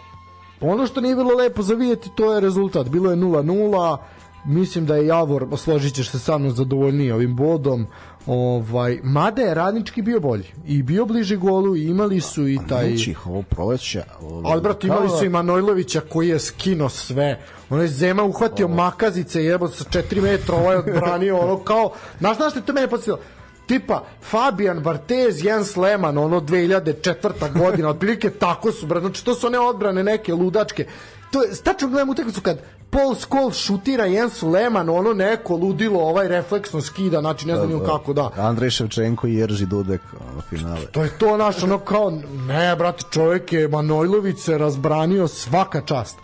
ono 0.62 0.88
što 0.88 1.02
nije 1.02 1.16
bilo 1.16 1.36
lepo 1.36 1.62
za 1.62 1.74
videti 1.74 2.10
to 2.16 2.34
je 2.34 2.42
rezultat. 2.42 2.90
Bilo 2.90 3.12
je 3.12 3.18
0-0, 3.18 3.98
mislim 4.46 4.86
da 4.86 4.96
je 4.96 5.08
Javor, 5.08 5.48
složit 5.58 5.96
ćeš 5.96 6.10
se 6.10 6.20
sa 6.20 6.38
mnom, 6.38 6.52
zadovoljniji 6.52 7.12
ovim 7.12 7.36
bodom. 7.36 7.88
Ovaj, 8.28 9.00
mada 9.04 9.42
je 9.42 9.54
radnički 9.54 10.02
bio 10.02 10.20
bolji 10.20 10.46
i 10.68 10.84
bio 10.84 11.06
bliže 11.06 11.36
golu 11.36 11.76
i 11.76 11.88
imali 11.88 12.22
su 12.22 12.48
i 12.48 12.60
taj... 12.70 12.90
Neći 12.90 13.16
ovo 13.26 13.42
proleće... 13.42 14.04
Ali, 14.46 14.62
brat, 14.62 14.84
imali 14.84 15.10
su 15.10 15.26
i 15.26 15.30
Manojlovića 15.30 16.02
koji 16.02 16.30
je 16.30 16.40
skino 16.40 16.90
sve. 16.90 17.40
Ono 17.70 17.82
je 17.82 17.88
Zema 17.88 18.24
uhvatio 18.24 18.66
ovo. 18.66 18.76
makazice 18.76 19.44
jebo 19.44 19.68
sa 19.68 19.84
4 19.84 20.22
metra, 20.22 20.56
ovaj 20.56 20.76
odbranio, 20.78 21.38
ono 21.38 21.58
kao... 21.58 21.92
Znaš, 22.20 22.38
znaš 22.38 22.52
što 22.52 22.60
je 22.60 22.66
to 22.66 22.74
mene 22.74 22.88
podsjetilo? 22.88 23.20
tipa 23.68 24.04
Fabian 24.22 24.80
Bartez, 24.80 25.46
Jens 25.46 25.76
Lehmann, 25.76 26.18
ono 26.18 26.42
2004. 26.42 27.58
godina, 27.58 27.90
otprilike 27.90 28.30
tako 28.30 28.72
su, 28.72 28.86
brat, 28.86 29.02
znači 29.02 29.26
to 29.26 29.36
su 29.36 29.48
one 29.48 29.60
odbrane 29.60 30.04
neke 30.04 30.34
ludačke. 30.34 30.88
To 31.32 31.44
je, 31.44 31.56
stačno 31.56 31.88
gledam 31.88 32.10
utakmicu 32.10 32.42
kad 32.42 32.58
Paul 32.96 33.16
Scholes 33.16 33.58
šutira 33.58 34.06
Jensu 34.06 34.50
Lehmann, 34.50 34.90
ono 34.90 35.14
neko 35.14 35.56
ludilo, 35.56 36.00
ovaj 36.00 36.28
refleksno 36.28 36.82
skida, 36.82 37.20
znači 37.20 37.48
ne 37.48 37.56
znam 37.56 37.70
da, 37.70 37.78
da. 37.78 37.86
kako 37.86 38.14
da. 38.14 38.32
Andrej 38.38 38.70
Ševčenko 38.70 39.28
i 39.28 39.36
Jerži 39.36 39.66
Dudek, 39.66 40.02
ono 40.32 40.42
finale. 40.42 40.86
To 40.86 41.04
je 41.04 41.18
to 41.18 41.38
naš, 41.38 41.64
ono 41.64 41.80
kao, 41.80 42.12
ne, 42.48 42.76
brate, 42.76 43.04
čovjek 43.12 43.54
je 43.54 43.68
Manojlović 43.68 44.40
se 44.40 44.58
razbranio 44.58 45.28
svaka 45.28 45.82
čast. 45.82 46.18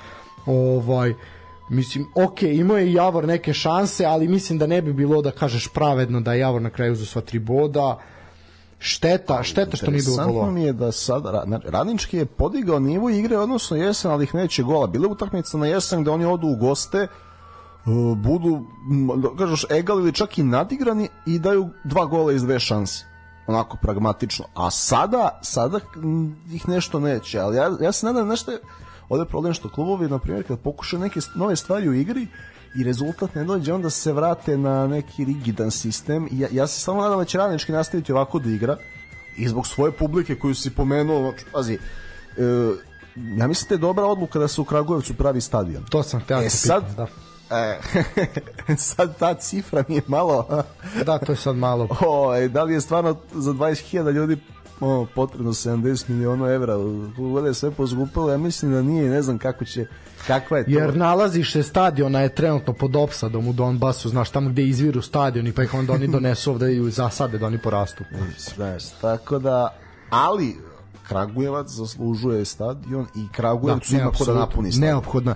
Ovaj, 0.45 1.13
Mislim, 1.71 2.07
ok, 2.15 2.41
imao 2.41 2.77
je 2.77 2.93
Javor 2.93 3.27
neke 3.27 3.53
šanse, 3.53 4.05
ali 4.05 4.27
mislim 4.27 4.59
da 4.59 4.67
ne 4.67 4.81
bi 4.81 4.93
bilo 4.93 5.21
da 5.21 5.31
kažeš 5.31 5.67
pravedno 5.67 6.21
da 6.21 6.33
je 6.33 6.39
Javor 6.39 6.61
na 6.61 6.69
kraju 6.69 6.95
za 6.95 7.05
sva 7.05 7.21
tri 7.21 7.39
boda. 7.39 7.99
Šteta, 8.83 9.43
šteta 9.43 9.77
što 9.77 9.91
nije 9.91 10.03
bilo 10.03 10.25
golova. 10.25 10.51
Mi 10.51 10.63
je 10.63 10.73
da 10.73 10.91
sad 10.91 11.23
Radnički 11.65 12.17
je 12.17 12.25
podigao 12.25 12.79
nivo 12.79 13.09
igre 13.09 13.37
odnosno 13.37 13.77
jesen, 13.77 14.11
ali 14.11 14.23
ih 14.23 14.35
neće 14.35 14.63
gola. 14.63 14.87
Bila 14.87 15.07
utakmica 15.07 15.57
na 15.57 15.67
jesen 15.67 16.01
gde 16.01 16.11
oni 16.11 16.25
odu 16.25 16.47
u 16.47 16.55
goste, 16.55 16.97
e, 16.97 17.07
budu, 18.15 18.61
da 19.17 19.29
kažeš, 19.37 19.65
egal 19.69 19.99
ili 19.99 20.13
čak 20.13 20.37
i 20.37 20.43
nadigrani 20.43 21.09
i 21.25 21.39
daju 21.39 21.69
dva 21.83 22.05
gola 22.05 22.33
iz 22.33 22.43
dve 22.43 22.59
šanse 22.59 23.05
onako 23.47 23.77
pragmatično. 23.81 24.45
A 24.55 24.71
sada, 24.71 25.39
sada 25.41 25.79
ih 26.53 26.69
nešto 26.69 26.99
neće, 26.99 27.39
ali 27.39 27.57
ja, 27.57 27.71
ja 27.81 27.91
se 27.91 28.05
nadam 28.05 28.27
nešto 28.27 28.51
Ovde 29.11 29.21
je 29.21 29.27
problem 29.27 29.53
što 29.53 29.69
klubovi, 29.69 30.07
na 30.07 30.19
primjer, 30.19 30.47
kad 30.47 30.59
pokušaju 30.59 30.99
neke 30.99 31.19
nove 31.35 31.55
stvari 31.55 31.89
u 31.89 31.93
igri 31.93 32.27
i 32.75 32.83
rezultat 32.83 33.35
ne 33.35 33.43
dođe, 33.43 33.73
onda 33.73 33.89
se 33.89 34.13
vrate 34.13 34.57
na 34.57 34.87
neki 34.87 35.25
rigidan 35.25 35.71
sistem. 35.71 36.27
I 36.31 36.39
ja, 36.39 36.47
ja 36.51 36.67
se 36.67 36.79
samo 36.79 37.01
nadam 37.01 37.19
da 37.19 37.25
će 37.25 37.37
radnički 37.37 37.71
nastaviti 37.71 38.11
ovako 38.11 38.39
da 38.39 38.49
igra 38.49 38.77
i 39.37 39.47
zbog 39.47 39.67
svoje 39.67 39.91
publike 39.91 40.35
koju 40.35 40.55
si 40.55 40.69
pomenuo, 40.69 41.21
znači, 41.21 41.45
pazi, 41.51 41.73
e, 41.73 41.79
ja 43.15 43.47
mislim 43.47 43.69
da 43.69 43.75
je 43.75 43.79
dobra 43.79 44.05
odluka 44.05 44.39
da 44.39 44.47
se 44.47 44.61
u 44.61 44.65
Kragujevcu 44.65 45.13
pravi 45.13 45.41
stadion. 45.41 45.83
To 45.89 46.03
sam 46.03 46.21
te 46.27 46.33
e, 46.33 46.49
sad, 46.49 46.89
pitan, 46.89 46.95
da. 46.95 47.07
E, 47.57 47.79
sad 48.77 49.17
ta 49.17 49.33
cifra 49.33 49.83
mi 49.87 49.95
je 49.95 50.01
malo... 50.07 50.63
da, 51.05 51.17
to 51.17 51.31
je 51.31 51.35
sad 51.35 51.55
malo. 51.55 51.87
O, 52.07 52.47
da 52.47 52.63
li 52.63 52.73
je 52.73 52.81
stvarno 52.81 53.17
za 53.31 53.51
20.000 53.51 54.11
ljudi 54.11 54.37
o, 54.81 55.05
potrebno 55.15 55.53
70 55.53 56.09
miliona 56.09 56.47
evra, 56.47 56.75
Kada 57.35 57.47
je 57.47 57.53
sve 57.53 57.71
pozgupalo, 57.71 58.31
ja 58.31 58.37
mislim 58.37 58.71
da 58.71 58.81
nije, 58.81 59.09
ne 59.09 59.21
znam 59.21 59.37
kako 59.37 59.65
će, 59.65 59.85
kakva 60.27 60.57
je 60.57 60.63
to. 60.63 60.71
Jer 60.71 60.97
nalazište 60.97 61.63
stadiona 61.63 62.19
je 62.19 62.35
trenutno 62.35 62.73
pod 62.73 62.95
opsadom 62.95 63.47
u 63.47 63.53
Donbasu, 63.53 64.09
znaš, 64.09 64.29
tamo 64.29 64.49
gde 64.49 64.63
izviru 64.63 65.01
stadioni, 65.01 65.51
pa 65.51 65.63
ih 65.63 65.73
onda 65.73 65.93
oni 65.93 66.07
donesu 66.17 66.51
ovde 66.51 66.75
i 66.75 66.91
zasade 66.91 67.37
da 67.37 67.45
oni 67.45 67.57
porastu. 67.57 68.03
Znaš, 68.37 68.83
tako 69.01 69.39
da, 69.39 69.75
ali 70.09 70.55
Kragujevac 71.07 71.67
zaslužuje 71.69 72.45
stadion 72.45 73.07
i 73.15 73.27
Kragujevac 73.31 73.89
da, 73.89 73.97
ima 73.97 74.11
ko 74.11 74.25
da 74.25 74.33
napuni 74.33 74.71
stadion. 74.71 74.89
Neophodna. 74.89 75.35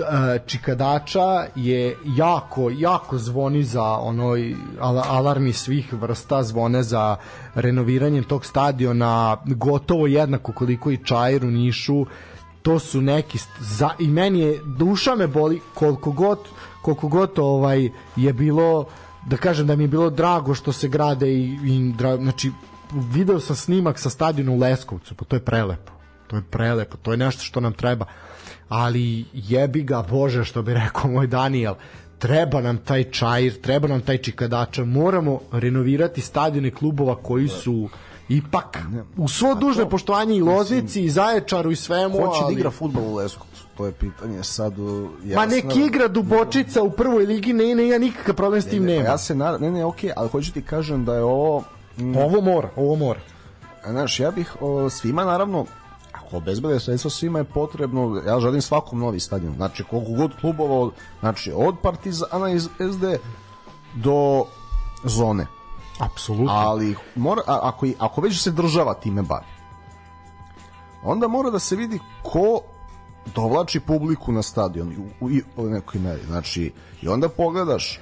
E, 0.00 0.38
čikadača 0.46 1.46
je 1.54 1.96
jako, 2.04 2.70
jako 2.70 3.18
zvoni 3.18 3.64
za 3.64 3.84
onoj 3.84 4.56
alarmi 5.08 5.52
svih 5.52 5.92
vrsta, 5.92 6.42
zvone 6.42 6.82
za 6.82 7.16
renoviranjem 7.54 8.24
tog 8.24 8.44
stadiona, 8.44 9.36
gotovo 9.46 10.06
jednako 10.06 10.52
koliko 10.52 10.90
i 10.90 11.04
Čajir 11.04 11.44
u 11.44 11.50
Nišu, 11.50 12.06
to 12.62 12.78
su 12.78 13.00
neki 13.00 13.38
za, 13.60 13.90
i 13.98 14.08
meni 14.08 14.40
je 14.40 14.60
duša 14.64 15.14
me 15.14 15.26
boli 15.26 15.60
koliko 15.74 16.12
god 16.12 16.38
koliko 16.82 17.08
god 17.08 17.38
ovaj 17.38 17.88
je 18.16 18.32
bilo 18.32 18.86
da 19.26 19.36
kažem 19.36 19.66
da 19.66 19.76
mi 19.76 19.84
je 19.84 19.88
bilo 19.88 20.10
drago 20.10 20.54
što 20.54 20.72
se 20.72 20.88
grade 20.88 21.28
i, 21.28 21.58
i 21.64 21.92
dra, 21.98 22.16
znači 22.16 22.52
video 22.92 23.40
sam 23.40 23.56
snimak 23.56 23.98
sa 23.98 24.10
stadiona 24.10 24.52
u 24.52 24.58
Leskovcu 24.58 25.14
pa 25.14 25.24
to 25.24 25.36
je 25.36 25.44
prelepo. 25.44 25.92
To 26.26 26.36
je 26.36 26.42
prelepo 26.42 26.96
to 26.96 27.10
je 27.10 27.16
nešto 27.16 27.42
što 27.42 27.60
nam 27.60 27.72
treba 27.72 28.06
ali 28.70 29.24
jebi 29.32 29.82
ga 29.82 30.02
Bože 30.02 30.44
što 30.44 30.62
bi 30.62 30.74
rekao 30.74 31.10
moj 31.10 31.26
Daniel 31.26 31.74
treba 32.20 32.60
nam 32.60 32.78
taj 32.78 33.04
čajir, 33.04 33.60
treba 33.60 33.88
nam 33.88 34.00
taj 34.00 34.18
čikadača, 34.18 34.84
moramo 34.84 35.40
renovirati 35.52 36.20
stadione 36.20 36.70
klubova 36.70 37.16
koji 37.22 37.48
su 37.48 37.88
ipak 38.28 38.78
u 39.16 39.28
svo 39.28 39.54
dužne 39.54 39.90
poštovanje 39.90 40.36
i 40.36 40.42
Loznici 40.42 41.02
i 41.02 41.10
Zaječaru 41.10 41.70
i 41.70 41.76
svemu. 41.76 42.14
Hoće 42.14 42.40
da 42.40 42.44
ali... 42.44 42.54
da 42.54 42.60
igra 42.60 42.70
futbol 42.70 43.04
u 43.04 43.14
Leskovcu? 43.14 43.64
To 43.76 43.86
je 43.86 43.92
pitanje 43.92 44.42
sad. 44.42 44.72
Jasno... 45.24 45.34
Ma 45.34 45.46
nek 45.46 45.76
igra 45.76 46.08
Dubočica 46.08 46.82
u 46.82 46.90
prvoj 46.90 47.26
ligi, 47.26 47.52
ne, 47.52 47.74
ne, 47.74 47.88
ja 47.88 47.98
nikakav 47.98 48.34
problem 48.34 48.62
s 48.62 48.66
tim 48.66 48.84
ne, 48.84 48.92
ne, 48.92 48.96
nema. 48.96 49.08
Ja 49.08 49.18
se 49.18 49.34
na, 49.34 49.58
ne, 49.58 49.70
ne, 49.70 49.84
okej, 49.84 50.10
okay, 50.10 50.12
ali 50.16 50.28
hoću 50.28 50.52
ti 50.52 50.62
kažem 50.62 51.04
da 51.04 51.14
je 51.14 51.22
ovo... 51.22 51.64
Mm, 51.98 52.16
ovo 52.16 52.40
mora, 52.40 52.68
ovo 52.76 52.96
mora. 52.96 53.20
Znaš, 53.86 54.20
ja 54.20 54.30
bih 54.30 54.56
o, 54.60 54.90
svima 54.90 55.24
naravno 55.24 55.66
ako 56.30 56.36
obezbede 56.36 56.80
sredstva 56.80 57.10
svima 57.10 57.38
je 57.38 57.44
potrebno, 57.44 58.22
ja 58.26 58.40
želim 58.40 58.62
svakom 58.62 58.98
novi 58.98 59.20
stadion, 59.20 59.54
znači 59.54 59.84
koliko 59.84 60.12
god 60.12 60.32
klubova, 60.40 60.90
znači 61.20 61.52
od 61.56 61.78
Partizana 61.82 62.50
iz 62.50 62.68
SD 62.92 63.04
do 63.94 64.44
zone. 65.04 65.46
Apsolutno. 65.98 66.52
Ali 66.52 66.96
mora, 67.16 67.42
ako, 67.46 67.86
ako 67.98 68.20
već 68.20 68.42
se 68.42 68.50
država 68.50 68.94
time 68.94 69.22
bavi, 69.22 69.46
onda 71.02 71.28
mora 71.28 71.50
da 71.50 71.58
se 71.58 71.76
vidi 71.76 71.98
ko 72.22 72.60
dovlači 73.34 73.80
publiku 73.80 74.32
na 74.32 74.42
stadion 74.42 74.94
u, 75.20 75.26
u, 75.26 75.30
u 75.56 75.64
nekoj 75.66 76.00
meri. 76.00 76.22
Znači, 76.26 76.72
i 77.02 77.08
onda 77.08 77.28
pogledaš 77.28 78.00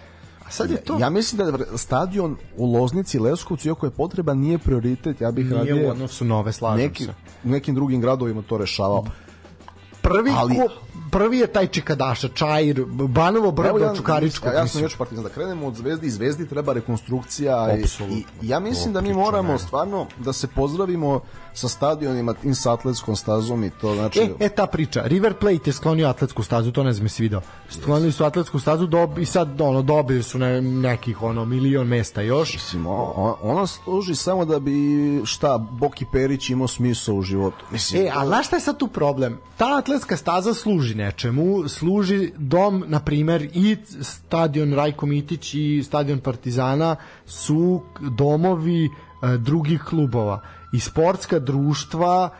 A 0.49 0.51
sad 0.51 0.71
je 0.71 0.77
to... 0.77 0.99
Ja 1.01 1.11
mislim 1.11 1.51
da 1.51 1.79
stadion 1.79 2.37
u 2.57 2.73
Loznici 2.73 3.19
Leskovcu, 3.19 3.69
iako 3.69 3.87
je 3.87 3.91
potreba, 3.91 4.35
nije 4.35 4.59
prioritet. 4.59 5.21
Ja 5.21 5.31
bih 5.31 5.45
nije 5.45 5.59
radio... 5.59 5.75
Nije 5.75 5.89
u 5.89 5.91
odnosu 5.91 6.25
nove, 6.25 6.53
slažem 6.53 6.87
neki, 6.87 7.05
se. 7.05 7.15
nekim 7.45 7.75
drugim 7.75 8.01
gradovima 8.01 8.43
to 8.43 8.59
rešavao. 8.59 9.05
Prvi 10.03 10.33
ali, 10.37 10.57
ko... 10.57 10.69
prvi 11.11 11.39
je 11.39 11.47
taj 11.47 11.67
Čikadaša, 11.67 12.29
Čajir, 12.29 12.85
Banovo 12.89 13.51
Brdo, 13.51 13.79
ja, 13.79 13.95
Čukaričko. 13.95 14.49
Ja, 14.49 14.55
ja 14.55 14.67
sam 14.67 14.83
još 14.83 14.97
partizan 14.97 15.25
da 15.25 15.31
krenemo 15.31 15.67
od 15.67 15.75
Zvezdi 15.75 16.07
i 16.07 16.11
Zvezdi 16.11 16.49
treba 16.49 16.73
rekonstrukcija 16.73 17.77
i, 17.77 17.85
i 18.13 18.25
ja 18.43 18.61
mislim 18.61 18.93
da 18.93 19.01
mi 19.01 19.15
moramo 19.15 19.59
stvarno 19.59 20.07
da 20.19 20.33
se 20.33 20.47
pozdravimo 20.47 21.21
sa 21.59 21.69
stadionima 21.69 22.35
tim 22.35 22.55
sa 22.55 22.73
atletskom 22.73 23.17
stazom 23.17 23.65
i 23.65 23.71
to 23.71 23.95
znači 23.95 24.21
e, 24.21 24.31
e 24.41 24.49
ta 24.49 24.67
priča 24.67 25.03
River 25.03 25.35
Plate 25.35 25.71
je 25.71 25.73
sklonio 25.73 26.09
atletsku 26.09 26.43
stazu 26.43 26.73
to 26.73 26.85
ne 26.85 26.93
znam 26.93 27.09
si 27.09 27.23
video. 27.23 27.41
Sklonili 27.69 28.13
su 28.13 28.25
atletsku 28.25 28.59
stazu 28.59 28.87
dob, 28.87 29.19
i 29.19 29.25
sad 29.25 29.61
ono 29.61 29.83
dobili 29.83 30.23
su 30.23 30.39
ne, 30.39 30.61
nekih 30.63 31.23
ono 31.23 31.45
milion 31.45 31.87
mesta 31.87 32.23
još. 32.23 32.55
Mislim 32.55 32.87
ona 33.43 33.67
služi 33.67 34.15
samo 34.15 34.45
da 34.45 34.59
bi 34.59 34.73
šta 35.25 35.59
Boki 35.59 36.05
Perić 36.13 36.51
imao 36.51 36.69
smisao 36.69 37.15
u 37.15 37.23
životu 37.23 37.65
mislim. 37.71 38.03
E 38.03 38.11
a 38.15 38.27
znaš 38.27 38.47
šta 38.47 38.57
je 38.57 38.61
sad 38.61 38.79
tu 38.79 38.89
problem? 38.89 39.39
Ta 39.57 39.79
atletska 39.79 40.17
staza 40.17 40.55
služi 40.55 40.95
nečemu 40.95 41.69
služi 41.69 42.33
dom 42.37 42.85
na 42.87 43.01
primer 43.01 43.49
i 43.55 43.77
stadion 44.01 44.75
Rajko 44.75 45.07
Mitić 45.07 45.55
i 45.55 45.83
stadion 45.85 46.21
Partizana 46.21 46.97
su 47.27 47.83
domovi 48.01 48.85
e, 48.85 48.89
drugih 49.39 49.83
klubova 49.83 50.41
i 50.73 50.81
sportska 50.81 51.39
društva 51.39 52.31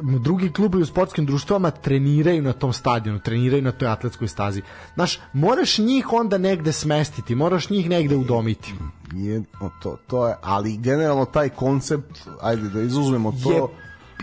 drugi 0.00 0.52
klubovi 0.52 0.82
u 0.82 0.86
sportskim 0.86 1.26
društvama 1.26 1.70
treniraju 1.70 2.42
na 2.42 2.52
tom 2.52 2.72
stadionu, 2.72 3.18
treniraju 3.18 3.62
na 3.62 3.72
toj 3.72 3.88
atletskoj 3.88 4.28
stazi. 4.28 4.62
Znaš, 4.94 5.20
moraš 5.32 5.78
njih 5.78 6.12
onda 6.12 6.38
negde 6.38 6.72
smestiti, 6.72 7.34
moraš 7.34 7.70
njih 7.70 7.90
negde 7.90 8.16
udomiti. 8.16 8.74
Je, 9.12 9.42
to, 9.82 9.96
to 10.06 10.28
je, 10.28 10.34
ali 10.42 10.76
generalno 10.76 11.24
taj 11.24 11.48
koncept, 11.48 12.28
ajde 12.40 12.68
da 12.68 12.80
izuzmemo 12.80 13.32
to... 13.44 13.52
Je 13.52 13.62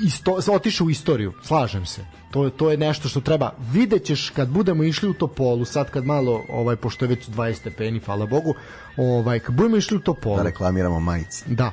isto, 0.01 0.39
otišu 0.51 0.85
u 0.85 0.89
istoriju, 0.89 1.33
slažem 1.43 1.85
se. 1.85 2.05
To, 2.31 2.49
to 2.49 2.71
je 2.71 2.77
nešto 2.77 3.09
što 3.09 3.21
treba. 3.21 3.53
Videćeš 3.71 4.29
kad 4.29 4.49
budemo 4.49 4.83
išli 4.83 5.09
u 5.09 5.13
Topolu, 5.13 5.65
sad 5.65 5.89
kad 5.89 6.05
malo, 6.05 6.43
ovaj, 6.49 6.75
pošto 6.75 7.05
je 7.05 7.09
već 7.09 7.27
20 7.27 7.53
stepeni, 7.53 7.99
hvala 7.99 8.25
Bogu, 8.25 8.53
ovaj, 8.97 9.39
kad 9.39 9.55
budemo 9.55 9.77
išli 9.77 9.97
u 9.97 9.99
Topolu... 9.99 10.37
Da 10.37 10.43
reklamiramo 10.43 10.99
majice. 10.99 11.45
Da. 11.47 11.71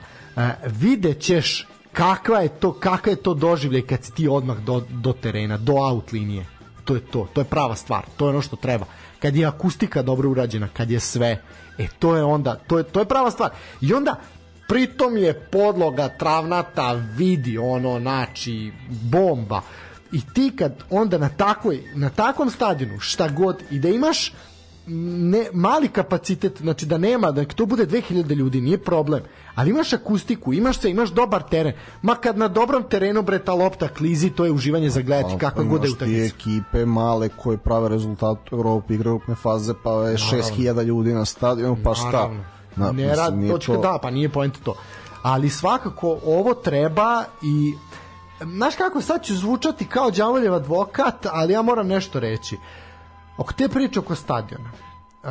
Videćeš 0.67 1.67
kakva 1.93 2.41
je 2.41 2.49
to, 2.49 2.73
kakva 2.73 3.11
je 3.11 3.23
to 3.23 3.35
doživljaj 3.35 3.83
kad 3.83 4.05
si 4.05 4.13
ti 4.13 4.29
odmah 4.29 4.59
do, 4.59 4.83
do 4.91 5.13
terena, 5.13 5.57
do 5.57 5.73
out 5.73 6.13
linije. 6.13 6.47
To 6.85 6.95
je 6.95 7.01
to, 7.01 7.29
to 7.33 7.41
je 7.41 7.45
prava 7.45 7.77
stvar, 7.77 8.05
to 8.17 8.27
je 8.27 8.29
ono 8.29 8.43
što 8.43 8.57
treba. 8.57 8.87
Kad 9.19 9.37
je 9.37 9.47
akustika 9.47 10.03
dobro 10.03 10.31
urađena, 10.31 10.69
kad 10.69 10.91
je 10.91 11.01
sve, 11.01 11.43
e 11.79 11.87
to 11.99 12.17
je 12.17 12.25
onda, 12.25 12.55
to 12.55 12.79
je, 12.79 12.85
to 12.85 13.01
je 13.01 13.09
prava 13.09 13.31
stvar. 13.31 13.51
I 13.81 13.95
onda 13.95 14.21
pritom 14.69 15.17
je 15.17 15.35
podloga 15.35 16.09
travnata, 16.09 16.93
vidi 16.93 17.59
ono, 17.59 18.01
znači, 18.01 18.73
bomba. 18.89 19.61
I 20.13 20.21
ti 20.35 20.53
kad 20.57 20.73
onda 20.91 21.19
na 21.19 21.29
takvoj, 21.29 21.83
na 21.95 22.11
takvom 22.11 22.51
stadionu, 22.51 23.01
šta 23.01 23.29
god, 23.29 23.63
i 23.71 23.79
da 23.79 23.89
imaš 23.89 24.33
ne, 24.87 25.47
mali 25.53 25.89
kapacitet, 25.89 26.59
znači 26.61 26.87
da 26.87 26.99
nema, 26.99 27.31
da 27.31 27.45
to 27.45 27.67
bude 27.67 27.87
2000 27.87 28.35
ljudi, 28.35 28.61
nije 28.61 28.79
problem, 28.79 29.23
ali 29.55 29.71
imaš 29.71 29.93
akustiku, 29.93 30.53
imaš 30.53 30.81
se, 30.81 30.91
imaš 30.91 31.11
dobar 31.11 31.43
teren, 31.43 31.73
ma 32.03 32.15
kad 32.15 32.39
na 32.39 32.49
dobrom 32.49 32.83
terenu 32.83 33.23
bre 33.23 33.39
ta 33.39 33.55
lopta 33.55 33.89
klizi, 33.89 34.31
to 34.31 34.45
je 34.45 34.51
uživanje 34.51 34.91
za 34.91 35.01
gledati, 35.01 35.39
kakva 35.39 35.65
god 35.65 35.85
je 35.85 35.91
utakmica. 35.91 36.21
Imaš 36.21 36.33
ekipe 36.33 36.87
male 36.87 37.29
koje 37.29 37.59
prave 37.59 37.89
rezultat 37.89 38.53
u 38.53 38.57
Evropi, 38.57 38.95
igraju 38.95 39.17
grupne 39.19 39.35
faze, 39.35 39.75
pa 39.83 39.91
je 39.91 40.17
6000 40.17 40.83
ljudi 40.83 41.15
na 41.15 41.25
stadionu, 41.25 41.77
pa 41.85 41.95
šta? 41.95 42.31
Na, 42.77 42.93
ne 42.93 43.17
rad, 43.17 43.35
točka, 43.51 43.73
to... 43.73 43.81
da, 43.81 43.99
pa 44.03 44.11
nije 44.11 44.29
point 44.29 44.59
to. 44.65 44.75
Ali 45.23 45.51
svakako 45.51 46.19
ovo 46.25 46.55
treba 46.55 47.25
i 47.43 47.75
znaš 48.41 48.77
kako 48.77 49.01
sad 49.01 49.25
ću 49.25 49.37
zvučati 49.37 49.87
kao 49.87 50.11
đavoljev 50.11 50.55
advokat, 50.55 51.27
ali 51.33 51.53
ja 51.53 51.63
moram 51.63 51.87
nešto 51.87 52.21
reći. 52.21 52.57
Oko 53.39 53.53
te 53.53 53.69
priče 53.69 54.01
oko 54.01 54.15
stadiona. 54.15 54.71
Uh, 55.23 55.31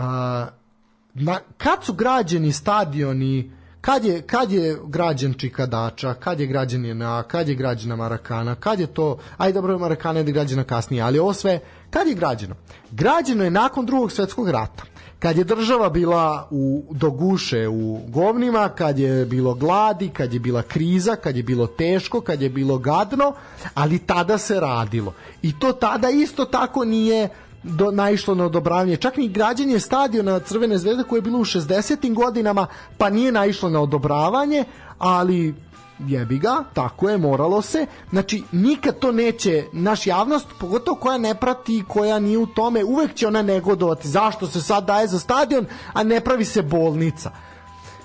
na, 1.13 1.39
kad 1.57 1.83
su 1.83 1.93
građeni 1.93 2.51
stadioni 2.51 3.51
kad 3.81 4.05
je, 4.05 4.21
kad 4.21 4.51
je 4.51 4.79
građen 4.87 5.33
Čikadača, 5.33 6.13
kad 6.13 6.39
je 6.39 6.47
građen 6.47 6.85
Jena, 6.85 7.23
kad 7.23 7.49
je 7.49 7.55
građena 7.55 7.95
Marakana, 7.95 8.55
kad 8.55 8.79
je 8.79 8.87
to, 8.87 9.17
aj 9.37 9.51
dobro 9.51 9.77
Marakana 9.79 10.19
je 10.19 10.23
građena 10.23 10.63
kasnije, 10.63 11.03
ali 11.03 11.19
ovo 11.19 11.33
sve, 11.33 11.59
kad 11.89 12.07
je 12.07 12.13
građeno? 12.13 12.55
Građeno 12.91 13.43
je 13.43 13.51
nakon 13.51 13.85
drugog 13.85 14.11
svetskog 14.11 14.49
rata 14.49 14.83
kad 15.19 15.37
je 15.37 15.43
država 15.43 15.89
bila 15.89 16.47
u, 16.51 16.83
do 16.91 17.11
guše 17.11 17.67
u 17.67 17.99
govnima, 18.07 18.69
kad 18.69 18.99
je 18.99 19.25
bilo 19.25 19.53
gladi, 19.53 20.09
kad 20.09 20.33
je 20.33 20.39
bila 20.39 20.61
kriza, 20.61 21.15
kad 21.15 21.37
je 21.37 21.43
bilo 21.43 21.67
teško, 21.67 22.21
kad 22.21 22.41
je 22.41 22.49
bilo 22.49 22.77
gadno, 22.77 23.33
ali 23.73 23.99
tada 23.99 24.37
se 24.37 24.59
radilo. 24.59 25.13
I 25.41 25.59
to 25.59 25.71
tada 25.71 26.09
isto 26.09 26.45
tako 26.45 26.85
nije 26.85 27.29
do, 27.65 27.91
naišlo 27.91 28.35
na 28.35 28.45
odobravanje. 28.45 28.97
Čak 28.97 29.17
ni 29.17 29.29
građenje 29.29 29.79
stadiona 29.79 30.39
Crvene 30.39 30.77
zvezde 30.77 31.03
koje 31.03 31.17
je 31.17 31.21
bilo 31.21 31.39
u 31.39 31.45
60. 31.45 32.13
godinama, 32.13 32.67
pa 32.97 33.09
nije 33.09 33.31
naišlo 33.31 33.69
na 33.69 33.81
odobravanje, 33.81 34.63
ali 34.97 35.55
jebi 35.99 36.37
ga, 36.37 36.63
tako 36.73 37.09
je, 37.09 37.17
moralo 37.17 37.61
se. 37.61 37.85
Znači, 38.09 38.43
nikad 38.51 38.99
to 38.99 39.11
neće, 39.11 39.63
naš 39.73 40.07
javnost, 40.07 40.47
pogotovo 40.59 40.97
koja 40.97 41.17
ne 41.17 41.35
prati, 41.35 41.83
koja 41.87 42.19
nije 42.19 42.37
u 42.37 42.45
tome, 42.45 42.83
uvek 42.83 43.13
će 43.13 43.27
ona 43.27 43.41
negodovati. 43.41 44.07
Zašto 44.07 44.47
se 44.47 44.61
sad 44.61 44.85
daje 44.85 45.07
za 45.07 45.19
stadion, 45.19 45.65
a 45.93 46.03
ne 46.03 46.21
pravi 46.21 46.45
se 46.45 46.61
bolnica? 46.61 47.31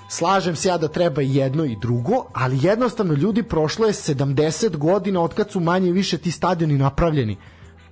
Slažem 0.09 0.57
se 0.57 0.69
ja 0.69 0.79
da 0.79 0.89
treba 0.89 1.23
jedno 1.23 1.65
i 1.65 1.77
drugo, 1.77 2.25
ali 2.33 2.59
jednostavno 2.63 3.15
ljudi 3.15 3.43
prošlo 3.43 3.87
je 3.87 3.93
70 3.93 4.77
godina 4.77 5.21
od 5.21 5.35
kad 5.35 5.51
su 5.51 5.61
manje 5.61 5.93
više 5.93 6.19
ti 6.19 6.31
stadioni 6.31 6.79
napravljeni. 6.79 7.37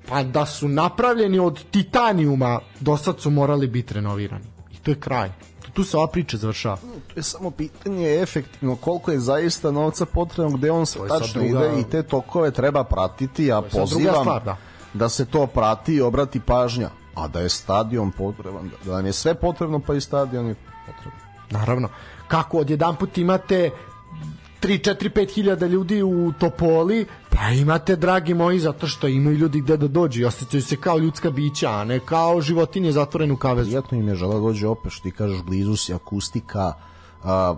Pa 0.09 0.23
da 0.23 0.47
su 0.47 0.69
napravljeni 0.69 1.39
od 1.39 1.65
titanijuma, 1.71 2.61
do 2.81 2.97
sad 2.97 3.21
su 3.21 3.31
morali 3.31 3.67
biti 3.67 3.95
renovirani. 3.95 4.45
I 4.73 4.77
to 4.77 4.91
je 4.91 5.01
kraj 5.01 5.31
tu 5.79 5.85
se 5.85 5.97
ova 5.97 6.07
priča 6.07 6.37
završava. 6.37 6.77
To 6.77 7.13
je 7.17 7.23
samo 7.23 7.51
pitanje 7.51 8.23
efektivno 8.23 8.77
koliko 8.77 9.11
je 9.11 9.21
zaista 9.21 9.71
novca 9.71 10.07
potrebno, 10.07 10.57
gde 10.57 10.71
on 10.71 10.87
se 10.87 10.99
tačno 11.09 11.43
druga... 11.43 11.67
ide 11.67 11.81
i 11.81 11.85
te 11.85 12.03
tokove 12.03 12.51
treba 12.51 12.85
pratiti, 12.85 13.45
ja 13.45 13.63
pozivam 13.63 14.21
stvar, 14.21 14.45
da. 14.45 14.57
da 14.95 15.09
se 15.09 15.25
to 15.25 15.47
prati 15.47 15.95
i 15.95 16.01
obrati 16.01 16.41
pažnja, 16.41 16.91
a 17.15 17.29
da 17.29 17.41
je 17.41 17.49
stadion 17.49 18.11
potreban, 18.11 18.71
da 18.85 18.93
nam 18.93 19.07
je 19.07 19.13
sve 19.13 19.35
potrebno, 19.35 19.79
pa 19.79 19.95
i 19.95 20.01
stadion 20.01 20.47
je 20.47 20.55
potreban. 20.87 21.21
Naravno. 21.51 21.89
Kako 22.29 22.59
odjedan 22.59 22.97
put 22.97 23.19
imate 23.19 23.71
3, 24.61 24.79
4, 24.79 25.09
5 25.11 25.35
hiljada 25.35 25.67
ljudi 25.67 26.03
u 26.03 26.33
Topoli, 26.39 27.07
pa 27.31 27.51
imate, 27.51 27.97
dragi 27.97 28.35
moji, 28.35 28.59
zato 28.59 28.87
što 28.87 29.09
imaju 29.09 29.37
ljudi 29.37 29.61
gde 29.61 29.77
da 29.77 29.89
dođu 29.89 30.21
i 30.21 30.25
osjećaju 30.25 30.63
se 30.63 30.77
kao 30.77 30.99
ljudska 30.99 31.31
bića, 31.31 31.71
a 31.71 31.85
ne 31.85 32.01
kao 32.01 32.41
životinje 32.41 32.93
zatvorene 32.93 33.33
u 33.33 33.37
kavezu. 33.37 33.69
Prijatno 33.69 33.99
im 33.99 34.09
je 34.09 34.15
žela 34.15 34.35
da 34.35 34.41
dođe 34.41 34.67
opet, 34.67 34.93
što 34.93 35.03
ti 35.03 35.11
kažeš, 35.11 35.43
blizu 35.43 35.77
si 35.77 35.95
akustika, 35.95 36.73
a, 37.25 37.55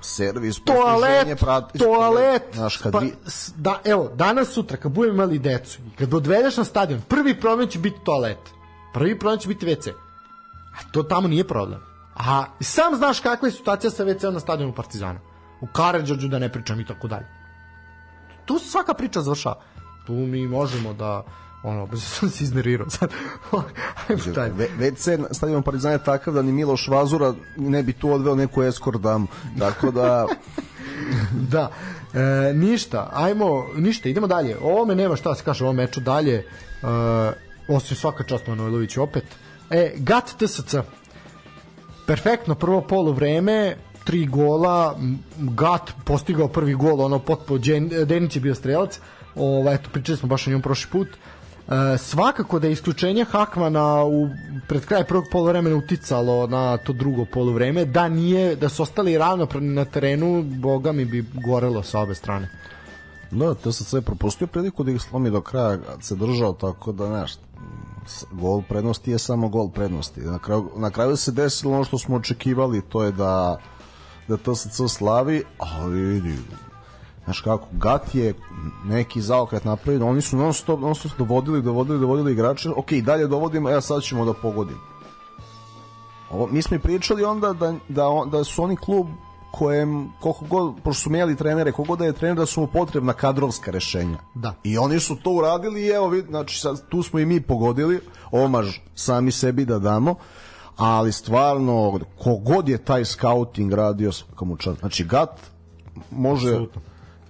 servis, 0.00 0.60
toalet, 0.64 1.40
prati, 1.40 1.78
toalet, 1.78 2.42
znaš, 2.52 2.76
kad 2.76 2.92
pa, 2.92 2.98
vi... 2.98 3.12
da, 3.56 3.80
evo, 3.84 4.10
danas, 4.14 4.48
sutra, 4.48 4.76
kad 4.76 4.92
budemo 4.92 5.14
imali 5.14 5.38
decu 5.38 5.78
kad 5.98 6.14
odvedeš 6.14 6.56
na 6.56 6.64
stadion, 6.64 7.00
prvi 7.08 7.40
problem 7.40 7.68
će 7.68 7.78
biti 7.78 7.98
toalet, 8.04 8.38
prvi 8.92 9.18
problem 9.18 9.40
će 9.40 9.48
biti 9.48 9.66
WC, 9.66 9.90
a 10.74 10.92
to 10.92 11.02
tamo 11.02 11.28
nije 11.28 11.48
problem. 11.48 11.80
A 12.14 12.44
sam 12.60 12.96
znaš 12.96 13.20
kakva 13.20 13.48
je 13.48 13.52
situacija 13.52 13.90
sa 13.90 14.04
WC 14.04 14.30
na 14.30 14.40
stadionu 14.40 14.72
Partizana 14.72 15.33
u 15.64 15.66
Karadžođu 15.66 16.28
da 16.28 16.38
ne 16.38 16.52
pričam 16.52 16.80
i 16.80 16.86
tako 16.86 17.08
dalje. 17.08 17.26
Tu 18.44 18.58
svaka 18.58 18.94
priča 18.94 19.22
završava. 19.22 19.56
Tu 20.06 20.12
mi 20.12 20.46
možemo 20.48 20.92
da 20.92 21.22
ono, 21.62 21.86
bez 21.86 22.02
sam 22.12 22.30
se 22.30 22.44
iznervirao 22.44 22.90
sad. 22.90 23.10
Ve, 24.58 24.68
već 24.78 24.98
se 24.98 25.18
stadion 25.30 25.62
Partizan 25.62 25.92
je 25.92 26.04
takav 26.04 26.34
da 26.34 26.42
ni 26.42 26.52
Miloš 26.52 26.88
Vazura 26.88 27.34
ne 27.56 27.82
bi 27.82 27.92
tu 27.92 28.12
odveo 28.12 28.34
neku 28.34 28.62
eskort 28.62 29.00
damu. 29.00 29.26
Tako 29.58 29.90
da... 29.90 30.26
da. 31.54 31.70
E, 32.14 32.52
ništa, 32.54 33.10
ajmo, 33.12 33.66
ništa, 33.76 34.08
idemo 34.08 34.26
dalje. 34.26 34.56
Ovo 34.62 34.84
me 34.84 34.94
nema 34.94 35.16
šta 35.16 35.28
da 35.28 35.34
se 35.34 35.44
kaže 35.44 35.64
o 35.64 35.66
ovom 35.66 35.76
meču 35.76 36.00
dalje. 36.00 36.34
E, 36.34 36.46
osim 37.68 37.96
svaka 37.96 38.24
čast 38.24 38.46
Manojlović 38.46 38.96
opet. 38.96 39.24
E, 39.70 39.92
GAT 39.96 40.34
TSC. 40.38 40.74
Perfektno 42.06 42.54
prvo 42.54 42.80
polu 42.80 43.12
vreme, 43.12 43.76
tri 44.04 44.26
gola, 44.26 44.98
Gat 45.38 45.92
postigao 46.04 46.48
prvi 46.48 46.74
gol, 46.74 47.00
ono 47.00 47.18
potpuno, 47.18 47.60
Denić 48.06 48.36
je 48.36 48.40
bio 48.40 48.54
strelac, 48.54 49.00
ovaj, 49.34 49.74
eto, 49.74 49.90
pričali 49.92 50.18
smo 50.18 50.28
baš 50.28 50.46
o 50.46 50.50
njom 50.50 50.62
prošli 50.62 50.90
put, 50.90 51.08
E, 51.68 51.98
svakako 51.98 52.58
da 52.58 52.66
je 52.66 52.72
isključenje 52.72 53.24
Hakmana 53.24 54.04
u, 54.04 54.28
pred 54.68 54.84
kraj 54.84 55.04
prvog 55.04 55.24
polovremena 55.32 55.76
uticalo 55.76 56.46
na 56.46 56.76
to 56.76 56.92
drugo 56.92 57.24
polovreme, 57.24 57.84
da 57.84 58.08
nije, 58.08 58.56
da 58.56 58.68
su 58.68 58.82
ostali 58.82 59.18
ravnopravni 59.18 59.74
na 59.74 59.84
terenu, 59.84 60.42
boga 60.42 60.92
mi 60.92 61.04
bi 61.04 61.24
gorelo 61.46 61.82
sa 61.82 62.00
obe 62.00 62.14
strane. 62.14 62.48
Da, 63.30 63.54
to 63.54 63.72
se 63.72 63.84
sve 63.84 64.00
propustio 64.00 64.46
priliku 64.46 64.84
da 64.84 64.90
ih 64.90 65.00
slomi 65.00 65.30
do 65.30 65.40
kraja, 65.40 65.78
se 66.00 66.16
držao 66.16 66.52
tako 66.52 66.92
da, 66.92 67.06
znaš, 67.06 67.32
gol 68.32 68.62
prednosti 68.68 69.10
je 69.10 69.18
samo 69.18 69.48
gol 69.48 69.70
prednosti. 69.70 70.20
Na 70.20 70.38
kraju, 70.38 70.70
na 70.76 70.90
kraju 70.90 71.16
se 71.16 71.32
desilo 71.32 71.74
ono 71.74 71.84
što 71.84 71.98
smo 71.98 72.16
očekivali, 72.16 72.82
to 72.82 73.02
je 73.02 73.12
da 73.12 73.58
da 74.28 74.36
to 74.36 74.54
se 74.54 74.68
co 74.68 74.88
slavi, 74.88 75.42
ali 75.58 76.00
vidi, 76.00 76.34
Znaš 77.24 77.40
kako, 77.40 77.66
Gat 77.72 78.14
je 78.14 78.34
neki 78.84 79.20
zaokret 79.20 79.64
napravio, 79.64 80.06
oni 80.06 80.20
su 80.20 80.36
non 80.36 80.52
stop, 80.52 80.80
non 80.80 80.94
stop 80.94 81.12
dovodili, 81.18 81.62
dovodili, 81.62 81.98
dovodili 81.98 82.32
igrače, 82.32 82.70
ok, 82.70 82.92
dalje 82.92 83.26
dovodimo, 83.26 83.70
ja 83.70 83.80
sad 83.80 84.02
ćemo 84.02 84.24
da 84.24 84.32
pogodimo. 84.32 84.80
Ovo, 86.30 86.46
mi 86.46 86.62
smo 86.62 86.76
i 86.76 86.80
pričali 86.80 87.24
onda 87.24 87.52
da, 87.52 87.74
da, 87.88 88.08
da 88.30 88.44
su 88.44 88.62
oni 88.62 88.76
klub 88.76 89.06
kojem, 89.50 90.12
koliko 90.20 90.44
god, 90.44 90.74
pošto 90.84 91.02
su 91.02 91.10
menjali 91.10 91.36
trenere, 91.36 91.72
koliko 91.72 91.96
da 91.96 92.04
je 92.04 92.12
trener, 92.12 92.36
da 92.36 92.46
su 92.46 92.60
mu 92.60 92.66
potrebna 92.66 93.12
kadrovska 93.12 93.70
rešenja. 93.70 94.18
Da. 94.34 94.54
I 94.64 94.78
oni 94.78 95.00
su 95.00 95.16
to 95.16 95.30
uradili 95.30 95.82
i 95.82 95.88
evo, 95.88 96.08
vid, 96.08 96.26
znači, 96.26 96.60
sad, 96.60 96.88
tu 96.88 97.02
smo 97.02 97.18
i 97.18 97.26
mi 97.26 97.40
pogodili, 97.40 98.00
omaž 98.30 98.78
sami 98.94 99.32
sebi 99.32 99.64
da 99.64 99.78
damo, 99.78 100.14
ali 100.76 101.12
stvarno, 101.12 102.00
kogod 102.18 102.68
je 102.68 102.78
taj 102.78 103.04
scouting 103.04 103.72
radio, 103.72 104.10
komu 104.34 104.56
čast, 104.56 104.80
znači, 104.80 105.04
Gat 105.04 105.40
može 106.10 106.48
Apsolutno. 106.48 106.80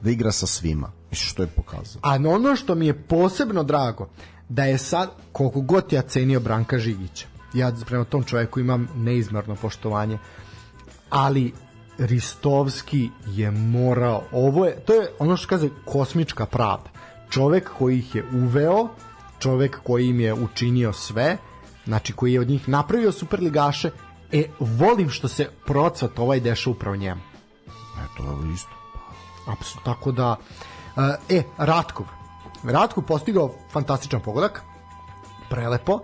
da 0.01 0.11
igra 0.11 0.33
sa 0.33 0.47
svima, 0.47 0.91
mislim 1.11 1.29
što 1.29 1.43
je 1.43 1.49
pokazao. 1.49 2.01
A 2.03 2.15
ono 2.15 2.57
što 2.57 2.75
mi 2.75 2.87
je 2.87 3.03
posebno 3.03 3.62
drago, 3.62 4.09
da 4.49 4.65
je 4.65 4.79
sad, 4.79 5.11
koliko 5.33 5.61
god 5.61 5.93
ja 5.93 6.03
cenio 6.03 6.41
Branka 6.41 6.79
Žigića, 6.79 7.27
ja 7.55 7.73
prema 7.87 8.05
tom 8.05 8.23
čoveku 8.23 8.61
imam 8.61 8.89
neizmerno 8.97 9.57
poštovanje, 9.57 10.19
ali 11.11 11.53
Ristovski 11.99 13.11
je 13.27 13.51
morao, 13.51 14.23
ovo 14.33 14.66
je, 14.66 14.77
to 14.81 14.93
je 14.93 15.11
ono 15.19 15.37
što 15.37 15.49
kaže 15.49 15.69
kosmička 15.85 16.47
pravda. 16.47 16.91
Čovek 17.31 17.71
koji 17.79 17.99
ih 17.99 18.15
je 18.15 18.25
uveo, 18.33 18.89
čovek 19.39 19.81
koji 19.83 20.09
im 20.09 20.21
je 20.21 20.35
učinio 20.35 20.93
sve, 20.93 21.37
znači 21.85 22.12
koji 22.12 22.32
je 22.32 22.40
od 22.40 22.48
njih 22.48 22.69
napravio 22.69 23.12
superligaše, 23.12 23.90
e, 24.32 24.44
volim 24.61 25.11
što 25.11 25.28
se 25.28 25.48
procvat 25.66 26.19
ovaj 26.19 26.40
deša 26.40 26.70
upravo 26.70 26.97
njemu. 26.97 27.20
Eto, 28.05 28.23
evo 28.23 28.52
isto. 28.55 28.70
Apsolutno. 29.47 29.94
Tako 29.94 30.12
da, 30.12 30.36
e, 31.28 31.43
Ratkov. 31.59 32.06
Ratkov 32.65 33.05
postigao 33.05 33.55
fantastičan 33.73 34.20
pogodak, 34.20 34.62
prelepo. 35.51 36.01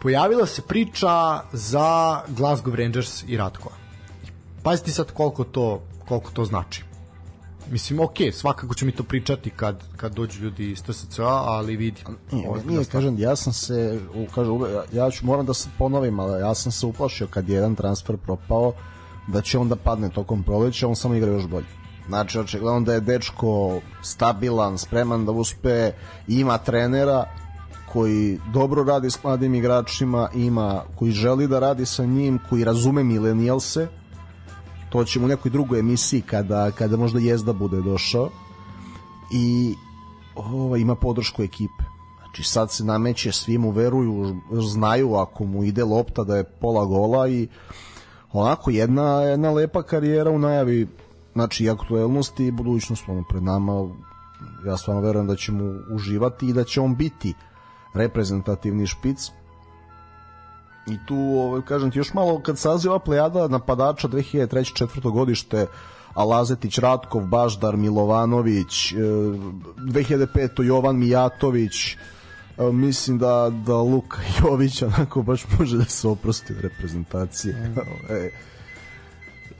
Pojavila 0.00 0.46
se 0.46 0.62
priča 0.62 1.40
za 1.52 2.20
Glasgow 2.28 2.74
Rangers 2.74 3.24
i 3.26 3.36
Ratkova. 3.36 3.74
Pazite 4.62 4.90
sad 4.90 5.12
koliko 5.12 5.44
to, 5.44 5.82
koliko 6.08 6.30
to 6.30 6.44
znači. 6.44 6.84
Mislim, 7.70 8.00
ok, 8.00 8.16
svakako 8.32 8.74
ću 8.74 8.86
mi 8.86 8.92
to 8.92 9.02
pričati 9.02 9.50
kad, 9.50 9.82
kad 9.96 10.14
dođu 10.14 10.42
ljudi 10.42 10.70
iz 10.70 10.82
TSC-a, 10.82 11.42
ali 11.46 11.76
vidi. 11.76 12.04
Nije, 12.32 12.48
ozbiljna 12.48 12.72
nije 12.72 12.84
kažem, 12.84 13.18
ja 13.18 13.36
sam 13.36 13.52
se, 13.52 14.00
u, 14.14 14.26
kažem, 14.34 14.52
ja, 14.92 15.10
ću, 15.10 15.26
moram 15.26 15.46
da 15.46 15.54
se 15.54 15.68
ponovim, 15.78 16.20
ali 16.20 16.40
ja 16.40 16.54
sam 16.54 16.72
se 16.72 16.86
uplašio 16.86 17.26
kad 17.26 17.48
je 17.48 17.54
jedan 17.54 17.74
transfer 17.74 18.16
propao, 18.16 18.72
da 19.26 19.40
će 19.40 19.58
on 19.58 19.68
da 19.68 19.76
padne 19.76 20.08
tokom 20.08 20.42
proleća, 20.42 20.88
on 20.88 20.96
samo 20.96 21.14
igra 21.14 21.32
još 21.32 21.46
bolje. 21.46 21.66
Znači, 22.08 22.38
očigledno 22.38 22.80
da 22.80 22.94
je 22.94 23.00
dečko 23.00 23.80
stabilan, 24.02 24.78
spreman 24.78 25.24
da 25.24 25.32
uspe, 25.32 25.92
ima 26.28 26.58
trenera 26.58 27.24
koji 27.92 28.38
dobro 28.52 28.84
radi 28.84 29.10
s 29.10 29.22
mladim 29.22 29.54
igračima, 29.54 30.28
ima 30.34 30.82
koji 30.98 31.12
želi 31.12 31.48
da 31.48 31.58
radi 31.58 31.86
sa 31.86 32.04
njim, 32.04 32.38
koji 32.48 32.64
razume 32.64 33.04
milenijalse, 33.04 33.88
to 34.94 35.04
ćemo 35.04 35.24
u 35.24 35.28
nekoj 35.28 35.50
drugoj 35.50 35.78
emisiji 35.78 36.20
kada, 36.22 36.70
kada 36.70 36.96
možda 36.96 37.18
jezda 37.18 37.52
bude 37.52 37.80
došao. 37.80 38.30
I 39.32 39.74
ovo, 40.34 40.76
ima 40.76 40.94
podršku 40.94 41.42
ekipe. 41.42 41.84
Znači 42.18 42.42
sad 42.42 42.72
se 42.72 42.84
nameće, 42.84 43.32
svi 43.32 43.58
mu 43.58 43.70
veruju, 43.70 44.36
znaju 44.52 45.14
ako 45.14 45.44
mu 45.44 45.64
ide 45.64 45.84
lopta 45.84 46.24
da 46.24 46.36
je 46.36 46.44
pola 46.44 46.84
gola 46.84 47.28
i 47.28 47.48
onako 48.32 48.70
jedna, 48.70 49.22
jedna 49.22 49.50
lepa 49.50 49.82
karijera 49.82 50.30
u 50.30 50.38
najavi. 50.38 50.86
Znači 51.32 51.64
i 51.64 51.70
aktuelnosti 51.70 52.46
i 52.46 52.50
budućnost 52.50 53.08
ono, 53.08 53.24
pred 53.28 53.42
nama 53.42 53.90
ja 54.66 54.76
stvarno 54.76 55.02
verujem 55.02 55.26
da 55.26 55.36
ćemo 55.36 55.74
uživati 55.90 56.48
i 56.48 56.52
da 56.52 56.64
će 56.64 56.80
on 56.80 56.96
biti 56.96 57.34
reprezentativni 57.94 58.86
špic 58.86 59.30
i 60.86 60.98
tu 61.06 61.16
ovaj, 61.16 61.62
kažem 61.62 61.90
ti 61.90 61.98
još 61.98 62.14
malo 62.14 62.40
kad 62.40 62.58
sazi 62.58 62.88
ova 62.88 62.98
plejada 62.98 63.48
napadača 63.48 64.08
2003. 64.08 64.74
četvrto 64.74 65.10
godište 65.10 65.66
Alazetić, 66.14 66.78
Ratkov, 66.78 67.26
Baždar, 67.26 67.76
Milovanović, 67.76 68.92
e, 68.92 68.96
2005. 68.96 70.62
Jovan 70.62 70.96
Mijatović, 70.96 71.92
e, 71.92 71.96
mislim 72.72 73.18
da, 73.18 73.50
da 73.66 73.76
Luka 73.76 74.18
Jović 74.40 74.82
onako 74.82 75.22
baš 75.22 75.44
može 75.58 75.76
da 75.76 75.84
se 75.84 76.08
oprosti 76.08 76.52
od 76.52 76.60
reprezentacije. 76.60 77.72
e, 78.10 78.30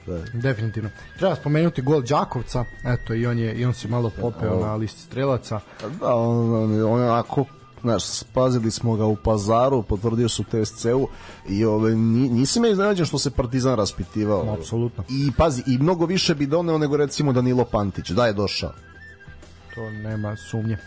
Definitivno. 0.32 0.90
Treba 1.18 1.34
spomenuti 1.34 1.82
gol 1.82 2.02
Đakovca, 2.02 2.64
eto 2.84 3.14
i 3.14 3.26
on 3.26 3.38
je 3.38 3.54
i 3.54 3.64
on 3.64 3.74
se 3.74 3.88
malo 3.88 4.10
popeo 4.20 4.60
na 4.60 4.74
listi 4.74 5.00
strelaca. 5.00 5.60
da, 6.00 6.14
on, 6.14 6.54
on, 6.54 6.62
on 6.62 7.00
je 7.00 7.10
onako 7.10 7.44
znaš, 7.84 8.04
spazili 8.04 8.70
smo 8.70 8.96
ga 8.96 9.04
u 9.04 9.16
pazaru, 9.16 9.82
potvrdio 9.82 10.28
su 10.28 10.44
TSC-u 10.44 11.08
i 11.48 11.64
ove, 11.64 11.94
ni, 11.94 12.28
nisam 12.28 12.64
ja 12.64 12.70
iznenađen 12.70 13.06
što 13.06 13.18
se 13.18 13.30
Partizan 13.30 13.76
raspitivao. 13.76 14.56
Apsolutno. 14.58 15.04
I 15.08 15.32
pazi, 15.36 15.62
i 15.66 15.78
mnogo 15.78 16.06
više 16.06 16.34
bi 16.34 16.46
doneo 16.46 16.78
nego 16.78 16.96
recimo 16.96 17.32
Danilo 17.32 17.64
Pantić, 17.64 18.10
da 18.10 18.26
je 18.26 18.32
došao. 18.32 18.72
To 19.74 19.90
nema 19.90 20.36
sumnje. 20.36 20.78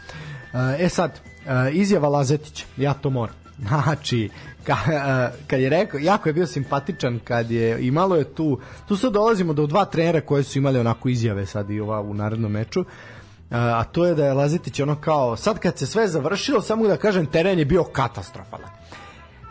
E 0.79 0.89
sad, 0.89 1.11
e, 1.45 1.71
izjava 1.71 2.09
Lazetić, 2.09 2.65
ja 2.77 2.93
to 2.93 3.09
moram. 3.09 3.35
Znači, 3.67 4.29
ka, 4.63 4.73
e, 4.73 5.31
kad 5.47 5.59
je 5.59 5.69
rekao, 5.69 5.99
jako 5.99 6.29
je 6.29 6.33
bio 6.33 6.47
simpatičan 6.47 7.19
kad 7.23 7.51
je 7.51 7.87
imalo 7.87 8.15
je 8.15 8.33
tu, 8.33 8.59
tu 8.87 8.97
sad 8.97 9.13
dolazimo 9.13 9.53
do 9.53 9.67
dva 9.67 9.85
trenera 9.85 10.21
koje 10.21 10.43
su 10.43 10.57
imali 10.57 10.79
onako 10.79 11.09
izjave 11.09 11.45
sad 11.45 11.69
i 11.69 11.79
ova 11.79 12.01
u 12.01 12.13
narednom 12.13 12.51
meču, 12.51 12.85
a 13.49 13.83
to 13.83 14.05
je 14.05 14.15
da 14.15 14.25
je 14.25 14.33
Lazetić 14.33 14.79
ono 14.79 14.95
kao, 14.95 15.35
sad 15.35 15.59
kad 15.59 15.77
se 15.77 15.85
sve 15.85 16.07
završilo, 16.07 16.61
samo 16.61 16.87
da 16.87 16.97
kažem, 16.97 17.25
teren 17.25 17.59
je 17.59 17.65
bio 17.65 17.83
katastrofalan. 17.83 18.69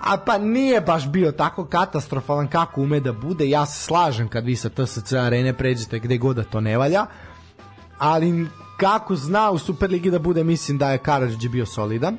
A 0.01 0.17
pa 0.17 0.39
nije 0.39 0.81
baš 0.81 1.09
bio 1.09 1.33
tako 1.33 1.65
katastrofalan 1.65 2.49
kako 2.49 2.81
ume 2.81 3.01
da 3.01 3.13
bude. 3.13 3.49
Ja 3.49 3.67
se 3.67 3.85
slažem 3.85 4.29
kad 4.29 4.45
vi 4.45 4.57
sa 4.57 4.69
TSC 4.69 5.13
arene 5.13 5.53
pređete 5.53 5.99
gde 5.99 6.19
god 6.19 6.37
da 6.37 6.45
to 6.45 6.61
ne 6.61 6.79
valja, 6.79 7.07
ali 7.99 8.47
kako 8.77 9.17
zna 9.17 9.51
u 9.51 9.59
Superligi 9.59 10.11
da 10.11 10.19
bude, 10.19 10.45
mislim 10.45 10.79
da 10.79 10.91
je 10.91 10.99
Karadžić 10.99 11.49
bio 11.49 11.67
solidan. 11.67 12.19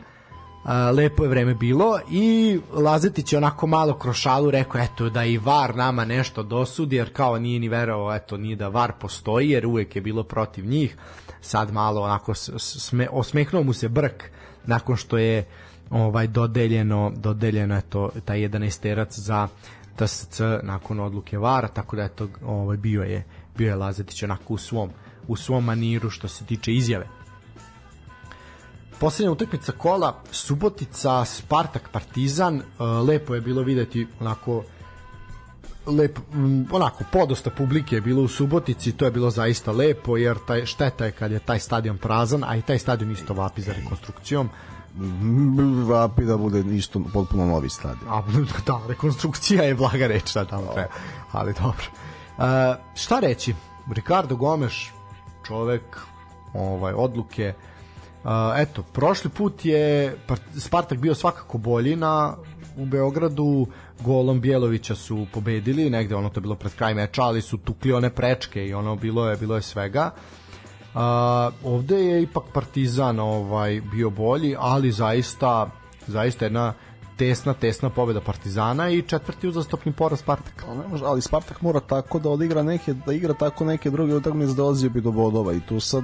A, 0.68 0.91
lepo 0.91 1.23
je 1.23 1.30
vreme 1.30 1.53
bilo 1.53 1.99
i 2.11 2.60
Lazetić 2.73 3.34
je 3.34 3.38
onako 3.38 3.68
malo 3.68 3.94
kroz 3.94 4.15
šalu 4.15 4.52
rekao 4.52 4.81
eto 4.81 5.10
da 5.10 5.26
i 5.26 5.38
VAR 5.38 5.76
nama 5.76 6.06
nešto 6.06 6.44
dosudi 6.44 6.95
jer 6.95 7.14
kao 7.14 7.39
nije 7.39 7.60
ni 7.60 7.69
verovao 7.69 8.15
eto 8.15 8.38
nije 8.38 8.56
da 8.56 8.68
VAR 8.68 8.91
postoji 8.99 9.49
jer 9.49 9.65
uvek 9.65 9.95
je 9.95 10.02
bilo 10.02 10.23
protiv 10.23 10.65
njih. 10.65 10.98
Sad 11.41 11.73
malo 11.73 12.02
onako 12.02 12.34
sme, 12.34 13.07
osmehnuo 13.11 13.64
mu 13.64 13.73
se 13.73 13.89
brk 13.89 14.23
nakon 14.65 14.95
što 14.95 15.18
je 15.18 15.45
ovaj 15.89 16.27
dodeljeno 16.27 17.11
dodeljeno 17.15 17.77
eto 17.77 18.10
taj 18.26 18.39
11 18.39 18.81
terac 18.81 19.19
za 19.19 19.48
TSC 19.95 20.41
nakon 20.64 20.99
odluke 20.99 21.38
VAR 21.38 21.68
tako 21.68 21.95
da 21.95 22.03
eto 22.03 22.27
ovaj 22.45 22.77
bio 22.77 23.03
je 23.03 23.23
bio 23.57 23.69
je 23.69 23.76
Lazetić 23.76 24.23
onako 24.23 24.53
u 24.53 24.57
svom 24.57 24.89
u 25.27 25.35
svom 25.35 25.65
maniru 25.65 26.10
što 26.10 26.27
se 26.27 26.45
tiče 26.45 26.73
izjave 26.73 27.16
Poslednja 28.99 29.32
utakmica 29.32 29.72
kola, 29.72 30.24
Subotica, 30.32 31.26
Spartak, 31.26 31.90
Partizan, 31.91 32.61
lepo 33.07 33.36
je 33.36 33.41
bilo 33.41 33.61
videti 33.61 34.07
onako 34.19 34.64
lep, 35.88 36.19
onako 36.72 37.03
podosta 37.11 37.49
publike 37.49 37.95
je 37.95 38.02
bilo 38.02 38.22
u 38.22 38.28
Subotici, 38.28 38.91
to 38.91 39.06
je 39.06 39.11
bilo 39.11 39.30
zaista 39.30 39.72
lepo 39.72 40.18
jer 40.18 40.38
taj, 40.48 40.65
šteta 40.65 41.06
je 41.06 41.11
kad 41.11 41.32
je 41.32 41.40
taj 41.40 41.60
stadion 41.60 41.98
prazan, 41.98 42.44
a 42.44 42.56
i 42.56 42.61
taj 42.61 42.80
stadion 42.80 43.11
isto 43.11 43.34
vapi 43.34 43.61
za 43.61 43.74
rekonstrukcijom. 43.74 44.49
Vapi 45.88 46.26
da 46.26 46.38
bude 46.38 46.60
isto 46.76 47.02
potpuno 47.14 47.45
novi 47.45 47.69
stadion. 47.69 48.10
A, 48.10 48.24
da, 48.68 48.82
rekonstrukcija 48.88 49.64
je 49.64 49.76
blaga 49.76 50.07
reč 50.07 50.34
da 50.34 50.45
tamo 50.45 50.74
treba, 50.74 50.90
ali 51.32 51.53
dobro. 51.53 51.86
Uh, 52.38 52.44
šta 52.95 53.19
reći? 53.19 53.56
Ricardo 53.91 54.36
Gomes, 54.36 54.74
čovek 55.48 55.98
ovaj, 56.53 56.94
odluke, 56.94 57.53
eto, 58.58 58.84
prošli 58.84 59.30
put 59.30 59.66
je 59.66 60.18
Spartak 60.58 60.98
bio 60.99 61.16
svakako 61.16 61.58
bolji 61.58 61.95
na 61.95 62.36
u 62.78 62.86
Beogradu 62.86 63.68
golom 63.99 64.41
Bjelovića 64.41 64.95
su 64.95 65.28
pobedili, 65.34 65.90
negde 65.90 66.16
ono 66.16 66.30
to 66.30 66.38
je 66.38 66.41
bilo 66.41 66.56
pred 66.56 66.76
kraj 66.76 66.94
meča, 66.94 67.24
ali 67.24 67.41
su 67.41 67.58
tukli 67.58 67.94
one 67.94 68.10
prečke 68.10 68.68
i 68.68 68.74
ono 68.74 68.95
bilo 68.95 69.30
je 69.30 69.38
bilo 69.38 69.56
je 69.56 69.62
svega. 69.62 70.12
Uh, 70.94 71.02
ovde 71.64 72.06
je 72.06 72.22
ipak 72.22 72.44
Partizan 72.54 73.20
ovaj 73.20 73.82
bio 73.91 74.10
bolji, 74.10 74.56
ali 74.60 74.91
zaista 74.91 75.70
zaista 76.08 76.45
jedna 76.45 76.74
tesna, 77.18 77.53
tesna 77.53 77.89
pobeda 77.89 78.22
Partizana 78.22 78.89
i 78.89 79.02
četvrti 79.02 79.48
uzastopni 79.48 79.91
poraz 79.91 80.19
Spartaka. 80.19 80.65
Ali 81.06 81.22
Spartak 81.22 81.61
mora 81.61 81.80
tako 81.80 82.19
da 82.19 82.30
odigra 82.30 82.64
neke, 82.64 82.94
da 82.94 83.14
igra 83.14 83.34
tako 83.34 83.65
neke 83.65 83.89
druge 83.89 84.15
utakmice 84.15 84.53
dolazio 84.53 84.89
bi 84.89 85.02
do 85.02 85.11
bodova 85.11 85.53
i 85.53 85.60
tu 85.60 85.80
sad 85.80 86.03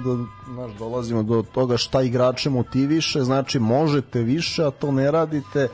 znaš, 0.54 0.72
dolazimo 0.78 1.22
do 1.22 1.44
toga 1.52 1.76
šta 1.76 2.02
igrače 2.02 2.50
motiviše, 2.50 3.20
znači 3.20 3.58
možete 3.58 4.22
više, 4.22 4.64
a 4.64 4.70
to 4.70 4.92
ne 4.92 5.10
radite 5.10 5.68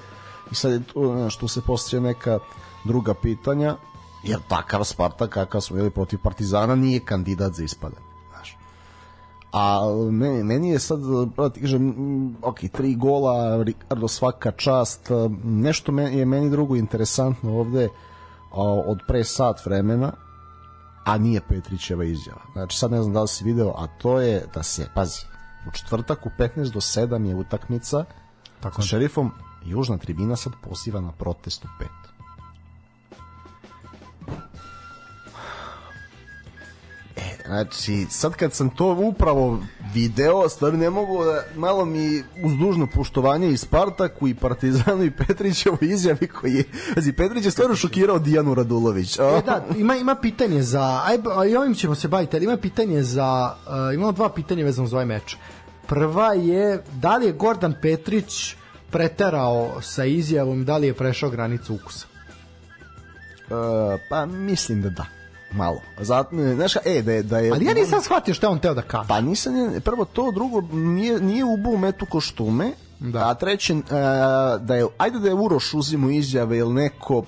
i 0.51 0.55
sad 0.55 0.73
je 0.73 0.83
tu, 0.83 1.29
tu 1.41 1.49
se 1.49 1.61
postoje 1.61 2.01
neka 2.01 2.39
druga 2.85 3.15
pitanja, 3.15 3.77
jer 4.23 4.39
takav 4.49 4.85
Spartak 4.85 5.31
kakav 5.31 5.61
smo 5.61 5.77
bili 5.77 5.91
protiv 5.91 6.19
Partizana 6.23 6.75
nije 6.75 7.01
kandidat 7.01 7.53
za 7.53 7.65
ispadanje. 7.65 8.10
A 9.53 9.81
meni, 10.11 10.45
meni 10.45 10.71
je 10.71 10.79
sad, 10.79 11.01
pravo 11.37 11.51
ti 11.51 11.61
kažem, 11.61 11.83
mm, 11.83 12.37
ok, 12.43 12.59
tri 12.73 12.95
gola, 12.95 13.63
Ricardo 13.63 14.09
svaka 14.09 14.51
čast, 14.51 15.11
nešto 15.45 15.93
me, 15.93 16.03
je 16.03 16.25
meni 16.25 16.51
drugo 16.51 16.77
interesantno 16.77 17.59
ovde 17.59 17.89
a, 18.53 18.63
od 18.63 18.99
pre 19.09 19.25
sat 19.25 19.67
vremena, 19.67 20.13
a 21.05 21.19
nije 21.19 21.41
Petrićeva 21.49 22.05
izjava. 22.05 22.41
Znači 22.53 22.79
sad 22.79 22.91
ne 22.91 23.03
znam 23.03 23.15
da 23.15 23.23
li 23.23 23.29
si 23.29 23.45
video, 23.45 23.75
a 23.77 23.87
to 23.87 24.21
je 24.21 24.47
da 24.55 24.63
se, 24.63 24.89
pazi, 24.95 25.21
u 25.69 25.71
četvrtak 25.71 26.27
u 26.27 26.31
15 26.39 26.73
do 26.73 26.81
7 26.81 27.25
je 27.27 27.35
utakmica 27.35 28.05
Tako 28.61 28.83
sa 28.83 28.89
šerifom, 28.89 29.31
južna 29.65 29.99
tribina 29.99 30.37
sad 30.37 30.53
poziva 30.63 31.01
na 31.01 31.13
protest 31.13 31.65
u 31.65 31.69
5. 31.83 32.10
E, 37.21 37.43
znači, 37.47 38.07
sad 38.11 38.35
kad 38.35 38.53
sam 38.53 38.71
to 38.71 38.97
upravo 38.99 39.59
video, 39.95 40.49
stvarno 40.49 40.79
ne 40.79 40.91
mogu 40.91 41.25
da, 41.25 41.45
malo 41.57 41.85
mi 41.85 42.23
uz 42.43 42.53
dužno 42.59 42.87
poštovanje 42.95 43.51
i 43.51 43.57
Spartaku 43.57 44.29
i 44.29 44.35
Partizanu 44.35 45.05
i 45.05 45.11
Petrićevu 45.11 45.79
izjavi 45.81 46.27
koji 46.27 46.55
je, 46.55 46.65
znači 46.93 47.13
Petrić 47.13 47.45
je 47.45 47.51
stvarno 47.51 47.77
šokirao 47.77 48.19
Dijanu 48.19 48.55
Radulović. 48.55 49.19
E, 49.19 49.43
da, 49.47 49.65
ima, 49.77 49.97
ima 49.97 50.15
pitanje 50.15 50.63
za, 50.63 51.03
aj, 51.05 51.19
a 51.37 51.47
i 51.47 51.57
ovim 51.57 51.75
ćemo 51.75 51.95
se 51.95 52.09
baviti, 52.09 52.37
ali 52.37 52.45
ima 52.45 52.57
pitanje 52.57 53.03
za, 53.03 53.55
uh, 53.67 53.95
imamo 53.95 54.13
dva 54.13 54.29
pitanja 54.29 54.65
vezano 54.65 54.89
za 54.89 54.97
ovaj 54.97 55.07
meč. 55.07 55.37
Prva 55.87 56.33
je, 56.33 56.83
da 56.93 57.17
li 57.17 57.27
je 57.27 57.33
Gordan 57.33 57.75
Petrić 57.83 58.57
preterao 58.91 59.83
sa 59.83 60.05
izjavom, 60.05 60.65
da 60.65 60.77
li 60.77 60.87
je 60.87 60.95
prešao 60.95 61.31
granicu 61.31 61.75
ukusa? 61.75 62.07
E, 63.51 63.99
pa 64.11 64.27
mislim 64.27 64.83
da 64.83 64.91
da 64.91 65.20
malo. 65.53 65.81
Zato, 66.01 66.37
znaš, 66.55 66.77
e, 66.77 67.03
da 67.03 67.13
je, 67.13 67.23
da 67.23 67.39
je... 67.39 67.53
Ali 67.53 67.65
ja 67.65 67.75
nisam 67.75 68.03
shvatio 68.03 68.35
šta 68.35 68.49
on 68.49 68.59
teo 68.59 68.75
da 68.75 68.83
kaže. 68.83 69.09
Pa 69.09 69.21
nisam, 69.21 69.53
prvo 69.85 70.05
to, 70.05 70.31
drugo, 70.35 70.61
nije, 70.73 71.21
nije 71.21 71.45
ubu 71.45 71.77
metu 71.77 72.07
koštume, 72.07 72.73
da. 73.01 73.29
a 73.29 73.35
treće, 73.35 73.75
uh, 73.75 73.83
da 74.61 74.75
je, 74.75 74.87
ajde 74.99 75.19
da 75.19 75.29
je 75.29 75.35
Uroš 75.35 75.75
uzimo 75.75 76.11
izjave 76.11 76.59
ili 76.59 76.75
neko 76.75 77.25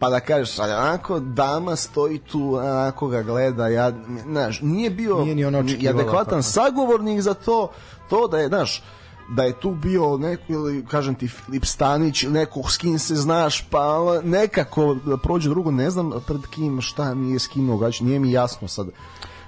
pa 0.00 0.10
da 0.10 0.20
kažeš, 0.20 0.58
ali 0.58 0.72
onako 0.72 1.20
dama 1.20 1.76
stoji 1.76 2.18
tu, 2.18 2.54
onako 2.54 3.08
ga 3.08 3.22
gleda, 3.22 3.68
ja, 3.68 3.92
znaš, 4.22 4.60
nije 4.60 4.90
bio 4.90 5.20
nije 5.20 5.34
ni 5.34 5.44
ono 5.44 5.58
adekvatan 5.58 6.42
sagovornik 6.42 7.20
za 7.20 7.34
to, 7.34 7.70
to 8.10 8.28
da 8.28 8.38
je, 8.38 8.48
znaš, 8.48 8.82
da 9.30 9.42
je 9.42 9.60
tu 9.60 9.70
bio 9.70 10.16
neko 10.18 10.52
ili 10.52 10.86
kažem 10.86 11.14
ti 11.14 11.28
Filip 11.28 11.64
Stanić 11.64 12.22
ili 12.22 12.32
neko 12.32 12.70
s 12.70 12.76
kim 12.76 12.98
se 12.98 13.14
znaš 13.14 13.68
pa 13.70 13.98
nekako 14.24 14.94
da 14.94 15.16
prođe 15.16 15.48
drugo 15.48 15.70
ne 15.70 15.90
znam 15.90 16.10
pred 16.26 16.40
kim 16.50 16.80
šta 16.80 17.14
nije 17.14 17.38
s 17.38 17.46
kim 17.46 17.70
ugađa 17.70 18.04
nije 18.04 18.18
mi 18.18 18.32
jasno 18.32 18.68
sad. 18.68 18.86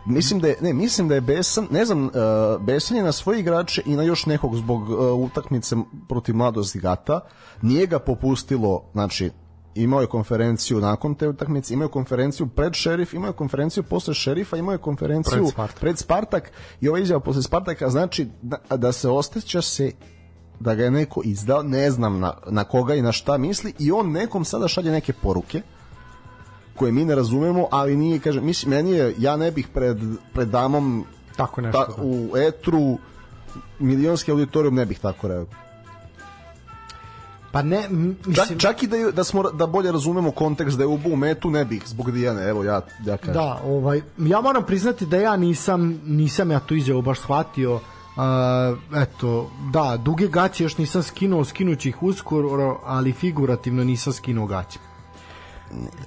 Mislim 0.06 0.40
da 0.40 0.48
je 0.48 0.56
ne 0.60 0.72
mislim 0.72 1.08
da 1.08 1.14
je 1.14 1.20
besan 1.20 1.66
ne 1.70 1.84
znam 1.84 2.04
uh, 2.04 2.12
besan 2.60 2.96
je 2.96 3.02
na 3.02 3.12
svoje 3.12 3.40
igrače 3.40 3.82
i 3.86 3.96
na 3.96 4.02
još 4.02 4.26
nekog 4.26 4.56
zbog 4.56 4.90
uh, 4.90 4.98
utakmice 5.30 5.76
protiv 6.08 6.36
mladosti 6.36 6.78
Gata 6.78 7.20
nije 7.62 7.86
ga 7.86 7.98
popustilo 7.98 8.84
znači 8.92 9.30
imao 9.74 10.00
je 10.00 10.06
konferenciju 10.06 10.80
nakon 10.80 11.14
te 11.14 11.28
utakmice, 11.28 11.74
imao 11.74 11.84
je 11.84 11.90
konferenciju 11.90 12.46
pred 12.46 12.74
šerif, 12.74 13.14
imao 13.14 13.28
je 13.28 13.32
konferenciju 13.32 13.82
posle 13.82 14.14
šerifa, 14.14 14.56
imao 14.56 14.72
je 14.72 14.78
konferenciju 14.78 15.32
pred 15.32 15.48
Spartak, 15.50 15.80
pred 15.80 15.98
Spartak. 15.98 16.52
I 16.80 16.88
ova 16.88 16.98
izjava 16.98 17.20
posle 17.20 17.42
Spartaka 17.42 17.90
znači 17.90 18.28
da, 18.42 18.76
da 18.76 18.92
se 18.92 19.08
osteća 19.08 19.62
se 19.62 19.92
da 20.60 20.74
ga 20.74 20.84
je 20.84 20.90
neko 20.90 21.20
izdao, 21.24 21.62
ne 21.62 21.90
znam 21.90 22.20
na, 22.20 22.34
na 22.46 22.64
koga 22.64 22.94
i 22.94 23.02
na 23.02 23.12
šta 23.12 23.38
misli 23.38 23.72
i 23.78 23.92
on 23.92 24.10
nekom 24.10 24.44
sada 24.44 24.68
šalje 24.68 24.90
neke 24.90 25.12
poruke 25.12 25.62
koje 26.76 26.92
mi 26.92 27.04
ne 27.04 27.14
razumemo, 27.14 27.68
ali 27.70 27.96
nije, 27.96 28.18
kaže, 28.18 28.40
mislim, 28.40 28.70
meni 28.70 28.90
je, 28.90 29.14
ja 29.18 29.36
ne 29.36 29.50
bih 29.50 29.68
pred, 29.74 29.98
pred 30.32 30.48
damom 30.48 31.04
tako 31.36 31.60
nešto, 31.60 31.84
ta, 31.84 32.02
u 32.02 32.36
etru 32.36 32.98
milionski 33.78 34.30
auditorijum 34.30 34.74
ne 34.74 34.86
bih 34.86 34.98
tako 34.98 35.28
rekao 35.28 35.61
Pa 37.52 37.62
ne, 37.62 37.88
mislim... 37.88 38.34
Čak, 38.34 38.58
čak 38.58 38.82
i 38.82 38.86
da, 38.86 39.10
da, 39.10 39.24
smo, 39.24 39.42
da 39.42 39.66
bolje 39.66 39.92
razumemo 39.92 40.30
kontekst 40.30 40.76
da 40.76 40.82
je 40.82 40.86
ubu 40.86 41.16
metu, 41.16 41.50
ne 41.50 41.64
bih 41.64 41.82
zbog 41.86 42.10
Dijane, 42.10 42.48
evo 42.48 42.64
ja, 42.64 42.80
ja 43.06 43.16
kažem. 43.16 43.34
Da, 43.34 43.60
ovaj, 43.64 44.02
ja 44.18 44.40
moram 44.40 44.66
priznati 44.66 45.06
da 45.06 45.16
ja 45.16 45.36
nisam, 45.36 46.00
nisam 46.04 46.50
ja 46.50 46.60
tu 46.60 46.74
izjavu 46.74 47.02
baš 47.02 47.20
shvatio, 47.20 47.80
Uh, 48.16 48.98
eto, 49.02 49.50
da, 49.72 49.96
duge 49.96 50.28
gaće 50.28 50.64
još 50.64 50.78
nisam 50.78 51.02
skinuo, 51.02 51.44
skinuću 51.44 51.88
ih 51.88 52.02
uskoro, 52.02 52.80
ali 52.84 53.12
figurativno 53.12 53.84
nisam 53.84 54.12
skinuo 54.12 54.46
gaće. 54.46 54.78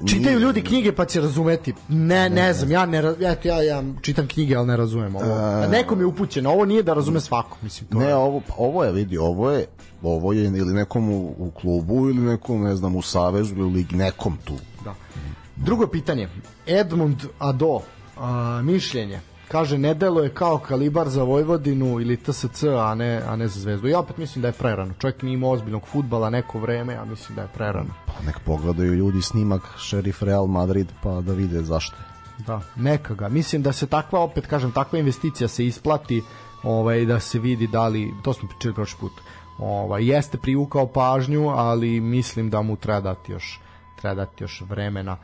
Čitaju 0.07 0.39
ljudi 0.39 0.61
knjige 0.61 0.91
pa 0.91 1.05
će 1.05 1.21
razumeti. 1.21 1.73
Ne, 1.89 2.29
ne 2.29 2.53
znam, 2.53 2.71
ja 2.71 2.85
ne 2.85 3.13
eto 3.19 3.47
ja 3.47 3.61
ja 3.61 3.83
čitam 4.01 4.27
knjige, 4.27 4.55
al 4.55 4.65
ne 4.65 4.77
razumem 4.77 5.15
ovo. 5.15 5.33
A... 5.33 5.67
Nekom 5.67 5.99
je 5.99 6.05
upućeno, 6.05 6.51
ovo 6.51 6.65
nije 6.65 6.83
da 6.83 6.93
razume 6.93 7.21
svako, 7.21 7.57
mislim 7.61 7.89
to. 7.89 7.97
Ne, 7.97 8.05
je. 8.05 8.15
ovo 8.15 8.41
ovo 8.57 8.83
je 8.83 8.91
vidi, 8.91 9.17
ovo 9.17 9.51
je 9.51 9.65
ovo 10.01 10.33
je 10.33 10.43
ili 10.45 10.73
nekom 10.73 11.09
u, 11.09 11.35
u 11.37 11.51
klubu 11.51 12.09
ili 12.09 12.21
nekom, 12.21 12.63
ne 12.63 12.75
znam, 12.75 12.95
u 12.95 13.01
savezu 13.01 13.55
ili 13.55 13.73
ligi, 13.73 13.95
nekom 13.95 14.37
tu. 14.43 14.53
Da. 14.83 14.95
Drugo 15.55 15.87
pitanje. 15.87 16.29
Edmund 16.67 17.17
Ado, 17.39 17.79
a, 18.17 18.61
mišljenje 18.63 19.19
kaže 19.55 19.77
ne 19.77 19.95
je 20.23 20.29
kao 20.33 20.57
kalibar 20.57 21.09
za 21.09 21.23
Vojvodinu 21.23 22.01
ili 22.01 22.17
TSC, 22.17 22.63
a 22.63 22.95
ne, 22.95 23.21
a 23.27 23.35
ne 23.35 23.47
za 23.47 23.59
Zvezdu. 23.59 23.87
Ja 23.87 23.99
opet 23.99 24.17
mislim 24.17 24.41
da 24.41 24.47
je 24.47 24.51
prerano. 24.53 24.93
Čovjek 24.99 25.21
nije 25.21 25.33
imao 25.33 25.51
ozbiljnog 25.51 25.87
futbala 25.87 26.29
neko 26.29 26.59
vreme, 26.59 26.95
a 26.95 27.05
mislim 27.05 27.35
da 27.35 27.41
je 27.41 27.47
prerano. 27.53 27.93
Pa 28.05 28.25
nek 28.25 28.39
pogledaju 28.39 28.93
ljudi 28.93 29.21
snimak 29.21 29.61
Šerif 29.77 30.21
Real 30.21 30.47
Madrid 30.47 30.91
pa 31.03 31.21
da 31.21 31.33
vide 31.33 31.61
zašto 31.61 31.95
Da, 32.47 32.61
neka 32.75 33.13
ga. 33.13 33.29
Mislim 33.29 33.61
da 33.61 33.71
se 33.71 33.87
takva, 33.87 34.19
opet 34.19 34.47
kažem, 34.47 34.71
takva 34.71 34.99
investicija 34.99 35.47
se 35.47 35.65
isplati 35.65 36.21
ovaj, 36.63 37.05
da 37.05 37.19
se 37.19 37.39
vidi 37.39 37.67
da 37.67 37.87
li, 37.87 38.13
to 38.23 38.33
smo 38.33 38.49
pričali 38.49 38.75
prošli 38.75 38.99
put, 38.99 39.13
ovaj, 39.57 40.05
jeste 40.05 40.37
privukao 40.37 40.87
pažnju, 40.87 41.49
ali 41.49 41.99
mislim 42.01 42.49
da 42.49 42.61
mu 42.61 42.75
treba 42.75 43.01
dati 43.01 43.31
još, 43.31 43.59
treba 44.01 44.15
dati 44.15 44.43
još 44.43 44.61
vremena. 44.61 45.17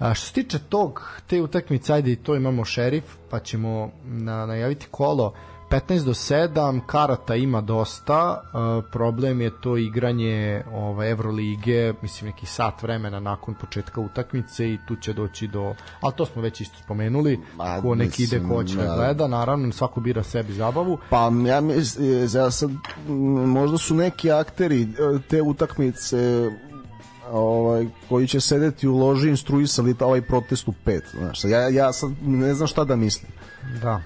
A 0.00 0.14
što 0.14 0.26
se 0.26 0.32
tiče 0.32 0.58
tog, 0.58 1.20
te 1.26 1.42
utakmice, 1.42 1.92
ajde 1.92 2.12
i 2.12 2.16
to 2.16 2.36
imamo 2.36 2.64
šerif, 2.64 3.04
pa 3.30 3.38
ćemo 3.38 3.90
na, 4.04 4.46
najaviti 4.46 4.86
kolo 4.90 5.32
15 5.70 6.04
do 6.04 6.14
7, 6.14 6.80
karata 6.86 7.34
ima 7.34 7.60
dosta, 7.60 8.42
uh, 8.42 8.84
problem 8.92 9.40
je 9.40 9.60
to 9.60 9.76
igranje 9.76 10.64
ove, 10.72 11.10
Evrolige, 11.10 11.94
mislim 12.02 12.30
neki 12.30 12.46
sat 12.46 12.82
vremena 12.82 13.20
nakon 13.20 13.54
početka 13.54 14.00
utakmice 14.00 14.68
i 14.68 14.78
tu 14.88 14.96
će 14.96 15.12
doći 15.12 15.48
do, 15.48 15.74
ali 16.00 16.14
to 16.16 16.26
smo 16.26 16.42
već 16.42 16.60
isto 16.60 16.78
spomenuli, 16.84 17.40
Ma, 17.56 17.80
ko 17.82 17.94
neki 17.94 18.22
ide, 18.22 18.40
ko 18.48 18.64
će 18.64 18.76
da 18.76 18.96
gleda, 18.96 19.28
naravno 19.28 19.72
svako 19.72 20.00
bira 20.00 20.22
sebi 20.22 20.52
zabavu. 20.52 20.98
Pa 21.10 21.30
ja 21.46 21.60
mislim, 21.60 22.28
ja 22.34 22.50
sad, 22.50 22.70
možda 23.46 23.78
su 23.78 23.94
neki 23.94 24.32
akteri 24.32 24.82
e, 24.82 24.86
te 25.28 25.42
utakmice 25.42 26.50
ovaj 27.30 27.86
koji 28.08 28.26
će 28.26 28.40
sedeti 28.40 28.88
u 28.88 28.98
loži 28.98 29.28
instruisali 29.28 29.94
ovaj 30.00 30.22
protest 30.22 30.68
u 30.68 30.72
pet 30.84 31.04
znači 31.18 31.48
ja 31.48 31.68
ja 31.68 31.92
sad 31.92 32.10
ne 32.22 32.54
znam 32.54 32.68
šta 32.68 32.84
da 32.84 32.96
mislim. 32.96 33.32
Da. 33.82 34.02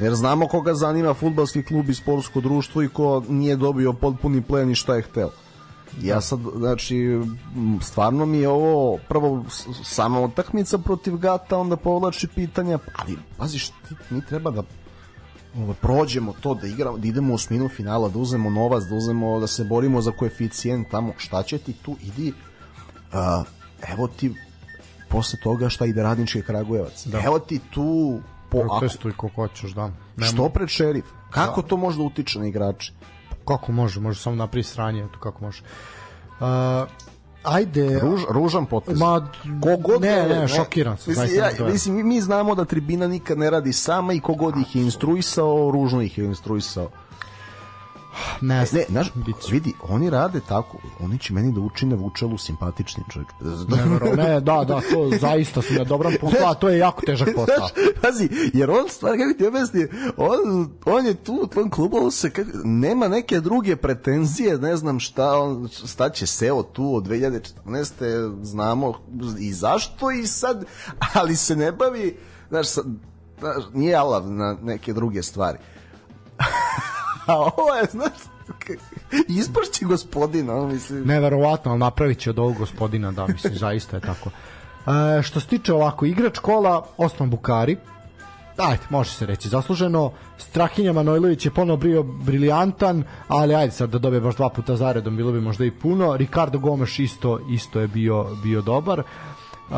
Jer 0.00 0.14
znamo 0.14 0.46
koga 0.46 0.74
zanima 0.74 1.14
fudbalski 1.14 1.62
klub 1.62 1.88
i 1.88 1.94
sportsko 1.94 2.40
društvo 2.40 2.82
i 2.82 2.88
ko 2.88 3.22
nije 3.28 3.56
dobio 3.56 3.92
potpuni 3.92 4.42
plen 4.42 4.70
i 4.70 4.74
šta 4.74 4.94
je 4.94 5.02
hteo. 5.02 5.30
Ja 6.02 6.14
da. 6.14 6.20
sad, 6.20 6.40
znači, 6.56 7.20
stvarno 7.82 8.26
mi 8.26 8.38
je 8.38 8.48
ovo 8.48 8.98
prvo 9.08 9.44
sama 9.84 10.20
utakmica 10.20 10.78
protiv 10.78 11.16
Gata, 11.16 11.58
onda 11.58 11.76
povlači 11.76 12.28
pitanja, 12.34 12.78
ali 12.96 13.16
paziš, 13.36 13.68
ti, 13.68 13.94
mi 14.10 14.26
treba 14.26 14.50
da 14.50 14.62
ovo, 15.56 15.74
prođemo 15.74 16.34
to, 16.40 16.54
da 16.54 16.66
igramo, 16.66 16.98
da 16.98 17.08
idemo 17.08 17.32
u 17.32 17.34
osminu 17.34 17.68
finala, 17.68 18.08
da 18.08 18.18
uzmemo 18.18 18.50
novac, 18.50 18.84
da 18.84 18.94
uzmemo, 18.94 19.40
da 19.40 19.46
se 19.46 19.64
borimo 19.64 20.02
za 20.02 20.10
koeficijent 20.10 20.88
tamo, 20.90 21.12
šta 21.16 21.42
će 21.42 21.58
ti 21.58 21.72
tu, 21.72 21.96
idi 22.02 22.32
uh, 23.12 23.46
evo 23.92 24.08
ti 24.08 24.34
posle 25.08 25.38
toga 25.42 25.68
šta 25.68 25.86
ide 25.86 26.02
radnički 26.02 26.42
Kragujevac. 26.42 27.06
Da. 27.06 27.20
Evo 27.24 27.38
ti 27.38 27.60
tu 27.70 28.20
po 28.48 28.60
protestuj 28.60 29.12
kako 29.12 29.28
hoćeš, 29.34 29.70
da. 29.70 29.90
Nemo. 30.16 30.32
Što 30.32 30.48
pred 30.48 30.68
šerif? 30.68 31.04
Kako 31.30 31.62
da. 31.62 31.68
to 31.68 31.76
može 31.76 31.98
da 31.98 32.02
utiče 32.02 32.38
na 32.38 32.46
igrače? 32.46 32.92
Kako 33.44 33.72
može? 33.72 34.00
Može 34.00 34.20
samo 34.20 34.36
napravi 34.36 34.62
sranje, 34.62 35.08
to 35.12 35.20
kako 35.20 35.44
može. 35.44 35.62
Uh, 36.40 36.46
ajde 37.42 37.98
Ruž, 37.98 38.22
ružan 38.30 38.66
potez 38.66 38.98
ma 38.98 39.28
kogod 39.62 40.02
ne, 40.02 40.28
ne, 40.28 40.38
ne 40.38 40.48
šokiran 40.48 40.96
sam 40.96 41.10
mislim, 41.12 41.38
ja, 41.38 41.66
mislim 41.72 41.94
mi, 41.96 42.02
mi 42.02 42.20
znamo 42.20 42.54
da 42.54 42.64
tribina 42.64 43.06
nikad 43.06 43.38
ne 43.38 43.50
radi 43.50 43.72
sama 43.72 44.12
i 44.12 44.20
kogod 44.20 44.56
ih 44.56 44.76
je 44.76 44.82
instruisao 44.82 45.70
ružno 45.70 46.02
ih 46.02 46.18
je 46.18 46.24
instruisao 46.24 46.90
Ne, 48.40 48.66
ne, 48.72 48.84
znaš, 48.88 49.12
vidi, 49.50 49.72
oni 49.88 50.10
rade 50.10 50.40
tako, 50.48 50.78
oni 51.00 51.18
će 51.18 51.32
meni 51.32 51.52
da 51.52 51.60
učine 51.60 51.96
Vučelu 51.96 52.38
simpatičnim 52.38 53.06
čovjek. 53.12 53.28
Ne, 53.68 54.24
ne, 54.24 54.40
da, 54.40 54.64
da, 54.64 54.80
to 54.92 55.10
zaista 55.20 55.62
su 55.62 55.74
na 55.74 55.84
dobrom 55.84 56.14
putu, 56.20 56.36
a 56.46 56.54
to 56.54 56.68
je 56.68 56.78
jako 56.78 57.02
težak 57.06 57.28
posao. 57.34 57.68
Pazi, 58.02 58.28
jer 58.54 58.70
on 58.70 58.88
stvar, 58.88 59.18
kako 59.18 59.38
ti 59.38 59.46
objasni, 59.46 59.86
on, 60.16 60.70
on 60.84 61.06
je 61.06 61.14
tu 61.14 61.40
u 61.42 61.46
tvom 61.46 61.70
klubu, 61.70 62.10
se, 62.10 62.30
kako, 62.30 62.50
nema 62.64 63.08
neke 63.08 63.40
druge 63.40 63.76
pretenzije, 63.76 64.58
ne 64.58 64.76
znam 64.76 65.00
šta, 65.00 65.38
on, 65.38 65.68
šta 65.86 66.10
će 66.10 66.26
SEO 66.26 66.62
tu 66.62 66.94
od 66.94 67.06
2014. 67.06 68.44
znamo 68.44 68.94
i 69.38 69.52
zašto 69.52 70.10
i 70.10 70.26
sad, 70.26 70.64
ali 71.14 71.36
se 71.36 71.56
ne 71.56 71.72
bavi, 71.72 72.16
znaš, 72.48 72.68
sad, 72.68 72.84
znaš, 73.38 73.64
nije 73.72 73.94
alav 73.94 74.30
na 74.30 74.56
neke 74.62 74.92
druge 74.92 75.22
stvari. 75.22 75.58
A 77.32 77.38
ovo 77.38 77.74
je, 77.74 77.86
znaš, 77.90 78.18
ispašće 79.40 79.84
gospodina, 79.84 80.54
ono 80.54 80.66
mislim. 80.66 81.06
Neverovatno, 81.06 81.70
ali 81.70 81.80
napravit 81.80 82.18
će 82.18 82.30
od 82.30 82.38
ovog 82.38 82.56
gospodina, 82.58 83.12
da, 83.12 83.26
mislim, 83.26 83.54
zaista 83.66 83.96
je 83.96 84.00
tako. 84.00 84.30
E, 85.18 85.22
što 85.22 85.40
se 85.40 85.46
tiče 85.46 85.72
ovako, 85.72 86.06
igrač 86.06 86.38
kola, 86.38 86.86
Osman 86.96 87.30
Bukari, 87.30 87.76
ajde, 88.56 88.82
može 88.90 89.10
se 89.10 89.26
reći 89.26 89.48
zasluženo. 89.48 90.12
Strahinja 90.38 90.92
Manojlović 90.92 91.44
je 91.44 91.50
ponovo 91.50 91.76
bio 91.76 92.02
briljantan, 92.02 93.04
ali 93.28 93.54
ajde 93.54 93.72
sad 93.72 93.90
da 93.90 93.98
dobije 93.98 94.20
baš 94.20 94.36
dva 94.36 94.48
puta 94.48 94.76
zaredom, 94.76 95.16
bilo 95.16 95.32
bi 95.32 95.40
možda 95.40 95.64
i 95.64 95.70
puno. 95.70 96.16
Ricardo 96.16 96.58
Gomes 96.58 96.98
isto 96.98 97.40
isto 97.50 97.80
je 97.80 97.88
bio 97.88 98.26
bio 98.42 98.62
dobar. 98.62 99.02
Uh, 99.70 99.76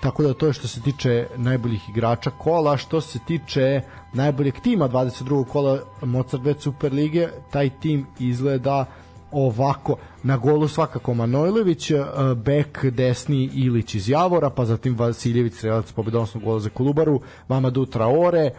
tako 0.00 0.22
da 0.22 0.34
to 0.34 0.46
je 0.46 0.52
što 0.52 0.68
se 0.68 0.80
tiče 0.80 1.26
najboljih 1.36 1.88
igrača 1.88 2.30
kola, 2.30 2.76
što 2.76 3.00
se 3.00 3.18
tiče 3.26 3.80
najboljeg 4.12 4.54
tima 4.62 4.88
22. 4.88 5.44
kola 5.44 5.78
Mozart 6.02 6.42
Bet 6.42 6.60
Super 6.60 6.92
Lige, 6.92 7.28
taj 7.50 7.70
tim 7.70 8.06
izgleda 8.18 8.86
ovako 9.34 9.96
na 10.22 10.36
golu 10.36 10.68
svakako 10.68 11.14
Manojlović 11.14 11.90
bek 12.36 12.84
desni 12.84 13.50
Ilić 13.54 13.94
iz 13.94 14.08
Javora 14.08 14.50
pa 14.50 14.64
zatim 14.64 14.96
Vasiljević 14.98 15.54
strelac 15.54 15.92
pobedonosnog 15.92 16.44
gola 16.44 16.60
za 16.60 16.68
Kolubaru 16.68 17.20
Mamadou 17.48 17.86
Traore 17.86 18.50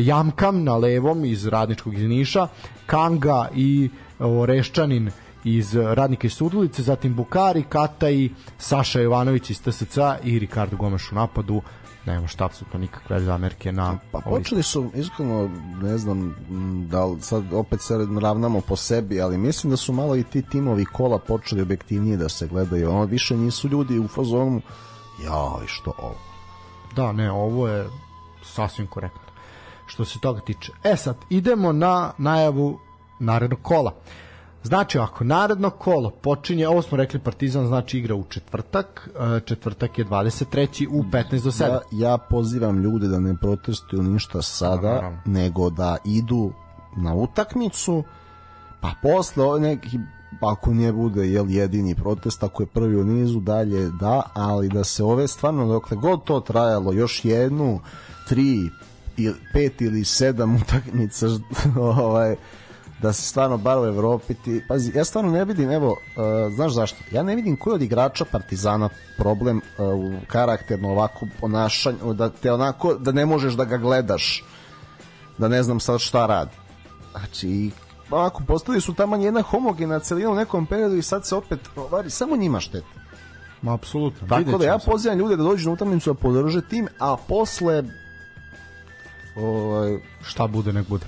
Jamkam 0.00 0.64
na 0.64 0.76
levom 0.76 1.24
iz 1.24 1.46
Radničkog 1.46 1.94
iz 1.94 2.08
Niša 2.08 2.48
Kanga 2.86 3.48
i 3.54 3.90
Oreščanin 4.18 5.10
iz 5.46 5.74
Radnika 5.74 6.26
iz 6.26 6.32
Sudulice, 6.32 6.82
zatim 6.82 7.14
Bukari, 7.14 7.62
Kata 7.62 8.10
i 8.10 8.30
Saša 8.58 9.00
Jovanović 9.00 9.50
iz 9.50 9.62
TSC 9.62 9.98
i 10.24 10.38
Ricardo 10.38 10.76
Gomeš 10.76 11.12
u 11.12 11.14
napadu. 11.14 11.62
Nema 12.06 12.26
šta 12.26 12.44
apsolutno 12.44 12.78
nikakve 12.80 13.20
zamerke 13.20 13.72
na 13.72 13.98
pa 14.12 14.20
počeli 14.20 14.62
su 14.62 14.90
iskreno 14.94 15.50
ne 15.82 15.98
znam 15.98 16.36
da 16.90 17.04
li 17.04 17.20
sad 17.20 17.52
opet 17.52 17.80
se 17.80 17.94
ravnamo 18.22 18.60
po 18.60 18.76
sebi 18.76 19.20
ali 19.20 19.38
mislim 19.38 19.70
da 19.70 19.76
su 19.76 19.92
malo 19.92 20.16
i 20.16 20.22
ti 20.22 20.42
timovi 20.42 20.84
kola 20.84 21.18
počeli 21.18 21.62
objektivnije 21.62 22.16
da 22.16 22.28
se 22.28 22.46
gledaju. 22.46 22.90
Ono 22.90 23.04
više 23.04 23.36
nisu 23.36 23.68
ljudi 23.68 23.98
u 23.98 24.08
fazonu 24.08 24.60
jaj 25.24 25.66
što 25.66 25.92
ovo? 25.98 26.18
Da 26.96 27.12
ne 27.12 27.30
ovo 27.30 27.68
je 27.68 27.88
sasvim 28.44 28.86
korektno. 28.86 29.32
Što 29.86 30.04
se 30.04 30.18
toga 30.20 30.40
tiče. 30.40 30.72
E 30.84 30.96
sad 30.96 31.16
idemo 31.30 31.72
na 31.72 32.12
najavu 32.18 32.78
narednog 33.18 33.58
kola 33.62 33.92
Znači, 34.66 34.98
ako 34.98 35.24
naredno 35.24 35.70
kolo 35.70 36.10
počinje, 36.10 36.68
ovo 36.68 36.82
smo 36.82 36.96
rekli 36.96 37.20
Partizan 37.20 37.66
znači 37.66 37.98
igra 37.98 38.14
u 38.14 38.24
četvrtak, 38.28 39.08
e, 39.36 39.40
četvrtak 39.40 39.98
je 39.98 40.04
23. 40.04 40.88
u 40.90 41.02
15 41.02 41.44
do 41.44 41.50
7. 41.50 41.62
Ja, 41.62 41.80
ja 41.92 42.18
pozivam 42.18 42.82
ljude 42.82 43.08
da 43.08 43.20
ne 43.20 43.36
protestuju 43.36 44.02
ništa 44.02 44.42
sada, 44.42 44.88
Aha. 44.88 45.16
nego 45.24 45.70
da 45.70 45.96
idu 46.04 46.52
na 46.96 47.14
utakmicu, 47.14 48.04
pa 48.80 48.90
posle 49.02 49.44
ove 49.44 49.60
neki 49.60 49.98
ako 50.40 50.74
nije 50.74 50.92
bude 50.92 51.28
jel, 51.28 51.50
jedini 51.50 51.94
protest, 51.94 52.42
ako 52.42 52.62
je 52.62 52.66
prvi 52.66 52.96
u 52.96 53.04
nizu, 53.04 53.40
dalje 53.40 53.90
da, 53.90 54.22
ali 54.34 54.68
da 54.68 54.84
se 54.84 55.04
ove 55.04 55.28
stvarno, 55.28 55.66
dokle 55.66 55.96
god 55.96 56.24
to 56.24 56.40
trajalo, 56.40 56.92
još 56.92 57.24
jednu, 57.24 57.80
tri, 58.28 58.70
pet 59.52 59.80
ili 59.80 60.04
sedam 60.04 60.56
utakmica, 60.56 61.26
ovaj, 61.80 62.36
da 63.02 63.12
se 63.12 63.22
stvarno 63.22 63.58
bar 63.58 63.78
u 63.78 63.84
Evropi 63.84 64.34
ti, 64.34 64.64
pazi, 64.68 64.92
ja 64.94 65.04
stvarno 65.04 65.30
ne 65.30 65.44
vidim, 65.44 65.70
evo, 65.70 65.90
uh, 65.90 66.54
znaš 66.54 66.72
zašto? 66.72 66.98
Ja 67.12 67.22
ne 67.22 67.36
vidim 67.36 67.56
koji 67.56 67.74
od 67.74 67.82
igrača 67.82 68.24
Partizana 68.24 68.88
problem 69.18 69.56
uh, 69.56 69.86
u 69.86 70.20
karakterno 70.26 70.90
ovako 70.90 71.26
ponašanju, 71.40 72.14
da 72.14 72.28
te 72.28 72.52
onako, 72.52 72.94
da 72.94 73.12
ne 73.12 73.26
možeš 73.26 73.54
da 73.54 73.64
ga 73.64 73.76
gledaš, 73.76 74.44
da 75.38 75.48
ne 75.48 75.62
znam 75.62 75.80
sad 75.80 76.00
šta 76.00 76.26
radi. 76.26 76.56
Znači, 77.10 77.70
ovako, 78.10 78.42
postali 78.46 78.80
su 78.80 78.94
tamo 78.94 79.16
jedna 79.16 79.42
homogena 79.42 79.98
celina 79.98 80.30
u 80.30 80.34
nekom 80.34 80.66
periodu 80.66 80.96
i 80.96 81.02
sad 81.02 81.26
se 81.26 81.34
opet, 81.34 81.60
ovari, 81.76 82.10
samo 82.10 82.36
njima 82.36 82.60
štete. 82.60 82.86
Ma, 83.62 83.74
apsolutno. 83.74 84.28
Tako 84.28 84.58
da 84.58 84.64
ja 84.64 84.78
pozivam 84.78 85.18
ljude 85.18 85.36
da 85.36 85.42
dođu 85.42 85.68
na 85.68 85.72
utakmicu 85.72 86.14
da 86.14 86.20
podrže 86.20 86.68
tim, 86.68 86.88
a 86.98 87.16
posle 87.28 87.82
ovaj, 89.36 89.98
šta 90.22 90.46
bude 90.46 90.72
nek 90.72 90.88
bude. 90.88 91.06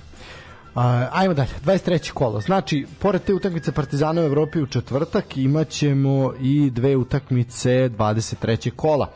Uh, 0.74 0.82
ajmo 1.12 1.34
dalje, 1.34 1.50
23. 1.64 2.10
kolo. 2.12 2.40
Znači, 2.40 2.86
pored 2.98 3.22
te 3.22 3.34
utakmice 3.34 3.72
Partizana 3.72 4.20
u 4.20 4.24
Evropi 4.24 4.62
u 4.62 4.66
četvrtak 4.66 5.36
imaćemo 5.36 6.32
i 6.40 6.70
dve 6.70 6.96
utakmice 6.96 7.70
23. 7.70 8.70
kola. 8.70 9.10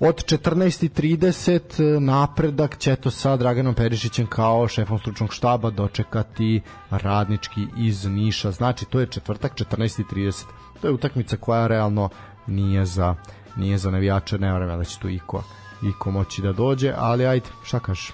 Od 0.00 0.24
14.30 0.24 1.98
napredak 1.98 2.78
će 2.78 2.96
to 2.96 3.10
sa 3.10 3.36
Draganom 3.36 3.74
Perišićem 3.74 4.26
kao 4.26 4.68
šefom 4.68 4.98
stručnog 4.98 5.34
štaba 5.34 5.70
dočekati 5.70 6.60
radnički 6.90 7.66
iz 7.76 8.04
Niša. 8.04 8.50
Znači, 8.50 8.84
to 8.84 9.00
je 9.00 9.06
četvrtak 9.06 9.54
14.30. 9.54 10.44
To 10.80 10.86
je 10.86 10.92
utakmica 10.92 11.36
koja 11.36 11.66
realno 11.66 12.08
nije 12.46 12.84
za 12.84 13.14
nije 13.58 13.78
za 13.78 13.90
navijače, 13.90 14.38
ne 14.38 14.52
vreme 14.52 14.76
da 14.76 14.84
će 14.84 14.98
tu 14.98 15.08
iko, 15.08 15.42
iko 15.82 16.10
moći 16.10 16.42
da 16.42 16.52
dođe, 16.52 16.92
ali 16.96 17.26
ajde, 17.26 17.46
šta 17.64 17.80
kažeš? 17.80 18.12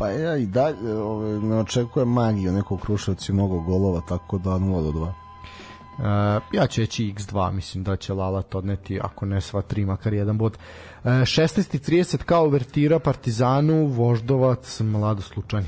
Pa 0.00 0.08
ja 0.08 0.36
i 0.36 0.46
dalje 0.46 0.94
ove, 0.94 1.38
ne 1.38 1.58
očekujem 1.58 2.08
magiju 2.08 2.52
nekog 2.52 2.80
Kruševca 2.80 3.32
i 3.32 3.34
mnogo 3.34 3.60
golova, 3.60 4.00
tako 4.08 4.38
da 4.38 4.50
0 4.50 4.82
do 4.82 4.90
2. 4.90 5.02
Uh, 5.02 6.42
ja 6.52 6.66
ću 6.66 6.80
reći 6.80 7.14
x2, 7.16 7.52
mislim 7.52 7.84
da 7.84 7.96
će 7.96 8.14
Lalat 8.14 8.54
odneti, 8.54 9.00
ako 9.02 9.26
ne 9.26 9.40
sva 9.40 9.62
tri, 9.62 9.84
makar 9.84 10.12
jedan 10.12 10.38
bod. 10.38 10.52
Uh, 10.52 11.10
16.30 11.10 12.16
kao 12.16 12.46
uvertira 12.46 12.98
Partizanu, 12.98 13.86
Voždovac, 13.86 14.80
Mladost 14.80 15.36
Lučani. 15.36 15.66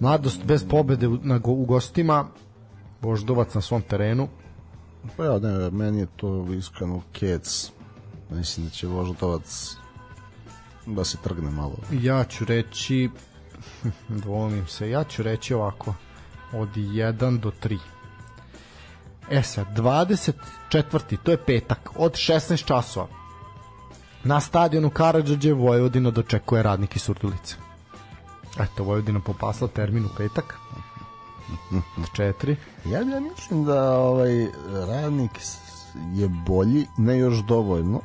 Mladost 0.00 0.44
bez 0.44 0.68
pobede 0.68 1.08
u, 1.08 1.18
na, 1.22 1.40
u 1.44 1.64
gostima, 1.64 2.26
Voždovac 3.00 3.54
na 3.54 3.60
svom 3.60 3.82
terenu. 3.82 4.28
Pa 5.16 5.24
ja, 5.24 5.38
ne, 5.38 5.70
meni 5.70 6.00
je 6.00 6.06
to 6.16 6.46
iskreno 6.58 7.02
kec. 7.12 7.70
Mislim 8.30 8.66
da 8.66 8.70
će 8.70 8.86
Voždovac 8.86 9.76
da 10.86 11.04
se 11.04 11.18
trgne 11.18 11.50
malo. 11.50 11.76
Ja 11.92 12.24
ću 12.24 12.44
reći 12.44 13.10
dvomim 14.08 14.66
se, 14.66 14.90
ja 14.90 15.04
ću 15.04 15.22
reći 15.22 15.54
ovako 15.54 15.94
od 16.52 16.68
1 16.76 17.38
do 17.38 17.52
3. 17.62 17.78
E 19.30 19.42
sad, 19.42 19.66
24. 19.76 21.16
to 21.22 21.30
je 21.30 21.36
petak, 21.36 21.90
od 21.96 22.12
16 22.12 22.64
časova. 22.64 23.06
Na 24.24 24.40
stadionu 24.40 24.90
Karadžođe 24.90 25.52
Vojvodina 25.52 26.10
dočekuje 26.10 26.62
radnik 26.62 26.96
iz 26.96 27.02
Surdulice. 27.02 27.56
Eto, 28.60 28.84
Vojvodina 28.84 29.20
popasla 29.20 29.68
termin 29.68 30.04
u 30.04 30.08
petak. 30.16 30.58
Četiri. 32.16 32.56
Ja, 32.84 32.98
ja 33.00 33.20
mislim 33.20 33.64
da 33.64 33.98
ovaj 33.98 34.46
radnik 34.88 35.30
je 36.14 36.28
bolji, 36.46 36.86
ne 36.96 37.18
još 37.18 37.36
dovoljno, 37.36 38.00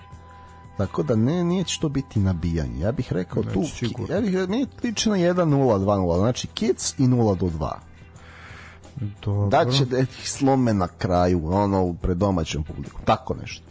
Tako 0.80 1.04
da 1.04 1.16
ne, 1.16 1.44
nije 1.44 1.64
će 1.64 1.80
to 1.80 1.90
biti 1.90 2.20
nabijanje. 2.20 2.80
Ja 2.80 2.92
bih 2.92 3.14
rekao 3.14 3.44
tu, 3.44 3.64
sigurno. 3.64 4.16
ja 4.16 4.22
bih, 4.22 4.34
meni 4.34 4.68
liči 4.84 5.10
na 5.10 5.16
1-0, 5.16 5.44
2-0, 5.46 6.18
znači 6.18 6.48
Kic 6.48 6.96
i 6.98 7.04
0 7.04 7.38
do 7.38 7.46
2. 7.46 7.72
Dobro. 9.26 9.48
Da 9.48 9.72
će 9.72 9.86
da 9.86 10.00
ih 10.00 10.30
slome 10.30 10.74
na 10.74 10.88
kraju, 10.88 11.54
ono, 11.54 11.94
pred 12.02 12.18
domaćom 12.18 12.64
publikom. 12.64 13.02
Tako 13.06 13.34
nešto. 13.34 13.66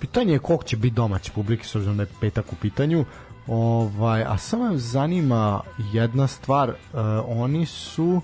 Pitanje 0.00 0.32
je 0.32 0.38
koliko 0.38 0.64
će 0.64 0.76
biti 0.76 0.94
domaći 0.94 1.30
publike, 1.30 1.64
s 1.64 1.74
obzirom 1.74 1.96
da 1.96 2.02
je 2.02 2.08
petak 2.20 2.52
u 2.52 2.56
pitanju. 2.56 3.04
Ovaj, 3.46 4.24
a 4.24 4.38
samo 4.38 4.70
me 4.70 4.78
zanima 4.78 5.60
jedna 5.92 6.26
stvar, 6.26 6.68
uh, 6.68 6.74
oni 7.26 7.66
su 7.66 8.20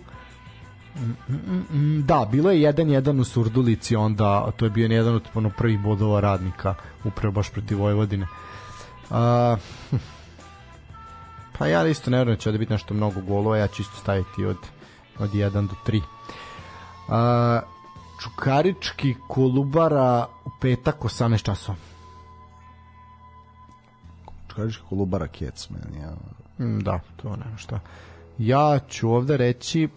da, 2.05 2.29
bilo 2.31 2.51
je 2.51 2.73
1-1 2.73 3.21
u 3.21 3.25
Surdulici 3.25 3.97
onda, 3.97 4.51
to 4.57 4.65
je 4.65 4.71
bio 4.71 4.87
jedan 4.87 5.15
od 5.15 5.23
ono, 5.35 5.51
prvih 5.51 5.81
bodova 5.81 6.21
radnika 6.21 6.75
upravo 7.05 7.33
baš 7.33 7.51
protiv 7.51 7.79
Vojvodine. 7.79 8.27
A, 9.11 9.57
pa 11.59 11.67
ja 11.67 11.87
isto 11.87 12.11
ne 12.11 12.17
vjerujem 12.17 12.37
da 12.37 12.41
će 12.41 12.53
da 12.53 12.59
biti 12.59 12.73
nešto 12.73 12.95
mnogo 12.95 13.21
golova, 13.21 13.57
ja 13.57 13.67
ću 13.67 13.83
isto 13.83 13.97
staviti 13.97 14.45
od, 14.45 14.57
od 15.19 15.31
1 15.31 15.51
do 15.51 15.75
3. 15.87 16.01
A, 17.09 17.61
Čukarički 18.23 19.15
Kolubara 19.29 20.27
u 20.45 20.51
petak 20.61 20.99
18 20.99 21.43
časova. 21.43 21.79
Čukarički 24.49 24.83
Kolubara 24.89 25.29
Kec, 25.29 25.69
meni, 25.71 26.03
ja. 26.03 26.13
Da, 26.59 27.01
to 27.23 27.37
nema 27.37 27.57
šta. 27.57 27.81
Ja 28.39 28.79
ću 28.89 29.11
ovde 29.11 29.37
reći 29.37 29.89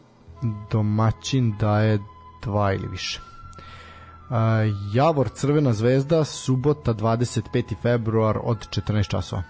domaćin 0.72 1.58
daje 1.60 2.00
dva 2.42 2.74
ili 2.74 2.88
više. 2.88 3.22
Uh, 4.30 4.36
Javor 4.94 5.30
Crvena 5.30 5.74
zvezda 5.74 6.24
subota 6.24 6.94
25. 6.94 7.76
februar 7.82 8.38
od 8.44 8.68
14 8.70 9.08
časova. 9.08 9.44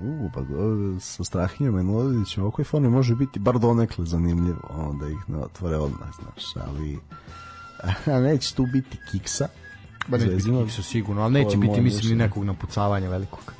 U, 0.00 0.30
pa 0.34 0.40
sa 1.00 1.24
Strahinjom 1.24 1.74
Manojlovićem 1.74 2.42
ovakvoj 2.42 2.64
formi 2.64 2.88
može 2.88 3.14
biti 3.14 3.38
bar 3.38 3.58
donekle 3.58 4.06
zanimljivo, 4.06 4.60
ono, 4.70 4.92
da 4.92 5.08
ih 5.08 5.18
ne 5.28 5.38
otvore 5.38 5.76
odmah, 5.76 6.08
znaš, 6.20 6.66
ali 6.66 6.98
a 8.14 8.20
neće 8.20 8.54
tu 8.54 8.66
biti 8.72 8.98
kiksa. 9.10 9.48
Ba 10.08 10.18
neće 10.18 10.30
biti 10.30 10.50
kiksa 10.64 10.82
sigurno, 10.82 11.22
ali 11.22 11.32
neće 11.32 11.56
biti, 11.56 11.80
mislim, 11.80 12.10
ni 12.10 12.24
nekog 12.24 12.44
napucavanja 12.44 13.08
velikog. 13.08 13.52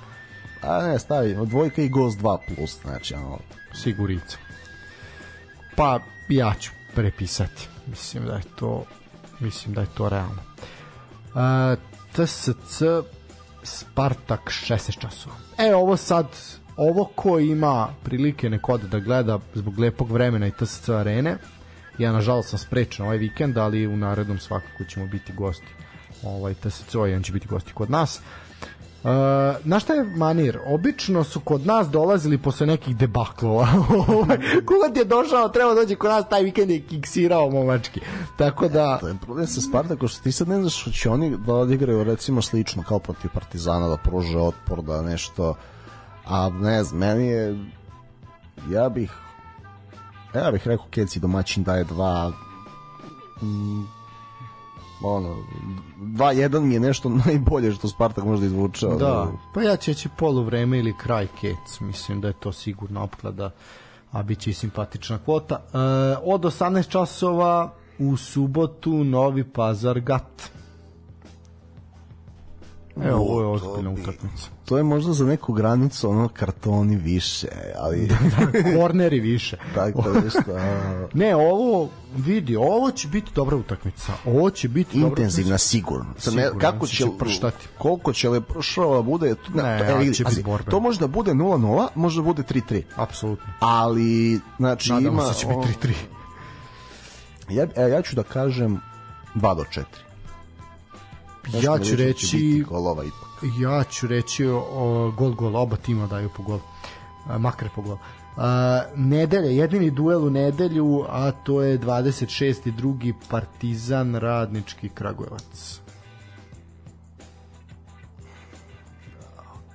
A 0.63 0.83
ne, 0.83 0.99
stavi, 0.99 1.47
dvojka 1.47 1.83
i 1.83 1.89
gost 1.89 2.21
2 2.21 2.39
plus, 2.49 2.81
znači, 2.83 3.15
ono, 3.15 3.39
Sigurica. 3.75 4.50
Pa 5.81 6.01
ja 6.29 6.55
ću 6.61 6.71
prepisati. 6.95 7.69
Mislim 7.87 8.25
da 8.27 8.35
je 8.35 8.43
to 8.57 8.85
mislim 9.39 9.75
da 9.75 9.81
je 9.81 9.87
to 9.97 10.09
realno. 10.09 10.43
Uh, 11.35 11.79
TSC 12.13 12.83
Spartak 13.63 14.41
16 14.41 15.01
časova. 15.01 15.35
E, 15.59 15.75
ovo 15.75 15.97
sad 15.97 16.27
ovo 16.77 17.05
ko 17.05 17.39
ima 17.39 17.89
prilike 18.03 18.51
nekod 18.51 18.81
da 18.81 18.99
gleda 18.99 19.39
zbog 19.55 19.79
lepog 19.79 20.11
vremena 20.11 20.47
i 20.47 20.51
TSC 20.51 20.89
arene, 20.89 21.37
ja 21.99 22.13
nažalost 22.13 22.51
sam 22.51 22.59
sprečen 22.59 23.05
ovaj 23.05 23.19
vikend, 23.19 23.59
ali 23.59 23.87
u 23.87 23.97
narednom 23.97 24.39
svakako 24.39 24.85
ćemo 24.85 25.07
biti 25.07 25.33
gosti 25.33 25.73
ovaj 26.23 26.55
TSC, 26.55 26.95
ovaj 26.95 27.23
će 27.23 27.33
biti 27.33 27.49
gosti 27.49 27.73
kod 27.73 27.91
nas. 27.91 28.21
Na 29.65 29.81
šta 29.81 29.95
je 29.95 30.05
manir? 30.05 30.59
Obično 30.67 31.25
su 31.25 31.41
kod 31.41 31.67
nas 31.67 31.89
dolazili 31.89 32.39
posle 32.39 32.67
nekih 32.67 32.97
debaklova. 32.97 33.69
Ovaj, 34.09 34.39
Kogod 34.65 34.97
je 34.97 35.05
došao, 35.05 35.49
treba 35.49 35.75
dođe 35.75 35.95
kod 35.95 36.11
nas, 36.11 36.29
taj 36.29 36.43
vikend 36.43 36.71
je 36.71 36.81
kiksirao 36.81 37.51
momački. 37.51 38.01
Tako 38.37 38.69
da... 38.69 38.99
To 38.99 39.09
je 39.09 39.15
problem 39.23 39.47
sa 39.47 39.61
Spartakom 39.61 40.09
što 40.09 40.23
ti 40.23 40.33
sad 40.33 40.49
ne 40.49 40.61
znaš 40.61 40.81
što 40.81 40.91
će 40.91 41.11
oni 41.11 41.37
da 41.47 41.55
odigraju 41.55 42.05
recimo 42.05 42.43
slično 42.43 42.83
kao 42.83 42.99
protiv 42.99 43.31
Partizana 43.35 43.89
da 43.89 43.97
pruže 43.97 44.39
otpor 44.39 44.83
da 44.83 45.03
nešto 45.03 45.55
a 46.27 46.49
ne 46.49 46.85
znam 46.85 47.01
meni 47.01 47.27
je 47.27 47.65
ja 48.71 48.89
bih 48.89 49.13
ja 50.35 50.51
bih 50.51 50.67
rekao 50.67 50.87
Keci 50.91 51.21
domaćin 51.21 51.65
daje 51.65 51.85
dva 51.85 52.33
mm, 53.43 54.00
ono 55.03 55.37
2-1 55.99 56.61
mi 56.61 56.75
je 56.75 56.81
nešto 56.81 57.09
najbolje 57.27 57.73
što 57.73 57.89
Spartak 57.89 58.25
može 58.25 58.41
da 58.41 58.47
izvuče 58.47 58.87
Da, 58.87 59.27
pa 59.55 59.63
ja 59.63 59.77
će 59.77 59.95
će 59.95 60.09
poluvreme 60.19 60.79
ili 60.79 60.95
kraj 60.99 61.27
Kec, 61.41 61.81
mislim 61.81 62.21
da 62.21 62.29
je 62.29 62.35
to 62.35 62.53
sigurno 62.53 63.03
opklada 63.03 63.51
a 64.13 64.23
bit 64.23 64.39
će 64.39 64.51
i 64.51 64.55
simpatična 64.55 65.19
kvota. 65.19 65.55
E, 65.55 65.79
od 66.25 66.41
18 66.41 66.89
časova 66.89 67.73
u 67.99 68.17
subotu 68.17 69.05
Novi 69.05 69.45
Pazar 69.45 70.01
Gat. 70.01 70.51
Evo, 73.03 73.19
ovo 73.19 73.41
je 73.41 73.47
ozbiljna 73.47 73.91
utakmica. 73.93 74.49
to 74.65 74.77
je 74.77 74.83
možda 74.83 75.13
za 75.13 75.25
neku 75.25 75.53
granicu 75.53 76.11
ono 76.11 76.29
kartoni 76.29 76.97
više 76.97 77.49
ali 77.79 78.09
Korneri 78.77 79.21
više. 79.21 79.57
tako 79.75 80.05
nešto 80.15 80.43
Ne, 81.13 81.37
ovo 81.37 81.89
vidi, 82.17 82.57
ovo 82.57 82.91
će 82.91 83.09
biti 83.09 83.31
dobra 83.35 83.57
utakmica. 83.57 84.13
Ovo 84.27 84.51
će 84.51 84.69
biti 84.69 85.01
dobra 85.01 85.09
intenzivna 85.11 85.59
sigurno. 85.59 86.15
Sad 86.19 86.35
ne, 86.35 86.43
Sigurno, 86.43 86.61
kako 86.61 86.87
će 86.87 86.97
će 86.97 87.07
prštati. 87.19 87.69
koliko 87.79 88.13
će 88.13 88.29
leprošova 88.29 89.03
bude 89.03 89.35
to, 89.35 89.51
Ne, 89.55 89.79
to, 89.81 89.95
ali 89.95 90.15
će 90.15 90.25
biti 90.25 90.43
borbe. 90.43 90.71
to 90.71 90.81
može 90.81 91.01
da 91.01 91.07
bude 91.07 91.33
0-0 91.33 91.89
može 91.95 92.17
da 92.17 92.25
bude 92.25 92.43
3-3 92.45 92.83
Apsolutno. 92.97 93.47
ali 93.61 94.41
znači 94.57 94.93
Nadamo 94.93 95.13
ima 95.13 95.23
se 95.23 95.29
da 95.29 95.35
će 95.35 95.47
biti 95.69 95.89
3-3. 95.89 95.93
ja, 97.51 97.67
e, 97.77 97.91
ja 97.91 98.03
ću 98.03 98.17
da 98.17 98.23
kažem 98.23 98.81
2 99.35 99.57
do 99.57 99.65
4 99.65 99.83
Ja 101.49 101.79
ću 101.79 101.91
biti 101.91 101.97
reći 101.97 102.65
golova 102.69 103.05
ipak. 103.05 103.53
Ja 103.61 103.85
ću 103.85 104.07
reći 104.07 104.47
o, 104.47 105.13
gol 105.17 105.35
gol 105.35 105.57
oba 105.57 105.77
tima 105.77 106.07
daju 106.07 106.31
po 106.37 106.43
gol. 106.43 106.59
Makar 107.39 107.69
po 107.75 107.83
gol. 107.83 107.97
A, 108.37 108.83
nedelje, 108.97 109.57
jedini 109.57 109.91
duel 109.91 110.25
u 110.25 110.31
nedelju 110.31 111.05
a 111.09 111.31
to 111.31 111.63
je 111.63 111.79
26. 111.79 112.71
drugi 112.71 113.15
Partizan 113.31 114.15
Radnički 114.15 114.89
Kragujevac. 114.89 115.81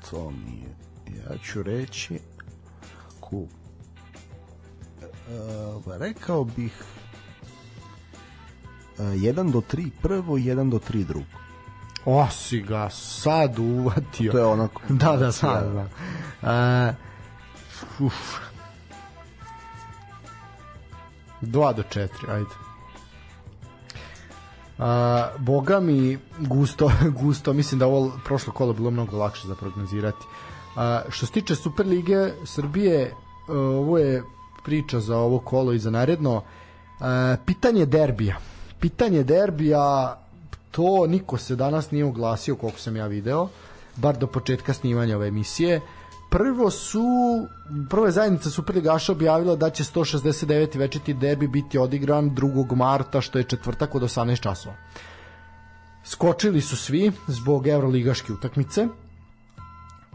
To 0.09 0.31
mi 0.31 0.57
je 0.59 0.75
ja 1.29 1.37
ću 1.37 1.63
reći 1.63 2.19
ku 3.19 3.47
e, 4.99 5.97
rekao 5.99 6.43
bih 6.43 6.83
1 8.97 9.51
do 9.51 9.61
3 9.61 9.89
prvo 10.01 10.37
i 10.37 10.43
1 10.43 10.69
do 10.69 10.79
3 10.79 11.03
drugo 11.03 11.44
o 12.05 12.27
si 12.31 12.61
ga 12.61 12.89
sad 12.89 13.59
uvatio 13.59 14.31
to 14.31 14.37
je 14.37 14.45
onako 14.45 14.81
da, 14.89 15.15
da, 15.15 15.31
sad, 15.31 15.73
da. 15.73 15.87
A, 16.41 16.93
uf. 17.99 18.39
2 21.41 21.73
do 21.73 21.83
4, 21.83 22.09
ajde. 22.29 22.49
A, 24.77 25.29
boga 25.37 25.79
mi 25.79 26.17
gusto, 26.39 26.91
gusto, 27.21 27.53
mislim 27.53 27.79
da 27.79 27.87
ovo 27.87 28.11
prošlo 28.25 28.53
kolo 28.53 28.73
bilo 28.73 28.91
mnogo 28.91 29.17
lakše 29.17 29.47
za 29.47 29.55
prognozirati. 29.55 30.25
A, 30.75 31.01
što 31.09 31.25
se 31.25 31.31
tiče 31.31 31.55
Superlige 31.55 32.31
Srbije, 32.45 33.13
ovo 33.47 33.97
je 33.97 34.23
priča 34.63 34.99
za 34.99 35.17
ovo 35.17 35.39
kolo 35.39 35.73
i 35.73 35.79
za 35.79 35.91
naredno. 35.91 36.41
A, 36.99 37.35
pitanje 37.45 37.85
derbija. 37.85 38.37
Pitanje 38.79 39.23
derbija, 39.23 40.17
to 40.75 41.07
niko 41.07 41.37
se 41.37 41.55
danas 41.55 41.91
nije 41.91 42.05
oglasio 42.05 42.55
koliko 42.55 42.79
sam 42.79 42.95
ja 42.95 43.07
video, 43.07 43.47
bar 43.95 44.17
do 44.17 44.27
početka 44.27 44.73
snimanja 44.73 45.15
ove 45.15 45.27
emisije. 45.27 45.81
Prvo 46.29 46.71
su, 46.71 47.03
prva 47.89 48.05
je 48.05 48.11
zajednica 48.11 48.49
Superligaša 48.49 49.11
objavila 49.11 49.55
da 49.55 49.69
će 49.69 49.83
169. 49.83 50.77
večiti 50.77 51.13
derbi 51.13 51.47
biti 51.47 51.77
odigran 51.77 52.31
2. 52.31 52.75
marta, 52.75 53.21
što 53.21 53.37
je 53.37 53.43
četvrtak 53.43 53.95
od 53.95 54.01
18 54.01 54.39
časova. 54.39 54.75
Skočili 56.03 56.61
su 56.61 56.77
svi 56.77 57.11
zbog 57.27 57.67
evroligaške 57.67 58.33
utakmice, 58.33 58.87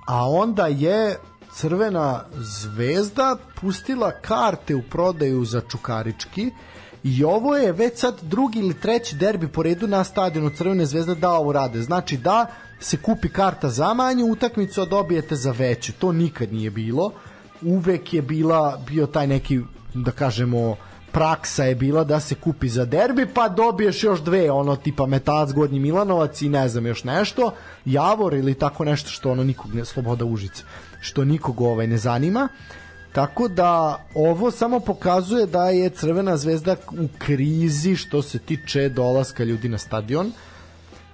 a 0.07 0.31
onda 0.31 0.66
je 0.66 1.16
Crvena 1.55 2.24
zvezda 2.37 3.37
pustila 3.61 4.11
karte 4.11 4.74
u 4.74 4.82
prodaju 4.82 5.45
za 5.45 5.61
Čukarički 5.61 6.51
i 7.05 7.24
ovo 7.24 7.56
je 7.56 7.72
već 7.72 7.98
sad 7.98 8.20
drugi 8.22 8.59
ili 8.59 8.74
treći 8.74 9.16
derbi 9.16 9.48
po 9.48 9.62
redu 9.62 9.86
na 9.86 10.05
stadionu 10.05 10.51
Crvene 10.51 10.86
zvezde 10.86 11.14
da 11.14 11.31
ovo 11.31 11.52
rade. 11.52 11.82
Znači 11.82 12.16
da 12.16 12.47
se 12.81 12.97
kupi 12.97 13.28
karta 13.28 13.68
za 13.68 13.94
manju 13.94 14.27
utakmicu, 14.27 14.82
a 14.82 14.85
dobijete 14.85 15.36
za 15.36 15.52
veću. 15.52 15.93
To 15.93 16.12
nikad 16.12 16.52
nije 16.52 16.70
bilo. 16.70 17.12
Uvek 17.62 18.14
je 18.14 18.22
bila 18.22 18.81
bio 18.86 19.06
taj 19.06 19.27
neki, 19.27 19.60
da 19.94 20.10
kažemo, 20.10 20.77
praksa 21.12 21.64
je 21.64 21.74
bila 21.74 22.05
da 22.05 22.20
se 22.20 22.35
kupi 22.35 22.68
za 22.68 22.85
derbi, 22.85 23.27
pa 23.35 23.48
dobiješ 23.48 24.05
još 24.05 24.20
dve, 24.20 24.51
ono 24.51 24.77
tipa 24.77 25.06
Metalac, 25.06 25.52
Gornji 25.52 25.81
Milanovac 25.81 26.43
i 26.43 26.48
ne 26.48 26.68
znam 26.68 26.86
još 26.86 27.05
nešto, 27.05 27.52
Javor 27.85 28.35
ili 28.35 28.55
tako 28.55 28.85
nešto 28.85 29.10
što 29.10 29.31
ono 29.31 29.44
nikog 29.44 29.74
ne, 29.74 29.85
Sloboda 29.85 30.24
Užice, 30.24 30.62
što 31.01 31.24
nikog 31.24 31.60
ovaj 31.60 31.86
ne 31.86 31.98
zanima. 31.98 32.48
Tako 33.12 33.49
da 33.49 34.05
ovo 34.15 34.51
samo 34.51 34.81
pokazuje 34.81 35.47
da 35.47 35.65
je 35.69 35.91
Crvena 35.91 36.37
zvezda 36.37 36.77
u 36.91 37.09
krizi 37.19 37.97
što 37.97 38.23
se 38.23 38.39
tiče 38.39 38.89
dolaska 38.89 39.45
ljudi 39.45 39.69
na 39.69 39.78
stadion. 39.78 40.32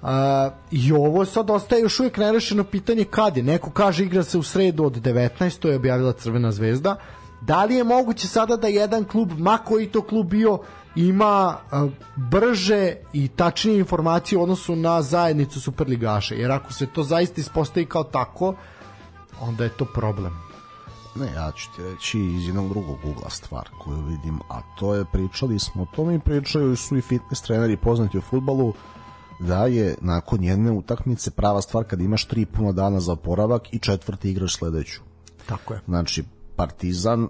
A, 0.03 0.51
I 0.71 0.93
ovo 0.93 1.25
sad 1.25 1.51
ostaje 1.51 1.83
još 1.83 2.01
uvijek 2.01 2.17
nerešeno 2.17 2.65
pitanje 2.65 3.05
kad 3.05 3.37
je. 3.37 3.43
Neko 3.43 3.71
kaže 3.71 4.05
igra 4.05 4.23
se 4.23 4.39
u 4.39 4.43
sredu 4.43 4.85
od 4.85 4.93
19. 5.03 5.59
To 5.59 5.69
je 5.69 5.77
objavila 5.77 6.13
Crvena 6.13 6.53
zvezda. 6.53 6.97
Da 7.41 7.65
li 7.65 7.75
je 7.75 7.85
moguće 7.85 8.29
sada 8.29 8.57
da 8.57 8.69
jedan 8.69 9.05
klub, 9.05 9.33
ma 9.39 9.59
koji 9.59 9.87
to 9.87 10.03
klub 10.03 10.27
bio, 10.27 10.59
ima 10.97 11.57
a, 11.71 11.89
brže 12.17 12.95
i 13.13 13.29
tačnije 13.29 13.79
informacije 13.79 14.39
u 14.39 14.43
odnosu 14.43 14.77
na 14.77 15.03
zajednicu 15.03 15.61
Superligaša? 15.61 16.35
Jer 16.35 16.53
ako 16.53 16.73
se 16.73 16.87
to 16.87 17.03
zaista 17.03 17.41
ispostavi 17.41 17.87
kao 17.87 18.05
tako, 18.05 18.55
onda 19.41 19.65
je 19.65 19.71
to 19.71 19.85
problem. 19.85 20.46
Ne, 21.21 21.33
ja 21.35 21.53
ću 21.53 21.69
ti 21.77 21.83
reći 21.83 22.21
iz 22.21 22.47
jednog 22.47 22.69
drugog 22.69 22.97
ugla 23.05 23.31
stvar 23.31 23.69
koju 23.79 24.01
vidim, 24.01 24.41
a 24.49 24.61
to 24.79 24.95
je 24.95 25.05
pričali 25.05 25.59
smo 25.59 25.83
o 25.83 25.87
tome 25.97 26.15
i 26.15 26.21
pričaju 26.21 26.77
su 26.77 26.97
i 26.97 27.01
fitness 27.01 27.43
treneri 27.43 27.77
poznati 27.77 28.19
u 28.19 28.21
futbalu 28.21 28.73
da 29.39 29.67
je 29.67 29.97
nakon 30.01 30.45
jedne 30.45 30.71
utakmice 30.71 31.31
prava 31.31 31.63
stvar 31.63 31.85
kad 31.85 32.01
imaš 32.01 32.25
tri 32.25 32.47
puno 32.47 32.73
dana 32.73 33.01
za 33.01 33.13
oporavak 33.13 33.75
i 33.75 33.79
četvrti 33.79 34.31
igraš 34.31 34.57
sledeću. 34.57 35.01
Tako 35.47 35.75
je. 35.75 35.81
Znači, 35.87 36.25
Partizan 36.57 37.23
e, 37.23 37.29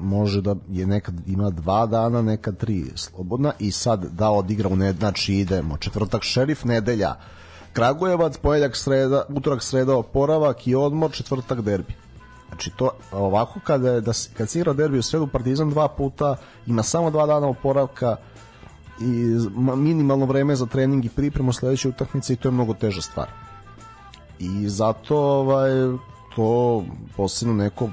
može 0.00 0.40
da 0.40 0.56
je 0.68 0.86
nekad 0.86 1.14
ima 1.26 1.50
dva 1.50 1.86
dana, 1.86 2.22
nekad 2.22 2.56
tri 2.56 2.84
slobodna 2.94 3.52
i 3.58 3.70
sad 3.70 4.04
da 4.12 4.30
odigra 4.30 4.68
u 4.68 4.76
ned, 4.76 4.96
znači 4.96 5.34
idemo 5.34 5.76
četvrtak 5.76 6.22
šerif, 6.22 6.64
nedelja 6.64 7.14
Kragujevac, 7.72 8.38
ponedeljak 8.38 8.76
sreda, 8.76 9.22
utorak 9.28 9.62
sreda 9.62 9.96
oporavak 9.96 10.66
i 10.66 10.74
odmor, 10.74 11.12
četvrtak 11.12 11.60
derbi. 11.60 11.94
Znači 12.48 12.70
to 12.70 12.90
ovako 13.12 13.60
kada 13.64 13.90
je, 13.90 14.00
da, 14.00 14.12
kad 14.36 14.50
se 14.50 14.58
igra 14.58 14.72
derbi 14.72 14.98
u 14.98 15.02
sredu 15.02 15.26
Partizan 15.26 15.70
dva 15.70 15.88
puta, 15.88 16.36
ima 16.66 16.82
samo 16.82 17.10
dva 17.10 17.26
dana 17.26 17.46
oporavka 17.46 18.16
i 19.00 19.36
minimalno 19.76 20.26
vreme 20.26 20.56
za 20.56 20.66
trening 20.66 21.04
i 21.04 21.08
pripremu 21.08 21.52
sledeće 21.52 21.88
utakmice 21.88 22.32
i 22.32 22.36
to 22.36 22.48
je 22.48 22.52
mnogo 22.52 22.74
teža 22.74 23.02
stvar. 23.02 23.28
I 24.38 24.68
zato 24.68 25.16
ovaj 25.18 25.70
to 26.36 26.84
posebno 27.16 27.54
neko 27.54 27.90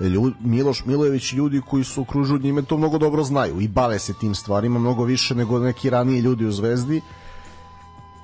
ljud, 0.00 0.34
Miloš 0.40 0.84
Milojević 0.84 1.32
ljudi 1.32 1.60
koji 1.70 1.84
su 1.84 2.02
okružuju 2.02 2.40
njime 2.40 2.62
to 2.62 2.76
mnogo 2.78 2.98
dobro 2.98 3.22
znaju 3.22 3.60
i 3.60 3.68
bave 3.68 3.98
se 3.98 4.14
tim 4.20 4.34
stvarima 4.34 4.78
mnogo 4.78 5.04
više 5.04 5.34
nego 5.34 5.58
neki 5.58 5.90
raniji 5.90 6.20
ljudi 6.20 6.46
u 6.46 6.52
Zvezdi 6.52 7.00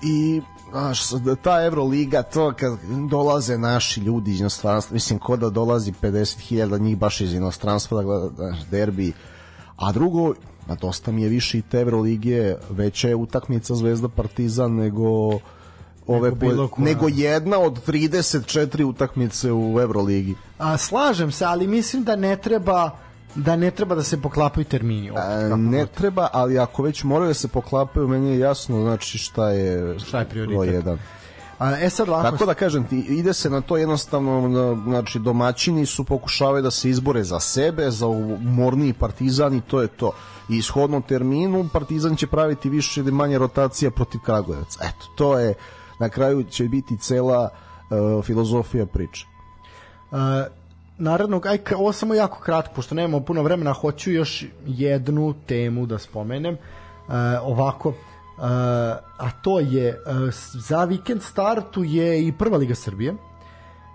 i 0.02 0.42
znaš, 0.70 1.00
ta 1.42 1.64
Euroliga, 1.64 2.22
to 2.22 2.52
kad 2.56 2.78
dolaze 3.10 3.58
naši 3.58 4.00
ljudi 4.00 4.30
iz 4.30 4.40
inostranstva, 4.40 4.94
mislim, 4.94 5.18
ko 5.18 5.36
da 5.36 5.50
dolazi 5.50 5.92
50.000 6.02 6.80
njih 6.80 6.98
baš 6.98 7.20
iz 7.20 7.34
inostranstva 7.34 7.96
da 7.96 8.02
gleda 8.02 8.28
znaš, 8.36 8.58
derbi, 8.70 9.12
a 9.76 9.92
drugo, 9.92 10.34
a 10.68 10.74
dosta 10.74 11.12
mi 11.12 11.22
je 11.22 11.28
više 11.28 11.58
i 11.58 11.62
te 11.62 11.80
Evrolige, 11.80 12.54
veća 12.70 13.08
je 13.08 13.14
utakmica 13.14 13.74
Zvezda 13.74 14.08
Partizan 14.08 14.74
nego 14.74 15.38
ove 16.06 16.30
Nego 16.30 16.34
bilo 16.36 16.68
po, 16.68 16.74
koja. 16.74 16.84
nego 16.84 17.08
jedna 17.08 17.58
od 17.58 17.86
34 17.86 18.84
utakmice 18.84 19.52
u 19.52 19.80
Evroligi. 19.80 20.34
A, 20.58 20.78
slažem 20.78 21.32
se, 21.32 21.44
ali 21.44 21.66
mislim 21.66 22.04
da 22.04 22.16
ne 22.16 22.36
treba 22.36 22.90
da 23.34 23.56
ne 23.56 23.70
treba 23.70 23.94
da 23.94 24.02
se 24.02 24.20
poklapaju 24.20 24.64
termini. 24.64 25.10
opet, 25.10 25.22
A, 25.22 25.56
ne 25.56 25.78
god. 25.78 25.90
treba, 25.90 26.28
ali 26.32 26.58
ako 26.58 26.82
već 26.82 27.04
moraju 27.04 27.28
da 27.28 27.34
se 27.34 27.48
poklapaju, 27.48 28.08
meni 28.08 28.30
je 28.30 28.38
jasno 28.38 28.82
znači 28.82 29.18
šta 29.18 29.50
je 29.50 29.98
Šta 29.98 30.18
je 30.18 30.24
prioritet. 30.24 30.74
jedan. 30.74 30.98
A, 31.58 31.76
e 31.76 31.90
sad 31.90 32.08
lako 32.08 32.30
Tako 32.30 32.46
da 32.46 32.54
kažem 32.54 32.84
ti, 32.84 32.98
ide 32.98 33.34
se 33.34 33.50
na 33.50 33.60
to 33.60 33.76
jednostavno, 33.76 34.48
na- 34.48 34.82
znači 34.84 35.18
domaćini 35.18 35.86
su 35.86 36.04
pokušavaju 36.04 36.62
da 36.62 36.70
se 36.70 36.90
izbore 36.90 37.24
za 37.24 37.40
sebe, 37.40 37.90
za 37.90 38.06
umorniji 38.06 38.92
partizan 38.92 39.54
i 39.54 39.60
to 39.60 39.80
je 39.82 39.88
to. 39.88 40.12
I 40.48 40.56
ishodno 40.56 41.00
terminu 41.00 41.68
partizan 41.72 42.16
će 42.16 42.26
praviti 42.26 42.68
više 42.68 43.00
ili 43.00 43.12
manje 43.12 43.38
rotacija 43.38 43.90
protiv 43.90 44.20
Kragujevca. 44.20 44.78
Eto, 44.82 45.06
to 45.14 45.38
je, 45.38 45.54
na 45.98 46.08
kraju 46.08 46.44
će 46.44 46.64
biti 46.64 46.96
cela 46.96 47.48
uh, 47.90 48.24
filozofija 48.24 48.86
priče. 48.86 49.26
Uh, 50.10 50.18
naravno, 50.98 51.40
aj, 51.44 51.58
ovo 51.76 51.92
samo 51.92 52.14
jako 52.14 52.40
kratko, 52.40 52.74
pošto 52.74 52.94
nemamo 52.94 53.20
puno 53.20 53.42
vremena, 53.42 53.72
hoću 53.72 54.10
još 54.12 54.44
jednu 54.66 55.34
temu 55.46 55.86
da 55.86 55.98
spomenem. 55.98 56.54
Uh, 56.54 57.14
ovako, 57.42 57.88
uh, 57.88 57.94
a 59.18 59.30
to 59.42 59.60
je, 59.60 59.98
s- 60.32 60.54
za 60.68 60.84
vikend 60.84 61.22
startu 61.22 61.84
je 61.84 62.26
i 62.26 62.32
Prva 62.32 62.56
Liga 62.56 62.74
Srbije 62.74 63.14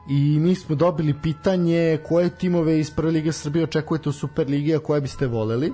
i 0.09 0.39
mi 0.39 0.55
smo 0.55 0.75
dobili 0.75 1.15
pitanje 1.21 1.99
koje 2.07 2.29
timove 2.29 2.79
iz 2.79 2.91
Prve 2.91 3.11
Lige 3.11 3.31
Srbije 3.31 3.63
očekujete 3.63 4.09
u 4.09 4.13
Superligi, 4.13 4.75
a 4.75 4.79
koje 4.79 5.01
biste 5.01 5.27
voleli. 5.27 5.73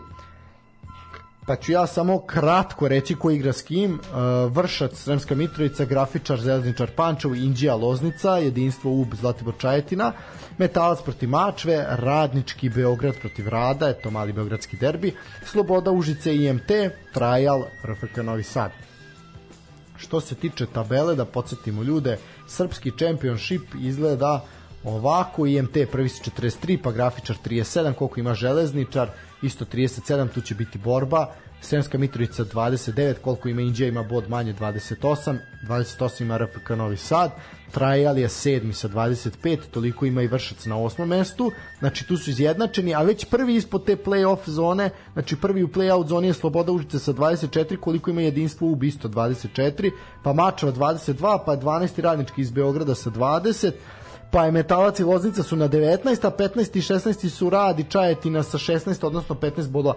Pa 1.49 1.55
ću 1.55 1.71
ja 1.71 1.87
samo 1.87 2.19
kratko 2.19 2.87
reći 2.87 3.15
ko 3.15 3.31
igra 3.31 3.53
s 3.53 3.61
kim. 3.61 3.93
Uh, 3.93 4.51
Vršac, 4.55 4.95
Sremska 4.95 5.35
Mitrovica, 5.35 5.85
Grafičar, 5.85 6.37
Železničar 6.37 6.91
Pančevo, 6.95 7.35
Indija, 7.35 7.75
Loznica, 7.75 8.37
Jedinstvo 8.37 8.91
UB, 8.91 9.15
Zlatibor 9.15 9.53
Čajetina, 9.57 10.11
Metalac 10.57 11.01
protiv 11.01 11.29
Mačve, 11.29 11.85
Radnički 11.89 12.69
Beograd 12.69 13.15
protiv 13.21 13.47
Rada, 13.47 13.89
eto 13.89 14.11
mali 14.11 14.33
beogradski 14.33 14.77
derbi, 14.77 15.15
Sloboda 15.45 15.91
Užice 15.91 16.35
IMT, 16.35 16.71
Trajal, 17.13 17.63
RFK 17.83 18.17
Novi 18.17 18.43
Sad. 18.43 18.71
Što 19.97 20.21
se 20.21 20.35
tiče 20.35 20.65
tabele, 20.65 21.15
da 21.15 21.25
podsjetimo 21.25 21.83
ljude, 21.83 22.17
srpski 22.47 22.91
championship 22.91 23.61
izgleda 23.81 24.45
ovako, 24.83 25.45
IMT 25.45 25.77
prvi 25.91 26.09
su 26.09 26.31
43, 26.31 26.77
pa 26.83 26.91
Grafičar 26.91 27.35
37, 27.45 27.93
koliko 27.93 28.19
ima 28.19 28.33
Železničar, 28.33 29.09
isto 29.41 29.65
37, 29.65 30.29
tu 30.33 30.41
će 30.41 30.55
biti 30.55 30.77
borba, 30.77 31.33
Sremska 31.61 31.97
Mitrovica 31.97 32.45
29, 32.45 33.13
koliko 33.21 33.49
ima 33.49 33.61
Indija, 33.61 33.87
ima 33.87 34.03
bod 34.03 34.29
manje 34.29 34.53
28, 34.53 35.37
28 35.67 36.21
ima 36.21 36.37
RFK 36.37 36.69
Novi 36.69 36.97
Sad, 36.97 37.31
Trajal 37.71 38.17
je 38.17 38.29
sedmi 38.29 38.73
sa 38.73 38.87
25, 38.89 39.57
toliko 39.71 40.05
ima 40.05 40.21
i 40.21 40.27
Vršac 40.27 40.65
na 40.65 40.77
osmom 40.77 41.09
mestu, 41.09 41.51
znači 41.79 42.07
tu 42.07 42.17
su 42.17 42.29
izjednačeni, 42.29 42.95
a 42.95 43.01
već 43.01 43.25
prvi 43.25 43.55
ispod 43.55 43.85
te 43.85 43.95
play-off 43.95 44.49
zone, 44.49 44.89
znači 45.13 45.35
prvi 45.35 45.63
u 45.63 45.67
play-out 45.67 46.07
zoni 46.07 46.27
je 46.27 46.33
Sloboda 46.33 46.71
Užice 46.71 46.99
sa 46.99 47.13
24, 47.13 47.77
koliko 47.77 48.09
ima 48.09 48.21
jedinstvo 48.21 48.67
u 48.67 48.83
isto 48.83 49.07
24, 49.07 49.91
pa 50.23 50.33
Mačeva 50.33 50.71
22, 50.71 51.39
pa 51.45 51.57
12. 51.57 52.01
radnički 52.01 52.41
iz 52.41 52.51
Beograda 52.51 52.95
sa 52.95 53.09
20, 53.09 53.71
pa 54.31 54.45
je 54.45 54.51
Metalac 54.51 54.99
i 54.99 55.03
Loznica 55.03 55.43
su 55.43 55.55
na 55.55 55.69
19, 55.69 56.27
a 56.27 56.31
15 56.31 56.77
i 56.77 56.81
16 56.81 57.29
su 57.29 57.49
Rad 57.49 57.79
i 57.79 57.83
Čajetina 57.83 58.43
sa 58.43 58.57
16, 58.57 59.05
odnosno 59.05 59.35
15 59.35 59.69
bodova. 59.69 59.95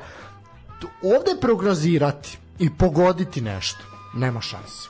Ovde 1.02 1.40
prognozirati 1.40 2.38
i 2.58 2.70
pogoditi 2.78 3.40
nešto, 3.40 3.84
nema 4.14 4.40
šanse. 4.40 4.88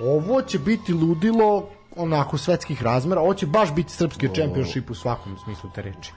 Ovo 0.00 0.42
će 0.42 0.58
biti 0.58 0.92
ludilo 0.92 1.68
onako 1.96 2.38
svetskih 2.38 2.82
razmera, 2.82 3.20
ovo 3.20 3.34
će 3.34 3.46
baš 3.46 3.74
biti 3.74 3.92
srpski 3.92 4.28
championship 4.34 4.90
u 4.90 4.94
svakom 4.94 5.36
smislu 5.44 5.70
te 5.74 5.82
reči. 5.82 6.12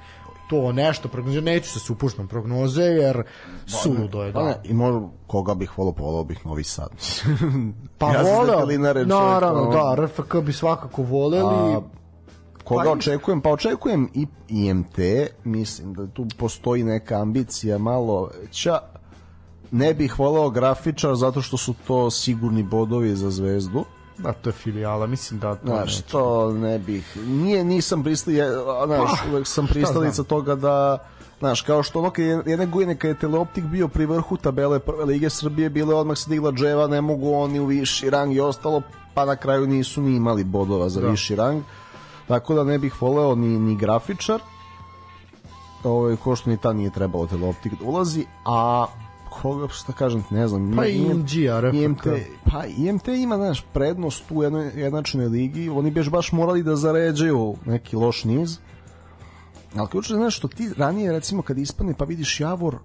To 0.49 0.71
nešto 0.71 1.09
prognoze, 1.09 1.41
neću 1.41 1.69
se 1.69 1.79
supuštam 1.79 2.27
prognoze, 2.27 2.83
jer 2.83 3.23
suludo 3.65 4.23
je 4.23 4.33
Pa 4.33 4.43
ne, 4.43 4.53
da. 4.53 4.61
I 4.63 4.73
možda 4.73 5.01
koga 5.27 5.53
bih 5.53 5.77
volao, 5.77 5.93
volao 5.97 6.23
bih 6.23 6.45
Novi 6.45 6.63
Sad. 6.63 6.89
Pa 7.97 8.11
Ja 8.13 8.21
voleo, 8.21 8.65
naravno, 9.05 9.61
ono. 9.61 9.71
da, 9.71 10.05
RFK 10.05 10.35
bi 10.43 10.53
svakako 10.53 11.01
voleli, 11.01 11.75
A, 11.75 11.81
koga 12.67 12.83
Pa 12.83 12.91
očekujem? 12.91 13.41
Pa 13.41 13.49
očekujem 13.49 14.09
i 14.13 14.27
IMT, 14.49 14.97
mislim 15.43 15.93
da 15.93 16.07
tu 16.07 16.25
postoji 16.37 16.83
neka 16.83 17.21
ambicija 17.21 17.77
malo 17.77 18.29
veća. 18.41 18.79
Ne 19.71 19.93
bih 19.93 20.19
voleo 20.19 20.49
grafičar 20.49 21.15
zato 21.15 21.41
što 21.41 21.57
su 21.57 21.73
to 21.87 22.11
sigurni 22.11 22.63
bodovi 22.63 23.15
za 23.15 23.29
zvezdu. 23.29 23.85
da, 24.17 24.33
to 24.33 24.49
je 24.49 24.53
filijala, 24.53 25.07
mislim 25.07 25.39
da 25.39 25.55
to 25.55 25.67
Znaš, 25.67 25.95
neće. 25.95 26.11
to 26.11 26.51
ne 26.51 26.79
bih. 26.79 27.17
Nije, 27.27 27.63
nisam 27.63 28.03
pristali, 28.03 28.35
znaš, 28.85 29.11
Pa, 29.23 29.31
uvek 29.31 29.47
sam 29.47 29.67
pristalica 29.67 30.23
toga 30.23 30.55
da 30.55 30.97
Znaš, 31.39 31.61
kao 31.61 31.83
što 31.83 31.99
ono 31.99 32.11
jedne 32.45 32.65
godine 32.65 32.95
kad 32.97 33.09
je 33.09 33.19
Teleoptik 33.19 33.63
bio 33.63 33.87
pri 33.87 34.05
vrhu 34.05 34.37
tabele 34.37 34.79
prve 34.79 35.05
lige 35.05 35.29
Srbije, 35.29 35.69
bile 35.69 35.95
odmah 35.95 36.17
se 36.17 36.29
digla 36.29 36.51
dževa, 36.51 36.87
ne 36.87 37.01
mogu 37.01 37.33
oni 37.33 37.59
u 37.59 37.65
viši 37.65 38.09
rang 38.09 38.35
i 38.35 38.39
ostalo, 38.39 38.81
pa 39.13 39.25
na 39.25 39.35
kraju 39.35 39.67
nisu 39.67 40.01
ni 40.01 40.15
imali 40.15 40.43
bodova 40.43 40.89
za 40.89 41.01
Da. 41.01 41.07
viši 41.07 41.35
rang. 41.35 41.63
Tako 42.27 42.55
da 42.55 42.63
ne 42.63 42.79
bih 42.79 43.01
voleo 43.01 43.35
ni, 43.35 43.59
ni 43.59 43.75
grafičar, 43.75 44.41
ovaj, 45.83 46.15
ko 46.15 46.35
što 46.35 46.49
ni 46.49 46.57
ta 46.57 46.73
nije 46.73 46.89
trebalo 46.89 47.27
Teleoptik 47.27 47.73
da 47.79 47.85
ulazi, 47.85 48.25
a 48.45 48.85
koga, 49.29 49.67
šta 49.67 49.93
kažem, 49.93 50.23
ne 50.29 50.47
znam. 50.47 50.73
Pa 50.75 50.85
i 50.85 51.05
RFK. 51.61 51.73
IMT, 51.73 52.07
pa 52.51 52.65
IMT 52.65 53.07
ima 53.07 53.35
znaš, 53.35 53.65
prednost 53.73 54.23
u 54.29 54.43
jednoj 54.43 54.71
jednačnoj 54.75 55.25
ligi, 55.25 55.69
oni 55.69 55.91
bi 55.91 56.09
baš 56.09 56.31
morali 56.31 56.63
da 56.63 56.75
zaređaju 56.75 57.55
neki 57.65 57.95
loš 57.95 58.23
niz, 58.23 58.57
ali 59.75 59.87
ključno 59.87 60.15
je 60.15 60.19
znaš 60.19 60.37
što 60.37 60.47
ti 60.47 60.69
ranije 60.77 61.11
recimo 61.11 61.41
kad 61.41 61.57
ispadne 61.57 61.93
pa 61.97 62.05
vidiš 62.05 62.39
Javor, 62.39 62.75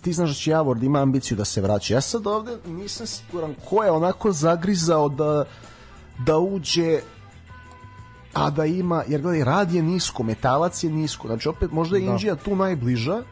ti 0.00 0.12
znaš 0.12 0.30
da 0.30 0.34
će 0.34 0.50
Javor 0.50 0.78
da 0.78 0.86
ima 0.86 1.00
ambiciju 1.02 1.36
da 1.36 1.44
se 1.44 1.60
vraća. 1.60 1.94
Ja 1.94 2.00
sad 2.00 2.26
ovde 2.26 2.56
nisam 2.66 3.06
siguran 3.06 3.54
ko 3.68 3.84
je 3.84 3.90
onako 3.90 4.32
zagrizao 4.32 5.08
da, 5.08 5.44
da 6.26 6.38
uđe 6.38 7.00
a 8.34 8.50
da 8.50 8.64
ima, 8.64 9.04
jer 9.08 9.20
gledaj, 9.22 9.44
rad 9.44 9.72
je 9.72 9.82
nisko, 9.82 10.22
metalac 10.22 10.84
je 10.84 10.90
nisko, 10.90 11.26
znači 11.26 11.48
opet 11.48 11.72
možda 11.72 11.96
je 11.96 12.04
Da. 12.04 12.10
Indija 12.10 12.36
tu 12.36 12.56
najbliža, 12.56 13.22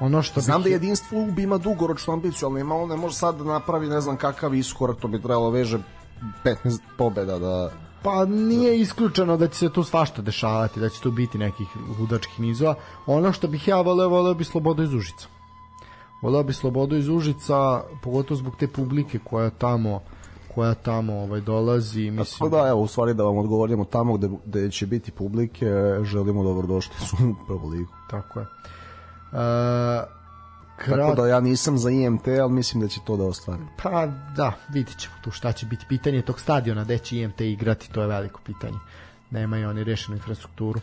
Ono 0.00 0.22
što 0.22 0.40
Znam 0.40 0.62
bih- 0.62 0.64
da 0.64 0.68
jedinstvo 0.70 1.22
UB 1.22 1.38
ima 1.38 1.58
dugoročnu 1.58 2.12
ambiciju, 2.12 2.48
ali 2.48 2.58
nema 2.58 2.74
on 2.74 2.88
ne 2.88 2.96
može 2.96 3.14
sad 3.14 3.36
da 3.36 3.44
napravi 3.44 3.86
ne 3.86 4.00
znam 4.00 4.16
kakav 4.16 4.54
iskorak, 4.54 4.96
to 4.96 5.08
bi 5.08 5.18
trebalo 5.22 5.50
veže 5.50 5.78
15 6.44 6.78
pobeda 6.98 7.38
da... 7.38 7.70
Pa 8.02 8.24
nije 8.24 8.80
isključeno 8.80 9.36
da 9.36 9.48
će 9.48 9.58
se 9.58 9.70
tu 9.70 9.84
svašta 9.84 10.22
dešavati, 10.22 10.80
da 10.80 10.88
će 10.88 11.00
tu 11.00 11.10
biti 11.10 11.38
nekih 11.38 11.66
ludačkih 11.98 12.40
nizova. 12.40 12.74
Ono 13.06 13.32
što 13.32 13.48
bih 13.48 13.68
ja 13.68 13.80
voleo, 13.80 14.08
voleo 14.08 14.34
bi 14.34 14.44
slobodu 14.44 14.82
iz 14.82 14.94
Užica. 14.94 15.26
Voleo 16.22 16.42
bi 16.42 16.52
slobodu 16.52 16.96
iz 16.96 17.08
Užica, 17.08 17.82
pogotovo 18.02 18.38
zbog 18.38 18.56
te 18.56 18.66
publike 18.68 19.18
koja 19.18 19.50
tamo 19.50 20.00
koja 20.54 20.74
tamo 20.74 21.14
ovaj 21.14 21.40
dolazi, 21.40 22.06
Tako 22.06 22.20
mislim. 22.20 22.50
da, 22.50 22.68
evo, 22.68 22.80
u 22.80 22.86
stvari 22.86 23.14
da 23.14 23.22
vam 23.22 23.36
odgovorimo 23.36 23.84
tamo 23.84 24.16
gde, 24.16 24.28
gde 24.46 24.70
će 24.70 24.86
biti 24.86 25.10
publike, 25.10 25.66
želimo 26.02 26.44
dobrodošli 26.44 26.94
su 27.06 27.16
u 27.42 27.46
prvu 27.46 27.68
ligu. 27.68 27.92
Tako 28.10 28.40
je. 28.40 28.46
E, 28.46 30.06
Tako 30.78 30.94
krat, 30.94 31.16
da 31.16 31.26
ja 31.26 31.40
nisam 31.40 31.78
za 31.78 31.90
IMT, 31.90 32.28
ali 32.28 32.52
mislim 32.52 32.82
da 32.82 32.88
će 32.88 33.00
to 33.06 33.16
da 33.16 33.24
ostvari. 33.24 33.62
Pa 33.82 34.06
da, 34.36 34.52
vidit 34.68 34.98
ćemo 34.98 35.14
tu 35.24 35.30
šta 35.30 35.52
će 35.52 35.66
biti. 35.66 35.86
Pitanje 35.88 36.22
tog 36.22 36.40
stadiona 36.40 36.84
gde 36.84 36.98
će 36.98 37.16
IMT 37.18 37.40
igrati, 37.40 37.92
to 37.92 38.00
je 38.02 38.06
veliko 38.08 38.40
pitanje. 38.44 38.78
Nemaju 39.30 39.68
oni 39.68 39.84
rešenu 39.84 40.16
infrastrukturu. 40.16 40.80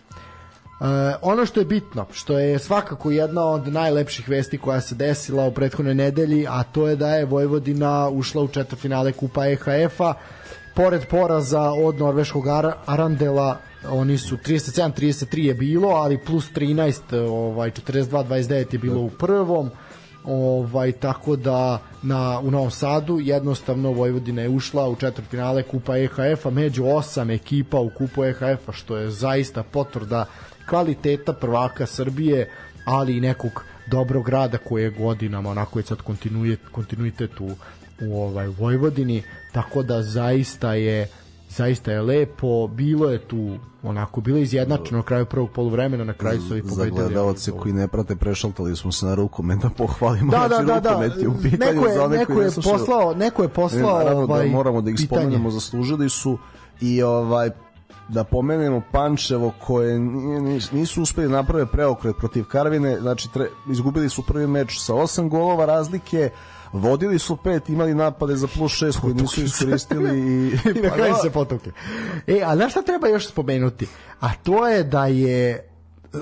E, 0.81 1.15
ono 1.22 1.45
što 1.45 1.60
je 1.60 1.65
bitno, 1.65 2.06
što 2.11 2.39
je 2.39 2.60
svakako 2.60 3.11
jedna 3.11 3.45
od 3.45 3.68
najlepših 3.68 4.30
vesti 4.30 4.57
koja 4.57 4.81
se 4.81 4.95
desila 4.95 5.45
u 5.45 5.51
prethodnoj 5.51 5.95
nedelji, 5.95 6.47
a 6.49 6.64
to 6.64 6.88
je 6.88 6.95
da 6.95 7.15
je 7.15 7.26
Vojvodina 7.26 8.10
ušla 8.10 8.41
u 8.41 8.47
četvrtfinale 8.47 9.11
Kupa 9.11 9.47
EHF-a. 9.47 10.14
Pored 10.76 11.06
poraza 11.06 11.72
od 11.72 11.99
norveškog 11.99 12.47
Ar 12.47 12.72
Arandela, 12.85 13.57
oni 13.89 14.18
su 14.18 14.38
37-33 14.38 15.39
je 15.39 15.53
bilo, 15.53 15.89
ali 15.89 16.18
plus 16.18 16.51
13, 16.56 17.27
ovaj, 17.30 17.72
42-29 17.72 18.73
je 18.73 18.80
bilo 18.80 19.01
u 19.01 19.10
prvom 19.10 19.72
ovaj 20.23 20.91
tako 20.91 21.35
da 21.35 21.80
na 22.01 22.39
u 22.39 22.51
Novom 22.51 22.72
Sadu 22.72 23.19
jednostavno 23.19 23.91
Vojvodina 23.91 24.41
je 24.41 24.49
ušla 24.49 24.89
u 24.89 24.95
četvrtfinale 24.95 25.64
Kupa 25.64 25.97
EHF-a 25.97 26.49
među 26.49 26.85
osam 26.85 27.30
ekipa 27.30 27.80
u 27.80 27.89
Kupu 27.97 28.23
EHF-a 28.23 28.72
što 28.72 28.97
je 28.97 29.10
zaista 29.10 29.64
potvrda 29.64 30.26
kvaliteta 30.70 31.34
prvaka 31.34 31.86
Srbije 31.86 32.52
ali 32.86 33.18
i 33.18 33.22
nekog 33.22 33.64
dobrog 33.88 34.30
rada 34.30 34.58
koji 34.58 34.84
je 34.84 34.90
godinama 34.90 35.50
onako 35.50 35.80
je 35.80 35.86
sad 35.86 36.02
kontinuitet, 36.02 36.68
kontinuitet 36.72 37.40
u 37.40 37.50
u 38.02 38.22
ovaj 38.22 38.48
Vojvodini, 38.48 39.24
tako 39.52 39.84
da 39.84 40.04
zaista 40.04 40.74
je 40.74 41.08
zaista 41.50 41.91
je 41.91 42.02
lepo, 42.02 42.68
bilo 42.68 43.10
je 43.10 43.20
tu 43.20 43.58
onako, 43.84 44.22
bilo 44.22 44.38
je 44.38 44.44
izjednačeno 44.44 44.98
na 44.98 45.04
kraju 45.04 45.26
prvog 45.26 45.50
poluvremena, 45.50 46.04
na 46.04 46.14
kraju 46.14 46.41
su 46.41 46.58
i 46.58 46.62
pobedili. 46.62 47.02
Za 47.02 47.08
gledalce 47.08 47.52
koji 47.52 47.74
ne 47.74 47.88
prate, 47.88 48.16
prešaltali 48.16 48.76
smo 48.76 48.91
se 48.91 49.06
na 49.06 49.16
rukomet 49.16 49.60
da 49.60 49.70
pohvalimo. 49.70 50.32
Da, 50.32 50.48
da, 50.48 50.48
znači, 50.48 50.66
da, 50.66 50.80
da. 50.80 51.22
je 51.22 51.28
u 51.28 51.34
pitanju 51.41 51.74
neko 51.74 51.88
je, 51.88 51.96
za 51.96 52.04
one 52.04 52.18
neko 52.18 52.34
koji 52.34 52.44
je 52.44 52.46
ne 52.46 52.52
slušaju. 52.52 52.78
poslao, 52.78 53.14
neko 53.14 53.44
je 53.44 53.50
poslao 53.50 53.98
Ne, 53.98 54.04
naravno 54.04 54.24
ovaj, 54.24 54.46
da 54.46 54.52
moramo 54.52 54.82
da 54.82 54.90
ih 54.90 54.96
pitanje. 54.98 55.22
spomenemo, 55.22 55.52
zaslužili 55.52 56.10
su 56.10 56.38
i 56.82 57.04
ovaj 57.04 57.50
da 58.07 58.24
pomenemo 58.24 58.82
Pančevo 58.91 59.53
koje 59.60 59.99
nisu 60.72 61.02
uspeli 61.02 61.28
da 61.28 61.34
naprave 61.34 61.66
preokret 61.66 62.16
protiv 62.18 62.44
Karvine, 62.44 62.99
znači 62.99 63.30
tre, 63.34 63.48
izgubili 63.72 64.10
su 64.10 64.24
prvi 64.24 64.48
meč 64.48 64.80
sa 64.80 64.94
8 64.94 65.30
golova 65.30 65.66
razlike, 65.66 66.30
vodili 66.74 67.20
su 67.20 67.36
pet, 67.36 67.70
imali 67.70 67.94
napade 67.94 68.36
za 68.36 68.48
plus 68.48 68.72
6 68.72 69.02
koji 69.02 69.14
nisu 69.14 69.44
iskoristili 69.44 70.20
i, 70.20 70.48
I 70.78 70.82
na 70.82 70.90
pa 70.90 70.95
kraju 70.95 71.14
da, 71.14 71.20
se 71.20 71.30
potuke. 71.30 71.72
E, 72.28 72.41
a 72.45 72.56
znaš 72.56 72.72
šta 72.72 72.82
treba 72.82 73.07
još 73.07 73.28
spomenuti? 73.28 73.88
A 74.20 74.34
to 74.34 74.68
je 74.68 74.84
da 74.84 75.06
je 75.06 75.69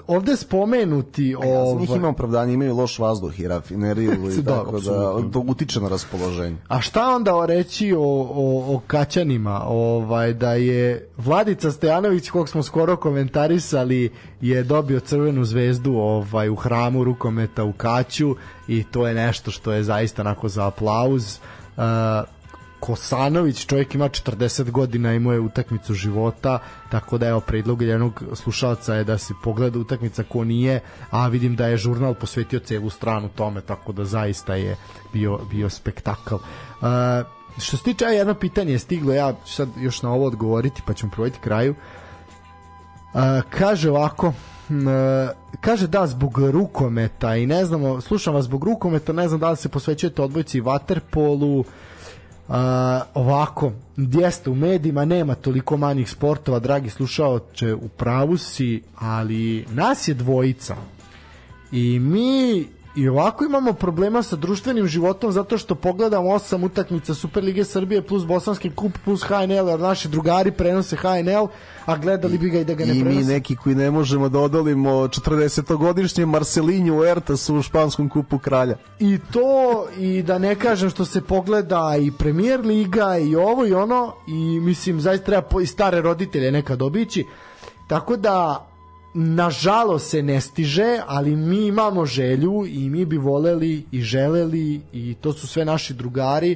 ovde 0.08 0.36
spomenuti 0.36 1.30
Ja, 1.30 1.40
za 1.40 1.80
njih 1.80 1.90
ovaj, 1.90 1.98
ima 1.98 2.10
opravdanje, 2.10 2.54
imaju 2.54 2.76
loš 2.76 3.00
vazduh 3.00 3.40
i 3.40 3.48
rafineriju 3.48 4.12
i 4.12 4.42
Da, 4.48 4.56
tako 4.56 4.80
da 4.80 5.32
to 5.34 5.44
utiče 5.48 5.82
na 5.82 5.90
raspoloženje. 5.90 6.58
A 6.68 6.82
šta 6.82 7.10
onda 7.16 7.46
reći 7.46 7.94
o, 7.94 8.02
o, 8.02 8.76
o 8.76 8.82
Kaćanima? 8.88 9.64
Ovaj, 9.68 10.34
da 10.34 10.54
je 10.54 11.10
Vladica 11.18 11.72
Stojanović, 11.72 12.30
kog 12.30 12.50
smo 12.50 12.64
skoro 12.64 12.96
komentarisali, 12.96 14.12
je 14.42 14.64
dobio 14.64 15.00
crvenu 15.00 15.46
zvezdu 15.46 15.94
ovaj, 15.94 16.50
u 16.50 16.56
hramu 16.56 17.04
rukometa 17.04 17.64
u 17.64 17.74
Kaću 17.74 18.36
i 18.68 18.84
to 18.84 19.08
je 19.08 19.14
nešto 19.14 19.52
što 19.52 19.72
je 19.72 19.84
zaista 19.84 20.22
onako 20.22 20.50
za 20.50 20.68
aplauz. 20.68 21.40
Uh, 21.78 21.84
Kosanović, 22.80 23.66
čovjek 23.66 23.96
ima 23.96 24.10
40 24.10 24.72
godina, 24.72 25.14
imao 25.14 25.34
je 25.34 25.40
utakmicu 25.40 25.94
života, 25.94 26.60
tako 26.92 27.18
da 27.18 27.28
evo 27.28 27.40
predlog 27.40 27.82
jednog 27.82 28.24
slušalca 28.34 28.96
je 28.96 29.04
da 29.04 29.18
se 29.18 29.34
pogleda 29.44 29.80
utakmica 29.80 30.24
ko 30.24 30.44
nije, 30.44 30.80
a 31.10 31.28
vidim 31.28 31.56
da 31.56 31.68
je 31.68 31.78
žurnal 31.78 32.14
posvetio 32.14 32.60
celu 32.60 32.90
stranu 32.90 33.30
tome, 33.36 33.62
tako 33.62 33.92
da 33.92 34.06
zaista 34.06 34.56
je 34.56 34.78
bio, 35.14 35.40
bio 35.50 35.70
spektakl. 35.70 36.36
Uh, 36.36 36.42
što 37.58 37.78
se 37.78 37.84
tiče, 37.84 38.06
a 38.06 38.10
jedno 38.10 38.34
pitanje 38.34 38.72
je 38.72 38.80
stiglo, 38.80 39.14
ja 39.14 39.34
ću 39.46 39.54
sad 39.54 39.70
još 39.78 40.02
na 40.02 40.12
ovo 40.12 40.26
odgovoriti, 40.26 40.82
pa 40.86 40.94
ćemo 40.94 41.12
provjeti 41.12 41.40
kraju. 41.40 41.76
Uh, 43.14 43.22
kaže 43.50 43.90
ovako, 43.90 44.34
kaže 45.62 45.88
da 45.88 46.08
zbog 46.08 46.40
rukometa 46.52 47.36
i 47.36 47.46
ne 47.46 47.66
znamo, 47.66 48.02
slušam 48.02 48.34
vas 48.34 48.46
zbog 48.46 48.64
rukometa, 48.64 49.14
ne 49.14 49.28
znam 49.28 49.40
da 49.40 49.50
li 49.50 49.58
se 49.58 49.70
posvećujete 49.70 50.22
odbojci 50.22 50.58
i 50.58 50.62
vaterpolu, 50.62 51.64
ovako, 53.14 53.72
jeste 53.98 54.50
u 54.50 54.56
medijima 54.56 55.06
nema 55.06 55.36
toliko 55.36 55.78
manjih 55.78 56.10
sportova, 56.10 56.60
dragi 56.60 56.90
slušaoče, 56.90 57.74
u 57.74 57.88
pravu 57.88 58.38
si, 58.38 58.82
ali 58.96 59.66
nas 59.74 60.08
je 60.08 60.14
dvojica. 60.14 60.76
I 61.72 62.00
mi 62.00 62.68
i 62.98 63.08
ovako 63.10 63.46
imamo 63.46 63.74
problema 63.74 64.24
sa 64.24 64.36
društvenim 64.36 64.88
životom 64.88 65.32
zato 65.32 65.58
što 65.58 65.76
pogledamo 65.76 66.30
osam 66.30 66.64
utakmica 66.64 67.14
Superlige 67.14 67.64
Srbije 67.64 68.02
plus 68.02 68.26
Bosanski 68.26 68.70
kup 68.70 68.92
plus 69.06 69.24
HNL, 69.24 69.70
jer 69.70 69.80
naši 69.80 70.08
drugari 70.08 70.52
prenose 70.52 70.96
HNL, 70.96 71.48
a 71.86 71.98
gledali 71.98 72.38
bi 72.38 72.50
ga 72.50 72.60
i 72.60 72.66
da 72.66 72.74
ga 72.74 72.86
ne 72.86 72.92
I 72.92 72.94
mi 72.94 73.04
prenose. 73.04 73.28
neki 73.28 73.56
koji 73.56 73.76
ne 73.76 73.92
možemo 73.92 74.30
da 74.30 74.40
odolimo 74.40 74.90
40-godišnje 74.90 76.26
Marcelinju 76.26 77.04
Ertasu 77.04 77.56
u 77.56 77.62
španskom 77.62 78.10
kupu 78.10 78.40
kralja. 78.40 78.78
I 79.00 79.18
to, 79.32 79.86
i 79.98 80.24
da 80.24 80.38
ne 80.38 80.56
kažem 80.56 80.90
što 80.90 81.06
se 81.06 81.22
pogleda 81.22 81.96
i 82.00 82.12
premier 82.12 82.60
liga 82.66 83.18
i 83.18 83.36
ovo 83.36 83.66
i 83.66 83.74
ono, 83.74 84.14
i 84.28 84.60
mislim, 84.60 85.02
zaista 85.02 85.26
treba 85.26 85.62
i 85.62 85.66
stare 85.66 86.02
roditelje 86.02 86.52
nekad 86.52 86.82
obići, 86.82 87.26
tako 87.88 88.16
da 88.16 88.67
nažalost 89.20 90.10
se 90.10 90.22
ne 90.22 90.42
stiže, 90.42 91.00
ali 91.08 91.36
mi 91.36 91.68
imamo 91.68 92.06
želju 92.06 92.66
i 92.68 92.90
mi 92.90 93.06
bi 93.06 93.18
voleli 93.18 93.86
i 93.92 94.02
želeli 94.02 94.82
i 94.94 95.16
to 95.22 95.34
su 95.34 95.48
sve 95.48 95.66
naši 95.66 95.94
drugari. 95.94 96.56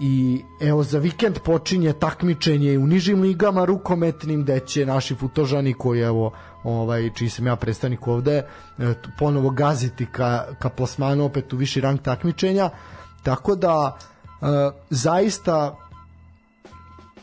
I 0.00 0.40
evo 0.60 0.82
za 0.82 0.98
vikend 0.98 1.38
počinje 1.44 1.92
takmičenje 1.92 2.78
u 2.78 2.86
nižim 2.86 3.22
ligama 3.22 3.64
rukometnim 3.64 4.42
gde 4.42 4.60
će 4.60 4.86
naši 4.86 5.14
futožani 5.14 5.74
koji 5.74 6.00
evo 6.00 6.32
ovaj 6.64 7.10
čiji 7.14 7.28
sam 7.28 7.46
ja 7.46 7.56
predstavnik 7.56 8.06
ovde 8.06 8.32
e, 8.32 8.44
ponovo 9.18 9.50
gaziti 9.50 10.06
ka, 10.06 10.46
ka 10.58 10.68
plasmanu 10.68 11.24
opet 11.24 11.52
u 11.52 11.56
viši 11.56 11.80
rang 11.80 12.00
takmičenja. 12.00 12.70
Tako 13.22 13.54
da 13.54 13.96
e, 13.96 14.46
zaista 14.90 15.76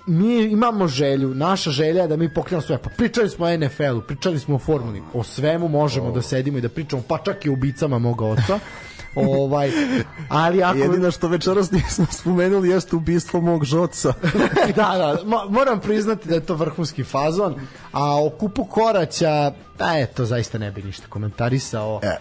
mi 0.10 0.44
imamo 0.44 0.88
želju, 0.88 1.36
naša 1.36 1.72
želja 1.72 2.02
je 2.02 2.08
da 2.08 2.18
mi 2.18 2.34
pokrenemo 2.34 2.62
sve. 2.62 2.78
Pa 2.78 2.90
pričali 2.90 3.30
smo 3.30 3.46
o 3.46 3.58
NFL-u, 3.58 4.02
pričali 4.02 4.40
smo 4.40 4.56
o 4.56 4.60
formuli, 4.60 5.02
o 5.14 5.24
svemu 5.24 5.68
možemo 5.68 6.12
da 6.12 6.22
sedimo 6.22 6.58
i 6.58 6.62
da 6.62 6.70
pričamo, 6.70 7.04
pa 7.08 7.18
čak 7.18 7.46
i 7.46 7.50
o 7.50 7.54
ubicama 7.54 8.00
moga 8.00 8.26
oca. 8.26 8.60
ovaj, 9.16 9.72
ali 10.30 10.64
ako... 10.64 10.78
Jedino 10.78 11.12
što 11.12 11.28
večeras 11.28 11.72
nismo 11.72 12.06
spomenuli 12.12 12.70
jeste 12.70 12.96
ubistvo 12.96 13.42
mog 13.42 13.66
žoca. 13.66 14.14
da, 14.76 14.94
da, 14.98 15.18
mo- 15.26 15.50
moram 15.50 15.80
priznati 15.80 16.30
da 16.30 16.36
je 16.36 16.42
to 16.42 16.56
vrhunski 16.56 17.04
fazon, 17.04 17.56
a 17.92 18.26
o 18.26 18.30
kupu 18.30 18.66
koraća, 18.66 19.52
da 19.78 19.94
eto, 19.98 20.26
zaista 20.26 20.58
ne 20.58 20.72
bi 20.72 20.84
ništa 20.84 21.08
komentarisao. 21.10 22.00
E, 22.04 22.16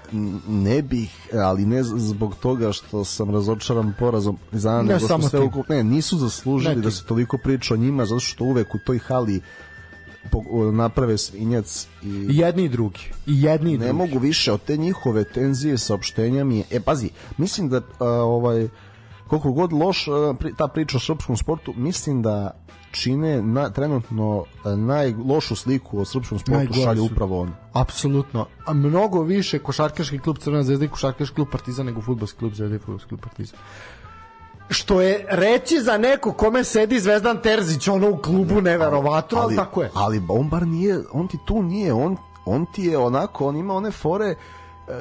ne 0.49 0.83
bih, 0.83 1.11
ali 1.35 1.67
ne 1.67 1.83
zbog 1.83 2.35
toga 2.37 2.73
što 2.73 3.05
sam 3.05 3.31
razočaran 3.31 3.95
porazom 3.99 4.39
za 4.53 4.73
Ne 4.73 4.83
nego 4.85 5.07
samo 5.09 5.29
sve 5.29 5.41
ti. 5.41 5.47
ukup- 5.47 5.69
ne, 5.69 5.83
nisu 5.85 6.19
zaslužili 6.19 6.77
Ne 6.77 6.83
da 6.83 6.91
se 6.91 7.05
toliko 7.05 7.39
priča 7.39 7.75
o 7.75 7.77
njima 7.77 8.07
zato 8.07 8.21
što 8.21 8.45
uvek 8.45 8.75
u 8.75 8.79
toj 8.79 8.99
hali 8.99 9.41
naprave 10.73 11.19
svinjac 11.19 11.87
i 12.03 12.09
I 12.09 12.37
jedni 12.37 12.65
i 12.65 12.69
drugi. 12.69 13.01
I 13.27 13.43
jedni 13.43 13.73
i 13.73 13.79
ne 13.79 13.87
drugi. 13.87 13.99
mogu 13.99 14.19
više 14.19 14.53
od 14.53 14.63
te 14.63 14.77
njihove 14.77 15.25
tenzije 15.25 15.79
saopštenja 15.79 16.45
mi 16.45 16.59
je, 16.59 16.65
e 16.71 16.81
pazi, 16.81 17.11
mislim 17.37 17.69
da 17.69 17.77
a, 17.99 18.05
ovaj 18.09 18.69
koliko 19.27 19.53
god 19.53 19.73
loš 19.73 20.09
a, 20.09 20.35
pri, 20.39 20.55
ta 20.59 20.69
priča 20.69 20.97
o 20.97 21.01
srpskom 21.01 21.37
sportu, 21.37 21.73
mislim 21.77 22.23
da 22.23 22.51
čine 22.91 23.43
na, 23.43 23.71
trenutno 23.71 24.45
a, 24.65 24.77
najlošu 24.77 25.57
sliku 25.57 26.01
o 26.01 26.05
srpskom 26.05 26.39
sportu 26.39 26.59
Najgore 26.59 26.83
šalju 26.83 27.07
su. 27.07 27.13
upravo 27.13 27.41
on. 27.41 27.53
Apsolutno. 27.73 28.47
A 28.67 28.73
mnogo 28.73 29.23
više 29.23 29.59
košarkaški 29.59 30.19
klub 30.19 30.39
Crvena 30.39 30.63
zvezda 30.63 30.85
i 30.85 30.89
košarkaški 30.89 31.35
klub 31.35 31.49
Partizan 31.53 31.87
nego 31.87 32.01
fudbalski 32.01 32.39
klub 32.39 32.53
Zvezda 32.55 32.77
i 32.77 32.79
fudbalski 32.79 33.09
klub 33.09 33.21
Partizan. 33.21 33.59
Što 34.69 35.01
je 35.01 35.27
reći 35.31 35.81
za 35.81 35.99
neko 35.99 36.33
kome 36.33 36.65
sedi 36.65 37.01
Zvezdan 37.01 37.43
Terzić 37.43 37.89
ono 37.89 38.11
u 38.11 38.17
klubu 38.17 38.61
neverovatno, 38.61 39.39
ali, 39.39 39.57
tako 39.57 39.83
je. 39.83 39.91
Ali 39.95 40.23
on 40.29 40.49
bar 40.49 40.67
nije, 40.67 41.01
on 41.13 41.29
ti 41.29 41.39
tu 41.45 41.63
nije, 41.63 41.93
on, 41.93 42.17
on 42.45 42.67
ti 42.67 42.83
je 42.83 42.99
onako, 42.99 43.47
on 43.47 43.57
ima 43.57 43.75
one 43.75 43.91
fore 43.91 44.27
e, 44.27 44.35
e, 44.93 44.97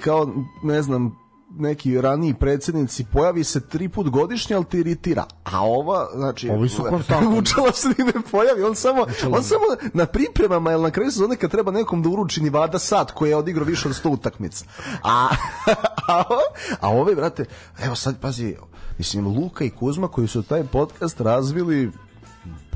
kao, 0.00 0.28
ne 0.62 0.82
znam, 0.82 1.18
neki 1.58 2.00
raniji 2.00 2.34
predsjednici 2.34 3.04
pojavi 3.12 3.44
se 3.44 3.60
tri 3.60 3.88
put 3.88 4.08
godišnje, 4.08 4.56
ali 4.56 4.64
te 4.64 4.78
iritira. 4.78 5.24
A 5.44 5.60
ova, 5.60 6.08
znači, 6.14 6.50
Ovi 6.50 6.68
su 6.68 6.82
konstantno. 6.88 7.30
Vučala 7.30 7.72
se 7.80 7.88
ni 7.88 8.04
ne 8.04 8.12
pojavi, 8.30 8.62
on 8.62 8.74
samo, 8.74 9.06
on 9.32 9.44
samo 9.44 9.64
na 9.92 10.06
pripremama, 10.06 10.72
ili 10.72 10.82
na 10.82 10.90
kraju 10.90 11.10
sezone 11.10 11.36
kad 11.36 11.50
treba 11.50 11.72
nekom 11.72 12.02
da 12.02 12.08
uruči 12.08 12.42
ni 12.42 12.50
vada 12.50 12.78
sat 12.78 13.10
koji 13.10 13.30
je 13.30 13.36
odigrao 13.36 13.66
više 13.66 13.88
od 13.88 13.94
100 14.04 14.08
utakmica. 14.08 14.64
A, 15.02 15.28
a, 16.08 16.24
a 16.80 16.88
ove, 16.88 17.14
brate, 17.14 17.44
evo 17.84 17.94
sad, 17.94 18.20
pazi, 18.20 18.56
mislim, 18.98 19.26
Luka 19.26 19.64
i 19.64 19.70
Kuzma 19.70 20.08
koji 20.08 20.28
su 20.28 20.42
taj 20.42 20.64
podcast 20.64 21.20
razvili 21.20 21.90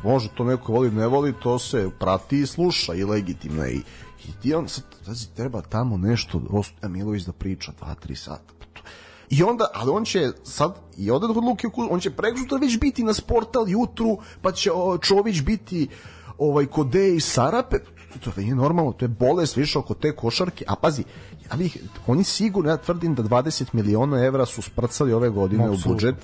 može 0.04 0.28
to 0.28 0.44
neko 0.44 0.72
voli, 0.72 0.90
ne 0.90 1.06
voli, 1.06 1.34
to 1.42 1.58
se 1.58 1.90
prati 1.98 2.40
i 2.40 2.46
sluša 2.46 2.94
i 2.94 3.04
legitimno 3.04 3.64
je. 3.64 3.72
I, 3.72 3.82
i 4.28 4.32
ti 4.42 4.54
on 4.54 4.68
sad, 4.68 4.84
pazi, 5.06 5.28
treba 5.34 5.60
tamo 5.60 5.96
nešto, 5.96 6.40
Osto 6.50 6.86
Emilović 6.86 7.22
da 7.22 7.32
priča 7.32 7.72
2-3 7.80 8.14
sata. 8.14 8.52
I 9.32 9.42
onda, 9.42 9.66
ali 9.74 9.90
on 9.90 10.04
će 10.04 10.32
sad, 10.44 10.74
i 10.96 11.10
onda 11.10 11.26
kod 11.26 11.44
Luke 11.44 11.68
Kuzma, 11.68 11.94
on 11.94 12.00
će 12.00 12.10
preksutra 12.10 12.58
već 12.58 12.78
biti 12.78 13.04
na 13.04 13.14
sportal 13.14 13.68
jutru, 13.68 14.18
pa 14.42 14.52
će 14.52 14.72
o, 14.72 14.98
Čović 14.98 15.42
biti 15.42 15.88
ovaj 16.38 16.66
kod 16.66 16.86
Deje 16.86 17.16
i 17.16 17.20
Sarape, 17.20 17.76
to, 18.24 18.30
to 18.30 18.40
nije 18.40 18.54
normalno, 18.54 18.92
to 18.92 19.04
je 19.04 19.08
bolest 19.08 19.56
više 19.56 19.78
oko 19.78 19.94
te 19.94 20.16
košarke, 20.16 20.64
a 20.68 20.76
pazi, 20.76 21.04
ja 21.50 21.56
bih, 21.56 21.76
oni 22.06 22.24
sigurno, 22.24 22.70
ja 22.70 22.76
tvrdim 22.76 23.14
da 23.14 23.22
20 23.22 23.64
miliona 23.72 24.24
evra 24.24 24.46
su 24.46 24.62
sprcali 24.62 25.12
ove 25.12 25.28
godine 25.28 25.64
u 25.64 25.72
Apsolutno. 25.72 25.92
budžet, 25.92 26.14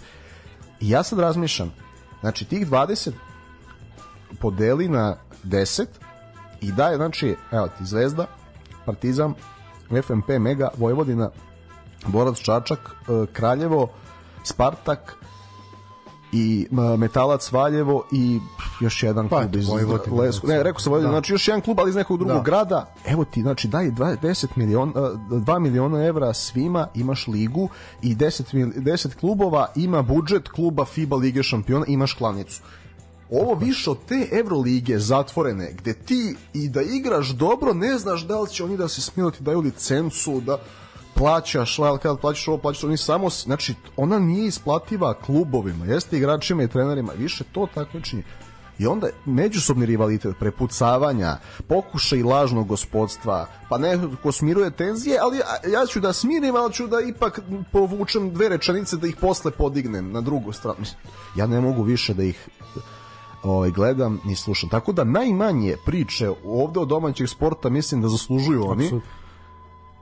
i 0.81 0.91
ja 0.91 1.03
sad 1.03 1.19
razmišljam, 1.19 1.73
znači 2.21 2.45
tih 2.45 2.71
20 2.71 3.13
podeli 4.41 4.89
na 4.89 5.17
10 5.45 5.87
i 6.61 6.73
daje, 6.73 6.97
znači, 6.97 7.37
evo 7.53 7.69
ti 7.69 7.85
Zvezda, 7.85 8.27
Partizan, 8.85 9.35
FMP, 10.03 10.29
Mega, 10.39 10.69
Vojvodina, 10.77 11.31
Borac 12.07 12.39
Čačak, 12.39 12.79
e, 12.79 13.27
Kraljevo, 13.33 13.89
Spartak, 14.45 15.15
i 16.33 16.67
Metalac 16.99 17.53
Valjevo 17.53 18.05
i 18.13 18.41
još 18.81 19.03
jedan 19.03 19.29
Pa, 19.29 19.41
klub 19.41 19.57
iz 19.57 19.69
Vojvodina, 19.69 20.17
Lesku. 20.17 20.47
Ne, 20.47 20.63
rekao 20.63 20.81
sam 20.81 20.91
Vojvodina, 20.91 21.11
Da. 21.11 21.15
znači 21.17 21.33
još 21.33 21.49
jedan 21.49 21.61
klub, 21.61 21.81
ali 21.81 21.91
iz 21.91 21.97
nekog 21.97 22.19
drugog 22.19 22.37
Da. 22.37 22.43
grada. 22.43 22.95
Evo 23.07 23.25
ti, 23.25 23.43
znači 23.43 23.69
daj 23.69 23.91
dva- 23.91 24.17
10 24.17 24.47
miliona, 24.57 24.93
2 25.31 25.59
miliona 25.59 26.05
evra 26.05 26.35
svima, 26.35 26.89
imaš 26.95 27.27
ligu 27.27 27.69
i 28.03 28.15
10, 28.15 28.55
mil- 28.55 28.73
10 28.77 29.15
klubova 29.15 29.67
ima 29.77 30.03
budžet 30.03 30.49
kluba 30.49 30.85
FIBA 30.85 31.17
Lige 31.17 31.43
šampiona, 31.43 31.85
imaš 31.89 32.13
klanicu. 32.13 32.61
Ovo 33.31 33.55
više 33.55 33.91
od 33.91 33.99
te 34.09 34.29
Evrolige 34.33 34.99
zatvorene, 34.99 35.73
gde 35.73 35.95
ti 35.95 36.37
i 36.55 36.69
da 36.69 36.83
igraš 36.83 37.29
dobro, 37.29 37.75
ne 37.75 37.99
znaš 37.99 38.21
da 38.23 38.41
li 38.41 38.49
će 38.49 38.65
oni 38.65 38.77
da 38.77 38.89
se 38.89 39.01
smiju 39.01 39.31
ti 39.31 39.43
daju 39.43 39.61
licencu, 39.61 40.41
da 40.41 40.59
plaćaš, 41.19 41.77
kad 42.03 42.21
plaćaš 42.21 42.49
ovo, 42.49 42.59
plaćaš 42.59 42.85
oni 42.85 42.97
samo, 42.97 43.31
znači, 43.31 43.75
ona 43.97 44.19
nije 44.19 44.47
isplativa 44.47 45.15
klubovima, 45.15 45.85
jeste 45.85 46.17
igračima 46.17 46.63
i 46.63 46.69
trenerima, 46.69 47.13
više 47.13 47.45
to 47.53 47.67
takmičenje. 47.75 48.23
I 48.79 48.87
onda 48.87 49.09
međusobni 49.27 49.87
rivalitet, 49.87 50.37
prepucavanja, 50.41 51.37
pokušaj 51.69 52.23
lažnog 52.23 52.69
gospodstva, 52.69 53.47
pa 53.69 53.79
neko 53.79 54.33
smiruje 54.33 54.71
tenzije, 54.71 55.19
ali 55.23 55.41
ja- 55.73 55.87
ću 55.87 56.01
da 56.01 56.13
smirim, 56.13 56.57
ali 56.57 56.73
ću 56.73 56.87
da 56.87 57.01
ipak 57.01 57.41
povučem 57.73 58.35
dve 58.35 58.49
rečenice 58.49 58.97
da 58.97 59.07
ih 59.07 59.17
posle 59.17 59.51
podignem 59.51 60.13
na 60.13 60.21
drugu 60.21 60.53
stranu. 60.53 60.77
Ja 61.37 61.47
ne 61.47 61.61
mogu 61.61 61.83
više 61.83 62.15
da 62.15 62.23
ih 62.23 62.49
ovaj, 63.43 63.71
gledam 63.71 64.21
ni 64.25 64.37
slušam. 64.37 64.69
Tako 64.69 64.93
da 64.93 65.05
najmanje 65.05 65.77
priče 65.87 66.31
ovde 66.45 66.81
od 66.81 66.89
domaćeg 66.89 67.29
sporta 67.29 67.69
mislim 67.69 68.03
da 68.03 68.09
zaslužuju 68.09 68.67
oni. 68.67 69.01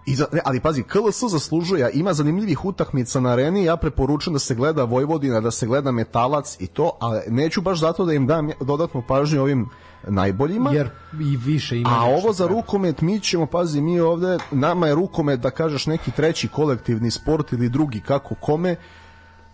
I 0.06 0.14
za, 0.14 0.26
ne, 0.32 0.40
ali 0.44 0.60
pazi, 0.60 0.82
KLS 0.82 1.22
zaslužuje, 1.30 1.90
ima 1.94 2.14
zanimljivih 2.14 2.64
utakmica 2.64 3.20
na 3.20 3.30
areni, 3.30 3.64
ja 3.64 3.76
preporučujem 3.76 4.32
da 4.32 4.38
se 4.38 4.54
gleda 4.54 4.84
Vojvodina, 4.84 5.40
da 5.40 5.50
se 5.50 5.66
gleda 5.66 5.92
Metalac 5.92 6.56
i 6.60 6.66
to, 6.66 6.90
ali 7.00 7.20
neću 7.28 7.60
baš 7.60 7.80
zato 7.80 8.04
da 8.04 8.12
im 8.12 8.26
dam 8.26 8.50
dodatnu 8.60 9.02
pažnju 9.08 9.42
ovim 9.42 9.68
najboljima. 10.08 10.70
Jer 10.72 10.90
i 11.20 11.36
više 11.36 11.78
ima 11.80 11.90
A 11.90 12.04
ovo 12.04 12.32
za 12.32 12.44
treba. 12.44 12.60
rukomet 12.60 13.00
mi 13.00 13.20
ćemo, 13.20 13.46
pazi, 13.46 13.80
mi 13.80 14.00
ovde, 14.00 14.38
nama 14.50 14.86
je 14.86 14.94
rukomet 14.94 15.40
da 15.40 15.50
kažeš 15.50 15.86
neki 15.86 16.10
treći 16.10 16.48
kolektivni 16.48 17.10
sport 17.10 17.52
ili 17.52 17.68
drugi 17.68 18.00
kako 18.00 18.34
kome, 18.34 18.76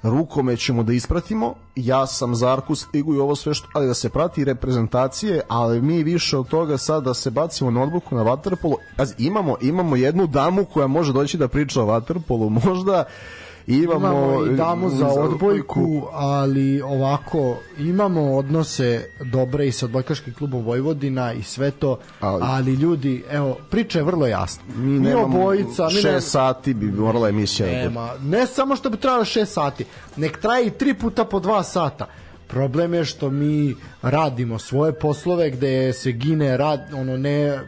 rukomet 0.03 0.59
ćemo 0.59 0.83
da 0.83 0.93
ispratimo, 0.93 1.55
ja 1.77 2.07
sam 2.07 2.35
za 2.35 2.59
ligu 2.95 3.15
i 3.15 3.19
ovo 3.19 3.37
sve 3.37 3.55
što, 3.55 3.69
ali 3.74 3.87
da 3.87 3.95
se 3.95 4.09
prati 4.09 4.45
reprezentacije, 4.45 5.41
ali 5.49 5.83
mi 5.83 6.03
više 6.03 6.39
od 6.39 6.49
toga 6.49 6.79
sad 6.79 7.05
da 7.05 7.15
se 7.15 7.31
bacimo 7.31 7.70
na 7.70 7.83
odbuku 7.83 8.15
na 8.15 8.23
vaterpolu, 8.23 8.77
pazi, 8.97 9.15
imamo, 9.19 9.57
imamo 9.61 9.97
jednu 9.97 10.27
damu 10.27 10.65
koja 10.65 10.87
može 10.87 11.12
doći 11.12 11.39
da 11.39 11.49
priča 11.49 11.83
o 11.83 11.87
vaterpolu, 11.87 12.51
možda 12.65 13.05
imamo, 13.66 13.98
imamo 13.98 14.47
i 14.47 14.56
damu 14.56 14.90
za 14.90 15.06
odbojku, 15.09 16.02
ali 16.12 16.82
ovako 16.82 17.56
imamo 17.78 18.36
odnose 18.36 19.09
dobre 19.20 19.66
i 19.66 19.72
sa 19.72 19.86
odbojkaškim 19.86 20.34
klubom 20.34 20.64
Vojvodina 20.64 21.32
i 21.32 21.43
sve 21.43 21.70
to, 21.70 21.98
ali, 22.20 22.43
Ali- 22.44 22.74
ljudi, 22.74 23.24
evo, 23.30 23.56
priča 23.70 23.98
je 23.98 24.05
vrlo 24.05 24.26
jasna. 24.26 24.62
Mi 24.76 25.01
Mi 25.01 25.14
obojica, 25.14 25.89
mi 25.89 25.94
ne, 25.94 26.01
šest 26.01 26.30
sati 26.30 26.74
bi 26.74 26.86
morala 26.86 27.28
emisija 27.28 27.68
da 27.68 27.74
nema, 27.74 28.10
ne 28.22 28.47
samo 28.47 28.76
što 28.76 28.90
bi 28.90 28.97
trajalo 28.97 29.24
6 29.24 29.44
sati, 29.44 29.84
nek 30.16 30.39
traje 30.39 30.66
i 30.66 30.70
tri 30.70 30.94
puta 30.94 31.24
po 31.24 31.40
2 31.40 31.62
sata. 31.62 32.06
Problem 32.53 32.95
je 32.95 33.05
što 33.05 33.31
mi 33.31 33.74
radimo 34.03 34.59
svoje 34.59 34.93
poslove 34.93 35.51
gde 35.51 35.93
se 35.93 36.12
gine 36.12 36.57
rad, 36.57 36.81
ono 36.95 37.16
ne 37.16 37.61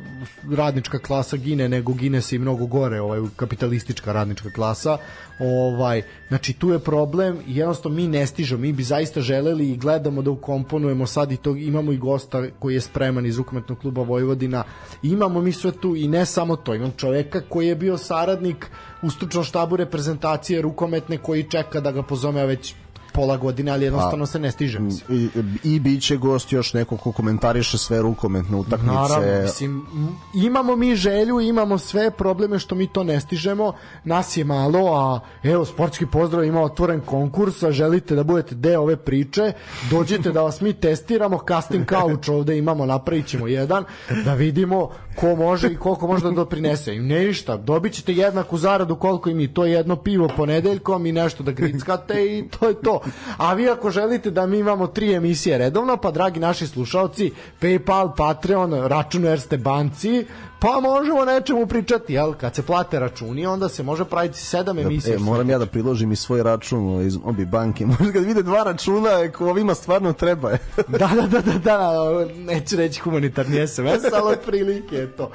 radnička 0.56 0.98
klasa 0.98 1.36
gine, 1.36 1.69
nego 1.69 1.93
gine 1.93 2.20
se 2.20 2.36
i 2.36 2.39
mnogo 2.39 2.66
gore, 2.66 3.01
ovaj 3.01 3.20
kapitalistička 3.36 4.12
radnička 4.12 4.51
klasa. 4.51 4.98
Ovaj, 5.39 6.02
znači 6.28 6.52
tu 6.52 6.70
je 6.70 6.78
problem 6.78 7.39
i 7.47 7.56
jednostavno 7.56 7.97
mi 7.97 8.09
ne 8.09 8.27
stižemo, 8.27 8.61
mi 8.61 8.73
bi 8.73 8.82
zaista 8.82 9.20
želeli 9.20 9.70
i 9.70 9.77
gledamo 9.77 10.23
da 10.23 10.31
ukomponujemo 10.31 11.06
sad 11.06 11.32
i 11.32 11.36
to 11.36 11.56
imamo 11.56 11.93
i 11.93 11.98
gosta 11.98 12.44
koji 12.59 12.74
je 12.74 12.81
spreman 12.81 13.27
iz 13.27 13.39
rukometnog 13.39 13.78
kluba 13.78 14.02
Vojvodina. 14.02 14.65
Imamo 15.02 15.40
mi 15.40 15.52
sve 15.52 15.73
tu 15.73 15.97
i 15.97 16.09
ne 16.09 16.27
samo 16.27 16.56
to, 16.56 16.74
imam 16.74 16.93
čoveka 16.97 17.40
koji 17.48 17.69
je 17.69 17.77
bio 17.77 17.98
saradnik 17.98 18.66
u 19.02 19.11
stručnom 19.11 19.44
štabu 19.44 19.77
reprezentacije 19.77 20.62
rukometne 20.62 21.19
koji 21.19 21.51
čeka 21.51 21.81
da 21.81 21.93
ga 21.93 22.02
pozove 22.02 22.47
već 22.47 22.74
pola 23.15 23.36
godine, 23.36 23.70
ali 23.70 23.85
jednostavno 23.85 24.27
se 24.27 24.39
ne 24.39 24.51
stiže. 24.51 24.78
mislim. 24.78 25.31
I, 25.65 25.74
i 25.74 25.81
bit 25.81 26.03
će 26.03 26.16
gost 26.16 26.53
još 26.53 26.73
neko 26.74 26.97
ko 26.97 27.12
komentariše 27.12 27.78
sve 27.78 28.03
rukometne 28.03 28.57
utakmice. 28.57 28.95
Naravno, 28.95 29.43
mislim, 29.43 29.86
imamo 30.35 30.77
mi 30.77 30.97
želju, 30.97 31.41
imamo 31.41 31.78
sve 31.78 32.11
probleme 32.11 32.59
što 32.59 32.74
mi 32.74 32.86
to 32.86 33.05
ne 33.05 33.20
stižemo, 33.20 33.73
nas 34.05 34.36
je 34.36 34.45
malo, 34.45 34.95
a 34.95 35.20
evo, 35.43 35.65
sportski 35.65 36.07
pozdrav 36.07 36.45
ima 36.45 36.62
otvoren 36.62 37.01
konkurs, 37.01 37.62
a 37.62 37.70
želite 37.70 38.15
da 38.15 38.24
budete 38.24 38.55
deo 38.55 38.81
ove 38.81 38.97
priče, 38.97 39.53
dođite 39.91 40.32
da 40.32 40.43
vas 40.43 40.61
mi 40.61 40.73
testiramo, 40.73 41.41
casting 41.49 41.89
couch 41.89 42.28
ovde 42.28 42.59
imamo, 42.59 42.86
napravit 42.86 43.27
ćemo 43.27 43.47
jedan, 43.47 43.85
da 44.24 44.35
vidimo 44.35 44.91
ko 45.16 45.36
može 45.36 45.73
i 45.73 45.77
koliko 45.77 46.07
može 46.07 46.24
da 46.24 46.31
doprinese. 46.31 46.95
I 46.95 46.99
ne 46.99 47.24
ništa, 47.24 47.57
dobit 47.57 47.93
ćete 47.93 48.12
jednaku 48.12 48.59
zaradu 48.59 48.97
koliko 48.97 49.31
i 49.31 49.35
mi, 49.35 49.55
to 49.55 49.65
je 49.65 49.73
jedno 49.73 49.97
pivo 49.97 50.28
ponedeljkom 50.36 51.07
i 51.07 51.12
nešto 51.12 51.43
da 51.43 51.53
grickate 51.53 52.39
i 52.39 52.49
to 52.49 52.69
je 52.69 52.74
to. 52.82 53.01
A 53.36 53.55
vi 53.55 53.68
ako 53.68 53.90
želite 53.90 54.31
da 54.31 54.47
mi 54.47 54.59
imamo 54.59 54.86
tri 54.86 55.14
emisije 55.14 55.59
redovno, 55.59 55.97
pa 55.97 56.10
dragi 56.10 56.40
naši 56.40 56.66
slušalci, 56.66 57.32
Paypal, 57.60 58.16
Patreon, 58.16 58.72
račun 58.72 59.24
Erste 59.24 59.56
banci, 59.56 60.26
pa 60.64 60.81
možemo 60.81 61.24
nečemu 61.24 61.66
pričati, 61.66 62.12
jel? 62.12 62.35
Kad 62.35 62.55
se 62.55 62.62
plate 62.62 63.01
računi, 63.01 63.47
onda 63.47 63.68
se 63.68 63.82
može 63.82 64.05
praviti 64.05 64.39
sedam 64.39 64.78
emisija. 64.78 65.14
E, 65.14 65.18
moram 65.18 65.51
ja 65.51 65.59
da 65.59 65.66
priložim 65.66 66.12
i 66.12 66.16
svoj 66.16 66.43
račun 66.43 67.06
iz 67.06 67.18
obi 67.24 67.44
banke. 67.44 67.86
Možda 67.98 68.12
kad 68.12 68.24
vide 68.24 68.43
dva 68.43 68.62
računa, 68.62 69.10
ako 69.28 69.51
ovima 69.51 69.74
stvarno 69.74 70.12
treba. 70.12 70.51
da, 70.89 71.10
da, 71.14 71.26
da, 71.26 71.40
da, 71.40 71.59
da, 71.59 71.90
neću 72.36 72.76
reći 72.76 73.01
humanitarni 73.01 73.68
SMS, 73.68 74.12
ali 74.12 74.32
otprilike 74.32 74.97
je 74.97 75.12
to. 75.12 75.31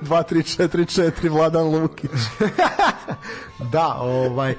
2344 0.00 1.30
Vladan 1.30 1.66
Lukić. 1.66 2.10
da, 3.72 3.94
ovaj 4.00 4.54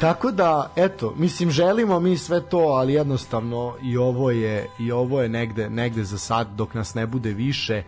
tako 0.00 0.30
da 0.30 0.72
eto, 0.76 1.14
mislim 1.16 1.50
želimo 1.50 2.00
mi 2.00 2.16
sve 2.16 2.48
to, 2.48 2.58
ali 2.58 2.92
jednostavno 2.92 3.74
i 3.82 3.96
ovo 3.96 4.30
je 4.30 4.66
i 4.78 4.92
ovo 4.92 5.22
je 5.22 5.28
negde 5.28 5.70
negde 5.70 6.04
za 6.04 6.18
sad 6.18 6.48
dok 6.56 6.74
nas 6.74 6.94
ne 6.94 7.06
bude 7.06 7.32
više 7.32 7.82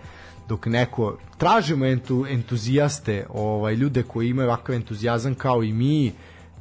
dok 0.48 0.66
neko 0.66 1.18
tražimo 1.38 1.86
entu, 1.86 2.26
entuzijaste, 2.28 3.26
ovaj 3.34 3.74
ljude 3.74 4.02
koji 4.02 4.28
imaju 4.28 4.48
ovakav 4.48 4.74
entuzijazam 4.74 5.34
kao 5.34 5.62
i 5.62 5.72
mi 5.72 6.12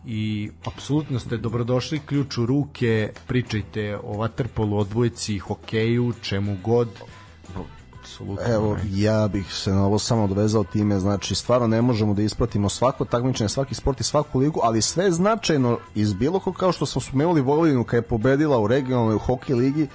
i 0.06 0.50
apsolutno 0.66 1.20
ste 1.20 1.38
dobrodošli 1.38 2.00
ključ 2.00 2.38
u 2.38 2.46
ruke, 2.46 3.12
pričajte 3.28 3.98
o 4.04 4.18
vaterpolu, 4.18 4.78
odbojci, 4.78 5.38
hokeju, 5.38 6.14
čemu 6.22 6.58
god. 6.64 6.90
Apsolutno. 8.12 8.54
Evo, 8.54 8.78
ja 8.94 9.28
bih 9.28 9.54
se 9.54 9.72
na 9.72 9.86
ovo 9.86 10.00
samo 10.00 10.24
odvezao 10.24 10.64
time, 10.64 11.00
znači 11.00 11.36
stvarno 11.36 11.68
ne 11.68 11.82
možemo 11.82 12.14
da 12.14 12.22
ispratimo 12.22 12.70
svako 12.70 13.06
takmičenje, 13.06 13.50
svaki 13.50 13.76
sport 13.76 14.00
i 14.00 14.04
svaku 14.04 14.40
ligu, 14.40 14.60
ali 14.64 14.82
sve 14.82 15.12
značajno 15.12 15.78
iz 15.96 16.14
bilo 16.14 16.40
ko, 16.40 16.54
kao 16.54 16.72
što 16.72 16.86
smo 16.86 17.02
spomenuli 17.02 17.42
Vojvodinu 17.42 17.84
kad 17.84 17.98
je 17.98 18.02
pobedila 18.02 18.60
u 18.60 18.68
regionalnoj 18.68 19.18
hokej 19.18 19.56
ligi, 19.56 19.88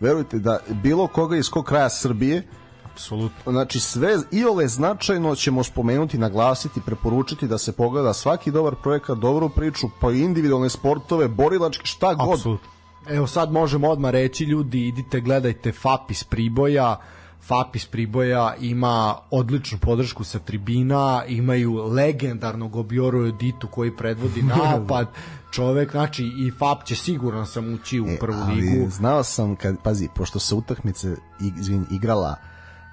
verujte 0.00 0.38
da 0.38 0.58
bilo 0.68 1.06
koga 1.06 1.36
iz 1.36 1.50
kog 1.50 1.64
kraja 1.64 1.90
Srbije, 1.90 2.42
apsolutno. 2.84 3.52
znači 3.52 3.80
sve 3.80 4.18
iole 4.30 4.68
značajno 4.68 5.34
ćemo 5.34 5.64
spomenuti, 5.64 6.18
naglasiti, 6.18 6.80
preporučiti 6.80 7.48
da 7.48 7.58
se 7.58 7.72
pogleda 7.72 8.14
svaki 8.14 8.50
dobar 8.50 8.74
projekat, 8.82 9.18
dobru 9.18 9.48
priču, 9.48 9.86
pa 10.00 10.12
i 10.12 10.20
individualne 10.20 10.68
sportove, 10.68 11.28
borilački, 11.28 11.86
šta 11.86 12.14
god. 12.14 12.34
Apsolutno. 12.34 12.68
Evo 13.08 13.26
sad 13.26 13.52
možemo 13.52 13.88
odmah 13.88 14.10
reći 14.10 14.44
ljudi 14.44 14.86
idite 14.86 15.20
gledajte 15.20 15.72
FAP 15.72 16.10
iz 16.10 16.24
Priboja 16.24 17.00
FAP 17.40 17.76
iz 17.76 17.86
Priboja 17.86 18.54
ima 18.60 19.16
odličnu 19.30 19.78
podršku 19.78 20.24
sa 20.24 20.38
tribina, 20.38 21.22
imaju 21.28 21.74
legendarnog 21.74 22.76
Obioru 22.76 23.26
Editu 23.26 23.68
koji 23.68 23.96
predvodi 23.96 24.42
napad, 24.56 25.08
čovek, 25.50 25.90
znači 25.90 26.24
i 26.24 26.50
FAP 26.58 26.84
će 26.84 26.96
sigurno 26.96 27.46
sam 27.46 27.74
ući 27.74 28.00
u 28.00 28.06
prvu 28.20 28.38
E, 28.38 28.42
ali 28.42 28.60
ligu. 28.60 28.90
Znao 28.90 29.22
sam 29.22 29.56
kad 29.56 29.76
pazi 29.82 30.08
pošto 30.14 30.38
se 30.38 30.54
utakmice 30.54 31.16
izvin 31.58 31.86
igrala 31.90 32.36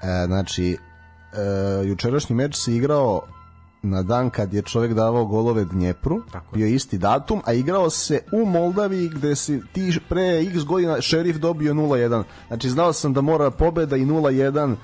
e, 0.03 0.25
znači 0.25 0.77
e, 1.33 1.87
jučerašnji 1.87 2.35
meč 2.35 2.55
se 2.55 2.75
igrao 2.75 3.21
na 3.81 4.03
dan 4.03 4.29
kad 4.29 4.53
je 4.53 4.61
čovjek 4.61 4.93
davao 4.93 5.25
golove 5.25 5.65
Dnjepru, 5.65 6.21
Tako 6.31 6.55
bio 6.55 6.65
je 6.65 6.75
isti 6.75 6.97
datum, 6.97 7.41
a 7.45 7.53
igrao 7.53 7.89
se 7.89 8.21
u 8.31 8.45
Moldaviji 8.45 9.09
gde 9.09 9.35
si 9.35 9.61
ti 9.73 9.99
pre 10.09 10.41
x 10.41 10.63
godina 10.63 11.01
šerif 11.01 11.35
dobio 11.35 11.73
0-1. 11.73 12.23
Znači 12.47 12.69
znao 12.69 12.93
sam 12.93 13.13
da 13.13 13.21
mora 13.21 13.51
pobeda 13.51 13.97
i 13.97 14.05
0-1 14.05 14.75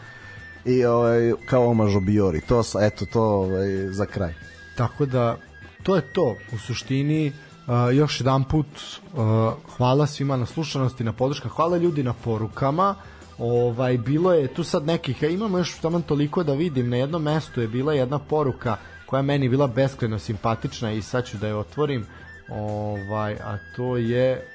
i 0.66 0.86
ovaj, 0.86 1.34
kao 1.46 1.70
omaž 1.70 1.94
Biori. 2.02 2.42
To, 2.42 2.64
eto, 2.82 3.06
to 3.06 3.24
ovaj, 3.24 3.88
za 3.92 4.06
kraj. 4.06 4.34
Tako 4.78 5.06
da 5.06 5.38
to 5.84 5.96
je 5.96 6.02
to 6.02 6.36
u 6.54 6.58
suštini 6.58 7.28
uh, 7.28 7.96
još 7.96 8.20
jedan 8.20 8.44
put 8.44 8.68
uh, 8.68 9.20
hvala 9.78 10.08
svima 10.08 10.38
na 10.38 10.46
slušanosti, 10.46 11.04
na 11.04 11.14
podrška, 11.14 11.50
hvala 11.50 11.78
ljudi 11.78 12.04
na 12.04 12.14
porukama. 12.14 12.96
Ovaj 13.38 13.98
bilo 13.98 14.34
je 14.34 14.48
tu 14.48 14.64
sad 14.64 14.86
nekih, 14.86 15.24
ja 15.24 15.30
imamo 15.30 15.58
još 15.58 15.78
tamo 15.80 16.02
toliko 16.02 16.44
da 16.44 16.54
vidim, 16.54 16.90
na 16.90 16.98
jednom 16.98 17.24
mestu 17.24 17.62
je 17.62 17.68
bila 17.68 17.94
jedna 17.94 18.20
poruka 18.20 18.78
koja 19.06 19.20
je 19.20 19.24
meni 19.24 19.50
bila 19.50 19.68
beskrajno 19.68 20.20
simpatična 20.20 20.92
i 20.92 21.02
sad 21.02 21.26
ću 21.26 21.38
da 21.38 21.48
je 21.48 21.56
otvorim. 21.56 22.06
Ovaj 22.50 23.34
a 23.34 23.58
to 23.76 23.98
je 23.98 24.48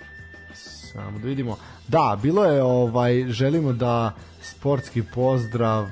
Samo 0.93 1.19
da 1.19 1.27
vidimo. 1.27 1.57
Da, 1.89 2.19
bilo 2.23 2.45
je 2.45 2.63
ovaj 2.63 3.25
želimo 3.29 3.73
da 3.73 4.15
sportski 4.43 5.03
pozdrav 5.15 5.87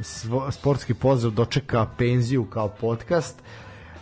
svo, 0.00 0.50
sportski 0.50 0.94
pozdrav 0.94 1.32
dočeka 1.32 1.86
penziju 1.98 2.44
kao 2.44 2.68
podcast 2.68 3.42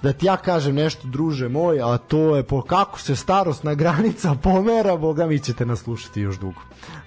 da 0.03 0.13
ti 0.13 0.27
ja 0.27 0.37
kažem 0.37 0.75
nešto 0.75 1.09
druže 1.09 1.49
moj, 1.49 1.81
a 1.83 1.99
to 1.99 2.37
je 2.37 2.43
po 2.43 2.63
kako 2.63 3.01
se 3.01 3.17
starosna 3.17 3.75
granica 3.75 4.35
pomera, 4.43 4.97
boga 4.97 5.27
mi 5.27 5.39
ćete 5.39 5.67
nas 5.67 5.81
slušati 5.81 6.21
još 6.21 6.39
dugo. 6.39 6.61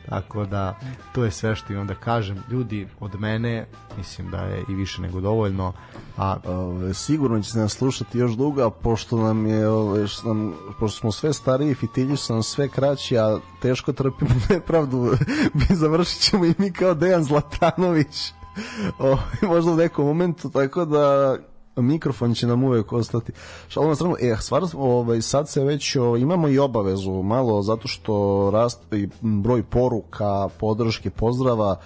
Tako 0.09 0.45
da 0.45 0.79
to 1.13 1.23
je 1.23 1.31
sve 1.31 1.55
što 1.55 1.73
imam 1.73 1.87
da 1.87 1.95
kažem. 1.95 2.43
Ljudi, 2.49 2.87
od 2.99 3.19
mene 3.19 3.67
mislim 3.97 4.31
da 4.31 4.37
je 4.37 4.63
i 4.69 4.73
više 4.73 5.01
nego 5.01 5.21
dovoljno. 5.21 5.73
A 6.17 6.37
ove, 6.45 6.93
sigurno 6.93 7.41
će 7.41 7.51
se 7.51 7.59
nas 7.59 7.73
slušati 7.73 8.17
još 8.17 8.31
dugo, 8.31 8.69
pošto 8.69 9.17
nam 9.17 9.45
je 9.45 9.67
ove, 9.67 10.07
što 10.07 10.33
nam, 10.33 10.53
pošto 10.79 10.99
smo 10.99 11.11
sve 11.11 11.33
stariji, 11.33 11.75
fitilji 11.75 12.17
su 12.17 12.33
nam 12.33 12.43
sve 12.43 12.67
kraći, 12.67 13.17
a 13.17 13.39
teško 13.61 13.93
trpimo 13.93 14.31
nepravdu, 14.49 15.13
završit 15.81 16.21
ćemo 16.21 16.45
i 16.45 16.53
mi 16.57 16.71
kao 16.71 16.93
Dejan 16.93 17.23
Zlatanović. 17.23 18.33
O, 18.99 19.17
možda 19.41 19.71
u 19.71 19.75
nekom 19.75 20.05
momentu, 20.05 20.49
tako 20.49 20.85
da 20.85 21.37
mikrofon 21.81 22.33
će 22.33 22.47
nam 22.47 22.63
uvek 22.63 22.93
ostati. 22.93 23.31
Šalom 23.67 23.89
na 23.89 23.95
stranu, 23.95 24.15
e, 24.19 24.35
stvarno, 24.41 24.69
ovaj, 24.73 25.21
sad 25.21 25.49
se 25.49 25.63
već 25.63 25.95
o, 25.95 26.17
imamo 26.17 26.47
i 26.47 26.59
obavezu 26.59 27.11
malo, 27.11 27.61
zato 27.61 27.87
što 27.87 28.49
raste 28.53 28.99
i 28.99 29.09
broj 29.21 29.63
poruka, 29.63 30.49
podrške, 30.59 31.09
pozdrava, 31.09 31.79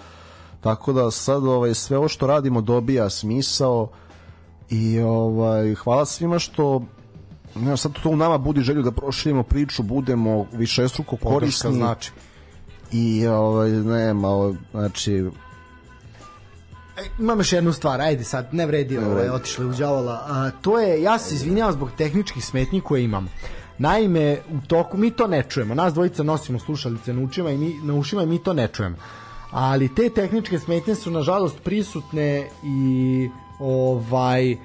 tako 0.60 0.92
da 0.92 1.10
sad 1.10 1.46
ovaj, 1.46 1.74
sve 1.74 1.98
ovo 1.98 2.08
što 2.08 2.26
radimo 2.26 2.60
dobija 2.60 3.10
smisao 3.10 3.88
i 4.70 5.00
ovaj, 5.00 5.74
hvala 5.74 6.06
svima 6.06 6.38
što 6.38 6.82
ne, 7.54 7.76
sad 7.76 7.92
to 8.02 8.08
u 8.08 8.16
nama 8.16 8.38
budi 8.38 8.60
želju 8.60 8.82
da 8.82 8.90
proširimo 8.92 9.42
priču, 9.42 9.82
budemo 9.82 10.46
višestruko 10.52 11.16
korisni. 11.16 11.72
znači. 11.72 12.12
I 12.92 13.26
ovaj, 13.26 13.70
nema, 13.70 14.54
znači, 14.70 15.30
E, 15.51 15.51
imam 17.18 17.38
još 17.38 17.52
jednu 17.52 17.72
stvar, 17.72 18.00
ajde 18.00 18.24
sad, 18.24 18.48
ne 18.52 18.66
vredi, 18.66 18.98
ne 18.98 19.06
ovaj, 19.06 19.28
otišli 19.28 19.66
u 19.66 19.72
đavola. 19.72 20.24
A, 20.28 20.50
to 20.60 20.78
je, 20.78 21.02
ja 21.02 21.18
se 21.18 21.34
izvinjavam 21.34 21.72
zbog 21.72 21.90
tehničkih 21.98 22.44
smetnji 22.44 22.80
koje 22.80 23.04
imam. 23.04 23.28
Naime, 23.78 24.38
u 24.50 24.66
toku 24.66 24.96
mi 24.96 25.10
to 25.10 25.26
ne 25.26 25.42
čujemo. 25.42 25.74
Nas 25.74 25.94
dvojica 25.94 26.22
nosimo 26.22 26.58
slušalice 26.58 27.12
na 27.12 27.22
ušima 27.22 27.50
i 27.50 27.58
mi, 27.58 27.74
na 27.82 27.94
ušima 27.94 28.22
i 28.22 28.26
mi 28.26 28.42
to 28.42 28.52
ne 28.52 28.68
čujemo. 28.68 28.96
Ali 29.50 29.94
te 29.94 30.08
tehničke 30.08 30.58
smetnje 30.58 30.94
su 30.94 31.10
nažalost 31.10 31.62
prisutne 31.64 32.48
i 32.62 33.30
ovaj 33.58 34.56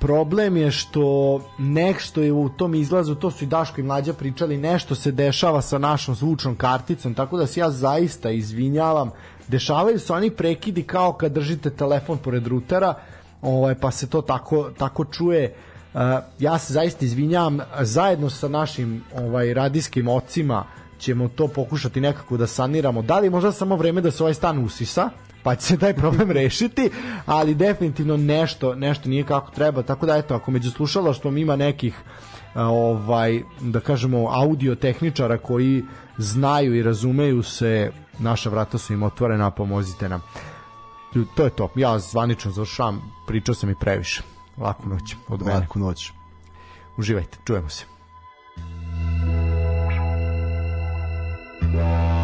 problem 0.00 0.56
je 0.56 0.70
što 0.70 1.40
nešto 1.58 2.22
je 2.22 2.32
u 2.32 2.48
tom 2.48 2.74
izlazu, 2.74 3.14
to 3.14 3.30
su 3.30 3.44
i 3.44 3.46
Daško 3.46 3.80
i 3.80 3.84
Mlađa 3.84 4.12
pričali, 4.12 4.56
nešto 4.56 4.94
se 4.94 5.12
dešava 5.12 5.62
sa 5.62 5.78
našom 5.78 6.14
zvučnom 6.14 6.56
karticom, 6.56 7.14
tako 7.14 7.36
da 7.36 7.46
se 7.46 7.60
ja 7.60 7.70
zaista 7.70 8.30
izvinjavam 8.30 9.10
dešavaju 9.48 9.98
se 9.98 10.12
oni 10.12 10.30
prekidi 10.30 10.82
kao 10.82 11.12
kad 11.12 11.32
držite 11.32 11.70
telefon 11.70 12.18
pored 12.18 12.46
rutera, 12.46 12.94
ovaj, 13.42 13.74
pa 13.74 13.90
se 13.90 14.10
to 14.10 14.22
tako, 14.22 14.70
tako 14.78 15.04
čuje. 15.04 15.54
Uh, 15.94 16.00
ja 16.38 16.58
se 16.58 16.72
zaista 16.72 17.04
izvinjam 17.04 17.58
zajedno 17.80 18.30
sa 18.30 18.48
našim 18.48 19.04
ovaj 19.14 19.54
radijskim 19.54 20.08
ocima 20.08 20.64
ćemo 20.98 21.28
to 21.28 21.48
pokušati 21.48 22.00
nekako 22.00 22.36
da 22.36 22.46
saniramo. 22.46 23.02
Da 23.02 23.18
li 23.18 23.30
možda 23.30 23.52
samo 23.52 23.76
vreme 23.76 24.00
da 24.00 24.10
se 24.10 24.22
ovaj 24.22 24.34
stan 24.34 24.64
usisa, 24.64 25.10
pa 25.42 25.54
će 25.54 25.66
se 25.66 25.76
taj 25.76 25.94
problem 25.94 26.30
rešiti, 26.40 26.90
ali 27.26 27.54
definitivno 27.54 28.16
nešto 28.16 28.74
nešto 28.74 29.08
nije 29.08 29.24
kako 29.24 29.50
treba, 29.50 29.82
tako 29.82 30.06
da 30.06 30.16
eto, 30.16 30.34
ako 30.34 30.50
među 30.50 30.70
slušalaštvom 30.70 31.38
ima 31.38 31.56
nekih 31.56 31.94
ovaj 32.54 33.42
da 33.60 33.80
kažemo 33.80 34.28
audio 34.28 34.74
tehničara 34.74 35.38
koji 35.38 35.84
znaju 36.18 36.74
i 36.74 36.82
razumeju 36.82 37.42
se 37.42 37.90
naša 38.18 38.50
vrata 38.50 38.78
su 38.78 38.92
im 38.92 39.02
otvorena, 39.02 39.50
pomozite 39.50 40.08
nam. 40.08 40.22
To 41.34 41.44
je 41.44 41.50
to. 41.50 41.68
Ja 41.74 41.98
zvanično 41.98 42.50
završavam, 42.50 43.12
pričao 43.26 43.54
sam 43.54 43.70
i 43.70 43.74
previše. 43.74 44.22
Laku 44.56 44.88
noć 44.88 45.16
od 45.28 45.42
mene. 45.42 45.60
Laku 45.60 45.78
noć. 45.78 46.12
Uživajte, 46.96 47.38
čujemo 47.44 47.68
se. 47.68 47.84
Yeah. 51.68 52.17